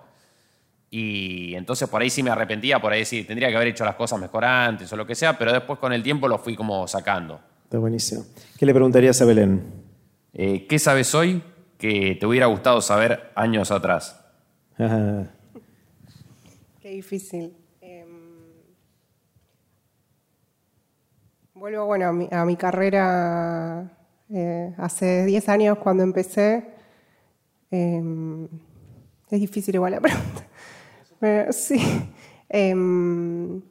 Y 0.90 1.54
entonces 1.56 1.90
por 1.90 2.02
ahí 2.02 2.10
sí 2.10 2.24
me 2.24 2.30
arrepentía, 2.30 2.80
por 2.80 2.94
ahí 2.94 3.04
sí, 3.04 3.24
tendría 3.24 3.50
que 3.50 3.56
haber 3.56 3.70
hecho 3.70 3.84
las 3.84 3.96
cosas 3.96 4.20
mejor 4.20 4.46
antes 4.46 4.92
o 4.94 4.96
lo 4.96 5.06
que 5.06 5.16
sea, 5.16 5.38
pero 5.38 5.52
después 5.52 5.80
con 5.80 5.92
el 5.92 6.02
tiempo 6.02 6.28
lo 6.28 6.38
fui 6.38 6.56
como 6.56 6.88
sacando. 6.88 7.40
Está 7.64 7.78
buenísimo. 7.78 8.24
¿Qué 8.58 8.66
le 8.66 8.74
preguntarías 8.74 9.22
a 9.22 9.26
Belén? 9.26 9.64
Eh, 10.34 10.66
¿Qué 10.68 10.80
sabes 10.80 11.14
hoy 11.14 11.44
que 11.78 12.16
te 12.20 12.26
hubiera 12.26 12.46
gustado 12.46 12.82
saber 12.82 13.32
años 13.36 13.72
atrás? 13.72 14.24
Qué 16.82 16.90
difícil. 16.90 17.54
Vuelvo, 21.60 21.86
bueno, 21.86 22.08
a 22.08 22.14
mi, 22.14 22.28
a 22.32 22.46
mi 22.46 22.56
carrera 22.56 23.92
eh, 24.30 24.74
hace 24.78 25.26
10 25.26 25.50
años 25.50 25.78
cuando 25.80 26.04
empecé. 26.04 26.66
Em, 27.72 28.48
es 29.30 29.40
difícil 29.40 29.76
igual 29.76 29.94
la 29.94 30.02
pregunta. 30.02 30.46
Eh, 31.22 31.48
sí. 31.52 31.78
Em, 32.50 33.62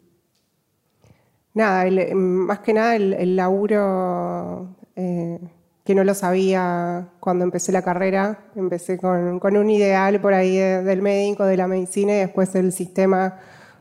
nada, 1.54 1.84
más 2.14 2.58
que 2.60 2.72
nada 2.72 2.96
el, 2.96 3.36
laburo 3.36 4.76
eh, 4.96 5.38
que 5.84 5.94
no 5.94 6.04
lo 6.04 6.14
sabía 6.14 7.08
cuando 7.20 7.44
empecé 7.44 7.72
la 7.72 7.82
carrera. 7.82 8.50
Empecé 8.56 8.98
con, 8.98 9.56
un 9.56 9.70
ideal 9.70 10.20
por 10.20 10.34
ahí 10.34 10.56
del 10.56 11.02
médico, 11.02 11.44
de 11.44 11.56
la 11.56 11.68
medicina, 11.68 12.14
y 12.14 12.18
después 12.18 12.54
el 12.56 12.72
sistema 12.72 13.38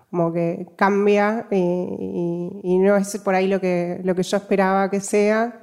como 0.09 0.31
que 0.31 0.67
cambia 0.75 1.47
y, 1.51 2.77
no 2.79 2.95
es 2.95 3.17
por 3.19 3.35
ahí 3.35 3.47
lo 3.47 3.59
que, 3.59 3.99
lo 4.03 4.15
que 4.15 4.23
yo 4.23 4.37
esperaba 4.37 4.89
que 4.89 4.99
sea. 4.99 5.61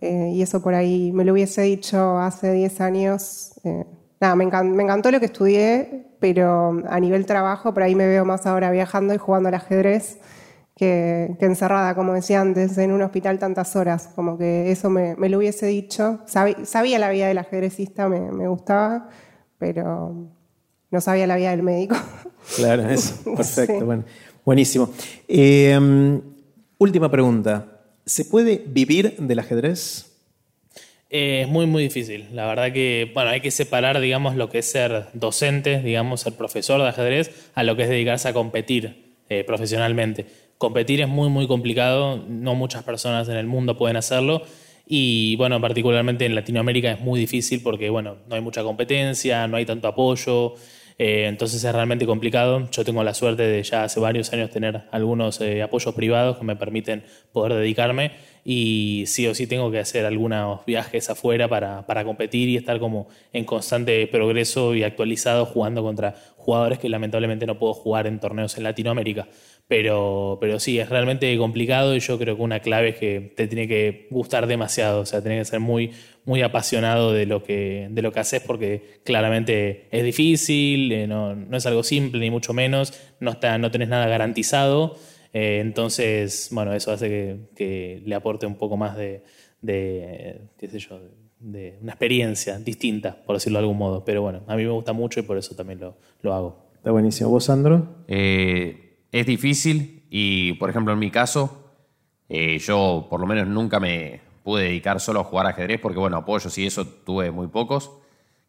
Eh, 0.00 0.30
y 0.34 0.42
eso 0.42 0.62
por 0.62 0.74
ahí 0.74 1.12
me 1.12 1.24
lo 1.24 1.32
hubiese 1.32 1.62
dicho 1.62 2.18
hace 2.18 2.52
10 2.52 2.80
años. 2.80 3.52
Eh, 3.64 3.84
nada, 4.20 4.36
me, 4.36 4.44
encantó 4.44 5.10
lo 5.10 5.20
que 5.20 5.26
estudié, 5.26 6.06
pero 6.20 6.82
a 6.88 7.00
nivel 7.00 7.26
trabajo 7.26 7.74
por 7.74 7.82
ahí 7.82 7.94
me 7.94 8.06
veo 8.06 8.24
más 8.24 8.46
ahora 8.46 8.70
viajando 8.70 9.14
y 9.14 9.18
jugando 9.18 9.48
al 9.48 9.54
ajedrez 9.54 10.18
que, 10.78 11.36
encerrada, 11.40 11.94
como 11.94 12.14
decía 12.14 12.40
antes, 12.40 12.78
en 12.78 12.92
un 12.92 13.02
hospital 13.02 13.38
tantas 13.38 13.74
horas. 13.76 14.08
Como 14.14 14.38
que 14.38 14.70
eso 14.70 14.88
me, 14.88 15.16
lo 15.16 15.38
hubiese 15.38 15.66
dicho. 15.66 16.20
sabía 16.26 16.98
la 16.98 17.10
vida 17.10 17.26
del 17.26 17.38
ajedrecista, 17.38 18.08
me, 18.08 18.48
gustaba, 18.48 19.08
pero 19.58 20.30
no 20.90 21.00
sabía 21.00 21.26
la 21.26 21.36
vida 21.36 21.50
del 21.50 21.62
médico. 21.62 21.96
Claro, 22.56 22.88
eso. 22.90 23.34
Perfecto. 23.36 23.84
Bueno, 23.84 24.04
buenísimo. 24.44 24.90
Eh, 25.26 25.78
última 26.78 27.10
pregunta. 27.10 27.82
¿Se 28.06 28.24
puede 28.24 28.62
vivir 28.66 29.16
del 29.18 29.38
ajedrez? 29.38 30.08
Eh, 31.10 31.42
es 31.42 31.48
muy, 31.48 31.66
muy 31.66 31.82
difícil. 31.82 32.26
La 32.32 32.46
verdad 32.46 32.72
que, 32.72 33.10
bueno, 33.14 33.30
hay 33.30 33.40
que 33.40 33.50
separar, 33.50 34.00
digamos, 34.00 34.36
lo 34.36 34.50
que 34.50 34.58
es 34.58 34.70
ser 34.70 35.06
docente, 35.14 35.80
digamos, 35.82 36.22
ser 36.22 36.34
profesor 36.34 36.80
de 36.80 36.88
ajedrez, 36.88 37.50
a 37.54 37.62
lo 37.62 37.76
que 37.76 37.84
es 37.84 37.88
dedicarse 37.88 38.28
a 38.28 38.32
competir 38.32 39.14
eh, 39.28 39.44
profesionalmente. 39.44 40.26
Competir 40.58 41.00
es 41.00 41.08
muy, 41.08 41.28
muy 41.28 41.46
complicado. 41.46 42.22
No 42.28 42.54
muchas 42.54 42.82
personas 42.82 43.28
en 43.28 43.36
el 43.36 43.46
mundo 43.46 43.76
pueden 43.76 43.96
hacerlo. 43.96 44.42
Y, 44.86 45.36
bueno, 45.36 45.60
particularmente 45.60 46.24
en 46.26 46.34
Latinoamérica 46.34 46.92
es 46.92 47.00
muy 47.00 47.20
difícil 47.20 47.62
porque, 47.62 47.90
bueno, 47.90 48.16
no 48.26 48.34
hay 48.34 48.40
mucha 48.40 48.62
competencia, 48.62 49.46
no 49.46 49.56
hay 49.56 49.66
tanto 49.66 49.88
apoyo. 49.88 50.54
Eh, 50.98 51.26
entonces 51.26 51.62
es 51.62 51.72
realmente 51.72 52.06
complicado. 52.06 52.68
Yo 52.72 52.84
tengo 52.84 53.04
la 53.04 53.14
suerte 53.14 53.44
de 53.44 53.62
ya 53.62 53.84
hace 53.84 54.00
varios 54.00 54.32
años 54.32 54.50
tener 54.50 54.82
algunos 54.90 55.40
eh, 55.40 55.62
apoyos 55.62 55.94
privados 55.94 56.38
que 56.38 56.44
me 56.44 56.56
permiten 56.56 57.04
poder 57.32 57.54
dedicarme 57.54 58.10
y 58.44 59.04
sí 59.06 59.26
o 59.26 59.34
sí 59.34 59.46
tengo 59.46 59.70
que 59.70 59.78
hacer 59.78 60.06
algunos 60.06 60.64
viajes 60.66 61.08
afuera 61.10 61.48
para, 61.48 61.86
para 61.86 62.04
competir 62.04 62.48
y 62.48 62.56
estar 62.56 62.80
como 62.80 63.08
en 63.32 63.44
constante 63.44 64.06
progreso 64.08 64.74
y 64.74 64.82
actualizado 64.82 65.46
jugando 65.46 65.82
contra 65.82 66.14
jugadores 66.36 66.78
que 66.78 66.88
lamentablemente 66.88 67.46
no 67.46 67.58
puedo 67.58 67.74
jugar 67.74 68.06
en 68.06 68.18
torneos 68.18 68.56
en 68.56 68.64
Latinoamérica. 68.64 69.28
Pero, 69.68 70.38
pero 70.40 70.58
sí, 70.58 70.78
es 70.78 70.88
realmente 70.88 71.36
complicado 71.36 71.94
y 71.94 72.00
yo 72.00 72.18
creo 72.18 72.36
que 72.36 72.42
una 72.42 72.60
clave 72.60 72.88
es 72.88 72.96
que 72.96 73.34
te 73.36 73.46
tiene 73.48 73.68
que 73.68 74.06
gustar 74.10 74.46
demasiado, 74.46 75.00
o 75.02 75.06
sea, 75.06 75.20
tiene 75.20 75.36
que 75.36 75.44
ser 75.44 75.60
muy, 75.60 75.92
muy 76.28 76.42
apasionado 76.42 77.12
de 77.12 77.26
lo 77.26 77.42
que, 77.42 77.88
de 77.90 78.02
lo 78.02 78.12
que 78.12 78.20
haces 78.20 78.42
porque 78.42 79.00
claramente 79.02 79.88
es 79.90 80.04
difícil, 80.04 80.92
eh, 80.92 81.06
no, 81.06 81.34
no, 81.34 81.56
es 81.56 81.64
algo 81.64 81.82
simple 81.82 82.20
ni 82.20 82.30
mucho 82.30 82.52
menos, 82.52 82.92
no, 83.18 83.30
está, 83.32 83.56
no 83.56 83.70
tenés 83.70 83.88
nada 83.88 84.06
garantizado, 84.06 84.96
eh, 85.32 85.60
entonces, 85.60 86.50
bueno, 86.52 86.74
eso 86.74 86.92
hace 86.92 87.08
que, 87.08 87.38
que, 87.56 88.02
le 88.04 88.14
aporte 88.14 88.44
un 88.46 88.56
poco 88.56 88.76
más 88.76 88.96
de, 88.96 89.24
de 89.62 90.42
qué 90.58 90.68
sé 90.68 90.78
yo, 90.78 91.00
de 91.40 91.78
una 91.80 91.92
experiencia 91.92 92.58
distinta, 92.58 93.16
por 93.24 93.36
decirlo 93.36 93.58
de 93.58 93.64
algún 93.64 93.78
modo. 93.78 94.04
Pero 94.04 94.22
bueno, 94.22 94.42
a 94.46 94.56
mí 94.56 94.64
me 94.64 94.70
gusta 94.70 94.92
mucho 94.92 95.20
y 95.20 95.22
por 95.22 95.38
eso 95.38 95.54
también 95.54 95.80
lo, 95.80 95.96
lo 96.22 96.34
hago. 96.34 96.70
Está 96.74 96.90
buenísimo. 96.90 97.30
¿Vos, 97.30 97.44
Sandro? 97.44 98.04
Eh, 98.06 98.98
es 99.10 99.26
difícil 99.26 100.04
y, 100.10 100.52
por 100.54 100.70
ejemplo, 100.70 100.92
en 100.92 100.98
mi 100.98 101.10
caso, 101.10 101.72
eh, 102.28 102.58
yo 102.58 103.06
por 103.08 103.20
lo 103.20 103.26
menos 103.26 103.48
nunca 103.48 103.80
me 103.80 104.27
pude 104.48 104.62
dedicar 104.62 104.98
solo 104.98 105.20
a 105.20 105.24
jugar 105.24 105.44
ajedrez 105.44 105.78
porque, 105.78 105.98
bueno, 105.98 106.16
apoyos 106.16 106.56
y 106.56 106.64
eso 106.64 106.86
tuve 106.86 107.30
muy 107.30 107.48
pocos. 107.48 107.90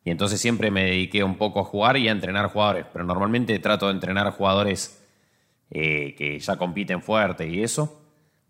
Y 0.05 0.11
entonces 0.11 0.39
siempre 0.39 0.71
me 0.71 0.85
dediqué 0.85 1.25
un 1.25 1.35
poco 1.35 1.59
a 1.59 1.65
jugar 1.65 1.97
y 1.97 2.07
a 2.07 2.13
entrenar 2.13 2.45
jugadores. 2.47 2.85
Pero 2.93 3.03
normalmente 3.03 3.59
trato 3.59 3.87
de 3.87 3.91
entrenar 3.91 4.31
jugadores 4.31 5.05
eh, 5.71 6.15
que 6.17 6.39
ya 6.39 6.55
compiten 6.55 7.01
fuerte 7.01 7.49
y 7.49 7.61
eso, 7.61 8.01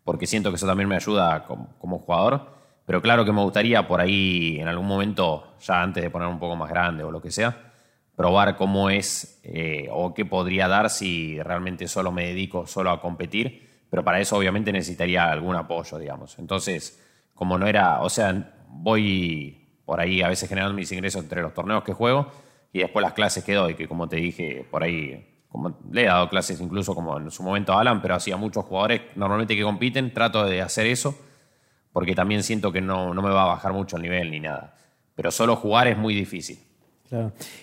porque 0.03 0.27
siento 0.27 0.51
que 0.51 0.57
eso 0.57 0.67
también 0.67 0.87
me 0.87 0.95
ayuda 0.95 1.43
como, 1.45 1.75
como, 1.79 1.97
jugador. 1.97 2.51
Pero 2.85 3.01
claro 3.01 3.25
que 3.25 3.31
me 3.31 3.41
gustaría 3.41 3.87
por 3.87 3.99
ahí 3.99 4.59
en 4.59 4.67
algún 4.67 4.85
momento, 4.85 5.55
ya 5.59 5.81
antes 5.81 6.03
de 6.03 6.11
poner 6.11 6.27
un 6.27 6.37
poco 6.37 6.55
más 6.55 6.69
grande 6.69 7.03
o 7.03 7.09
lo 7.09 7.19
que 7.19 7.31
sea, 7.31 7.73
probar 8.15 8.57
cómo 8.57 8.91
es 8.91 9.41
eh, 9.43 9.87
o 9.91 10.13
qué 10.13 10.23
podría 10.23 10.67
dar 10.67 10.91
si 10.91 11.41
realmente 11.41 11.87
solo 11.87 12.11
me 12.11 12.27
dedico 12.27 12.67
solo 12.67 12.91
a 12.91 13.01
competir, 13.01 13.85
pero 13.89 14.03
para 14.03 14.19
eso 14.19 14.37
obviamente 14.37 14.71
necesitaría 14.71 15.31
algún 15.31 15.55
apoyo, 15.55 15.97
digamos. 15.97 16.37
Entonces, 16.37 17.08
como 17.39 17.57
no 17.57 17.67
era, 17.67 18.01
o 18.01 18.09
sea, 18.09 18.53
voy 18.67 19.65
por 19.85 20.01
ahí 20.01 20.21
a 20.21 20.27
veces 20.27 20.49
generando 20.49 20.75
mis 20.75 20.91
ingresos 20.91 21.23
entre 21.23 21.41
los 21.41 21.53
torneos 21.53 21.85
que 21.85 21.93
juego 21.93 22.29
y 22.73 22.79
después 22.79 23.01
las 23.01 23.13
clases 23.13 23.45
que 23.45 23.53
doy, 23.53 23.75
que 23.75 23.87
como 23.87 24.09
te 24.09 24.17
dije, 24.17 24.67
por 24.69 24.83
ahí, 24.83 25.45
como 25.47 25.79
le 25.89 26.03
he 26.03 26.05
dado 26.05 26.27
clases 26.27 26.59
incluso 26.59 26.93
como 26.93 27.17
en 27.17 27.31
su 27.31 27.41
momento 27.41 27.71
a 27.71 27.79
Alan, 27.79 28.01
pero 28.01 28.15
hacía 28.15 28.35
muchos 28.35 28.65
jugadores 28.65 29.03
normalmente 29.15 29.55
que 29.55 29.63
compiten, 29.63 30.13
trato 30.13 30.43
de 30.43 30.61
hacer 30.61 30.85
eso, 30.87 31.17
porque 31.93 32.13
también 32.13 32.43
siento 32.43 32.73
que 32.73 32.81
no, 32.81 33.13
no 33.13 33.21
me 33.21 33.29
va 33.29 33.43
a 33.43 33.47
bajar 33.47 33.71
mucho 33.71 33.95
el 33.95 34.03
nivel 34.03 34.31
ni 34.31 34.41
nada. 34.41 34.75
Pero 35.15 35.31
solo 35.31 35.55
jugar 35.55 35.87
es 35.87 35.97
muy 35.97 36.13
difícil. 36.13 36.59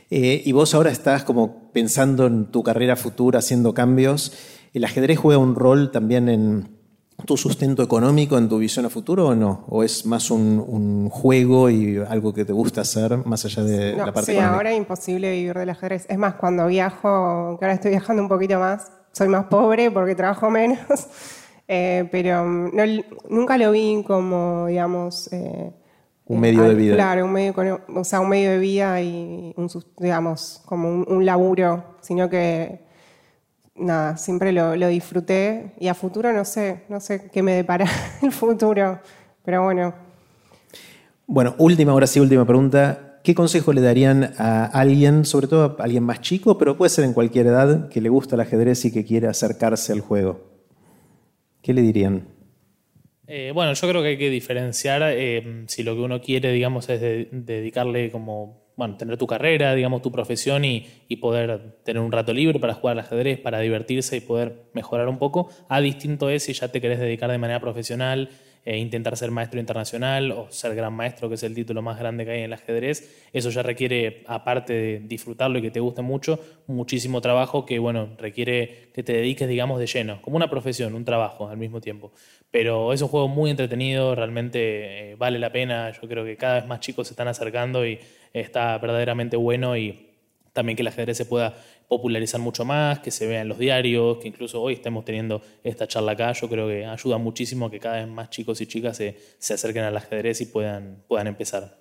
Eh, 0.09 0.43
y 0.43 0.53
vos 0.53 0.75
ahora 0.75 0.91
estás 0.91 1.23
como 1.23 1.71
pensando 1.73 2.27
en 2.27 2.47
tu 2.47 2.63
carrera 2.63 2.97
futura, 2.97 3.41
haciendo 3.41 3.75
cambios. 3.75 4.33
¿El 4.73 4.85
ajedrez 4.85 5.19
juega 5.19 5.39
un 5.39 5.55
rol 5.55 5.91
también 5.91 6.31
en 6.31 6.76
tu 7.25 7.37
sustento 7.37 7.83
económico, 7.83 8.37
en 8.37 8.49
tu 8.49 8.59
visión 8.59 8.85
a 8.87 8.91
futuro 8.91 9.29
o 9.29 9.35
no? 9.35 9.65
¿O 9.69 9.83
es 9.83 10.05
más 10.07 10.31
un, 10.31 11.09
juego 11.11 11.71
y 11.71 11.99
algo 11.99 12.35
que 12.35 12.45
te 12.45 12.53
gusta 12.53 12.83
hacer 12.83 13.17
más 13.25 13.45
allá 13.45 13.63
de 13.63 13.97
la 13.97 14.13
parte 14.13 14.33
sí, 14.33 14.39
ahora 14.39 14.73
es 14.73 14.77
imposible 14.77 15.31
vivir 15.31 15.55
del 15.55 15.71
ajedrez. 15.71 16.07
Es 16.09 16.19
más, 16.19 16.35
cuando 16.35 16.67
viajo, 16.67 17.57
que 17.59 17.65
ahora 17.65 17.75
estoy 17.75 17.93
viajando 17.93 18.23
un 18.23 18.29
poquito 18.29 18.59
más, 18.59 18.91
soy 19.13 19.29
más 19.29 19.47
pobre 19.47 19.91
porque 19.91 20.15
trabajo 20.15 20.51
menos, 20.51 20.79
eh, 21.69 22.09
pero 22.11 22.45
nunca 22.45 23.57
lo 23.57 23.73
vi 23.73 24.05
como, 24.07 24.67
digamos... 24.67 25.33
Eh, 25.33 25.73
un 26.29 26.41
medio 26.41 26.65
de 26.65 26.75
vida. 26.75 26.95
Claro, 26.97 27.25
un 27.25 27.33
medio, 27.33 27.81
o 27.95 28.05
sea, 28.05 28.21
un 28.21 28.29
medio 28.29 28.51
de 28.51 28.59
vida 28.59 29.01
y, 29.01 29.55
un, 29.57 29.69
digamos, 29.99 30.61
como 30.67 30.89
un, 30.91 31.25
laburo, 31.25 31.85
sino 32.01 32.29
que, 32.29 32.85
nada, 33.79 34.17
siempre 34.17 34.53
lo, 34.53 34.75
disfruté 34.89 35.73
y 35.79 35.89
a 35.89 35.95
futuro 35.95 36.33
no 36.33 36.45
sé, 36.45 36.83
no 36.89 37.01
sé 37.01 37.31
qué 37.33 37.43
me 37.43 37.53
depara 37.53 37.87
el 38.23 38.33
futuro, 38.33 39.01
pero 39.45 39.65
bueno. 39.65 39.95
Bueno, 41.27 41.55
última, 41.59 41.93
ahora 41.93 42.07
sí, 42.07 42.21
última 42.21 42.45
pregunta. 42.45 43.21
¿Qué 43.25 43.35
consejo 43.35 43.73
le 43.73 43.81
darían 43.81 44.35
a 44.39 44.67
alguien, 44.67 45.25
sobre 45.25 45.49
todo 45.49 45.77
a 45.79 45.83
alguien 45.83 46.05
más 46.05 46.21
chico, 46.21 46.59
pero 46.59 46.77
puede 46.77 46.91
ser 46.91 47.05
en 47.05 47.13
cualquier 47.13 47.49
edad, 47.49 47.89
que 47.89 48.01
le 48.01 48.09
gusta 48.09 48.37
el 48.37 48.43
ajedrez 48.43 48.85
y 48.85 48.93
que 48.93 49.05
quiere 49.05 49.27
acercarse 49.27 49.93
al 49.93 50.01
juego? 50.01 50.41
¿Qué 51.61 51.75
le 51.75 51.83
dirían? 51.83 52.29
Eh, 53.27 53.51
bueno, 53.53 53.73
yo 53.73 53.89
creo 53.89 54.03
que 54.03 54.09
hay 54.09 54.19
que 54.19 54.31
diferenciar 54.31 55.03
eh, 55.05 55.65
si 55.67 55.83
lo 55.83 55.97
que 55.97 56.03
uno 56.03 56.21
quiere, 56.21 56.53
digamos, 56.53 56.89
es 56.89 57.01
dedicarle 57.33 58.13
como, 58.13 58.66
bueno, 58.77 58.97
tener 58.97 59.17
tu 59.17 59.27
carrera, 59.27 59.75
digamos, 59.75 60.03
tu 60.03 60.13
profesión 60.13 60.65
y, 60.65 60.87
y, 61.09 61.17
poder 61.17 61.79
tener 61.83 62.03
un 62.03 62.13
rato 62.13 62.33
libre 62.33 62.61
para 62.61 62.75
jugar 62.75 62.93
al 62.93 63.05
ajedrez, 63.05 63.41
para 63.41 63.61
divertirse 63.61 64.17
y 64.17 64.21
poder 64.21 64.67
mejorar 64.75 65.09
un 65.09 65.19
poco. 65.19 65.49
A 65.69 65.81
distinto 65.81 66.29
es 66.29 66.45
si 66.45 66.53
ya 66.53 66.69
te 66.69 66.81
querés 66.81 66.99
dedicar 66.99 67.31
de 67.31 67.39
manera 67.39 67.59
profesional 67.59 68.29
e 68.67 68.79
intentar 68.79 69.17
ser 69.17 69.31
maestro 69.31 69.61
internacional 69.61 70.33
o 70.33 70.51
ser 70.51 70.75
gran 70.75 70.93
maestro, 70.93 71.29
que 71.29 71.37
es 71.37 71.43
el 71.45 71.55
título 71.55 71.83
más 71.83 72.01
grande 72.01 72.25
que 72.25 72.33
hay 72.33 72.39
en 72.39 72.47
el 72.47 72.53
ajedrez, 72.53 73.29
eso 73.33 73.49
ya 73.49 73.63
requiere, 73.63 74.25
aparte 74.27 74.73
de 74.73 74.99
disfrutarlo 75.05 75.59
y 75.59 75.63
que 75.63 75.71
te 75.71 75.79
guste 75.79 76.03
mucho, 76.03 76.41
muchísimo 76.67 77.21
trabajo 77.21 77.65
que, 77.65 77.79
bueno, 77.79 78.17
requiere 78.19 78.91
que 78.93 79.05
te 79.05 79.13
dediques, 79.13 79.49
digamos, 79.49 79.79
de 79.79 79.87
lleno, 79.87 80.21
como 80.21 80.37
una 80.37 80.51
profesión, 80.51 80.97
un 80.97 81.05
trabajo 81.05 81.49
al 81.49 81.59
mismo 81.59 81.81
tiempo. 81.81 82.11
Pero 82.51 82.93
es 82.93 83.01
un 83.03 83.09
juego 83.09 83.29
muy 83.29 83.53
entretenido, 83.53 84.17
realmente 84.17 85.13
eh, 85.13 85.15
vale 85.15 85.39
la 85.39 85.53
pena, 85.53 85.93
yo 85.93 86.09
creo 86.09 86.25
que 86.25 86.37
cada 86.37 86.57
vez 86.57 86.67
más 86.67 86.81
chicos 86.81 87.07
se 87.07 87.13
están 87.13 87.29
acercando 87.29 87.87
y 87.87 88.01
está 88.41 88.79
verdaderamente 88.79 89.37
bueno 89.37 89.77
y 89.77 90.11
también 90.53 90.77
que 90.77 90.83
el 90.83 90.89
ajedrez 90.89 91.17
se 91.17 91.27
pueda 91.27 91.55
popularizar 91.89 92.41
mucho 92.41 92.65
más, 92.65 92.99
que 92.99 93.11
se 93.11 93.27
vea 93.27 93.43
en 93.43 93.49
los 93.49 93.59
diarios, 93.59 94.19
que 94.19 94.29
incluso 94.29 94.61
hoy 94.61 94.75
estemos 94.75 95.05
teniendo 95.05 95.41
esta 95.63 95.87
charla 95.87 96.13
acá, 96.13 96.33
yo 96.33 96.49
creo 96.49 96.67
que 96.67 96.85
ayuda 96.85 97.19
muchísimo 97.19 97.67
a 97.67 97.71
que 97.71 97.79
cada 97.79 97.97
vez 97.97 98.09
más 98.09 98.31
chicos 98.31 98.61
y 98.61 98.67
chicas 98.67 98.97
se, 98.97 99.17
se 99.39 99.55
acerquen 99.55 99.85
al 99.85 99.97
ajedrez 99.97 100.41
y 100.41 100.47
puedan, 100.47 101.03
puedan 101.07 101.29
empezar. 101.29 101.77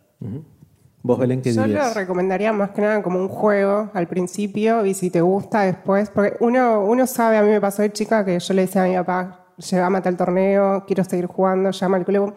¿Vos, 1.02 1.20
Belén, 1.20 1.42
qué 1.42 1.54
Yo 1.54 1.66
lo 1.68 1.94
recomendaría 1.94 2.52
más 2.52 2.72
que 2.72 2.82
nada 2.82 3.02
como 3.02 3.20
un 3.20 3.28
juego 3.28 3.92
al 3.94 4.08
principio 4.08 4.86
y 4.86 4.94
si 4.94 5.10
te 5.10 5.22
gusta 5.22 5.62
después, 5.62 6.10
porque 6.10 6.36
uno, 6.40 6.84
uno 6.84 7.08
sabe, 7.08 7.38
a 7.38 7.42
mí 7.42 7.50
me 7.50 7.62
pasó 7.62 7.82
de 7.82 7.92
chica 7.92 8.26
que 8.26 8.40
yo 8.40 8.54
le 8.54 8.64
decía 8.64 8.84
a 8.84 8.88
mi 8.88 8.96
papá, 8.96 9.46
llegame 9.58 10.00
a 10.00 10.10
el 10.10 10.18
torneo, 10.18 10.84
quiero 10.86 11.04
seguir 11.04 11.28
jugando, 11.28 11.72
llama 11.72 11.98
al 11.98 12.06
club. 12.06 12.34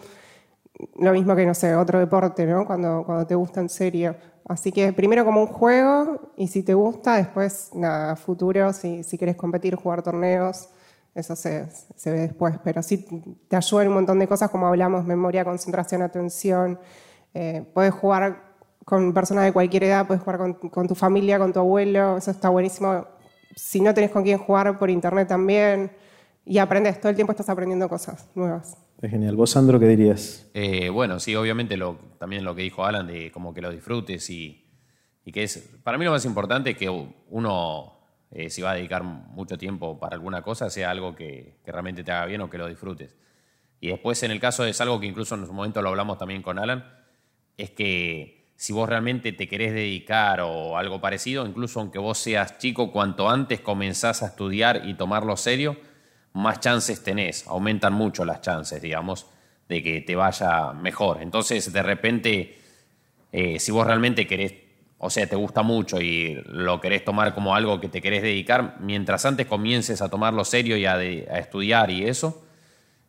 Lo 0.99 1.13
mismo 1.13 1.35
que, 1.35 1.45
no 1.47 1.55
sé, 1.55 1.75
otro 1.75 1.99
deporte, 1.99 2.47
¿no? 2.47 2.67
Cuando, 2.67 3.03
cuando 3.05 3.27
te 3.27 3.35
gusta 3.35 3.61
en 3.61 3.69
serio 3.69 4.15
Así 4.49 4.73
que 4.73 4.95
primero 4.95 5.27
como 5.27 5.43
un 5.43 5.47
juego 5.47 6.33
y 6.35 6.49
si 6.49 6.63
te 6.63 6.73
gusta, 6.73 7.17
después, 7.17 7.71
nada, 7.75 8.17
futuro, 8.17 8.73
si, 8.73 9.05
si 9.05 9.19
quieres 9.19 9.37
competir, 9.37 9.75
jugar 9.75 10.03
torneos, 10.03 10.71
eso 11.15 11.37
se, 11.37 11.69
se, 11.97 12.11
ve 12.11 12.21
después. 12.21 12.57
Pero 12.65 12.83
sí 12.83 13.07
te 13.47 13.57
ayuda 13.57 13.83
en 13.83 13.89
un 13.89 13.95
montón 13.95 14.19
de 14.19 14.27
cosas, 14.27 14.51
como 14.51 14.67
hablamos, 14.67 15.05
memoria, 15.05 15.45
concentración, 15.45 16.01
atención. 16.01 16.81
Eh, 17.35 17.63
puedes 17.75 17.93
jugar 17.93 18.43
con 18.87 19.13
personas 19.13 19.45
de 19.45 19.53
cualquier 19.53 19.85
edad, 19.85 20.07
puedes 20.07 20.23
jugar 20.23 20.39
con, 20.39 20.55
con, 20.55 20.89
tu 20.89 20.95
familia, 20.95 21.39
con 21.39 21.53
tu 21.53 21.59
abuelo, 21.59 22.17
eso 22.17 22.31
está 22.31 22.49
buenísimo. 22.49 23.05
Si 23.55 23.83
no 23.83 23.93
tenés 23.93 24.11
con 24.11 24.23
quién 24.23 24.39
jugar 24.39 24.79
por 24.79 24.89
internet 24.89 25.29
también, 25.29 25.93
y 26.47 26.57
aprendes, 26.57 26.99
todo 26.99 27.11
el 27.11 27.17
tiempo 27.17 27.33
estás 27.33 27.51
aprendiendo 27.51 27.87
cosas 27.87 28.27
nuevas. 28.35 28.79
Es 29.01 29.13
genial. 29.13 29.37
¿Vos, 29.37 29.51
Sandro, 29.51 29.79
qué 29.79 29.87
dirías? 29.87 30.51
Eh, 30.55 30.89
bueno, 30.89 31.21
sí, 31.21 31.37
obviamente 31.37 31.79
también 32.19 32.45
lo 32.45 32.55
que 32.57 32.63
dijo 32.63 32.85
Alan 32.85 33.07
de 33.07 33.31
como 33.31 33.55
que 33.55 33.61
lo 33.61 33.71
disfrutes 33.71 34.29
y, 34.29 34.65
que 35.33 35.45
es, 35.45 35.59
para 35.85 35.99
mí 35.99 36.05
lo 36.05 36.11
más 36.11 36.25
importante 36.25 36.71
es 36.71 36.77
que 36.77 36.89
uno, 36.89 38.01
eh, 38.33 38.51
si 38.51 38.61
va 38.61 38.73
a 38.73 38.75
dedicar 38.75 39.05
mucho 39.05 39.57
tiempo 39.57 40.01
para 40.01 40.17
alguna 40.17 40.43
cosa, 40.43 40.69
sea 40.69 40.91
algo 40.91 41.15
que, 41.15 41.59
que, 41.65 41.71
realmente 41.71 42.03
te 42.03 42.11
haga 42.11 42.27
bien 42.27 42.41
o 42.41 42.51
que 42.51 42.59
lo 42.59 42.67
disfrutes. 42.67 43.17
Y 43.81 43.89
después, 43.89 44.21
en 44.25 44.33
el 44.33 44.41
caso 44.41 44.65
es 44.65 44.81
algo 44.81 44.99
que 44.99 45.07
incluso 45.07 45.37
en 45.37 45.47
su 45.47 45.53
momento 45.53 45.81
lo 45.81 45.91
hablamos 45.91 46.19
también 46.19 46.43
con 46.43 46.59
Alan, 46.59 46.85
es 47.57 47.71
que 47.71 48.53
si 48.57 48.73
vos 48.73 48.89
realmente 48.89 49.31
te 49.33 49.47
querés 49.47 49.73
dedicar 49.75 50.41
o 50.41 50.77
algo 50.77 51.01
parecido, 51.01 51.47
incluso 51.47 51.79
aunque 51.79 52.01
vos 52.01 52.19
seas 52.19 52.59
chico, 52.59 52.91
cuanto 52.91 53.31
antes 53.31 53.61
comenzás 53.61 54.25
a 54.25 54.27
estudiar 54.27 54.83
y 54.87 54.95
tomarlo 54.95 55.37
serio, 55.37 55.77
más 56.33 56.61
chances 56.61 57.03
tenés, 57.03 57.47
aumentan 57.47 57.93
mucho 57.93 58.25
las 58.25 58.41
chances, 58.41 58.81
digamos, 58.81 59.27
de 59.69 59.83
que 59.83 60.01
te 60.01 60.17
vaya 60.17 60.73
mejor. 60.73 61.23
Entonces, 61.23 61.73
de 61.73 61.83
repente, 61.83 62.59
eh, 63.33 63.59
si 63.59 63.71
vos 63.71 63.87
realmente 63.87 64.27
querés, 64.27 64.55
o 64.99 65.11
sea, 65.11 65.27
te 65.27 65.37
gusta 65.37 65.63
mucho 65.63 66.01
y 66.01 66.41
lo 66.47 66.81
querés 66.81 67.05
tomar 67.05 67.35
como 67.35 67.55
algo 67.55 67.81
que 67.81 67.89
te 67.89 68.01
querés 68.01 68.23
dedicar, 68.23 68.77
mientras 68.81 69.25
antes 69.27 69.47
comiences 69.47 70.01
a 70.03 70.09
tomarlo 70.09 70.45
serio 70.45 70.77
y 70.77 70.87
a, 70.87 71.01
estudiar 71.39 71.91
y 71.91 72.05
eso, 72.05 72.45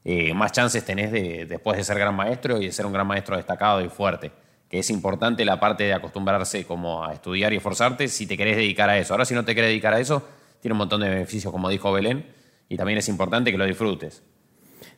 eh, 0.04 0.34
más 0.34 0.52
chances 0.52 0.84
tenés 0.86 1.12
de, 1.12 1.46
después 1.46 1.78
de 1.78 1.84
ser 1.84 1.98
gran 1.98 2.16
maestro 2.16 2.62
y 2.62 2.66
de 2.66 2.72
ser 2.72 2.86
un 2.86 2.94
gran 2.94 3.08
maestro 3.08 3.38
destacado 3.38 3.82
y 3.82 3.90
fuerte. 3.90 4.32
Que 4.70 4.80
es 4.80 4.90
importante 4.92 5.44
la 5.46 5.60
parte 5.60 5.86
de 5.86 5.94
acostumbrarse 5.94 6.64
como 6.66 7.04
a 7.04 7.14
estudiar 7.14 7.54
y 7.54 7.58
esforzarte 7.58 8.08
si 8.08 8.28
te 8.28 8.38
querés 8.38 8.56
dedicar 8.56 8.90
a 8.90 9.00
eso. 9.00 9.14
Ahora, 9.14 9.26
si 9.26 9.34
no 9.34 9.44
te 9.44 9.56
querés 9.56 9.70
dedicar 9.70 9.96
a 9.96 10.00
eso, 10.00 10.28
tiene 10.62 10.74
un 10.74 10.80
montón 10.80 11.02
de 11.02 11.10
beneficios, 11.10 11.52
como 11.52 11.70
dijo 11.70 11.92
Belén 11.92 12.39
y 12.70 12.78
también 12.78 13.00
es 13.00 13.10
importante 13.10 13.52
que 13.52 13.58
lo 13.58 13.66
disfrutes. 13.66 14.22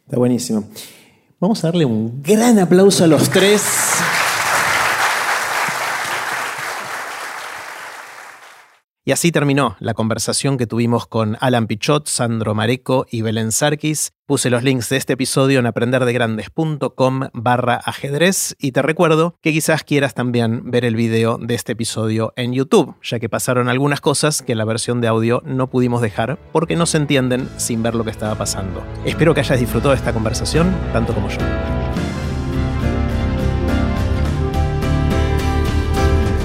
Está 0.05 0.17
buenísimo. 0.17 0.65
Vamos 1.39 1.63
a 1.63 1.69
darle 1.69 1.85
un 1.85 2.21
gran 2.21 2.59
aplauso 2.59 3.05
a 3.05 3.07
los 3.07 3.29
tres. 3.29 3.90
Y 9.03 9.13
así 9.13 9.31
terminó 9.31 9.77
la 9.79 9.95
conversación 9.95 10.57
que 10.59 10.67
tuvimos 10.67 11.07
con 11.07 11.35
Alan 11.39 11.65
Pichot, 11.65 12.07
Sandro 12.07 12.53
Mareco 12.53 13.07
y 13.09 13.23
Belén 13.23 13.51
Sarkis. 13.51 14.13
Puse 14.27 14.51
los 14.51 14.61
links 14.61 14.89
de 14.89 14.97
este 14.97 15.13
episodio 15.13 15.59
en 15.59 15.65
aprenderdegrandes.com 15.65 17.29
barra 17.33 17.81
ajedrez 17.83 18.55
y 18.59 18.73
te 18.73 18.83
recuerdo 18.83 19.35
que 19.41 19.53
quizás 19.53 19.83
quieras 19.83 20.13
también 20.13 20.69
ver 20.69 20.85
el 20.85 20.95
video 20.95 21.39
de 21.39 21.55
este 21.55 21.71
episodio 21.71 22.31
en 22.35 22.53
YouTube, 22.53 22.93
ya 23.01 23.19
que 23.19 23.27
pasaron 23.27 23.69
algunas 23.69 24.01
cosas 24.01 24.43
que 24.43 24.51
en 24.51 24.59
la 24.59 24.65
versión 24.65 25.01
de 25.01 25.07
audio 25.07 25.41
no 25.45 25.67
pudimos 25.71 26.01
dejar 26.01 26.37
porque 26.51 26.75
no 26.75 26.85
se 26.85 26.97
entienden 26.97 27.49
sin 27.57 27.81
ver 27.81 27.95
lo 27.95 28.03
que 28.03 28.11
estaba 28.11 28.35
pasando. 28.35 28.83
Espero 29.03 29.33
que 29.33 29.39
hayas 29.39 29.59
disfrutado 29.59 29.89
de 29.89 29.97
esta 29.97 30.13
conversación 30.13 30.71
tanto 30.93 31.15
como 31.15 31.27
yo. 31.27 31.39